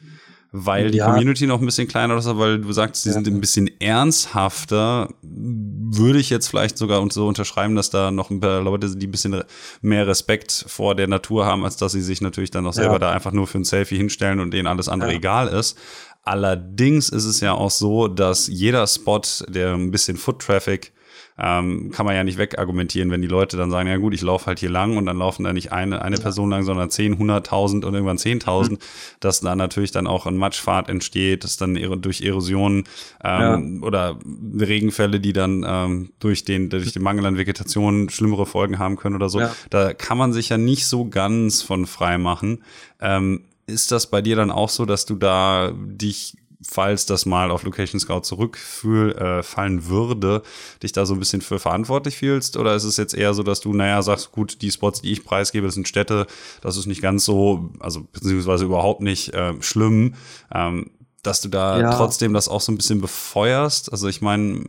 weil 0.51 0.89
die 0.89 0.97
ja. 0.97 1.11
Community 1.11 1.45
noch 1.45 1.59
ein 1.59 1.65
bisschen 1.65 1.87
kleiner 1.87 2.17
ist, 2.17 2.25
weil 2.37 2.59
du 2.59 2.71
sagst, 2.73 3.03
sie 3.03 3.09
ja. 3.09 3.13
sind 3.13 3.27
ein 3.27 3.39
bisschen 3.39 3.69
ernsthafter, 3.79 5.09
würde 5.21 6.19
ich 6.19 6.29
jetzt 6.31 6.47
vielleicht 6.47 6.77
sogar 6.77 7.05
so 7.11 7.27
unterschreiben, 7.27 7.75
dass 7.75 7.91
da 7.91 8.09
noch 8.09 8.31
ein 8.31 8.39
paar 8.39 8.61
Leute 8.61 8.89
sind, 8.89 9.01
die 9.01 9.07
ein 9.07 9.11
bisschen 9.11 9.43
mehr 9.81 10.07
Respekt 10.07 10.65
vor 10.67 10.95
der 10.95 11.07
Natur 11.07 11.45
haben, 11.45 11.63
als 11.63 11.77
dass 11.77 11.91
sie 11.91 12.01
sich 12.01 12.21
natürlich 12.21 12.49
dann 12.49 12.65
auch 12.65 12.73
selber 12.73 12.93
ja. 12.93 12.99
da 12.99 13.11
einfach 13.11 13.31
nur 13.31 13.45
für 13.45 13.59
ein 13.59 13.63
Selfie 13.63 13.97
hinstellen 13.97 14.39
und 14.39 14.51
denen 14.51 14.67
alles 14.67 14.89
andere 14.89 15.13
egal 15.13 15.47
ist. 15.49 15.77
Allerdings 16.23 17.09
ist 17.09 17.25
es 17.25 17.39
ja 17.41 17.53
auch 17.53 17.71
so, 17.71 18.07
dass 18.07 18.47
jeder 18.47 18.85
Spot, 18.87 19.21
der 19.47 19.73
ein 19.73 19.91
bisschen 19.91 20.17
Foot 20.17 20.41
Traffic 20.41 20.93
ähm, 21.41 21.91
kann 21.91 22.05
man 22.05 22.15
ja 22.15 22.23
nicht 22.23 22.37
wegargumentieren, 22.37 23.11
wenn 23.11 23.21
die 23.21 23.27
Leute 23.27 23.55
dann 23.55 23.71
sagen, 23.71 23.87
ja 23.87 23.97
gut, 23.97 24.13
ich 24.13 24.21
laufe 24.21 24.47
halt 24.47 24.59
hier 24.59 24.69
lang 24.69 24.97
und 24.97 25.05
dann 25.05 25.17
laufen 25.17 25.45
da 25.45 25.53
nicht 25.53 25.71
eine, 25.71 26.01
eine 26.01 26.17
Person 26.17 26.49
lang, 26.49 26.63
sondern 26.63 26.89
10, 26.89 27.17
100.000 27.17 27.85
und 27.85 27.93
irgendwann 27.93 28.17
10.000, 28.17 28.71
mhm. 28.71 28.77
dass 29.21 29.39
da 29.39 29.55
natürlich 29.55 29.91
dann 29.91 30.05
auch 30.05 30.25
ein 30.25 30.35
Matschfahrt 30.35 30.89
entsteht, 30.89 31.45
dass 31.45 31.55
dann 31.55 31.75
durch 32.01 32.21
Erosionen 32.21 32.83
ähm, 33.23 33.79
ja. 33.81 33.87
oder 33.87 34.19
Regenfälle, 34.59 35.21
die 35.21 35.31
dann 35.31 35.65
ähm, 35.65 36.11
durch, 36.19 36.43
den, 36.43 36.69
durch 36.69 36.91
den 36.91 37.03
Mangel 37.03 37.25
an 37.25 37.37
Vegetation 37.37 38.09
schlimmere 38.09 38.45
Folgen 38.45 38.77
haben 38.77 38.97
können 38.97 39.15
oder 39.15 39.29
so. 39.29 39.39
Ja. 39.39 39.55
Da 39.69 39.93
kann 39.93 40.17
man 40.17 40.33
sich 40.33 40.49
ja 40.49 40.57
nicht 40.57 40.87
so 40.87 41.07
ganz 41.07 41.61
von 41.61 41.85
frei 41.85 42.17
machen. 42.17 42.63
Ähm, 42.99 43.43
ist 43.65 43.91
das 43.91 44.07
bei 44.07 44.21
dir 44.21 44.35
dann 44.35 44.51
auch 44.51 44.69
so, 44.69 44.85
dass 44.85 45.05
du 45.05 45.15
da 45.15 45.71
dich 45.73 46.35
falls 46.61 47.05
das 47.05 47.25
mal 47.25 47.51
auf 47.51 47.63
Location 47.63 47.99
Scout 47.99 48.21
zurückfallen 48.21 49.79
äh, 49.79 49.85
würde, 49.85 50.43
dich 50.83 50.91
da 50.91 51.05
so 51.05 51.13
ein 51.13 51.19
bisschen 51.19 51.41
für 51.41 51.59
verantwortlich 51.59 52.17
fühlst? 52.17 52.57
Oder 52.57 52.75
ist 52.75 52.83
es 52.83 52.97
jetzt 52.97 53.13
eher 53.13 53.33
so, 53.33 53.43
dass 53.43 53.61
du, 53.61 53.73
naja, 53.73 54.01
sagst, 54.01 54.31
gut, 54.31 54.61
die 54.61 54.71
Spots, 54.71 55.01
die 55.01 55.11
ich 55.11 55.23
preisgebe, 55.23 55.67
das 55.67 55.75
sind 55.75 55.87
Städte, 55.87 56.27
das 56.61 56.77
ist 56.77 56.85
nicht 56.85 57.01
ganz 57.01 57.25
so, 57.25 57.71
also 57.79 58.05
beziehungsweise 58.11 58.65
überhaupt 58.65 59.01
nicht 59.01 59.33
äh, 59.33 59.53
schlimm. 59.61 60.15
Ähm, 60.53 60.91
dass 61.23 61.41
du 61.41 61.49
da 61.49 61.79
ja. 61.79 61.93
trotzdem 61.95 62.33
das 62.33 62.47
auch 62.47 62.61
so 62.61 62.71
ein 62.71 62.77
bisschen 62.77 63.01
befeuerst. 63.01 63.91
Also 63.91 64.07
ich 64.07 64.21
meine, 64.21 64.63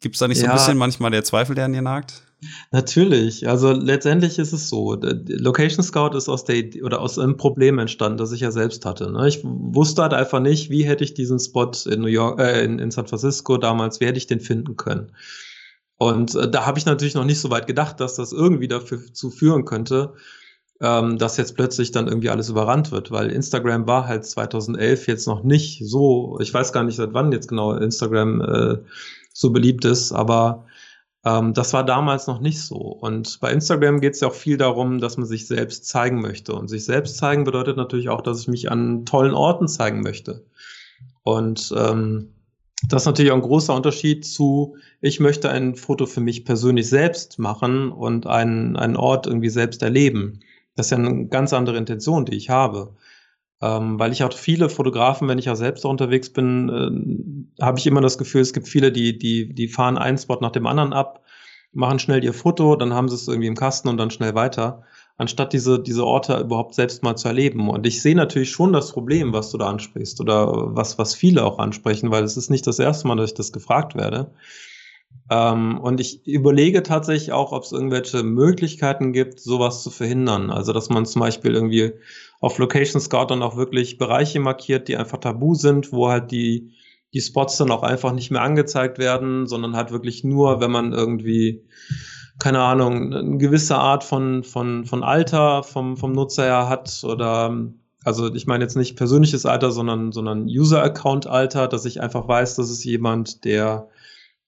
gibt 0.00 0.16
es 0.16 0.18
da 0.18 0.26
nicht 0.26 0.38
so 0.38 0.46
ja. 0.46 0.50
ein 0.50 0.56
bisschen 0.56 0.76
manchmal 0.76 1.12
der 1.12 1.22
Zweifel, 1.22 1.54
der 1.54 1.66
an 1.66 1.72
dir 1.72 1.82
nagt? 1.82 2.24
Natürlich. 2.70 3.48
Also 3.48 3.72
letztendlich 3.72 4.38
ist 4.38 4.52
es 4.52 4.68
so. 4.68 4.94
Location 4.94 5.84
Scout 5.84 6.16
ist 6.16 6.28
aus 6.28 6.44
der 6.44 6.64
oder 6.82 7.00
aus 7.00 7.18
einem 7.18 7.36
Problem 7.36 7.78
entstanden, 7.78 8.18
das 8.18 8.32
ich 8.32 8.40
ja 8.40 8.50
selbst 8.50 8.86
hatte. 8.86 9.10
Ne? 9.12 9.28
Ich 9.28 9.40
wusste 9.44 10.02
halt 10.02 10.14
einfach 10.14 10.40
nicht, 10.40 10.70
wie 10.70 10.84
hätte 10.84 11.04
ich 11.04 11.14
diesen 11.14 11.38
Spot 11.38 11.70
in 11.86 12.00
New 12.00 12.06
York, 12.06 12.40
äh, 12.40 12.64
in, 12.64 12.78
in 12.78 12.90
San 12.90 13.06
Francisco 13.06 13.58
damals, 13.58 14.00
wie 14.00 14.06
hätte 14.06 14.18
ich 14.18 14.26
den 14.26 14.40
finden 14.40 14.76
können. 14.76 15.12
Und 15.96 16.34
äh, 16.34 16.50
da 16.50 16.64
habe 16.64 16.78
ich 16.78 16.86
natürlich 16.86 17.14
noch 17.14 17.26
nicht 17.26 17.40
so 17.40 17.50
weit 17.50 17.66
gedacht, 17.66 18.00
dass 18.00 18.14
das 18.14 18.32
irgendwie 18.32 18.68
dazu 18.68 19.30
führen 19.30 19.66
könnte, 19.66 20.14
ähm, 20.80 21.18
dass 21.18 21.36
jetzt 21.36 21.56
plötzlich 21.56 21.90
dann 21.90 22.08
irgendwie 22.08 22.30
alles 22.30 22.48
überrannt 22.48 22.90
wird, 22.90 23.10
weil 23.10 23.30
Instagram 23.30 23.86
war 23.86 24.06
halt 24.06 24.24
2011 24.24 25.06
jetzt 25.08 25.26
noch 25.26 25.42
nicht 25.42 25.82
so, 25.84 26.38
ich 26.40 26.54
weiß 26.54 26.72
gar 26.72 26.84
nicht 26.84 26.96
seit 26.96 27.12
wann 27.12 27.32
jetzt 27.32 27.48
genau 27.48 27.74
Instagram 27.74 28.40
äh, 28.40 28.78
so 29.34 29.50
beliebt 29.50 29.84
ist, 29.84 30.12
aber 30.12 30.64
ähm, 31.24 31.52
das 31.54 31.72
war 31.72 31.84
damals 31.84 32.26
noch 32.26 32.40
nicht 32.40 32.60
so. 32.60 32.76
Und 32.76 33.38
bei 33.40 33.52
Instagram 33.52 34.00
geht 34.00 34.14
es 34.14 34.20
ja 34.20 34.28
auch 34.28 34.34
viel 34.34 34.56
darum, 34.56 35.00
dass 35.00 35.16
man 35.16 35.26
sich 35.26 35.46
selbst 35.46 35.86
zeigen 35.86 36.20
möchte. 36.20 36.54
Und 36.54 36.68
sich 36.68 36.84
selbst 36.84 37.18
zeigen 37.18 37.44
bedeutet 37.44 37.76
natürlich 37.76 38.08
auch, 38.08 38.22
dass 38.22 38.40
ich 38.40 38.48
mich 38.48 38.70
an 38.70 39.04
tollen 39.04 39.34
Orten 39.34 39.68
zeigen 39.68 40.00
möchte. 40.00 40.44
Und 41.22 41.72
ähm, 41.76 42.32
das 42.88 43.02
ist 43.02 43.06
natürlich 43.06 43.30
auch 43.30 43.36
ein 43.36 43.42
großer 43.42 43.74
Unterschied 43.74 44.24
zu, 44.24 44.76
ich 45.02 45.20
möchte 45.20 45.50
ein 45.50 45.74
Foto 45.74 46.06
für 46.06 46.20
mich 46.20 46.44
persönlich 46.46 46.88
selbst 46.88 47.38
machen 47.38 47.92
und 47.92 48.26
einen, 48.26 48.76
einen 48.76 48.96
Ort 48.96 49.26
irgendwie 49.26 49.50
selbst 49.50 49.82
erleben. 49.82 50.40
Das 50.76 50.86
ist 50.86 50.90
ja 50.92 50.96
eine 50.96 51.26
ganz 51.26 51.52
andere 51.52 51.76
Intention, 51.76 52.24
die 52.24 52.36
ich 52.36 52.48
habe. 52.48 52.94
Ähm, 53.62 53.98
weil 53.98 54.12
ich 54.12 54.24
auch 54.24 54.32
viele 54.32 54.70
Fotografen, 54.70 55.28
wenn 55.28 55.38
ich 55.38 55.50
auch 55.50 55.56
selbst 55.56 55.84
unterwegs 55.84 56.30
bin, 56.30 57.48
äh, 57.58 57.62
habe 57.62 57.78
ich 57.78 57.86
immer 57.86 58.00
das 58.00 58.16
Gefühl, 58.16 58.40
es 58.40 58.54
gibt 58.54 58.68
viele, 58.68 58.90
die, 58.90 59.18
die, 59.18 59.54
die 59.54 59.68
fahren 59.68 59.98
einen 59.98 60.16
Spot 60.16 60.38
nach 60.40 60.52
dem 60.52 60.66
anderen 60.66 60.94
ab, 60.94 61.22
machen 61.72 61.98
schnell 61.98 62.24
ihr 62.24 62.32
Foto, 62.32 62.74
dann 62.76 62.94
haben 62.94 63.08
sie 63.08 63.16
es 63.16 63.28
irgendwie 63.28 63.48
im 63.48 63.56
Kasten 63.56 63.88
und 63.88 63.98
dann 63.98 64.10
schnell 64.10 64.34
weiter, 64.34 64.84
anstatt 65.18 65.52
diese, 65.52 65.78
diese 65.78 66.06
Orte 66.06 66.38
überhaupt 66.38 66.74
selbst 66.74 67.02
mal 67.02 67.16
zu 67.16 67.28
erleben. 67.28 67.68
Und 67.68 67.86
ich 67.86 68.00
sehe 68.00 68.16
natürlich 68.16 68.50
schon 68.50 68.72
das 68.72 68.92
Problem, 68.92 69.34
was 69.34 69.50
du 69.50 69.58
da 69.58 69.68
ansprichst 69.68 70.20
oder 70.22 70.74
was, 70.74 70.98
was 70.98 71.14
viele 71.14 71.44
auch 71.44 71.58
ansprechen, 71.58 72.10
weil 72.10 72.24
es 72.24 72.38
ist 72.38 72.48
nicht 72.48 72.66
das 72.66 72.78
erste 72.78 73.06
Mal, 73.06 73.16
dass 73.16 73.30
ich 73.30 73.36
das 73.36 73.52
gefragt 73.52 73.94
werde. 73.94 74.32
Ähm, 75.30 75.78
und 75.78 76.00
ich 76.00 76.26
überlege 76.26 76.82
tatsächlich 76.82 77.32
auch, 77.32 77.52
ob 77.52 77.64
es 77.64 77.72
irgendwelche 77.72 78.22
Möglichkeiten 78.22 79.12
gibt, 79.12 79.40
sowas 79.40 79.82
zu 79.82 79.90
verhindern. 79.90 80.50
Also, 80.50 80.72
dass 80.72 80.88
man 80.88 81.06
zum 81.06 81.20
Beispiel 81.20 81.54
irgendwie 81.54 81.92
auf 82.40 82.58
Location 82.58 83.00
Scout 83.00 83.26
dann 83.26 83.42
auch 83.42 83.56
wirklich 83.56 83.98
Bereiche 83.98 84.40
markiert, 84.40 84.88
die 84.88 84.96
einfach 84.96 85.18
tabu 85.18 85.54
sind, 85.54 85.92
wo 85.92 86.08
halt 86.08 86.30
die, 86.30 86.72
die 87.12 87.20
Spots 87.20 87.58
dann 87.58 87.70
auch 87.70 87.82
einfach 87.82 88.12
nicht 88.12 88.30
mehr 88.30 88.42
angezeigt 88.42 88.98
werden, 88.98 89.46
sondern 89.46 89.76
halt 89.76 89.92
wirklich 89.92 90.24
nur, 90.24 90.60
wenn 90.60 90.70
man 90.70 90.92
irgendwie, 90.92 91.64
keine 92.38 92.60
Ahnung, 92.60 93.12
eine 93.14 93.38
gewisse 93.38 93.76
Art 93.76 94.04
von, 94.04 94.42
von, 94.42 94.86
von 94.86 95.04
Alter 95.04 95.62
vom, 95.62 95.96
vom 95.96 96.12
Nutzer 96.12 96.44
her 96.44 96.68
hat 96.68 97.04
oder 97.04 97.70
also 98.04 98.34
ich 98.34 98.46
meine 98.46 98.64
jetzt 98.64 98.76
nicht 98.76 98.96
persönliches 98.96 99.44
Alter, 99.44 99.70
sondern, 99.70 100.12
sondern 100.12 100.44
User-Account-Alter, 100.44 101.68
dass 101.68 101.84
ich 101.84 102.00
einfach 102.00 102.26
weiß, 102.26 102.56
das 102.56 102.70
ist 102.70 102.84
jemand, 102.84 103.44
der, 103.44 103.88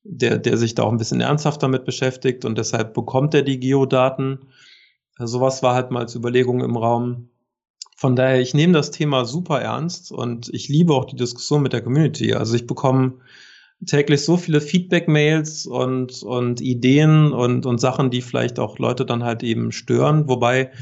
der, 0.05 0.39
der 0.39 0.57
sich 0.57 0.75
da 0.75 0.85
auch 0.85 0.93
ein 0.93 0.97
bisschen 0.97 1.21
ernsthaft 1.21 1.63
damit 1.63 1.85
beschäftigt 1.85 2.47
und 2.47 2.57
deshalb 2.57 2.95
bekommt 2.95 3.35
er 3.35 3.43
die 3.43 3.61
Geodaten. 3.61 4.47
Also 5.19 5.39
sowas 5.39 5.63
war 5.63 5.75
halt 5.75 5.91
mal 5.91 6.01
als 6.01 6.15
Überlegung 6.15 6.63
im 6.63 6.77
Raum. 6.77 7.29
Von 8.03 8.17
daher, 8.17 8.41
ich 8.41 8.53
nehme 8.53 8.73
das 8.73 8.91
Thema 8.91 9.25
super 9.25 9.61
ernst 9.61 10.11
und 10.11 10.53
ich 10.53 10.69
liebe 10.69 10.93
auch 10.93 11.05
die 11.05 11.15
Diskussion 11.15 11.63
mit 11.63 11.73
der 11.73 11.83
Community. 11.83 12.35
Also 12.35 12.57
ich 12.57 12.67
bekomme 12.67 13.19
täglich 13.87 14.25
so 14.25 14.37
viele 14.37 14.61
Feedback-Mails 14.61 15.67
und, 15.67 16.25
und 16.25 16.61
Ideen 16.61 17.33
und, 17.33 17.65
und 17.65 17.79
Sachen, 17.79 18.11
die 18.11 18.21
vielleicht 18.21 18.59
auch 18.59 18.81
Leute 18.81 19.07
dann 19.07 19.23
halt 19.23 19.45
eben 19.45 19.71
stören. 19.71 20.29
Wobei 20.29 20.73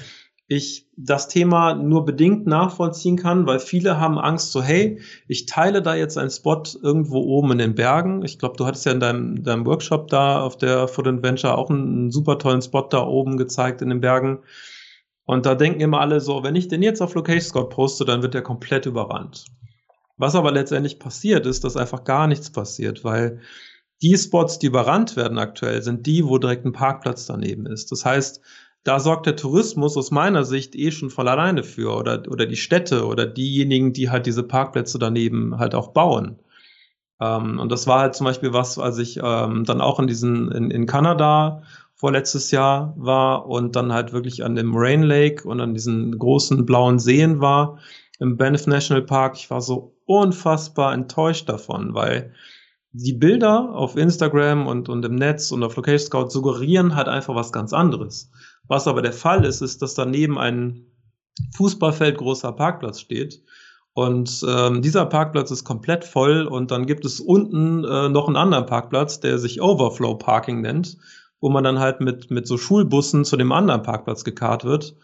ich 0.47 0.87
das 0.97 1.29
Thema 1.29 1.75
nur 1.75 2.07
bedingt 2.07 2.47
nachvollziehen 2.47 3.19
kann, 3.19 3.47
weil 3.47 3.59
viele 3.59 4.01
haben 4.01 4.19
Angst, 4.19 4.51
so 4.51 4.63
hey, 4.63 4.99
ich 5.29 5.45
teile 5.45 5.83
da 5.83 5.95
jetzt 5.95 6.17
einen 6.17 6.31
Spot 6.31 6.63
irgendwo 6.83 7.19
oben 7.19 7.53
in 7.53 7.59
den 7.59 7.75
Bergen. 7.75 8.25
Ich 8.25 8.39
glaube, 8.39 8.57
du 8.57 8.65
hattest 8.65 8.87
ja 8.87 8.93
in 8.93 9.01
deinem, 9.01 9.43
deinem 9.43 9.67
Workshop 9.67 10.09
da 10.09 10.41
auf 10.41 10.57
der 10.57 10.89
Food 10.89 11.07
Adventure 11.07 11.59
auch 11.59 11.69
einen, 11.69 11.83
einen 11.83 12.11
super 12.11 12.39
tollen 12.39 12.63
Spot 12.63 12.89
da 12.89 13.07
oben 13.07 13.37
gezeigt 13.37 13.83
in 13.83 13.91
den 13.91 14.01
Bergen. 14.01 14.39
Und 15.31 15.47
da 15.47 15.55
denken 15.55 15.79
immer 15.79 16.01
alle 16.01 16.21
so, 16.21 16.43
wenn 16.43 16.57
ich 16.57 16.67
den 16.67 16.83
jetzt 16.83 17.01
auf 17.01 17.15
Location 17.15 17.41
Scout 17.41 17.69
poste, 17.69 18.05
dann 18.05 18.21
wird 18.21 18.35
der 18.35 18.43
komplett 18.43 18.87
überrannt. 18.87 19.45
Was 20.17 20.35
aber 20.35 20.51
letztendlich 20.51 20.99
passiert, 20.99 21.47
ist, 21.47 21.63
dass 21.63 21.77
einfach 21.77 22.03
gar 22.03 22.27
nichts 22.27 22.51
passiert, 22.51 23.05
weil 23.05 23.39
die 24.03 24.19
Spots, 24.19 24.59
die 24.59 24.67
überrannt 24.67 25.15
werden 25.15 25.39
aktuell, 25.39 25.83
sind 25.83 26.05
die, 26.07 26.27
wo 26.27 26.39
direkt 26.39 26.65
ein 26.65 26.73
Parkplatz 26.73 27.27
daneben 27.27 27.67
ist. 27.67 27.93
Das 27.93 28.05
heißt, 28.05 28.41
da 28.83 28.99
sorgt 28.99 29.27
der 29.27 29.37
Tourismus 29.37 29.97
aus 29.97 30.11
meiner 30.11 30.43
Sicht 30.43 30.75
eh 30.75 30.91
schon 30.91 31.11
voll 31.11 31.29
alleine 31.29 31.63
für 31.63 31.95
oder, 31.95 32.25
oder 32.29 32.47
die 32.47 32.57
Städte 32.57 33.07
oder 33.07 33.25
diejenigen, 33.25 33.93
die 33.93 34.11
halt 34.11 34.27
diese 34.27 34.43
Parkplätze 34.43 34.99
daneben 34.99 35.61
halt 35.61 35.77
auch 35.77 35.93
bauen. 35.93 36.41
Ähm, 37.21 37.61
und 37.61 37.71
das 37.71 37.87
war 37.87 38.01
halt 38.01 38.17
zum 38.17 38.25
Beispiel 38.25 38.53
was, 38.53 38.81
als 38.81 38.99
ich 38.99 39.21
ähm, 39.23 39.63
dann 39.65 39.81
auch 39.81 40.01
in 40.01 40.09
diesen, 40.09 40.51
in, 40.51 40.73
in 40.73 40.87
Kanada 40.87 41.63
vorletztes 42.01 42.51
Jahr 42.51 42.95
war 42.97 43.47
und 43.47 43.77
dann 43.77 43.93
halt 43.93 44.15
wirklich 44.15 44.43
an 44.43 44.55
dem 44.55 44.73
Rain 44.75 45.03
Lake 45.03 45.47
und 45.47 45.61
an 45.61 45.75
diesen 45.75 46.19
großen 46.19 46.65
blauen 46.65 46.99
Seen 46.99 47.43
war 47.43 47.79
im 48.19 48.39
Banff 48.39 48.67
National 48.67 49.03
Park. 49.03 49.37
Ich 49.37 49.51
war 49.51 49.61
so 49.61 49.99
unfassbar 50.07 50.95
enttäuscht 50.95 51.47
davon, 51.51 51.93
weil 51.93 52.33
die 52.93 53.13
Bilder 53.13 53.75
auf 53.75 53.97
Instagram 53.97 54.67
und, 54.67 54.89
und 54.89 55.05
im 55.05 55.15
Netz 55.15 55.53
und 55.53 55.63
auf 55.63 55.77
Location 55.77 56.07
Scout 56.07 56.31
suggerieren 56.31 56.97
halt 56.97 57.07
einfach 57.07 57.35
was 57.35 57.53
ganz 57.53 57.75
anderes. 57.75 58.31
Was 58.67 58.89
aber 58.89 59.03
der 59.03 59.13
Fall 59.13 59.45
ist, 59.45 59.61
ist, 59.61 59.83
dass 59.83 59.93
daneben 59.93 60.39
ein 60.39 60.87
Fußballfeld 61.55 62.17
großer 62.17 62.53
Parkplatz 62.53 62.99
steht. 62.99 63.43
Und 63.93 64.43
ähm, 64.49 64.81
dieser 64.81 65.05
Parkplatz 65.05 65.51
ist 65.51 65.65
komplett 65.65 66.05
voll 66.05 66.47
und 66.47 66.71
dann 66.71 66.87
gibt 66.87 67.05
es 67.05 67.21
unten 67.21 67.85
äh, 67.85 68.09
noch 68.09 68.27
einen 68.27 68.37
anderen 68.37 68.65
Parkplatz, 68.65 69.21
der 69.21 69.39
sich 69.39 69.61
Overflow 69.61 70.15
Parking 70.15 70.63
nennt 70.63 70.97
wo 71.41 71.49
man 71.49 71.65
dann 71.65 71.79
halt 71.79 72.01
mit, 72.01 72.31
mit 72.31 72.47
so 72.47 72.59
Schulbussen 72.59 73.25
zu 73.25 73.37
dem 73.37 73.53
anderen 73.53 73.83
Parkplatz 73.83 74.25
gekarrt 74.25 74.65
wird. 74.65 74.97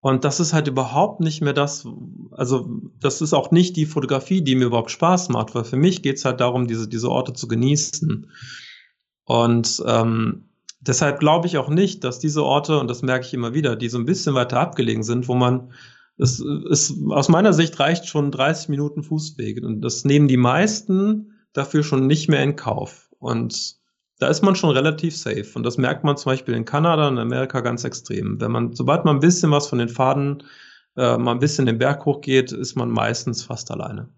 Und 0.00 0.24
das 0.24 0.40
ist 0.40 0.54
halt 0.54 0.66
überhaupt 0.66 1.20
nicht 1.20 1.42
mehr 1.42 1.52
das, 1.52 1.86
also 2.30 2.80
das 2.98 3.20
ist 3.20 3.34
auch 3.34 3.50
nicht 3.50 3.76
die 3.76 3.84
Fotografie, 3.84 4.40
die 4.40 4.54
mir 4.54 4.64
überhaupt 4.64 4.90
Spaß 4.90 5.28
macht, 5.28 5.54
weil 5.54 5.64
für 5.64 5.76
mich 5.76 6.02
geht's 6.02 6.24
halt 6.24 6.40
darum, 6.40 6.66
diese, 6.66 6.88
diese 6.88 7.10
Orte 7.10 7.34
zu 7.34 7.46
genießen. 7.48 8.30
Und 9.24 9.82
ähm, 9.86 10.48
deshalb 10.80 11.20
glaube 11.20 11.46
ich 11.46 11.58
auch 11.58 11.68
nicht, 11.68 12.02
dass 12.02 12.18
diese 12.18 12.42
Orte, 12.42 12.78
und 12.78 12.88
das 12.88 13.02
merke 13.02 13.26
ich 13.26 13.34
immer 13.34 13.52
wieder, 13.52 13.76
die 13.76 13.90
so 13.90 13.98
ein 13.98 14.06
bisschen 14.06 14.34
weiter 14.34 14.58
abgelegen 14.58 15.02
sind, 15.02 15.28
wo 15.28 15.34
man, 15.34 15.72
es 16.16 16.40
ist, 16.40 16.94
aus 17.10 17.28
meiner 17.28 17.52
Sicht 17.52 17.78
reicht 17.78 18.06
schon 18.06 18.30
30 18.30 18.70
Minuten 18.70 19.02
Fußweg. 19.02 19.62
Und 19.62 19.82
das 19.82 20.06
nehmen 20.06 20.28
die 20.28 20.38
meisten 20.38 21.34
dafür 21.52 21.82
schon 21.82 22.06
nicht 22.06 22.30
mehr 22.30 22.42
in 22.42 22.56
Kauf. 22.56 23.10
Und 23.18 23.79
da 24.20 24.28
ist 24.28 24.42
man 24.42 24.54
schon 24.54 24.70
relativ 24.70 25.16
safe. 25.16 25.46
Und 25.54 25.64
das 25.64 25.78
merkt 25.78 26.04
man 26.04 26.16
zum 26.16 26.30
Beispiel 26.30 26.54
in 26.54 26.64
Kanada 26.64 27.08
und 27.08 27.18
Amerika 27.18 27.60
ganz 27.60 27.84
extrem. 27.84 28.40
Wenn 28.40 28.52
man, 28.52 28.74
sobald 28.74 29.04
man 29.04 29.16
ein 29.16 29.20
bisschen 29.20 29.50
was 29.50 29.66
von 29.66 29.78
den 29.78 29.88
Faden, 29.88 30.42
äh, 30.96 31.16
mal 31.16 31.32
ein 31.32 31.38
bisschen 31.38 31.66
den 31.66 31.78
Berg 31.78 32.04
hochgeht, 32.04 32.52
ist 32.52 32.76
man 32.76 32.90
meistens 32.90 33.42
fast 33.42 33.70
alleine. 33.70 34.08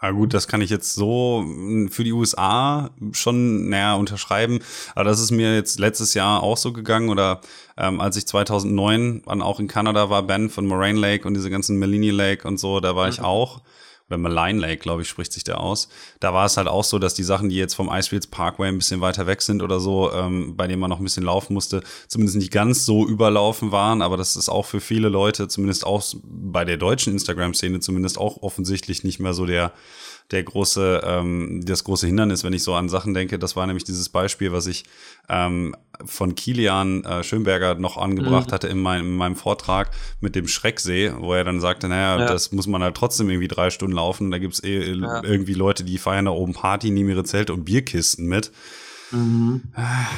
Ah 0.00 0.12
gut, 0.12 0.32
das 0.34 0.46
kann 0.46 0.60
ich 0.60 0.70
jetzt 0.70 0.94
so 0.94 1.42
hm, 1.44 1.88
für 1.88 2.04
die 2.04 2.12
USA 2.12 2.90
schon 3.12 3.68
näher 3.68 3.96
unterschreiben. 3.96 4.58
Aber 4.94 5.04
das 5.04 5.20
ist 5.20 5.30
mir 5.30 5.54
jetzt 5.54 5.78
letztes 5.78 6.14
Jahr 6.14 6.42
auch 6.42 6.56
so 6.56 6.72
gegangen 6.72 7.08
oder 7.08 7.40
ähm, 7.76 8.00
als 8.00 8.16
ich 8.16 8.26
2009 8.26 9.22
dann 9.26 9.42
auch 9.42 9.60
in 9.60 9.68
Kanada 9.68 10.10
war, 10.10 10.24
Ben 10.24 10.50
von 10.50 10.66
Moraine 10.66 10.98
Lake 10.98 11.26
und 11.26 11.34
diese 11.34 11.50
ganzen 11.50 11.78
Melini 11.78 12.10
Lake 12.10 12.46
und 12.46 12.58
so, 12.58 12.80
da 12.80 12.96
war 12.96 13.06
mhm. 13.06 13.12
ich 13.12 13.20
auch 13.20 13.62
oder 14.08 14.18
Malign 14.18 14.58
Lake, 14.58 14.78
glaube 14.78 15.02
ich, 15.02 15.08
spricht 15.08 15.32
sich 15.32 15.44
der 15.44 15.60
aus. 15.60 15.88
Da 16.20 16.32
war 16.32 16.46
es 16.46 16.56
halt 16.56 16.68
auch 16.68 16.84
so, 16.84 16.98
dass 16.98 17.14
die 17.14 17.22
Sachen, 17.22 17.48
die 17.48 17.56
jetzt 17.56 17.74
vom 17.74 17.90
Icefields 17.90 18.26
Parkway 18.26 18.68
ein 18.68 18.78
bisschen 18.78 19.00
weiter 19.00 19.26
weg 19.26 19.42
sind 19.42 19.62
oder 19.62 19.80
so, 19.80 20.12
ähm, 20.12 20.56
bei 20.56 20.66
denen 20.66 20.80
man 20.80 20.90
noch 20.90 20.98
ein 20.98 21.04
bisschen 21.04 21.24
laufen 21.24 21.54
musste, 21.54 21.82
zumindest 22.08 22.38
nicht 22.38 22.52
ganz 22.52 22.86
so 22.86 23.06
überlaufen 23.06 23.72
waren. 23.72 24.02
Aber 24.02 24.16
das 24.16 24.36
ist 24.36 24.48
auch 24.48 24.64
für 24.64 24.80
viele 24.80 25.08
Leute, 25.08 25.48
zumindest 25.48 25.86
auch 25.86 26.02
bei 26.22 26.64
der 26.64 26.76
deutschen 26.76 27.12
Instagram-Szene, 27.12 27.80
zumindest 27.80 28.18
auch 28.18 28.42
offensichtlich 28.42 29.04
nicht 29.04 29.20
mehr 29.20 29.34
so 29.34 29.46
der 29.46 29.72
der 30.30 30.42
große, 30.42 31.00
ähm, 31.04 31.62
das 31.64 31.84
große 31.84 32.06
Hindernis, 32.06 32.44
wenn 32.44 32.52
ich 32.52 32.62
so 32.62 32.74
an 32.74 32.88
Sachen 32.88 33.14
denke. 33.14 33.38
Das 33.38 33.56
war 33.56 33.66
nämlich 33.66 33.84
dieses 33.84 34.10
Beispiel, 34.10 34.52
was 34.52 34.66
ich 34.66 34.84
ähm, 35.28 35.74
von 36.04 36.34
Kilian 36.34 37.02
äh, 37.04 37.22
Schönberger 37.22 37.76
noch 37.76 37.96
angebracht 37.96 38.48
mhm. 38.48 38.52
hatte 38.52 38.68
in, 38.68 38.78
mein, 38.78 39.00
in 39.00 39.16
meinem 39.16 39.36
Vortrag 39.36 39.90
mit 40.20 40.34
dem 40.34 40.46
Schrecksee, 40.46 41.12
wo 41.16 41.32
er 41.32 41.44
dann 41.44 41.60
sagte, 41.60 41.88
naja, 41.88 42.20
ja. 42.20 42.26
das 42.26 42.52
muss 42.52 42.66
man 42.66 42.82
halt 42.82 42.94
trotzdem 42.94 43.30
irgendwie 43.30 43.48
drei 43.48 43.70
Stunden 43.70 43.96
laufen. 43.96 44.30
Da 44.30 44.38
gibt's 44.38 44.62
eh, 44.62 44.92
ja. 44.92 45.22
irgendwie 45.24 45.54
Leute, 45.54 45.82
die 45.82 45.96
feiern 45.96 46.26
da 46.26 46.32
oben 46.32 46.52
Party, 46.52 46.90
nehmen 46.90 47.08
ihre 47.08 47.24
Zelte 47.24 47.54
und 47.54 47.64
Bierkisten 47.64 48.26
mit. 48.26 48.52
Mhm. 49.10 49.62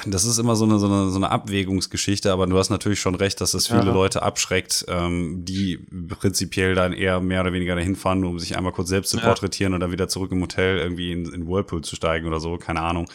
Das 0.07 0.25
ist 0.25 0.39
immer 0.39 0.57
so 0.57 0.65
eine, 0.65 0.79
so, 0.79 0.87
eine, 0.87 1.11
so 1.11 1.17
eine 1.17 1.31
Abwägungsgeschichte, 1.31 2.33
aber 2.33 2.47
du 2.47 2.59
hast 2.59 2.71
natürlich 2.71 3.01
schon 3.01 3.15
recht, 3.15 3.41
dass 3.41 3.53
das 3.53 3.69
viele 3.69 3.87
ja. 3.87 3.93
Leute 3.93 4.23
abschreckt, 4.23 4.87
ähm, 4.89 5.45
die 5.45 5.79
prinzipiell 6.09 6.75
dann 6.75 6.93
eher 6.93 7.21
mehr 7.21 7.43
oder 7.43 7.53
weniger 7.53 7.75
dahin 7.75 7.97
fahren, 7.97 8.25
um 8.25 8.39
sich 8.39 8.57
einmal 8.57 8.73
kurz 8.73 8.89
selbst 8.89 9.11
zu 9.11 9.19
ja. 9.19 9.25
porträtieren 9.25 9.75
und 9.75 9.81
dann 9.81 9.93
wieder 9.93 10.09
zurück 10.09 10.33
im 10.33 10.41
Hotel 10.43 10.79
irgendwie 10.79 11.13
in, 11.13 11.33
in 11.33 11.47
Whirlpool 11.47 11.83
zu 11.83 11.97
steigen 11.97 12.27
oder 12.27 12.41
so, 12.41 12.57
keine 12.57 12.81
Ahnung. 12.81 13.07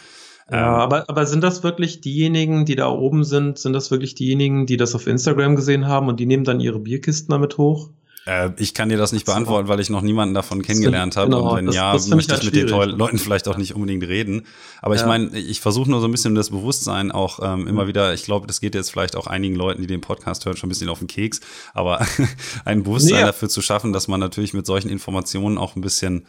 Ja, 0.50 0.74
ähm, 0.74 0.80
aber, 0.80 1.10
aber 1.10 1.26
sind 1.26 1.42
das 1.42 1.62
wirklich 1.62 2.00
diejenigen, 2.00 2.64
die 2.64 2.76
da 2.76 2.88
oben 2.88 3.24
sind, 3.24 3.58
sind 3.58 3.72
das 3.72 3.90
wirklich 3.90 4.14
diejenigen, 4.14 4.66
die 4.66 4.76
das 4.76 4.94
auf 4.94 5.06
Instagram 5.06 5.56
gesehen 5.56 5.86
haben 5.88 6.08
und 6.08 6.20
die 6.20 6.26
nehmen 6.26 6.44
dann 6.44 6.60
ihre 6.60 6.78
Bierkisten 6.78 7.32
damit 7.32 7.58
hoch? 7.58 7.90
Äh, 8.26 8.50
ich 8.56 8.74
kann 8.74 8.88
dir 8.88 8.98
das 8.98 9.12
nicht 9.12 9.24
beantworten, 9.24 9.68
weil 9.68 9.80
ich 9.80 9.88
noch 9.88 10.02
niemanden 10.02 10.34
davon 10.34 10.60
kennengelernt 10.62 11.16
habe. 11.16 11.30
Genau, 11.30 11.50
und 11.50 11.56
wenn 11.56 11.66
das, 11.66 11.74
ja, 11.74 11.92
das 11.92 12.08
möchte 12.08 12.34
ich 12.34 12.40
halt 12.40 12.52
mit 12.52 12.54
den 12.54 12.68
Leuten 12.68 13.18
vielleicht 13.18 13.48
auch 13.48 13.56
nicht 13.56 13.74
unbedingt 13.74 14.02
reden. 14.02 14.46
Aber 14.82 14.96
ja. 14.96 15.00
ich 15.00 15.06
meine, 15.06 15.36
ich 15.38 15.60
versuche 15.60 15.88
nur 15.88 16.00
so 16.00 16.08
ein 16.08 16.10
bisschen 16.10 16.34
das 16.34 16.50
Bewusstsein 16.50 17.12
auch 17.12 17.38
ähm, 17.42 17.66
immer 17.66 17.84
mhm. 17.84 17.88
wieder, 17.88 18.14
ich 18.14 18.24
glaube, 18.24 18.46
das 18.46 18.60
geht 18.60 18.74
jetzt 18.74 18.90
vielleicht 18.90 19.16
auch 19.16 19.28
einigen 19.28 19.54
Leuten, 19.54 19.80
die 19.80 19.86
den 19.86 20.00
Podcast 20.00 20.44
hören, 20.44 20.56
schon 20.56 20.66
ein 20.66 20.70
bisschen 20.70 20.88
auf 20.88 20.98
den 20.98 21.08
Keks, 21.08 21.40
aber 21.72 22.04
ein 22.64 22.82
Bewusstsein 22.82 23.20
nee. 23.20 23.26
dafür 23.26 23.48
zu 23.48 23.62
schaffen, 23.62 23.92
dass 23.92 24.08
man 24.08 24.18
natürlich 24.18 24.54
mit 24.54 24.66
solchen 24.66 24.88
Informationen 24.88 25.56
auch 25.56 25.76
ein 25.76 25.80
bisschen 25.80 26.26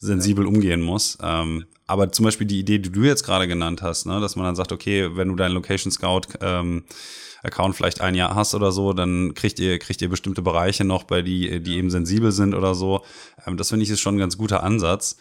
sensibel 0.00 0.46
umgehen 0.46 0.82
muss. 0.82 1.18
Ähm, 1.22 1.64
aber 1.86 2.12
zum 2.12 2.26
Beispiel 2.26 2.46
die 2.46 2.60
Idee, 2.60 2.78
die 2.78 2.92
du 2.92 3.02
jetzt 3.02 3.24
gerade 3.24 3.48
genannt 3.48 3.80
hast, 3.80 4.04
ne, 4.06 4.20
dass 4.20 4.36
man 4.36 4.44
dann 4.44 4.54
sagt, 4.54 4.70
okay, 4.70 5.16
wenn 5.16 5.28
du 5.28 5.34
deinen 5.34 5.54
Location 5.54 5.90
Scout 5.90 6.20
ähm, 6.42 6.84
Account 7.42 7.76
vielleicht 7.76 8.00
ein 8.00 8.14
Jahr 8.14 8.34
hast 8.34 8.54
oder 8.54 8.72
so, 8.72 8.92
dann 8.92 9.34
kriegt 9.34 9.58
ihr, 9.60 9.78
kriegt 9.78 10.02
ihr 10.02 10.08
bestimmte 10.08 10.42
Bereiche 10.42 10.84
noch, 10.84 11.04
bei 11.04 11.22
die, 11.22 11.60
die 11.62 11.76
eben 11.76 11.90
sensibel 11.90 12.32
sind 12.32 12.54
oder 12.54 12.74
so. 12.74 13.02
Ähm, 13.46 13.56
das 13.56 13.68
finde 13.68 13.84
ich 13.84 13.90
ist 13.90 14.00
schon 14.00 14.16
ein 14.16 14.20
ganz 14.20 14.38
guter 14.38 14.62
Ansatz. 14.62 15.16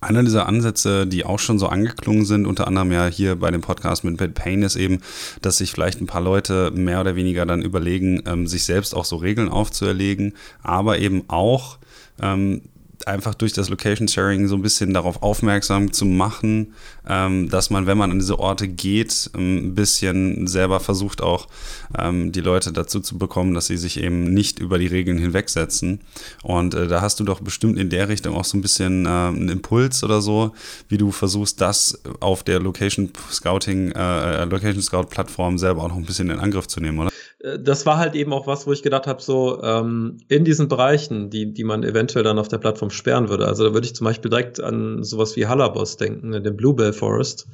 Einer 0.00 0.22
dieser 0.22 0.46
Ansätze, 0.46 1.08
die 1.08 1.24
auch 1.24 1.40
schon 1.40 1.58
so 1.58 1.66
angeklungen 1.66 2.24
sind, 2.24 2.46
unter 2.46 2.68
anderem 2.68 2.92
ja 2.92 3.06
hier 3.06 3.34
bei 3.34 3.50
dem 3.50 3.62
Podcast 3.62 4.04
mit 4.04 4.16
Bad 4.16 4.34
Pain, 4.34 4.62
ist 4.62 4.76
eben, 4.76 5.00
dass 5.42 5.58
sich 5.58 5.72
vielleicht 5.72 6.00
ein 6.00 6.06
paar 6.06 6.20
Leute 6.20 6.70
mehr 6.70 7.00
oder 7.00 7.16
weniger 7.16 7.44
dann 7.46 7.62
überlegen, 7.62 8.22
ähm, 8.26 8.46
sich 8.46 8.64
selbst 8.64 8.94
auch 8.94 9.04
so 9.04 9.16
Regeln 9.16 9.48
aufzuerlegen, 9.48 10.34
aber 10.62 11.00
eben 11.00 11.24
auch 11.26 11.78
ähm, 12.22 12.62
einfach 13.06 13.34
durch 13.34 13.52
das 13.52 13.68
Location 13.68 14.08
Sharing 14.08 14.48
so 14.48 14.56
ein 14.56 14.62
bisschen 14.62 14.92
darauf 14.92 15.22
aufmerksam 15.22 15.92
zu 15.92 16.04
machen, 16.04 16.74
ähm, 17.08 17.48
dass 17.48 17.70
man, 17.70 17.86
wenn 17.86 17.98
man 17.98 18.10
an 18.10 18.18
diese 18.18 18.38
Orte 18.38 18.68
geht, 18.68 19.30
ähm, 19.34 19.68
ein 19.68 19.74
bisschen 19.74 20.46
selber 20.46 20.80
versucht 20.80 21.22
auch 21.22 21.48
ähm, 21.96 22.32
die 22.32 22.40
Leute 22.40 22.72
dazu 22.72 23.00
zu 23.00 23.18
bekommen, 23.18 23.54
dass 23.54 23.66
sie 23.66 23.76
sich 23.76 24.00
eben 24.02 24.32
nicht 24.34 24.58
über 24.58 24.78
die 24.78 24.86
Regeln 24.86 25.18
hinwegsetzen. 25.18 26.00
Und 26.42 26.74
äh, 26.74 26.88
da 26.88 27.00
hast 27.00 27.20
du 27.20 27.24
doch 27.24 27.40
bestimmt 27.40 27.78
in 27.78 27.90
der 27.90 28.08
Richtung 28.08 28.34
auch 28.34 28.44
so 28.44 28.56
ein 28.56 28.62
bisschen 28.62 29.06
äh, 29.06 29.08
einen 29.08 29.48
Impuls 29.48 30.02
oder 30.02 30.20
so, 30.20 30.52
wie 30.88 30.98
du 30.98 31.12
versuchst, 31.12 31.60
das 31.60 32.00
auf 32.20 32.42
der 32.42 32.60
Location 32.60 33.10
Scouting, 33.30 33.92
äh, 33.92 34.44
Location 34.44 34.82
Scout 34.82 35.04
Plattform 35.04 35.58
selber 35.58 35.84
auch 35.84 35.88
noch 35.88 35.96
ein 35.96 36.04
bisschen 36.04 36.30
in 36.30 36.40
Angriff 36.40 36.66
zu 36.66 36.80
nehmen, 36.80 36.98
oder? 36.98 37.10
Äh, 37.40 37.58
das 37.58 37.86
war 37.86 37.98
halt 37.98 38.14
eben 38.14 38.32
auch 38.32 38.46
was, 38.46 38.66
wo 38.66 38.72
ich 38.72 38.82
gedacht 38.82 39.06
habe, 39.06 39.22
so 39.22 39.62
ähm, 39.62 40.18
in 40.28 40.44
diesen 40.44 40.68
Bereichen, 40.68 41.30
die, 41.30 41.52
die 41.52 41.64
man 41.64 41.82
eventuell 41.84 42.24
dann 42.24 42.38
auf 42.38 42.48
der 42.48 42.58
Plattform 42.58 42.90
sperren 42.90 43.28
würde. 43.28 43.46
Also 43.46 43.64
da 43.64 43.74
würde 43.74 43.86
ich 43.86 43.94
zum 43.94 44.04
Beispiel 44.04 44.30
direkt 44.30 44.60
an 44.60 45.02
sowas 45.04 45.36
wie 45.36 45.46
Halabos 45.46 45.96
denken, 45.96 46.32
den 46.42 46.56
Bluebell 46.56 46.92
Forest. 46.92 47.48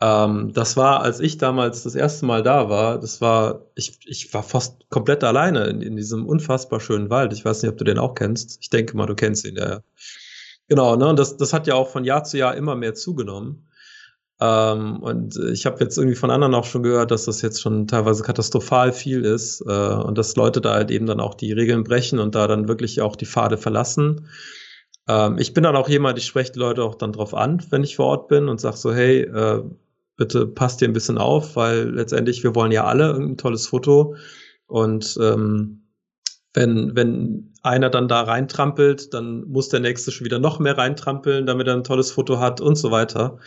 Ähm, 0.00 0.52
das 0.54 0.76
war, 0.76 1.02
als 1.02 1.20
ich 1.20 1.38
damals 1.38 1.82
das 1.82 1.94
erste 1.94 2.24
Mal 2.24 2.42
da 2.42 2.70
war, 2.70 2.98
das 2.98 3.20
war, 3.20 3.66
ich, 3.74 3.98
ich 4.06 4.32
war 4.32 4.42
fast 4.42 4.88
komplett 4.88 5.22
alleine 5.24 5.66
in, 5.66 5.82
in 5.82 5.96
diesem 5.96 6.26
unfassbar 6.26 6.80
schönen 6.80 7.10
Wald. 7.10 7.32
Ich 7.32 7.44
weiß 7.44 7.62
nicht, 7.62 7.70
ob 7.70 7.78
du 7.78 7.84
den 7.84 7.98
auch 7.98 8.14
kennst. 8.14 8.58
Ich 8.60 8.70
denke 8.70 8.96
mal, 8.96 9.06
du 9.06 9.14
kennst 9.14 9.44
ihn, 9.46 9.56
ja. 9.56 9.80
Genau, 10.68 10.94
ne? 10.96 11.08
Und 11.08 11.18
das, 11.18 11.36
das 11.36 11.52
hat 11.52 11.66
ja 11.66 11.74
auch 11.74 11.88
von 11.90 12.04
Jahr 12.04 12.24
zu 12.24 12.38
Jahr 12.38 12.56
immer 12.56 12.76
mehr 12.76 12.94
zugenommen. 12.94 13.66
Ähm, 14.40 14.96
und 15.00 15.36
ich 15.52 15.66
habe 15.66 15.80
jetzt 15.80 15.98
irgendwie 15.98 16.16
von 16.16 16.30
anderen 16.30 16.54
auch 16.54 16.64
schon 16.64 16.82
gehört, 16.82 17.10
dass 17.10 17.26
das 17.26 17.42
jetzt 17.42 17.60
schon 17.60 17.86
teilweise 17.86 18.22
katastrophal 18.22 18.92
viel 18.92 19.24
ist 19.24 19.60
äh, 19.66 19.94
und 19.94 20.16
dass 20.16 20.36
Leute 20.36 20.60
da 20.60 20.74
halt 20.74 20.90
eben 20.90 21.06
dann 21.06 21.20
auch 21.20 21.34
die 21.34 21.52
Regeln 21.52 21.84
brechen 21.84 22.18
und 22.18 22.34
da 22.34 22.46
dann 22.46 22.66
wirklich 22.66 23.02
auch 23.02 23.16
die 23.16 23.26
Pfade 23.26 23.58
verlassen. 23.58 24.28
Ähm, 25.08 25.36
ich 25.38 25.52
bin 25.52 25.64
dann 25.64 25.76
auch 25.76 25.88
jemand, 25.88 26.18
ich 26.18 26.26
spreche 26.26 26.52
die 26.52 26.58
Leute 26.58 26.84
auch 26.84 26.94
dann 26.94 27.12
drauf 27.12 27.34
an, 27.34 27.62
wenn 27.70 27.84
ich 27.84 27.96
vor 27.96 28.06
Ort 28.06 28.28
bin 28.28 28.48
und 28.48 28.60
sage 28.60 28.78
so, 28.78 28.94
hey, 28.94 29.20
äh, 29.22 29.62
bitte 30.16 30.46
passt 30.46 30.80
dir 30.80 30.88
ein 30.88 30.94
bisschen 30.94 31.18
auf, 31.18 31.56
weil 31.56 31.90
letztendlich 31.90 32.42
wir 32.42 32.54
wollen 32.54 32.72
ja 32.72 32.84
alle 32.84 33.14
ein 33.14 33.36
tolles 33.36 33.66
Foto 33.66 34.16
und 34.66 35.18
ähm, 35.20 35.82
wenn, 36.54 36.96
wenn 36.96 37.52
einer 37.62 37.90
dann 37.90 38.08
da 38.08 38.22
reintrampelt, 38.22 39.12
dann 39.14 39.44
muss 39.44 39.68
der 39.68 39.80
nächste 39.80 40.10
schon 40.10 40.24
wieder 40.24 40.38
noch 40.38 40.58
mehr 40.58 40.76
reintrampeln, 40.78 41.46
damit 41.46 41.68
er 41.68 41.74
ein 41.74 41.84
tolles 41.84 42.10
Foto 42.10 42.38
hat 42.38 42.60
und 42.60 42.76
so 42.76 42.90
weiter. 42.90 43.38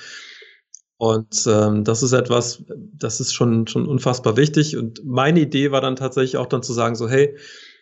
Und 0.98 1.46
ähm, 1.48 1.84
das 1.84 2.04
ist 2.04 2.14
etwas, 2.14 2.64
das 2.94 3.20
ist 3.20 3.34
schon, 3.34 3.68
schon 3.68 3.88
unfassbar 3.88 4.38
wichtig. 4.38 4.78
Und 4.78 5.04
meine 5.04 5.42
Idee 5.42 5.72
war 5.72 5.82
dann 5.82 5.96
tatsächlich 5.96 6.38
auch 6.38 6.46
dann 6.46 6.64
zu 6.64 6.74
sagen, 6.74 6.96
so, 6.96 7.10
hey, 7.10 7.38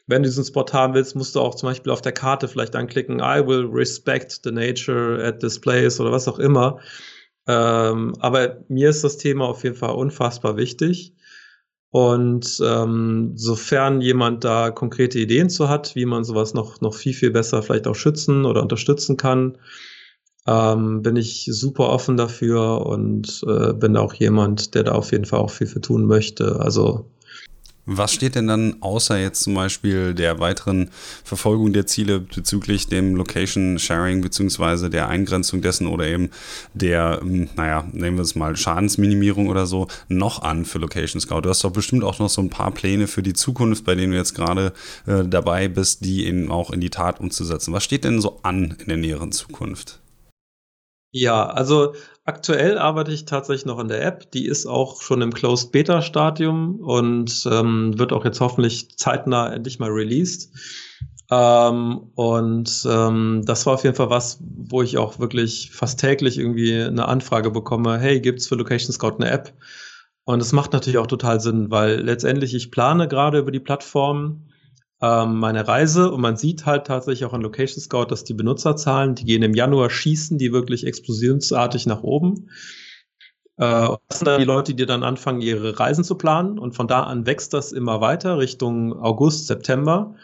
wenn 0.07 0.24
du 0.24 0.30
diesen 0.30 0.43
Spot 0.43 0.66
haben 0.74 0.93
willst, 0.93 1.16
musst 1.16 1.36
du 1.36 1.39
auch 1.39 1.55
zum 1.55 1.70
Beispiel 1.70 1.91
auf 1.91 2.01
der 2.01 2.12
Karte 2.12 2.47
vielleicht 2.47 2.76
anklicken, 2.76 3.20
I 3.20 3.45
will 3.45 3.66
respect 3.66 4.41
the 4.43 4.51
nature 4.51 5.24
at 5.24 5.39
this 5.39 5.59
place 5.59 5.99
oder 5.99 6.12
was 6.12 6.28
auch 6.28 6.39
immer. 6.39 6.80
Ähm, 7.47 8.16
aber 8.20 8.64
mir 8.68 8.89
ist 8.89 9.03
das 9.03 9.18
Thema 9.18 9.45
auf 9.45 9.64
jeden 9.64 9.76
Fall 9.76 9.95
unfassbar 9.95 10.57
wichtig. 10.57 11.16
Und 11.91 12.62
ähm, 12.66 13.34
sofern 13.36 13.99
jemand 13.99 14.45
da 14.45 14.72
konkrete 14.72 15.20
Ideen 15.20 15.49
zu 15.49 15.68
hat, 15.68 15.93
wie 15.95 16.05
man 16.05 16.24
sowas 16.24 16.53
noch, 16.53 16.80
noch 16.80 16.95
viel, 16.95 17.14
viel 17.14 17.32
besser 17.32 17.62
vielleicht 17.62 17.88
auch 17.88 17.95
schützen 17.95 18.45
oder 18.45 18.62
unterstützen 18.62 19.18
kann, 19.18 19.57
ähm, 20.48 21.02
bin 21.02 21.16
ich 21.16 21.48
super 21.52 21.89
offen 21.89 22.18
dafür 22.18 22.86
und 22.86 23.44
äh, 23.48 23.74
bin 23.74 23.96
auch 23.98 24.14
jemand, 24.14 24.74
der 24.76 24.84
da 24.84 24.92
auf 24.94 25.12
jeden 25.12 25.26
Fall 25.26 25.39
auch 25.39 25.52
viel 25.52 25.68
für 25.68 25.82
tun 25.82 26.06
möchte. 26.06 26.60
Also 26.60 27.06
was 27.88 28.14
steht 28.14 28.36
denn 28.36 28.46
dann 28.46 28.78
außer 28.82 29.18
jetzt 29.18 29.42
zum 29.42 29.56
Beispiel 29.56 30.14
der 30.14 30.39
weiteren 30.39 30.92
Verfolgung 31.24 31.74
der 31.74 31.88
Ziele 31.88 32.20
bezüglich 32.20 32.88
dem 32.88 33.16
Location 33.16 33.80
Sharing 33.80 34.22
beziehungsweise 34.22 34.92
der 34.92 35.10
Eingrenzung 35.10 35.62
dessen 35.62 35.88
oder 35.88 36.06
eben 36.06 36.30
der, 36.76 37.20
hm, 37.22 37.50
naja, 37.56 37.88
nehmen 37.92 38.18
wir 38.18 38.22
es 38.22 38.36
mal 38.36 38.56
Schadensminimierung 38.56 39.48
oder 39.48 39.66
so, 39.66 39.88
noch 40.08 40.44
an 40.44 40.64
für 40.66 40.78
Location 40.78 41.20
Scout? 41.20 41.42
Du 41.42 41.50
hast 41.50 41.64
doch 41.64 41.72
bestimmt 41.72 42.04
auch 42.04 42.20
noch 42.20 42.30
so 42.30 42.42
ein 42.42 42.52
paar 42.52 42.72
Pläne 42.72 43.08
für 43.08 43.24
die 43.24 43.34
Zukunft, 43.34 43.84
bei 43.84 43.96
denen 43.96 44.12
du 44.12 44.18
jetzt 44.18 44.36
gerade 44.36 44.74
äh, 45.08 45.26
dabei 45.26 45.68
bist, 45.68 46.06
die 46.06 46.28
eben 46.28 46.52
auch 46.52 46.70
in 46.70 46.82
die 46.82 46.92
Tat 46.92 47.20
umzusetzen. 47.20 47.74
Was 47.74 47.84
steht 47.84 48.04
denn 48.04 48.22
so 48.22 48.39
an 48.44 48.76
in 48.80 48.88
der 48.88 48.98
näheren 48.98 49.32
Zukunft? 49.32 50.01
Ja, 51.12 51.47
also 51.47 51.93
aktuell 52.24 52.78
arbeite 52.78 53.12
ich 53.12 53.26
tatsächlich 53.26 53.66
noch 53.66 53.80
an 53.80 53.89
der 53.89 54.03
App. 54.05 54.32
Die 54.32 54.45
ist 54.45 54.66
auch 54.66 55.01
schon 55.01 55.22
im 55.22 55.34
Closed 55.34 55.72
Beta 55.72 56.01
Stadium 56.01 56.80
und 56.80 57.47
ähm, 57.51 57.97
wird 57.99 58.14
auch 58.14 58.24
jetzt 58.24 58.39
hoffentlich 58.39 58.97
zeitnah 58.97 59.51
endlich 59.53 59.80
mal 59.80 59.89
released. 59.89 60.51
Ähm, 61.30 62.12
und 62.16 62.88
ähm, 62.89 63.43
das 63.45 63.66
war 63.66 63.74
auf 63.74 63.84
jeden 63.84 63.95
Fall 63.95 64.09
was, 64.09 64.39
wo 64.41 64.82
ich 64.82 64.97
auch 64.97 65.20
wirklich 65.20 65.72
fast 65.72 65.99
täglich 65.99 66.38
irgendwie 66.38 66.82
eine 66.82 67.07
Anfrage 67.07 67.51
bekomme, 67.51 67.99
hey, 67.99 68.22
gibt's 68.22 68.47
für 68.47 68.55
Location 68.55 68.93
Scout 68.93 69.16
eine 69.20 69.30
App? 69.30 69.53
Und 70.24 70.41
es 70.41 70.53
macht 70.53 70.72
natürlich 70.72 70.97
auch 70.97 71.07
total 71.07 71.41
Sinn, 71.41 71.72
weil 71.72 71.99
letztendlich 72.01 72.53
ich 72.53 72.72
plane 72.72 73.07
gerade 73.07 73.39
über 73.39 73.51
die 73.51 73.59
Plattform 73.59 74.45
ähm, 75.02 75.39
meine 75.39 75.68
Reise 75.68 76.12
und 76.12 76.22
man 76.22 76.38
sieht 76.38 76.66
halt 76.66 76.86
tatsächlich 76.86 77.26
auch 77.26 77.34
an 77.34 77.41
Location 77.41 77.82
Scout, 77.82 78.06
dass 78.06 78.24
die 78.24 78.36
Benutzerzahlen, 78.36 79.16
die 79.16 79.26
gehen 79.26 79.41
im 79.41 79.56
Januar 79.56 79.89
schießen, 79.89 80.38
die 80.38 80.54
wirklich 80.54 80.86
explosionsartig 80.86 81.88
nach 81.88 82.04
oben. 82.04 82.49
Äh, 83.58 83.89
das 84.08 84.20
sind 84.20 84.28
dann 84.28 84.39
die 84.39 84.45
Leute, 84.45 84.76
die 84.76 84.86
dann 84.86 85.04
anfangen, 85.04 85.41
ihre 85.41 85.80
Reisen 85.80 86.04
zu 86.04 86.16
planen 86.16 86.60
und 86.60 86.76
von 86.76 86.88
da 86.88 87.04
an 87.04 87.26
wächst 87.26 87.54
das 87.54 87.72
immer 87.72 87.99
weiter 88.02 88.38
Richtung 88.38 88.93
August, 88.93 89.47
September. 89.47 90.16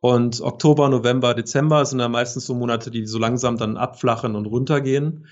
Und 0.00 0.40
Oktober, 0.40 0.88
November, 0.88 1.32
Dezember 1.32 1.84
sind 1.84 1.98
dann 1.98 2.10
meistens 2.10 2.46
so 2.46 2.54
Monate, 2.54 2.90
die 2.90 3.06
so 3.06 3.18
langsam 3.18 3.56
dann 3.56 3.76
abflachen 3.76 4.34
und 4.34 4.46
runtergehen. 4.46 5.28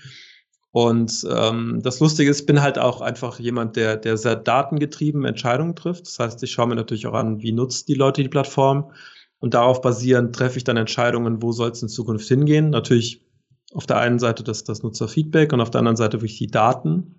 Und 0.71 1.27
ähm, 1.29 1.81
das 1.83 1.99
Lustige 1.99 2.31
ist, 2.31 2.41
ich 2.41 2.45
bin 2.45 2.61
halt 2.61 2.79
auch 2.79 3.01
einfach 3.01 3.39
jemand, 3.39 3.75
der, 3.75 3.97
der 3.97 4.17
sehr 4.17 4.37
datengetrieben 4.37 5.25
Entscheidungen 5.25 5.75
trifft. 5.75 6.07
Das 6.07 6.19
heißt, 6.19 6.43
ich 6.43 6.51
schaue 6.51 6.67
mir 6.67 6.75
natürlich 6.75 7.07
auch 7.07 7.13
an, 7.13 7.41
wie 7.41 7.51
nutzt 7.51 7.89
die 7.89 7.93
Leute 7.93 8.23
die 8.23 8.29
Plattform. 8.29 8.91
Und 9.39 9.53
darauf 9.53 9.81
basierend 9.81 10.35
treffe 10.35 10.57
ich 10.57 10.63
dann 10.63 10.77
Entscheidungen, 10.77 11.41
wo 11.41 11.51
soll 11.51 11.71
es 11.71 11.81
in 11.81 11.89
Zukunft 11.89 12.27
hingehen. 12.27 12.69
Natürlich 12.69 13.25
auf 13.73 13.85
der 13.85 13.97
einen 13.97 14.19
Seite 14.19 14.43
das, 14.43 14.63
das 14.63 14.83
Nutzerfeedback 14.83 15.51
und 15.51 15.61
auf 15.61 15.71
der 15.71 15.79
anderen 15.79 15.97
Seite 15.97 16.17
wirklich 16.17 16.37
die 16.37 16.47
Daten. 16.47 17.15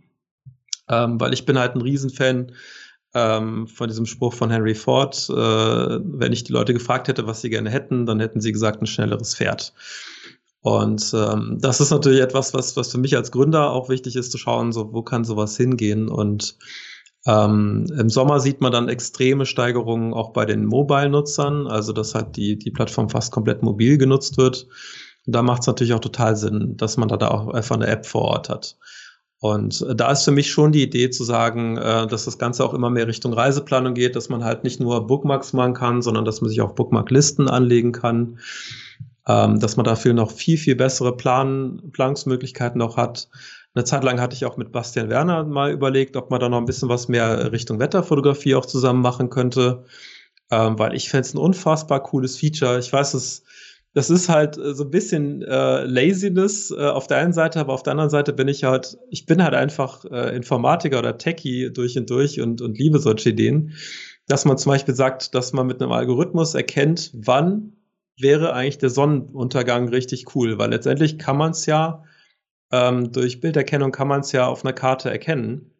Ähm, 0.89 1.21
weil 1.21 1.35
ich 1.35 1.45
bin 1.45 1.59
halt 1.59 1.75
ein 1.75 1.83
Riesenfan 1.83 2.53
ähm, 3.15 3.67
von 3.67 3.89
diesem 3.89 4.07
Spruch 4.07 4.33
von 4.33 4.51
Henry 4.51 4.75
Ford. 4.75 5.29
Äh, 5.29 5.35
wenn 5.35 6.33
ich 6.33 6.45
die 6.45 6.53
Leute 6.53 6.73
gefragt 6.73 7.09
hätte, 7.09 7.27
was 7.27 7.43
sie 7.43 7.51
gerne 7.51 7.71
hätten, 7.71 8.07
dann 8.07 8.21
hätten 8.21 8.41
sie 8.41 8.53
gesagt, 8.53 8.81
ein 8.81 8.87
schnelleres 8.87 9.35
Pferd. 9.37 9.75
Und 10.63 11.13
ähm, 11.13 11.59
das 11.61 11.81
ist 11.81 11.91
natürlich 11.91 12.21
etwas, 12.21 12.55
was, 12.55 12.77
was 12.77 12.93
für 12.93 12.99
mich 12.99 13.17
als 13.17 13.33
Gründer 13.33 13.73
auch 13.73 13.89
wichtig 13.89 14.15
ist, 14.15 14.31
zu 14.31 14.39
schauen, 14.39 14.73
so 14.73 14.93
wo 14.93 15.03
kann 15.03 15.25
sowas 15.25 15.57
hingehen. 15.57 16.09
Und 16.09 16.57
ähm, 17.27 17.87
im 17.99 18.09
Sommer 18.09 18.39
sieht 18.39 18.61
man 18.61 18.71
dann 18.71 18.89
extreme 18.89 19.45
Steigerungen 19.45 20.15
auch 20.15 20.33
bei 20.33 20.45
den 20.45 20.65
Mobile-Nutzern, 20.65 21.67
also 21.67 21.93
dass 21.93 22.15
halt 22.15 22.37
die, 22.37 22.57
die 22.57 22.71
Plattform 22.71 23.09
fast 23.09 23.33
komplett 23.33 23.65
mobil 23.65 23.99
genutzt 23.99 24.39
wird. 24.39 24.69
Und 25.27 25.35
da 25.35 25.43
macht 25.43 25.63
es 25.63 25.67
natürlich 25.67 25.95
auch 25.95 26.01
total 26.01 26.37
Sinn, 26.37 26.77
dass 26.77 26.97
man 26.97 27.09
da, 27.09 27.29
auch 27.29 27.49
einfach 27.49 27.75
eine 27.75 27.89
App 27.89 28.07
vor 28.07 28.23
Ort 28.23 28.49
hat. 28.49 28.77
Und 29.41 29.83
äh, 29.83 29.97
da 29.97 30.13
ist 30.13 30.23
für 30.23 30.31
mich 30.31 30.53
schon 30.53 30.71
die 30.71 30.85
Idee 30.85 31.11
zu 31.11 31.25
sagen, 31.25 31.77
äh, 31.77 32.07
dass 32.07 32.25
das 32.25 32.39
Ganze 32.39 32.65
auch 32.65 32.73
immer 32.73 32.89
mehr 32.89 33.09
Richtung 33.09 33.33
Reiseplanung 33.33 33.95
geht, 33.95 34.15
dass 34.15 34.29
man 34.29 34.45
halt 34.45 34.63
nicht 34.63 34.79
nur 34.79 35.09
Bookmarks 35.09 35.53
machen 35.53 35.75
kann, 35.75 36.03
sondern 36.03 36.25
dass 36.25 36.41
man 36.41 36.51
sich 36.51 36.61
auch 36.61 36.77
Bookmark-Listen 36.77 37.49
anlegen 37.49 37.91
kann 37.91 38.39
ähm, 39.29 39.61
dass 39.61 39.77
man 39.77 39.85
dafür 39.85 40.15
noch 40.15 40.31
viel, 40.31 40.59
viel 40.59 40.77
bessere 40.77 41.17
Plan 41.17 41.83
Planungsmöglichkeiten 41.93 42.79
noch 42.79 42.97
hat. 42.97 43.29
Eine 43.75 43.85
Zeit 43.85 44.05
lang 44.05 44.21
hatte 44.21 44.35
ich 44.35 44.45
auch 44.45 44.57
mit 44.57 44.73
Bastian 44.73 45.09
Werner 45.09 45.45
mal 45.45 45.73
überlegt, 45.73 46.17
ob 46.17 46.31
man 46.31 46.41
da 46.41 46.49
noch 46.49 46.59
ein 46.59 46.67
bisschen 46.67 46.89
was 46.89 47.09
mehr 47.09 47.53
Richtung 47.53 47.79
Wetterfotografie 47.79 48.55
auch 48.55 48.67
zusammen 48.67 49.01
machen 49.01 49.31
könnte, 49.31 49.85
ähm, 50.51 50.79
weil 50.79 50.95
ich 50.95 51.09
fände 51.09 51.27
es 51.27 51.35
ein 51.35 51.39
unfassbar 51.39 52.03
cooles 52.03 52.39
Feature. 52.39 52.79
Ich 52.79 52.93
weiß, 52.93 53.15
es 53.15 53.45
das 53.95 54.09
ist 54.11 54.29
halt 54.29 54.57
äh, 54.57 54.75
so 54.75 54.85
ein 54.85 54.91
bisschen 54.91 55.43
äh, 55.43 55.85
Laziness 55.85 56.71
äh, 56.71 56.87
auf 56.87 57.07
der 57.07 57.19
einen 57.19 57.33
Seite, 57.33 57.61
aber 57.61 57.73
auf 57.73 57.83
der 57.83 57.93
anderen 57.93 58.11
Seite 58.11 58.33
bin 58.33 58.49
ich 58.49 58.65
halt, 58.65 58.99
ich 59.11 59.27
bin 59.27 59.43
halt 59.43 59.55
einfach 59.55 60.05
äh, 60.07 60.35
Informatiker 60.35 60.99
oder 60.99 61.19
Techie 61.19 61.71
durch 61.71 61.99
und 61.99 62.09
durch 62.09 62.41
und, 62.41 62.61
und 62.61 62.79
liebe 62.79 62.99
solche 62.99 63.31
Ideen, 63.31 63.73
dass 64.29 64.45
man 64.45 64.57
zum 64.57 64.73
Beispiel 64.73 64.95
sagt, 64.95 65.35
dass 65.35 65.53
man 65.53 65.67
mit 65.67 65.83
einem 65.83 65.93
Algorithmus 65.93 66.55
erkennt, 66.55 67.11
wann 67.15 67.73
wäre 68.19 68.53
eigentlich 68.53 68.79
der 68.79 68.91
Sonnenuntergang 68.91 69.89
richtig 69.89 70.35
cool, 70.35 70.59
weil 70.59 70.71
letztendlich 70.71 71.19
kann 71.19 71.37
man 71.37 71.53
es 71.53 71.67
ja 71.67 72.05
ähm, 72.73 73.13
durch 73.13 73.41
Bilderkennung 73.41 73.93
kann 73.93 74.09
man 74.09 74.21
es 74.21 74.33
ja 74.33 74.47
auf 74.47 74.65
einer 74.65 74.73
Karte 74.73 75.11
erkennen, 75.11 75.71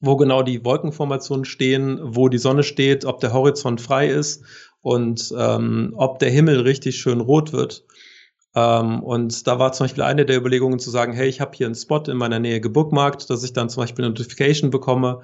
wo 0.00 0.16
genau 0.16 0.42
die 0.42 0.64
Wolkenformationen 0.64 1.44
stehen, 1.44 2.00
wo 2.02 2.28
die 2.28 2.38
Sonne 2.38 2.62
steht, 2.62 3.04
ob 3.04 3.20
der 3.20 3.32
Horizont 3.32 3.80
frei 3.80 4.08
ist 4.08 4.44
und 4.80 5.32
ähm, 5.38 5.92
ob 5.96 6.18
der 6.18 6.30
Himmel 6.30 6.60
richtig 6.60 6.96
schön 6.96 7.20
rot 7.20 7.52
wird. 7.52 7.84
Ähm, 8.54 9.02
und 9.02 9.46
da 9.46 9.58
war 9.58 9.72
zum 9.72 9.84
Beispiel 9.84 10.02
eine 10.02 10.24
der 10.24 10.38
Überlegungen 10.38 10.78
zu 10.78 10.90
sagen, 10.90 11.12
hey, 11.12 11.28
ich 11.28 11.40
habe 11.40 11.56
hier 11.56 11.66
einen 11.66 11.74
Spot 11.74 12.02
in 12.06 12.16
meiner 12.16 12.38
Nähe 12.38 12.60
gebookmarkt, 12.60 13.28
dass 13.28 13.44
ich 13.44 13.52
dann 13.52 13.68
zum 13.68 13.82
Beispiel 13.82 14.04
eine 14.04 14.14
Notification 14.14 14.70
bekomme, 14.70 15.22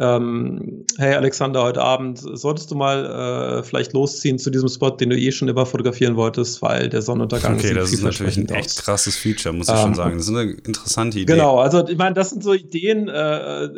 ähm, 0.00 0.86
hey 0.96 1.14
Alexander, 1.14 1.62
heute 1.62 1.82
Abend 1.82 2.18
solltest 2.18 2.70
du 2.70 2.74
mal 2.74 3.58
äh, 3.58 3.62
vielleicht 3.62 3.92
losziehen 3.92 4.38
zu 4.38 4.50
diesem 4.50 4.70
Spot, 4.70 4.90
den 4.90 5.10
du 5.10 5.16
eh 5.18 5.30
schon 5.30 5.48
immer 5.48 5.66
fotografieren 5.66 6.16
wolltest, 6.16 6.62
weil 6.62 6.88
der 6.88 7.02
Sonnenuntergang 7.02 7.56
okay, 7.56 7.74
das 7.74 7.92
ist 7.92 8.02
natürlich 8.02 8.38
ein 8.38 8.48
echt 8.48 8.82
krasses 8.82 9.16
Feature, 9.16 9.54
muss 9.54 9.68
ich 9.68 9.74
ähm, 9.74 9.80
schon 9.80 9.94
sagen. 9.94 10.16
Das 10.16 10.26
ist 10.26 10.34
eine 10.34 10.52
interessante 10.52 11.18
Idee. 11.18 11.34
Genau, 11.34 11.58
also 11.58 11.86
ich 11.86 11.98
meine, 11.98 12.14
das 12.14 12.30
sind 12.30 12.42
so 12.42 12.54
Ideen, 12.54 13.08
äh, 13.08 13.68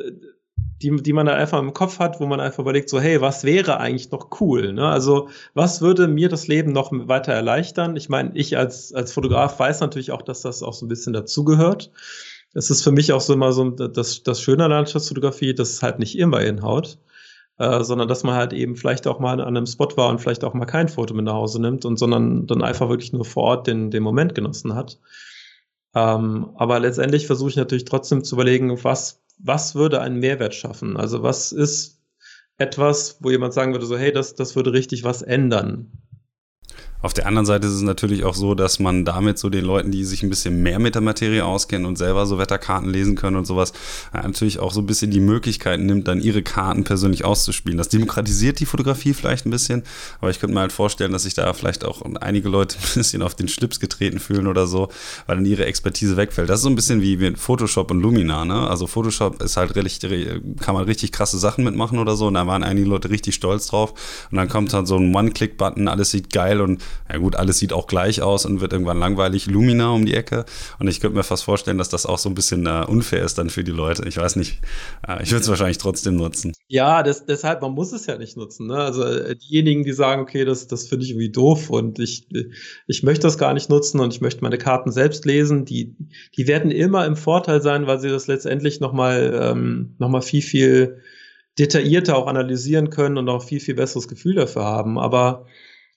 die, 0.80 0.94
die 1.02 1.12
man 1.12 1.26
da 1.26 1.34
einfach 1.34 1.58
im 1.58 1.72
Kopf 1.72 1.98
hat, 1.98 2.20
wo 2.20 2.26
man 2.26 2.38
einfach 2.38 2.60
überlegt, 2.60 2.88
so, 2.88 3.00
hey, 3.00 3.20
was 3.20 3.42
wäre 3.42 3.78
eigentlich 3.78 4.12
noch 4.12 4.40
cool? 4.40 4.72
Ne? 4.72 4.86
Also, 4.86 5.28
was 5.54 5.80
würde 5.80 6.06
mir 6.06 6.28
das 6.28 6.46
Leben 6.46 6.70
noch 6.70 6.90
weiter 6.92 7.32
erleichtern? 7.32 7.96
Ich 7.96 8.08
meine, 8.08 8.30
ich 8.34 8.56
als, 8.56 8.92
als 8.92 9.12
Fotograf 9.12 9.58
weiß 9.58 9.80
natürlich 9.80 10.12
auch, 10.12 10.22
dass 10.22 10.42
das 10.42 10.62
auch 10.62 10.72
so 10.72 10.86
ein 10.86 10.88
bisschen 10.88 11.12
dazugehört 11.12 11.90
es 12.54 12.70
ist 12.70 12.82
für 12.82 12.92
mich 12.92 13.12
auch 13.12 13.20
so 13.20 13.32
immer 13.32 13.52
so 13.52 13.70
das, 13.70 14.22
das 14.22 14.40
Schöne 14.40 14.64
an 14.64 14.70
Landschaftsfotografie, 14.70 15.54
dass 15.54 15.70
es 15.70 15.82
halt 15.82 15.98
nicht 15.98 16.18
immer 16.18 16.40
hinhaut, 16.40 16.98
äh, 17.58 17.82
sondern 17.82 18.08
dass 18.08 18.24
man 18.24 18.34
halt 18.34 18.52
eben 18.52 18.76
vielleicht 18.76 19.06
auch 19.06 19.20
mal 19.20 19.40
an 19.40 19.56
einem 19.56 19.66
Spot 19.66 19.88
war 19.96 20.08
und 20.10 20.20
vielleicht 20.20 20.44
auch 20.44 20.54
mal 20.54 20.66
kein 20.66 20.88
Foto 20.88 21.14
mit 21.14 21.24
nach 21.24 21.34
Hause 21.34 21.60
nimmt 21.60 21.84
und 21.84 21.98
sondern 21.98 22.46
dann 22.46 22.62
einfach 22.62 22.88
wirklich 22.88 23.12
nur 23.12 23.24
vor 23.24 23.44
Ort 23.44 23.66
den, 23.66 23.90
den 23.90 24.02
Moment 24.02 24.34
genossen 24.34 24.74
hat. 24.74 24.98
Ähm, 25.94 26.50
aber 26.56 26.80
letztendlich 26.80 27.26
versuche 27.26 27.50
ich 27.50 27.56
natürlich 27.56 27.84
trotzdem 27.84 28.24
zu 28.24 28.36
überlegen, 28.36 28.82
was, 28.84 29.22
was 29.38 29.74
würde 29.74 30.00
einen 30.00 30.20
Mehrwert 30.20 30.54
schaffen? 30.54 30.96
Also 30.96 31.22
was 31.22 31.52
ist 31.52 32.00
etwas, 32.58 33.18
wo 33.20 33.30
jemand 33.30 33.54
sagen 33.54 33.72
würde, 33.72 33.86
so, 33.86 33.96
hey, 33.96 34.12
das, 34.12 34.34
das 34.34 34.56
würde 34.56 34.72
richtig 34.72 35.04
was 35.04 35.22
ändern. 35.22 35.90
Auf 37.02 37.12
der 37.12 37.26
anderen 37.26 37.46
Seite 37.46 37.66
ist 37.66 37.74
es 37.74 37.82
natürlich 37.82 38.24
auch 38.24 38.34
so, 38.34 38.54
dass 38.54 38.78
man 38.78 39.04
damit 39.04 39.36
so 39.36 39.50
den 39.50 39.64
Leuten, 39.64 39.90
die 39.90 40.04
sich 40.04 40.22
ein 40.22 40.30
bisschen 40.30 40.62
mehr 40.62 40.78
mit 40.78 40.94
der 40.94 41.02
Materie 41.02 41.44
auskennen 41.44 41.86
und 41.86 41.98
selber 41.98 42.26
so 42.26 42.38
Wetterkarten 42.38 42.88
lesen 42.88 43.16
können 43.16 43.36
und 43.36 43.44
sowas, 43.44 43.72
natürlich 44.12 44.60
auch 44.60 44.72
so 44.72 44.80
ein 44.80 44.86
bisschen 44.86 45.10
die 45.10 45.20
Möglichkeit 45.20 45.80
nimmt, 45.80 46.06
dann 46.06 46.20
ihre 46.20 46.42
Karten 46.42 46.84
persönlich 46.84 47.24
auszuspielen. 47.24 47.76
Das 47.76 47.88
demokratisiert 47.88 48.60
die 48.60 48.66
Fotografie 48.66 49.14
vielleicht 49.14 49.46
ein 49.46 49.50
bisschen, 49.50 49.82
aber 50.20 50.30
ich 50.30 50.38
könnte 50.38 50.54
mir 50.54 50.60
halt 50.60 50.72
vorstellen, 50.72 51.12
dass 51.12 51.24
sich 51.24 51.34
da 51.34 51.52
vielleicht 51.52 51.84
auch 51.84 52.02
einige 52.20 52.48
Leute 52.48 52.76
ein 52.80 52.94
bisschen 52.94 53.22
auf 53.22 53.34
den 53.34 53.48
Schlips 53.48 53.80
getreten 53.80 54.20
fühlen 54.20 54.46
oder 54.46 54.68
so, 54.68 54.88
weil 55.26 55.36
dann 55.36 55.46
ihre 55.46 55.66
Expertise 55.66 56.16
wegfällt. 56.16 56.48
Das 56.48 56.60
ist 56.60 56.64
so 56.64 56.70
ein 56.70 56.76
bisschen 56.76 57.02
wie 57.02 57.16
mit 57.16 57.38
Photoshop 57.38 57.90
und 57.90 58.00
Lumina, 58.00 58.44
ne? 58.44 58.68
Also 58.68 58.86
Photoshop 58.86 59.42
ist 59.42 59.56
halt 59.56 59.74
richtig, 59.74 60.28
kann 60.60 60.74
man 60.74 60.84
richtig 60.84 61.10
krasse 61.10 61.38
Sachen 61.38 61.64
mitmachen 61.64 61.98
oder 61.98 62.14
so 62.14 62.28
und 62.28 62.34
da 62.34 62.46
waren 62.46 62.62
einige 62.62 62.88
Leute 62.88 63.10
richtig 63.10 63.34
stolz 63.34 63.66
drauf 63.66 63.94
und 64.30 64.36
dann 64.36 64.48
kommt 64.48 64.72
halt 64.72 64.86
so 64.86 64.96
ein 64.96 65.12
One-Click-Button, 65.14 65.88
alles 65.88 66.12
sieht 66.12 66.32
geil 66.32 66.60
und 66.60 66.80
ja 67.10 67.18
gut, 67.18 67.36
alles 67.36 67.58
sieht 67.58 67.72
auch 67.72 67.86
gleich 67.86 68.22
aus 68.22 68.46
und 68.46 68.60
wird 68.60 68.72
irgendwann 68.72 68.98
langweilig. 68.98 69.46
Lumina 69.46 69.90
um 69.90 70.06
die 70.06 70.14
Ecke. 70.14 70.44
Und 70.78 70.88
ich 70.88 71.00
könnte 71.00 71.16
mir 71.16 71.22
fast 71.22 71.44
vorstellen, 71.44 71.78
dass 71.78 71.88
das 71.88 72.06
auch 72.06 72.18
so 72.18 72.28
ein 72.28 72.34
bisschen 72.34 72.66
äh, 72.66 72.84
unfair 72.86 73.22
ist 73.22 73.38
dann 73.38 73.50
für 73.50 73.64
die 73.64 73.72
Leute. 73.72 74.06
Ich 74.08 74.16
weiß 74.16 74.36
nicht. 74.36 74.60
Äh, 75.06 75.22
ich 75.22 75.30
würde 75.30 75.42
es 75.42 75.48
wahrscheinlich 75.48 75.78
trotzdem 75.78 76.16
nutzen. 76.16 76.52
Ja, 76.68 77.02
das, 77.02 77.26
deshalb, 77.26 77.62
man 77.62 77.72
muss 77.72 77.92
es 77.92 78.06
ja 78.06 78.16
nicht 78.16 78.36
nutzen. 78.36 78.66
Ne? 78.68 78.76
Also 78.76 79.04
äh, 79.04 79.36
diejenigen, 79.36 79.84
die 79.84 79.92
sagen, 79.92 80.22
okay, 80.22 80.44
das, 80.44 80.66
das 80.66 80.88
finde 80.88 81.04
ich 81.04 81.10
irgendwie 81.10 81.30
doof 81.30 81.70
und 81.70 81.98
ich, 81.98 82.28
ich 82.86 83.02
möchte 83.02 83.22
das 83.26 83.38
gar 83.38 83.54
nicht 83.54 83.68
nutzen 83.68 84.00
und 84.00 84.12
ich 84.14 84.20
möchte 84.20 84.42
meine 84.42 84.58
Karten 84.58 84.90
selbst 84.90 85.24
lesen, 85.24 85.64
die, 85.64 85.96
die 86.36 86.46
werden 86.46 86.70
immer 86.70 87.06
im 87.06 87.16
Vorteil 87.16 87.60
sein, 87.62 87.86
weil 87.86 88.00
sie 88.00 88.08
das 88.08 88.26
letztendlich 88.26 88.80
nochmal 88.80 89.38
ähm, 89.42 89.96
noch 89.98 90.22
viel, 90.22 90.42
viel 90.42 91.02
detaillierter 91.58 92.16
auch 92.16 92.26
analysieren 92.26 92.90
können 92.90 93.18
und 93.18 93.28
auch 93.28 93.44
viel, 93.44 93.60
viel 93.60 93.74
besseres 93.74 94.08
Gefühl 94.08 94.34
dafür 94.34 94.64
haben. 94.64 94.98
Aber 94.98 95.46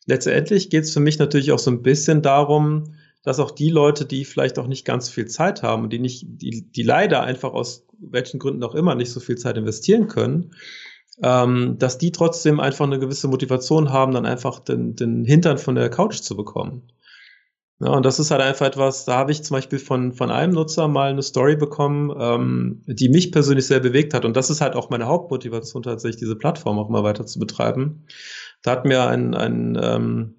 letztendlich 0.06 0.70
geht 0.70 0.84
es 0.84 0.94
für 0.94 1.00
mich 1.00 1.20
natürlich 1.20 1.52
auch 1.52 1.60
so 1.60 1.72
ein 1.72 1.82
bisschen 1.82 2.22
darum, 2.22 2.96
dass 3.24 3.40
auch 3.40 3.52
die 3.52 3.70
Leute, 3.70 4.06
die 4.06 4.24
vielleicht 4.24 4.60
auch 4.60 4.68
nicht 4.68 4.86
ganz 4.86 5.10
viel 5.10 5.26
Zeit 5.26 5.64
haben 5.64 5.84
und 5.84 5.94
die 5.94 6.00
nicht, 6.00 6.26
die, 6.28 6.70
die 6.72 6.84
leider 6.84 7.24
einfach 7.24 7.54
aus 7.54 7.88
welchen 8.00 8.40
Gründen 8.40 8.64
auch 8.64 8.76
immer 8.76 8.94
nicht 8.96 9.12
so 9.12 9.20
viel 9.20 9.38
Zeit 9.38 9.58
investieren 9.58 10.08
können, 10.08 10.52
ähm, 11.24 11.78
dass 11.80 11.98
die 11.98 12.12
trotzdem 12.12 12.60
einfach 12.60 12.86
eine 12.86 13.00
gewisse 13.00 13.28
Motivation 13.28 13.90
haben, 13.90 14.14
dann 14.14 14.26
einfach 14.26 14.60
den, 14.60 14.96
den 14.96 15.26
Hintern 15.26 15.58
von 15.58 15.76
der 15.76 15.90
Couch 15.90 16.18
zu 16.18 16.36
bekommen. 16.36 16.84
Ja, 17.82 17.90
und 17.90 18.06
das 18.06 18.20
ist 18.20 18.32
halt 18.32 18.42
einfach 18.42 18.66
etwas, 18.66 19.04
da 19.04 19.18
habe 19.18 19.34
ich 19.34 19.44
zum 19.44 19.56
Beispiel 19.56 19.80
von, 19.80 20.14
von 20.14 20.32
einem 20.32 20.54
Nutzer 20.54 20.88
mal 20.88 21.10
eine 21.10 21.22
Story 21.22 21.58
bekommen, 21.58 22.16
ähm, 22.18 22.84
die 22.88 23.10
mich 23.10 23.34
persönlich 23.34 23.68
sehr 23.68 23.82
bewegt 23.82 24.14
hat. 24.14 24.24
Und 24.24 24.38
das 24.38 24.50
ist 24.50 24.62
halt 24.62 24.76
auch 24.76 24.90
meine 24.90 25.08
Hauptmotivation, 25.08 25.84
tatsächlich 25.84 26.20
diese 26.20 26.38
Plattform 26.38 26.80
auch 26.80 26.90
mal 26.90 27.04
weiter 27.04 27.26
zu 27.26 27.38
betreiben. 27.38 28.06
Da 28.62 28.72
hat 28.72 28.86
mir 28.86 29.06
ein, 29.08 29.34
ein, 29.36 29.78
ähm, 29.82 30.36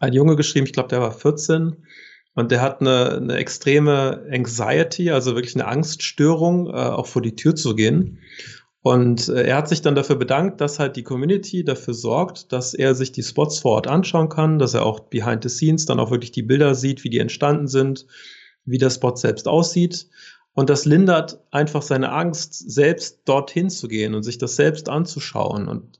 ein 0.00 0.12
Junge 0.12 0.36
geschrieben, 0.36 0.66
ich 0.66 0.74
glaube, 0.74 0.90
der 0.90 1.00
war 1.00 1.12
14. 1.12 1.86
Und 2.34 2.50
der 2.50 2.60
hat 2.60 2.82
eine, 2.82 3.12
eine 3.12 3.36
extreme 3.36 4.26
Anxiety, 4.30 5.10
also 5.10 5.34
wirklich 5.34 5.54
eine 5.54 5.66
Angststörung, 5.66 6.66
äh, 6.68 6.72
auch 6.72 7.06
vor 7.06 7.22
die 7.22 7.34
Tür 7.34 7.56
zu 7.56 7.74
gehen. 7.74 8.18
Und 8.86 9.28
äh, 9.30 9.42
er 9.42 9.56
hat 9.56 9.68
sich 9.68 9.82
dann 9.82 9.96
dafür 9.96 10.14
bedankt, 10.14 10.60
dass 10.60 10.78
halt 10.78 10.94
die 10.94 11.02
Community 11.02 11.64
dafür 11.64 11.92
sorgt, 11.92 12.52
dass 12.52 12.72
er 12.72 12.94
sich 12.94 13.10
die 13.10 13.24
Spots 13.24 13.58
vor 13.58 13.72
Ort 13.72 13.88
anschauen 13.88 14.28
kann, 14.28 14.60
dass 14.60 14.74
er 14.74 14.86
auch 14.86 15.00
behind 15.00 15.42
the 15.42 15.48
scenes 15.48 15.86
dann 15.86 15.98
auch 15.98 16.12
wirklich 16.12 16.30
die 16.30 16.44
Bilder 16.44 16.76
sieht, 16.76 17.02
wie 17.02 17.10
die 17.10 17.18
entstanden 17.18 17.66
sind, 17.66 18.06
wie 18.64 18.78
der 18.78 18.90
Spot 18.90 19.16
selbst 19.16 19.48
aussieht. 19.48 20.06
Und 20.52 20.70
das 20.70 20.84
lindert 20.84 21.40
einfach 21.50 21.82
seine 21.82 22.12
Angst, 22.12 22.54
selbst 22.70 23.22
dorthin 23.24 23.70
zu 23.70 23.88
gehen 23.88 24.14
und 24.14 24.22
sich 24.22 24.38
das 24.38 24.54
selbst 24.54 24.88
anzuschauen. 24.88 25.66
Und 25.66 25.98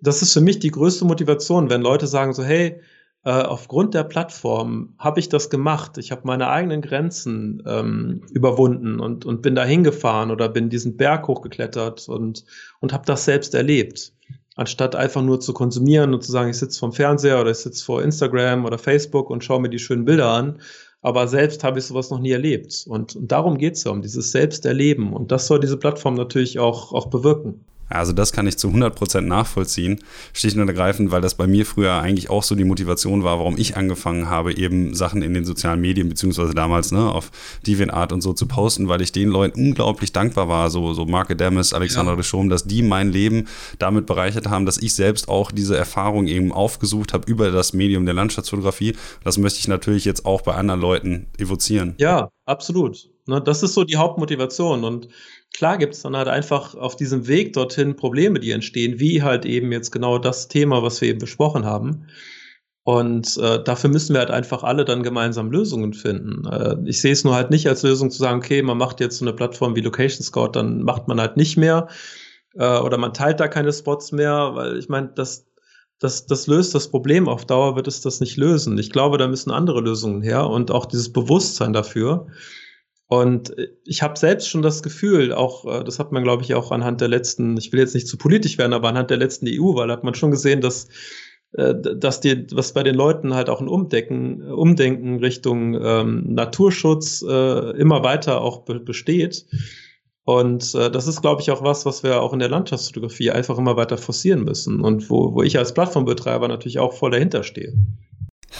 das 0.00 0.20
ist 0.20 0.32
für 0.32 0.40
mich 0.40 0.58
die 0.58 0.72
größte 0.72 1.04
Motivation, 1.04 1.70
wenn 1.70 1.80
Leute 1.80 2.08
sagen 2.08 2.32
so, 2.32 2.42
hey, 2.42 2.80
äh, 3.26 3.42
aufgrund 3.42 3.92
der 3.94 4.04
Plattform 4.04 4.94
habe 5.00 5.18
ich 5.18 5.28
das 5.28 5.50
gemacht. 5.50 5.98
Ich 5.98 6.12
habe 6.12 6.20
meine 6.24 6.48
eigenen 6.48 6.80
Grenzen 6.80 7.60
ähm, 7.66 8.22
überwunden 8.30 9.00
und, 9.00 9.24
und 9.24 9.42
bin 9.42 9.56
da 9.56 9.64
hingefahren 9.64 10.30
oder 10.30 10.48
bin 10.48 10.70
diesen 10.70 10.96
Berg 10.96 11.26
hochgeklettert 11.26 12.08
und, 12.08 12.44
und 12.78 12.92
habe 12.92 13.04
das 13.04 13.24
selbst 13.24 13.52
erlebt. 13.56 14.12
Anstatt 14.54 14.94
einfach 14.94 15.22
nur 15.22 15.40
zu 15.40 15.52
konsumieren 15.54 16.14
und 16.14 16.22
zu 16.22 16.30
sagen, 16.30 16.50
ich 16.50 16.58
sitze 16.58 16.78
vom 16.78 16.92
Fernseher 16.92 17.40
oder 17.40 17.50
ich 17.50 17.56
sitze 17.56 17.84
vor 17.84 18.00
Instagram 18.00 18.64
oder 18.64 18.78
Facebook 18.78 19.28
und 19.28 19.42
schaue 19.42 19.60
mir 19.60 19.70
die 19.70 19.80
schönen 19.80 20.04
Bilder 20.04 20.30
an. 20.30 20.60
Aber 21.02 21.26
selbst 21.26 21.64
habe 21.64 21.80
ich 21.80 21.84
sowas 21.84 22.10
noch 22.10 22.20
nie 22.20 22.30
erlebt. 22.30 22.84
Und, 22.88 23.16
und 23.16 23.32
darum 23.32 23.58
geht 23.58 23.74
es 23.74 23.82
ja, 23.82 23.90
um 23.90 24.02
dieses 24.02 24.30
Selbsterleben. 24.30 25.12
Und 25.12 25.32
das 25.32 25.48
soll 25.48 25.58
diese 25.58 25.78
Plattform 25.78 26.14
natürlich 26.14 26.60
auch, 26.60 26.92
auch 26.92 27.06
bewirken. 27.06 27.64
Also 27.88 28.12
das 28.12 28.32
kann 28.32 28.46
ich 28.46 28.58
zu 28.58 28.68
100% 28.68 29.20
nachvollziehen, 29.22 30.00
schlicht 30.32 30.56
und 30.56 30.68
ergreifend, 30.68 31.10
weil 31.10 31.20
das 31.20 31.36
bei 31.36 31.46
mir 31.46 31.64
früher 31.64 31.94
eigentlich 31.94 32.30
auch 32.30 32.42
so 32.42 32.54
die 32.54 32.64
Motivation 32.64 33.22
war, 33.22 33.38
warum 33.38 33.56
ich 33.58 33.76
angefangen 33.76 34.28
habe, 34.28 34.56
eben 34.56 34.94
Sachen 34.94 35.22
in 35.22 35.34
den 35.34 35.44
sozialen 35.44 35.80
Medien, 35.80 36.08
beziehungsweise 36.08 36.54
damals 36.54 36.90
ne, 36.90 37.10
auf 37.10 37.30
DeviantArt 37.66 38.12
und 38.12 38.22
so 38.22 38.32
zu 38.32 38.46
posten, 38.46 38.88
weil 38.88 39.02
ich 39.02 39.12
den 39.12 39.28
Leuten 39.28 39.60
unglaublich 39.60 40.12
dankbar 40.12 40.48
war, 40.48 40.70
so, 40.70 40.94
so 40.94 41.04
Mark 41.04 41.30
Adamus, 41.30 41.72
Alexander 41.72 42.12
ja. 42.12 42.16
de 42.16 42.24
Schom, 42.24 42.48
dass 42.48 42.64
die 42.64 42.82
mein 42.82 43.12
Leben 43.12 43.46
damit 43.78 44.06
bereichert 44.06 44.48
haben, 44.48 44.66
dass 44.66 44.78
ich 44.78 44.94
selbst 44.94 45.28
auch 45.28 45.52
diese 45.52 45.76
Erfahrung 45.76 46.26
eben 46.26 46.52
aufgesucht 46.52 47.12
habe 47.12 47.30
über 47.30 47.50
das 47.50 47.72
Medium 47.72 48.04
der 48.04 48.14
Landschaftsfotografie. 48.14 48.96
Das 49.22 49.38
möchte 49.38 49.60
ich 49.60 49.68
natürlich 49.68 50.04
jetzt 50.04 50.26
auch 50.26 50.42
bei 50.42 50.54
anderen 50.54 50.80
Leuten 50.80 51.26
evozieren. 51.38 51.94
Ja, 51.98 52.30
absolut. 52.44 53.08
Ne, 53.28 53.40
das 53.40 53.62
ist 53.62 53.74
so 53.74 53.82
die 53.82 53.96
Hauptmotivation 53.96 54.84
und 54.84 55.08
Klar 55.56 55.78
gibt 55.78 55.94
es 55.94 56.02
dann 56.02 56.14
halt 56.14 56.28
einfach 56.28 56.74
auf 56.74 56.96
diesem 56.96 57.28
Weg 57.28 57.54
dorthin 57.54 57.96
Probleme, 57.96 58.40
die 58.40 58.50
entstehen, 58.50 59.00
wie 59.00 59.22
halt 59.22 59.46
eben 59.46 59.72
jetzt 59.72 59.90
genau 59.90 60.18
das 60.18 60.48
Thema, 60.48 60.82
was 60.82 61.00
wir 61.00 61.08
eben 61.08 61.18
besprochen 61.18 61.64
haben. 61.64 62.08
Und 62.82 63.38
äh, 63.38 63.64
dafür 63.64 63.88
müssen 63.88 64.12
wir 64.12 64.20
halt 64.20 64.30
einfach 64.30 64.62
alle 64.64 64.84
dann 64.84 65.02
gemeinsam 65.02 65.50
Lösungen 65.50 65.94
finden. 65.94 66.46
Äh, 66.46 66.76
ich 66.84 67.00
sehe 67.00 67.12
es 67.12 67.24
nur 67.24 67.34
halt 67.34 67.50
nicht 67.50 67.68
als 67.68 67.82
Lösung 67.82 68.10
zu 68.10 68.18
sagen, 68.18 68.40
okay, 68.40 68.60
man 68.60 68.76
macht 68.76 69.00
jetzt 69.00 69.16
so 69.16 69.24
eine 69.24 69.32
Plattform 69.32 69.74
wie 69.74 69.80
Location 69.80 70.22
Scout, 70.22 70.50
dann 70.52 70.82
macht 70.82 71.08
man 71.08 71.18
halt 71.18 71.38
nicht 71.38 71.56
mehr 71.56 71.88
äh, 72.54 72.78
oder 72.78 72.98
man 72.98 73.14
teilt 73.14 73.40
da 73.40 73.48
keine 73.48 73.72
Spots 73.72 74.12
mehr, 74.12 74.50
weil 74.54 74.76
ich 74.76 74.90
meine, 74.90 75.10
das, 75.14 75.46
das, 75.98 76.26
das 76.26 76.46
löst 76.46 76.74
das 76.74 76.88
Problem. 76.88 77.28
Auf 77.28 77.46
Dauer 77.46 77.76
wird 77.76 77.88
es 77.88 78.02
das 78.02 78.20
nicht 78.20 78.36
lösen. 78.36 78.76
Ich 78.76 78.90
glaube, 78.90 79.16
da 79.16 79.26
müssen 79.26 79.50
andere 79.50 79.80
Lösungen 79.80 80.20
her 80.20 80.50
und 80.50 80.70
auch 80.70 80.84
dieses 80.84 81.14
Bewusstsein 81.14 81.72
dafür. 81.72 82.26
Und 83.08 83.56
äh, 83.58 83.68
ich 83.84 84.02
habe 84.02 84.18
selbst 84.18 84.48
schon 84.48 84.62
das 84.62 84.82
Gefühl, 84.82 85.32
auch 85.32 85.64
äh, 85.64 85.84
das 85.84 85.98
hat 85.98 86.12
man, 86.12 86.24
glaube 86.24 86.42
ich, 86.42 86.54
auch 86.54 86.70
anhand 86.72 87.00
der 87.00 87.08
letzten, 87.08 87.56
ich 87.56 87.72
will 87.72 87.80
jetzt 87.80 87.94
nicht 87.94 88.08
zu 88.08 88.16
politisch 88.18 88.58
werden, 88.58 88.72
aber 88.72 88.88
anhand 88.88 89.10
der 89.10 89.18
letzten 89.18 89.46
EU-Wahl 89.48 89.90
hat 89.90 90.04
man 90.04 90.14
schon 90.14 90.30
gesehen, 90.30 90.60
dass 90.60 90.88
äh, 91.52 91.74
dass 91.74 92.20
die, 92.20 92.46
was 92.52 92.72
bei 92.72 92.82
den 92.82 92.94
Leuten 92.94 93.34
halt 93.34 93.48
auch 93.48 93.60
ein 93.60 93.68
Umdenken, 93.68 94.42
Umdenken 94.42 95.18
Richtung 95.20 95.74
ähm, 95.80 96.34
Naturschutz 96.34 97.24
äh, 97.26 97.70
immer 97.78 98.02
weiter 98.02 98.40
auch 98.40 98.64
be 98.64 98.80
besteht. 98.80 99.46
Und 100.24 100.74
äh, 100.74 100.90
das 100.90 101.06
ist, 101.06 101.20
glaube 101.22 101.40
ich, 101.40 101.52
auch 101.52 101.62
was, 101.62 101.86
was 101.86 102.02
wir 102.02 102.20
auch 102.20 102.32
in 102.32 102.40
der 102.40 102.48
Landschaftsfotografie 102.48 103.30
einfach 103.30 103.58
immer 103.58 103.76
weiter 103.76 103.96
forcieren 103.96 104.42
müssen 104.42 104.80
und 104.80 105.08
wo, 105.08 105.34
wo 105.34 105.42
ich 105.42 105.56
als 105.56 105.72
Plattformbetreiber 105.72 106.48
natürlich 106.48 106.80
auch 106.80 106.92
voll 106.94 107.12
dahinter 107.12 107.44
stehe. 107.44 107.74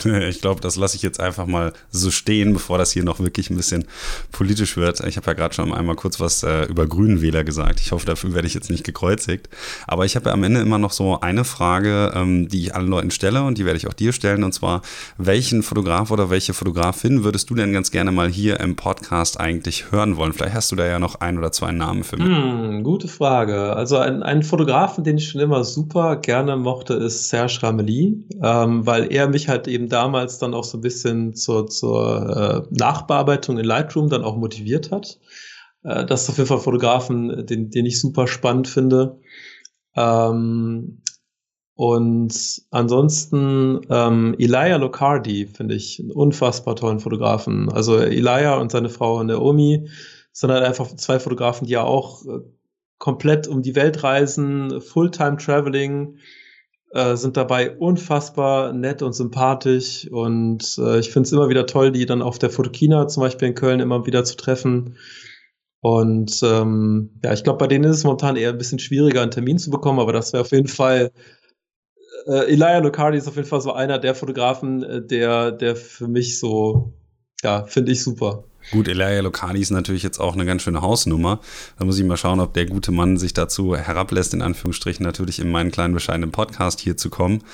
Ich 0.27 0.41
glaube, 0.41 0.61
das 0.61 0.77
lasse 0.77 0.97
ich 0.97 1.03
jetzt 1.03 1.21
einfach 1.21 1.47
mal 1.47 1.73
so 1.91 2.11
stehen, 2.11 2.53
bevor 2.53 2.79
das 2.79 2.93
hier 2.93 3.05
noch 3.05 3.21
wirklich 3.21 3.51
ein 3.51 3.57
bisschen 3.57 3.85
politisch 4.33 4.77
wird. 4.77 5.01
Ich 5.01 5.17
habe 5.17 5.27
ja 5.29 5.33
gerade 5.35 5.55
schon 5.55 5.73
einmal 5.73 5.97
kurz 5.97 6.21
was 6.21 6.43
äh, 6.43 6.65
über 6.65 6.87
Grünenwähler 6.87 7.45
gesagt. 7.45 7.81
Ich 7.81 7.93
hoffe, 7.93 8.07
dafür 8.07 8.35
werde 8.35 8.47
ich 8.47 8.55
jetzt 8.55 8.71
nicht 8.71 8.85
gekreuzigt. 8.85 9.49
Aber 9.87 10.05
ich 10.05 10.17
habe 10.17 10.29
ja 10.29 10.33
am 10.33 10.43
Ende 10.43 10.61
immer 10.61 10.79
noch 10.79 10.93
so 10.93 11.21
eine 11.21 11.45
Frage, 11.45 12.13
ähm, 12.15 12.49
die 12.49 12.63
ich 12.63 12.75
allen 12.75 12.89
Leuten 12.89 13.11
stelle 13.11 13.43
und 13.43 13.59
die 13.59 13.65
werde 13.65 13.77
ich 13.77 13.87
auch 13.87 13.93
dir 13.93 14.13
stellen. 14.13 14.45
Und 14.45 14.53
zwar, 14.53 14.83
welchen 15.19 15.63
Fotograf 15.63 16.11
oder 16.11 16.31
welche 16.31 16.55
Fotografin 16.55 17.25
würdest 17.25 17.51
du 17.51 17.55
denn 17.55 17.73
ganz 17.73 17.91
gerne 17.91 18.13
mal 18.13 18.29
hier 18.29 18.61
im 18.61 18.77
Podcast 18.77 19.41
eigentlich 19.41 19.91
hören 19.91 20.17
wollen? 20.17 20.33
Vielleicht 20.33 20.55
hast 20.55 20.73
du 20.73 20.77
da 20.77 20.87
ja 20.87 20.99
noch 20.99 21.21
ein 21.21 21.39
oder 21.39 21.53
zwei 21.53 21.73
Namen 21.73 22.05
für 22.05 22.17
mich. 22.17 22.27
Hm, 22.27 22.83
gute 22.83 23.09
Frage. 23.09 23.75
Also 23.75 23.99
ein, 23.99 24.23
ein 24.23 24.43
Fotografen, 24.43 25.05
den 25.05 25.19
ich 25.19 25.29
schon 25.29 25.41
immer 25.41 25.65
super 25.65 26.17
gerne 26.17 26.57
mochte, 26.57 26.95
ist 26.95 27.29
Serge 27.29 27.59
Rameli, 27.63 28.25
ähm, 28.43 28.87
weil 28.87 29.13
er 29.13 29.29
mich 29.29 29.49
halt 29.49 29.69
eben 29.69 29.86
damals 29.89 30.39
dann 30.39 30.55
auch 30.55 30.65
so 30.65 30.79
ein 30.79 30.83
bisschen 30.83 31.35
zur, 31.35 31.67
zur 31.67 32.67
äh, 32.71 32.75
Nachbearbeitung 32.75 33.59
in 33.59 33.65
Lightroom 33.65 34.09
dann 34.09 34.25
auch 34.25 34.37
motiviert 34.37 34.91
hat. 34.91 35.19
Äh, 35.83 36.05
das 36.07 36.23
ist 36.25 36.31
auf 36.31 36.39
jeden 36.39 36.49
Fall 36.49 36.59
Fotografen, 36.59 37.47
den, 37.47 37.71
den 37.71 37.87
ich 37.87 38.01
super 38.01 38.27
spannend 38.27 38.69
finde. 38.69 39.21
Ähm, 39.95 41.03
und 41.75 42.63
ansonsten 42.71 43.81
ähm, 43.91 44.35
Elijah 44.39 44.77
Locardi 44.77 45.47
finde 45.47 45.75
ich 45.75 46.01
einen 46.01 46.11
unfassbar 46.11 46.75
tollen 46.75 47.01
Fotografen. 47.01 47.71
Also 47.71 47.99
Elijah 47.99 48.57
und 48.57 48.73
seine 48.73 48.89
Frau 48.89 49.23
Naomi 49.23 49.89
sind 50.33 50.51
halt 50.51 50.65
einfach 50.65 50.87
zwei 50.97 51.19
Fotografen, 51.19 51.67
die 51.67 51.75
ja 51.75 51.83
auch 51.83 52.25
äh, 52.25 52.41
komplett 52.99 53.47
um 53.47 53.61
die 53.61 53.75
Welt 53.75 54.03
reisen, 54.03 54.81
Fulltime 54.81 55.37
Traveling, 55.37 56.17
äh, 56.97 57.17
sind 57.17 57.37
dabei 57.37 57.77
unfassbar 57.77 58.73
nett 58.73 59.03
und 59.03 59.13
sympathisch 59.13 60.09
und 60.11 60.79
äh, 60.79 60.99
ich 60.99 61.11
finde 61.11 61.27
es 61.27 61.33
immer 61.33 61.49
wieder 61.49 61.67
toll, 61.67 61.93
die 61.93 62.07
dann 62.07 62.23
auf 62.23 62.39
der 62.39 62.51
Fotokina 62.51 63.09
zum 63.09 63.23
Beispiel 63.23 63.49
in 63.49 63.55
Köln 63.55 63.81
immer 63.81 64.07
wieder 64.07 64.25
zu 64.25 64.37
treffen. 64.37 64.97
Und 65.81 66.41
ähm, 66.43 67.11
ja, 67.23 67.33
ich 67.33 67.45
glaube, 67.45 67.59
bei 67.59 67.67
denen 67.67 67.85
ist 67.85 67.99
es 67.99 68.05
momentan 68.05 68.37
eher 68.37 68.51
ein 68.51 68.59
bisschen 68.59 68.79
schwieriger, 68.79 69.23
einen 69.23 69.31
Termin 69.31 69.59
zu 69.59 69.71
bekommen, 69.71 70.01
aber 70.01 70.13
das 70.13 70.33
wäre 70.33 70.41
auf 70.43 70.51
jeden 70.51 70.69
Fall 70.69 71.13
äh, 72.27 72.53
Elia 72.53 72.79
Locardi 72.79 73.19
ist 73.19 73.29
auf 73.29 73.37
jeden 73.37 73.49
Fall 73.49 73.61
so 73.61 73.73
einer 73.73 73.99
der 73.99 74.15
Fotografen, 74.15 74.83
äh, 74.83 75.03
der, 75.03 75.53
der 75.53 75.77
für 75.77 76.09
mich 76.09 76.39
so, 76.39 76.93
ja, 77.43 77.65
finde 77.67 77.93
ich 77.93 78.03
super. 78.03 78.45
Gut, 78.73 78.89
Elia 78.89 79.21
Lokali 79.21 79.61
ist 79.61 79.71
natürlich 79.71 80.03
jetzt 80.03 80.19
auch 80.19 80.35
eine 80.35 80.45
ganz 80.45 80.63
schöne 80.63 80.83
Hausnummer. 80.83 81.41
Da 81.79 81.85
muss 81.85 81.99
ich 81.99 82.05
mal 82.05 82.17
schauen, 82.17 82.41
ob 82.41 82.53
der 82.55 82.67
gute 82.67 82.91
Mann 82.91 83.17
sich 83.17 83.33
dazu 83.33 83.77
herablässt, 83.77 84.35
in 84.35 84.43
Anführungsstrichen 84.43 85.05
natürlich 85.07 85.39
in 85.39 85.51
meinen 85.51 85.71
kleinen 85.71 85.95
bescheidenen 85.95 86.33
Podcast 86.33 86.81
hier 86.81 86.97
zu 86.97 87.09
kommen. 87.09 87.45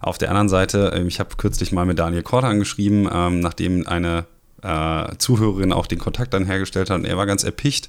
Auf 0.00 0.16
der 0.16 0.30
anderen 0.30 0.48
Seite, 0.48 0.92
ähm, 0.94 1.08
ich 1.08 1.20
habe 1.20 1.36
kürzlich 1.36 1.72
mal 1.72 1.84
mit 1.84 1.98
Daniel 1.98 2.22
Kortan 2.22 2.58
geschrieben, 2.58 3.06
ähm, 3.12 3.40
nachdem 3.40 3.86
eine 3.86 4.24
äh, 4.62 5.16
Zuhörerin 5.18 5.72
auch 5.72 5.86
den 5.86 5.98
Kontakt 5.98 6.32
dann 6.34 6.46
hergestellt 6.46 6.90
hat. 6.90 6.98
Und 6.98 7.04
er 7.04 7.16
war 7.16 7.26
ganz 7.26 7.44
erpicht. 7.44 7.88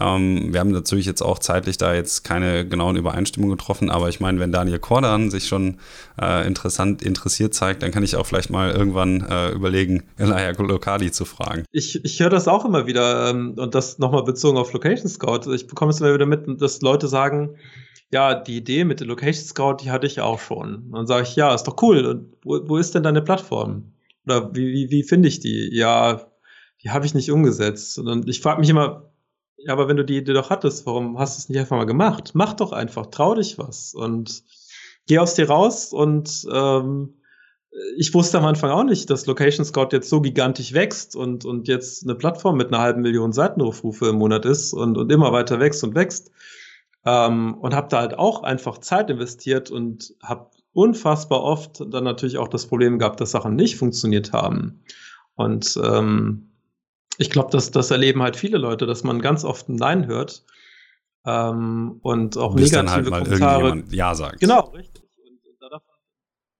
Ähm, 0.00 0.52
wir 0.52 0.60
haben 0.60 0.70
natürlich 0.70 1.06
jetzt 1.06 1.22
auch 1.22 1.38
zeitlich 1.38 1.78
da 1.78 1.94
jetzt 1.94 2.24
keine 2.24 2.66
genauen 2.66 2.96
Übereinstimmungen 2.96 3.56
getroffen, 3.56 3.90
aber 3.90 4.08
ich 4.08 4.20
meine, 4.20 4.40
wenn 4.40 4.52
Daniel 4.52 4.78
Kordan 4.78 5.30
sich 5.30 5.46
schon 5.46 5.78
äh, 6.20 6.46
interessant 6.46 7.02
interessiert 7.02 7.54
zeigt, 7.54 7.82
dann 7.82 7.90
kann 7.90 8.02
ich 8.02 8.16
auch 8.16 8.26
vielleicht 8.26 8.50
mal 8.50 8.70
irgendwann 8.70 9.26
äh, 9.28 9.50
überlegen, 9.50 10.04
Elia 10.16 10.52
Lokali 10.58 11.10
zu 11.10 11.24
fragen. 11.24 11.64
Ich, 11.72 12.04
ich 12.04 12.20
höre 12.20 12.30
das 12.30 12.48
auch 12.48 12.64
immer 12.64 12.86
wieder 12.86 13.30
ähm, 13.30 13.54
und 13.56 13.74
das 13.74 13.98
nochmal 13.98 14.24
bezogen 14.24 14.58
auf 14.58 14.72
Location 14.72 15.08
Scout. 15.08 15.52
Ich 15.52 15.66
bekomme 15.66 15.90
es 15.90 16.00
immer 16.00 16.14
wieder 16.14 16.26
mit, 16.26 16.60
dass 16.60 16.80
Leute 16.82 17.08
sagen, 17.08 17.56
ja, 18.12 18.34
die 18.34 18.58
Idee 18.58 18.84
mit 18.84 19.00
der 19.00 19.06
Location 19.06 19.44
Scout, 19.44 19.76
die 19.82 19.90
hatte 19.90 20.06
ich 20.06 20.20
auch 20.20 20.38
schon. 20.38 20.90
Dann 20.92 21.06
sage 21.06 21.22
ich, 21.26 21.34
ja, 21.34 21.54
ist 21.54 21.64
doch 21.64 21.82
cool. 21.82 22.04
Und 22.04 22.36
wo, 22.44 22.60
wo 22.68 22.76
ist 22.76 22.94
denn 22.94 23.02
deine 23.02 23.22
Plattform? 23.22 23.91
Oder 24.26 24.54
wie, 24.54 24.72
wie, 24.72 24.90
wie 24.90 25.02
finde 25.02 25.28
ich 25.28 25.40
die? 25.40 25.70
Ja, 25.72 26.26
die 26.82 26.90
habe 26.90 27.06
ich 27.06 27.14
nicht 27.14 27.30
umgesetzt. 27.30 27.98
Und 27.98 28.28
ich 28.28 28.40
frage 28.40 28.60
mich 28.60 28.68
immer, 28.68 29.12
ja, 29.56 29.72
aber 29.72 29.88
wenn 29.88 29.96
du 29.96 30.04
die 30.04 30.18
Idee 30.18 30.32
doch 30.32 30.50
hattest, 30.50 30.86
warum 30.86 31.18
hast 31.18 31.36
du 31.36 31.40
es 31.40 31.48
nicht 31.48 31.58
einfach 31.58 31.76
mal 31.76 31.84
gemacht? 31.84 32.32
Mach 32.34 32.54
doch 32.54 32.72
einfach, 32.72 33.06
trau 33.06 33.34
dich 33.34 33.58
was 33.58 33.94
und 33.94 34.42
geh 35.06 35.18
aus 35.18 35.34
dir 35.34 35.48
raus. 35.48 35.92
Und 35.92 36.46
ähm, 36.52 37.14
ich 37.96 38.12
wusste 38.12 38.38
am 38.38 38.44
Anfang 38.44 38.70
auch 38.70 38.84
nicht, 38.84 39.08
dass 39.08 39.26
Location 39.26 39.64
Scout 39.64 39.88
jetzt 39.92 40.08
so 40.08 40.20
gigantisch 40.20 40.72
wächst 40.72 41.16
und, 41.16 41.44
und 41.44 41.68
jetzt 41.68 42.04
eine 42.04 42.14
Plattform 42.14 42.56
mit 42.56 42.68
einer 42.68 42.80
halben 42.80 43.02
Million 43.02 43.32
Seitenaufrufe 43.32 44.08
im 44.08 44.16
Monat 44.16 44.44
ist 44.44 44.72
und, 44.72 44.98
und 44.98 45.10
immer 45.10 45.32
weiter 45.32 45.60
wächst 45.60 45.82
und 45.84 45.94
wächst. 45.94 46.30
Ähm, 47.04 47.54
und 47.54 47.74
habe 47.74 47.88
da 47.88 48.00
halt 48.00 48.18
auch 48.18 48.42
einfach 48.42 48.78
Zeit 48.78 49.10
investiert 49.10 49.70
und 49.70 50.14
habe 50.22 50.50
unfassbar 50.72 51.42
oft 51.42 51.82
dann 51.92 52.04
natürlich 52.04 52.38
auch 52.38 52.48
das 52.48 52.66
Problem 52.66 52.98
gehabt, 52.98 53.20
dass 53.20 53.30
Sachen 53.30 53.56
nicht 53.56 53.76
funktioniert 53.76 54.32
haben. 54.32 54.82
Und 55.34 55.78
ähm, 55.82 56.52
ich 57.18 57.30
glaube, 57.30 57.50
dass 57.50 57.70
das 57.70 57.90
erleben 57.90 58.22
halt 58.22 58.36
viele 58.36 58.58
Leute, 58.58 58.86
dass 58.86 59.04
man 59.04 59.20
ganz 59.20 59.44
oft 59.44 59.68
ein 59.68 59.76
Nein 59.76 60.06
hört 60.06 60.44
ähm, 61.26 61.98
und 62.02 62.36
auch 62.36 62.54
Bis 62.54 62.72
negative 62.72 63.10
dann 63.10 63.14
halt 63.14 63.24
Kommentare. 63.24 63.84
Ja 63.90 64.14
sagt. 64.14 64.40
Genau, 64.40 64.70
richtig. 64.70 65.02
Und, 65.02 65.40
und 65.46 65.70
davon, 65.70 65.94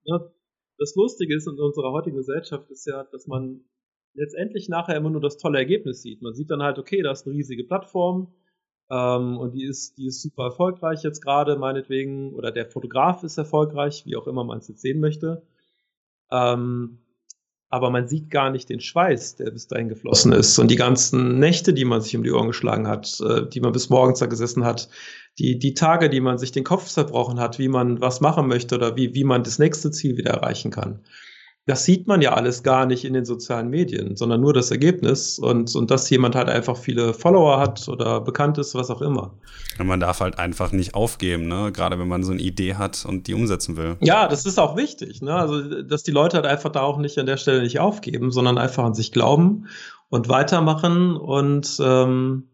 ne, 0.07 0.33
das 0.79 0.95
Lustige 0.95 1.37
ist 1.37 1.47
in 1.47 1.59
unserer 1.59 1.93
heutigen 1.93 2.17
Gesellschaft 2.17 2.71
ist 2.71 2.87
ja, 2.87 3.05
dass 3.05 3.27
man 3.27 3.65
letztendlich 4.15 4.69
nachher 4.69 4.97
immer 4.97 5.11
nur 5.11 5.21
das 5.21 5.39
tolle 5.39 5.59
Ergebnis 5.59 6.03
sieht. 6.03 6.23
Man 6.23 6.35
sieht 6.35 6.51
dann 6.51 6.63
halt, 6.63 6.79
okay, 6.79 7.03
da 7.03 7.13
ist 7.13 7.27
eine 7.27 7.35
riesige 7.35 7.65
Plattform 7.65 8.35
ähm, 8.93 9.39
und 9.39 9.55
die 9.55 9.65
ist, 9.65 9.97
die 9.97 10.07
ist 10.07 10.21
super 10.21 10.45
erfolgreich 10.45 11.03
jetzt 11.03 11.23
gerade, 11.23 11.57
meinetwegen, 11.57 12.35
oder 12.35 12.53
der 12.53 12.67
Fotograf 12.67 13.23
ist 13.23 13.39
erfolgreich, 13.39 14.05
wie 14.05 14.17
auch 14.17 14.27
immer 14.27 14.45
man 14.45 14.59
es 14.59 14.69
jetzt 14.69 14.83
sehen 14.83 15.01
möchte. 15.01 15.43
Ähm, 16.31 16.99
aber 17.71 17.89
man 17.89 18.07
sieht 18.07 18.29
gar 18.29 18.51
nicht 18.51 18.69
den 18.69 18.81
Schweiß, 18.81 19.37
der 19.37 19.51
bis 19.51 19.67
dahin 19.67 19.89
geflossen 19.89 20.33
ist. 20.33 20.59
Und 20.59 20.71
die 20.71 20.77
ganzen 20.77 21.39
Nächte, 21.39 21.73
die 21.73 21.87
man 21.87 22.03
sich 22.03 22.15
um 22.15 22.23
die 22.23 22.31
Ohren 22.31 22.49
geschlagen 22.49 22.87
hat, 22.87 23.19
äh, 23.21 23.49
die 23.49 23.61
man 23.61 23.73
bis 23.73 23.89
morgens 23.89 24.19
da 24.19 24.27
gesessen 24.27 24.67
hat, 24.67 24.91
die, 25.39 25.59
die 25.59 25.73
Tage, 25.73 26.11
die 26.11 26.21
man 26.21 26.37
sich 26.37 26.53
den 26.53 26.65
Kopf 26.65 26.87
zerbrochen 26.89 27.41
hat, 27.41 27.59
wie 27.59 27.69
man 27.69 28.03
was 28.03 28.21
machen 28.21 28.47
möchte 28.47 28.75
oder 28.75 28.95
wie, 28.97 29.15
wie 29.15 29.25
man 29.25 29.43
das 29.43 29.59
nächste 29.59 29.91
Ziel 29.91 30.19
wieder 30.19 30.33
erreichen 30.33 30.71
kann 30.71 31.01
das 31.67 31.85
sieht 31.85 32.09
man 32.09 32.21
ja 32.21 32.33
alles 32.33 32.65
gar 32.65 32.87
nicht 32.87 33.05
in 33.05 33.13
den 33.13 33.25
sozialen 33.25 33.69
Medien, 33.69 34.17
sondern 34.17 34.41
nur 34.41 34.53
das 34.53 34.73
Ergebnis 34.73 35.39
und, 35.39 35.75
und 35.77 35.93
dass 35.93 36.11
jemand 36.11 36.35
halt 36.35 36.49
einfach 36.49 36.77
viele 36.77 37.15
Follower 37.15 37.61
hat 37.61 37.89
oder 37.89 38.21
bekannt 38.21 38.59
ist, 38.59 38.75
was 38.75 38.91
auch 38.91 39.01
immer. 39.01 39.35
Und 39.79 39.87
man 39.87 40.01
darf 40.01 40.21
halt 40.21 40.41
einfach 40.41 40.73
nicht 40.73 40.95
aufgeben, 40.95 41.47
ne? 41.47 41.71
gerade 41.71 42.01
wenn 42.01 42.09
man 42.09 42.25
so 42.25 42.33
eine 42.33 42.43
Idee 42.43 42.75
hat 42.75 43.05
und 43.07 43.29
die 43.29 43.35
umsetzen 43.35 43.77
will. 43.77 43.97
Ja, 44.01 44.27
das 44.27 44.45
ist 44.45 44.59
auch 44.59 44.77
wichtig, 44.77 45.23
ne? 45.23 45.35
also 45.37 45.83
dass 45.83 46.03
die 46.03 46.11
Leute 46.11 46.37
halt 46.37 46.47
einfach 46.47 46.73
da 46.73 46.83
auch 46.83 46.99
nicht 46.99 47.19
an 47.19 47.27
der 47.27 47.37
Stelle 47.37 47.63
nicht 47.63 47.79
aufgeben, 47.79 48.33
sondern 48.33 48.59
einfach 48.59 48.85
an 48.85 48.95
sich 48.95 49.13
glauben 49.13 49.69
und 50.09 50.29
weitermachen 50.29 51.17
und 51.17 51.79
ähm, 51.81 52.49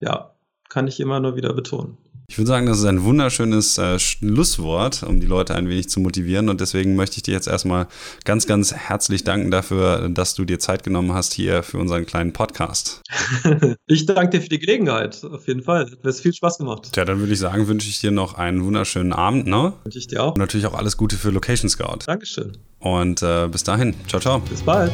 ja, 0.00 0.34
kann 0.70 0.86
ich 0.86 0.98
immer 0.98 1.20
nur 1.20 1.36
wieder 1.36 1.52
betonen. 1.52 1.98
Ich 2.26 2.38
würde 2.38 2.48
sagen, 2.48 2.66
das 2.66 2.78
ist 2.78 2.84
ein 2.86 3.02
wunderschönes 3.04 3.76
äh, 3.76 3.98
Schlusswort, 3.98 5.02
um 5.02 5.20
die 5.20 5.26
Leute 5.26 5.54
ein 5.54 5.68
wenig 5.68 5.90
zu 5.90 6.00
motivieren. 6.00 6.48
Und 6.48 6.60
deswegen 6.60 6.96
möchte 6.96 7.16
ich 7.16 7.22
dir 7.22 7.34
jetzt 7.34 7.46
erstmal 7.46 7.86
ganz, 8.24 8.46
ganz 8.46 8.72
herzlich 8.72 9.24
danken 9.24 9.50
dafür, 9.50 10.08
dass 10.08 10.34
du 10.34 10.44
dir 10.44 10.58
Zeit 10.58 10.82
genommen 10.84 11.12
hast 11.12 11.34
hier 11.34 11.62
für 11.62 11.78
unseren 11.78 12.06
kleinen 12.06 12.32
Podcast. 12.32 13.02
ich 13.86 14.06
danke 14.06 14.38
dir 14.38 14.42
für 14.42 14.48
die 14.48 14.58
Gelegenheit, 14.58 15.22
auf 15.24 15.46
jeden 15.46 15.62
Fall. 15.62 15.90
Hat 15.90 16.04
mir 16.04 16.12
viel 16.12 16.32
Spaß 16.32 16.58
gemacht. 16.58 16.88
Tja, 16.92 17.04
dann 17.04 17.18
würde 17.18 17.32
ich 17.32 17.38
sagen, 17.38 17.68
wünsche 17.68 17.88
ich 17.88 18.00
dir 18.00 18.10
noch 18.10 18.34
einen 18.34 18.64
wunderschönen 18.64 19.12
Abend. 19.12 19.46
Ne? 19.46 19.74
Wünsche 19.84 19.98
ich 19.98 20.06
dir 20.06 20.22
auch. 20.22 20.34
Und 20.34 20.38
natürlich 20.38 20.66
auch 20.66 20.74
alles 20.74 20.96
Gute 20.96 21.16
für 21.16 21.30
Location 21.30 21.68
Scout. 21.68 21.98
Dankeschön. 22.06 22.56
Und 22.78 23.22
äh, 23.22 23.48
bis 23.48 23.64
dahin. 23.64 23.94
Ciao, 24.08 24.20
ciao. 24.20 24.40
Bis 24.40 24.62
bald. 24.62 24.92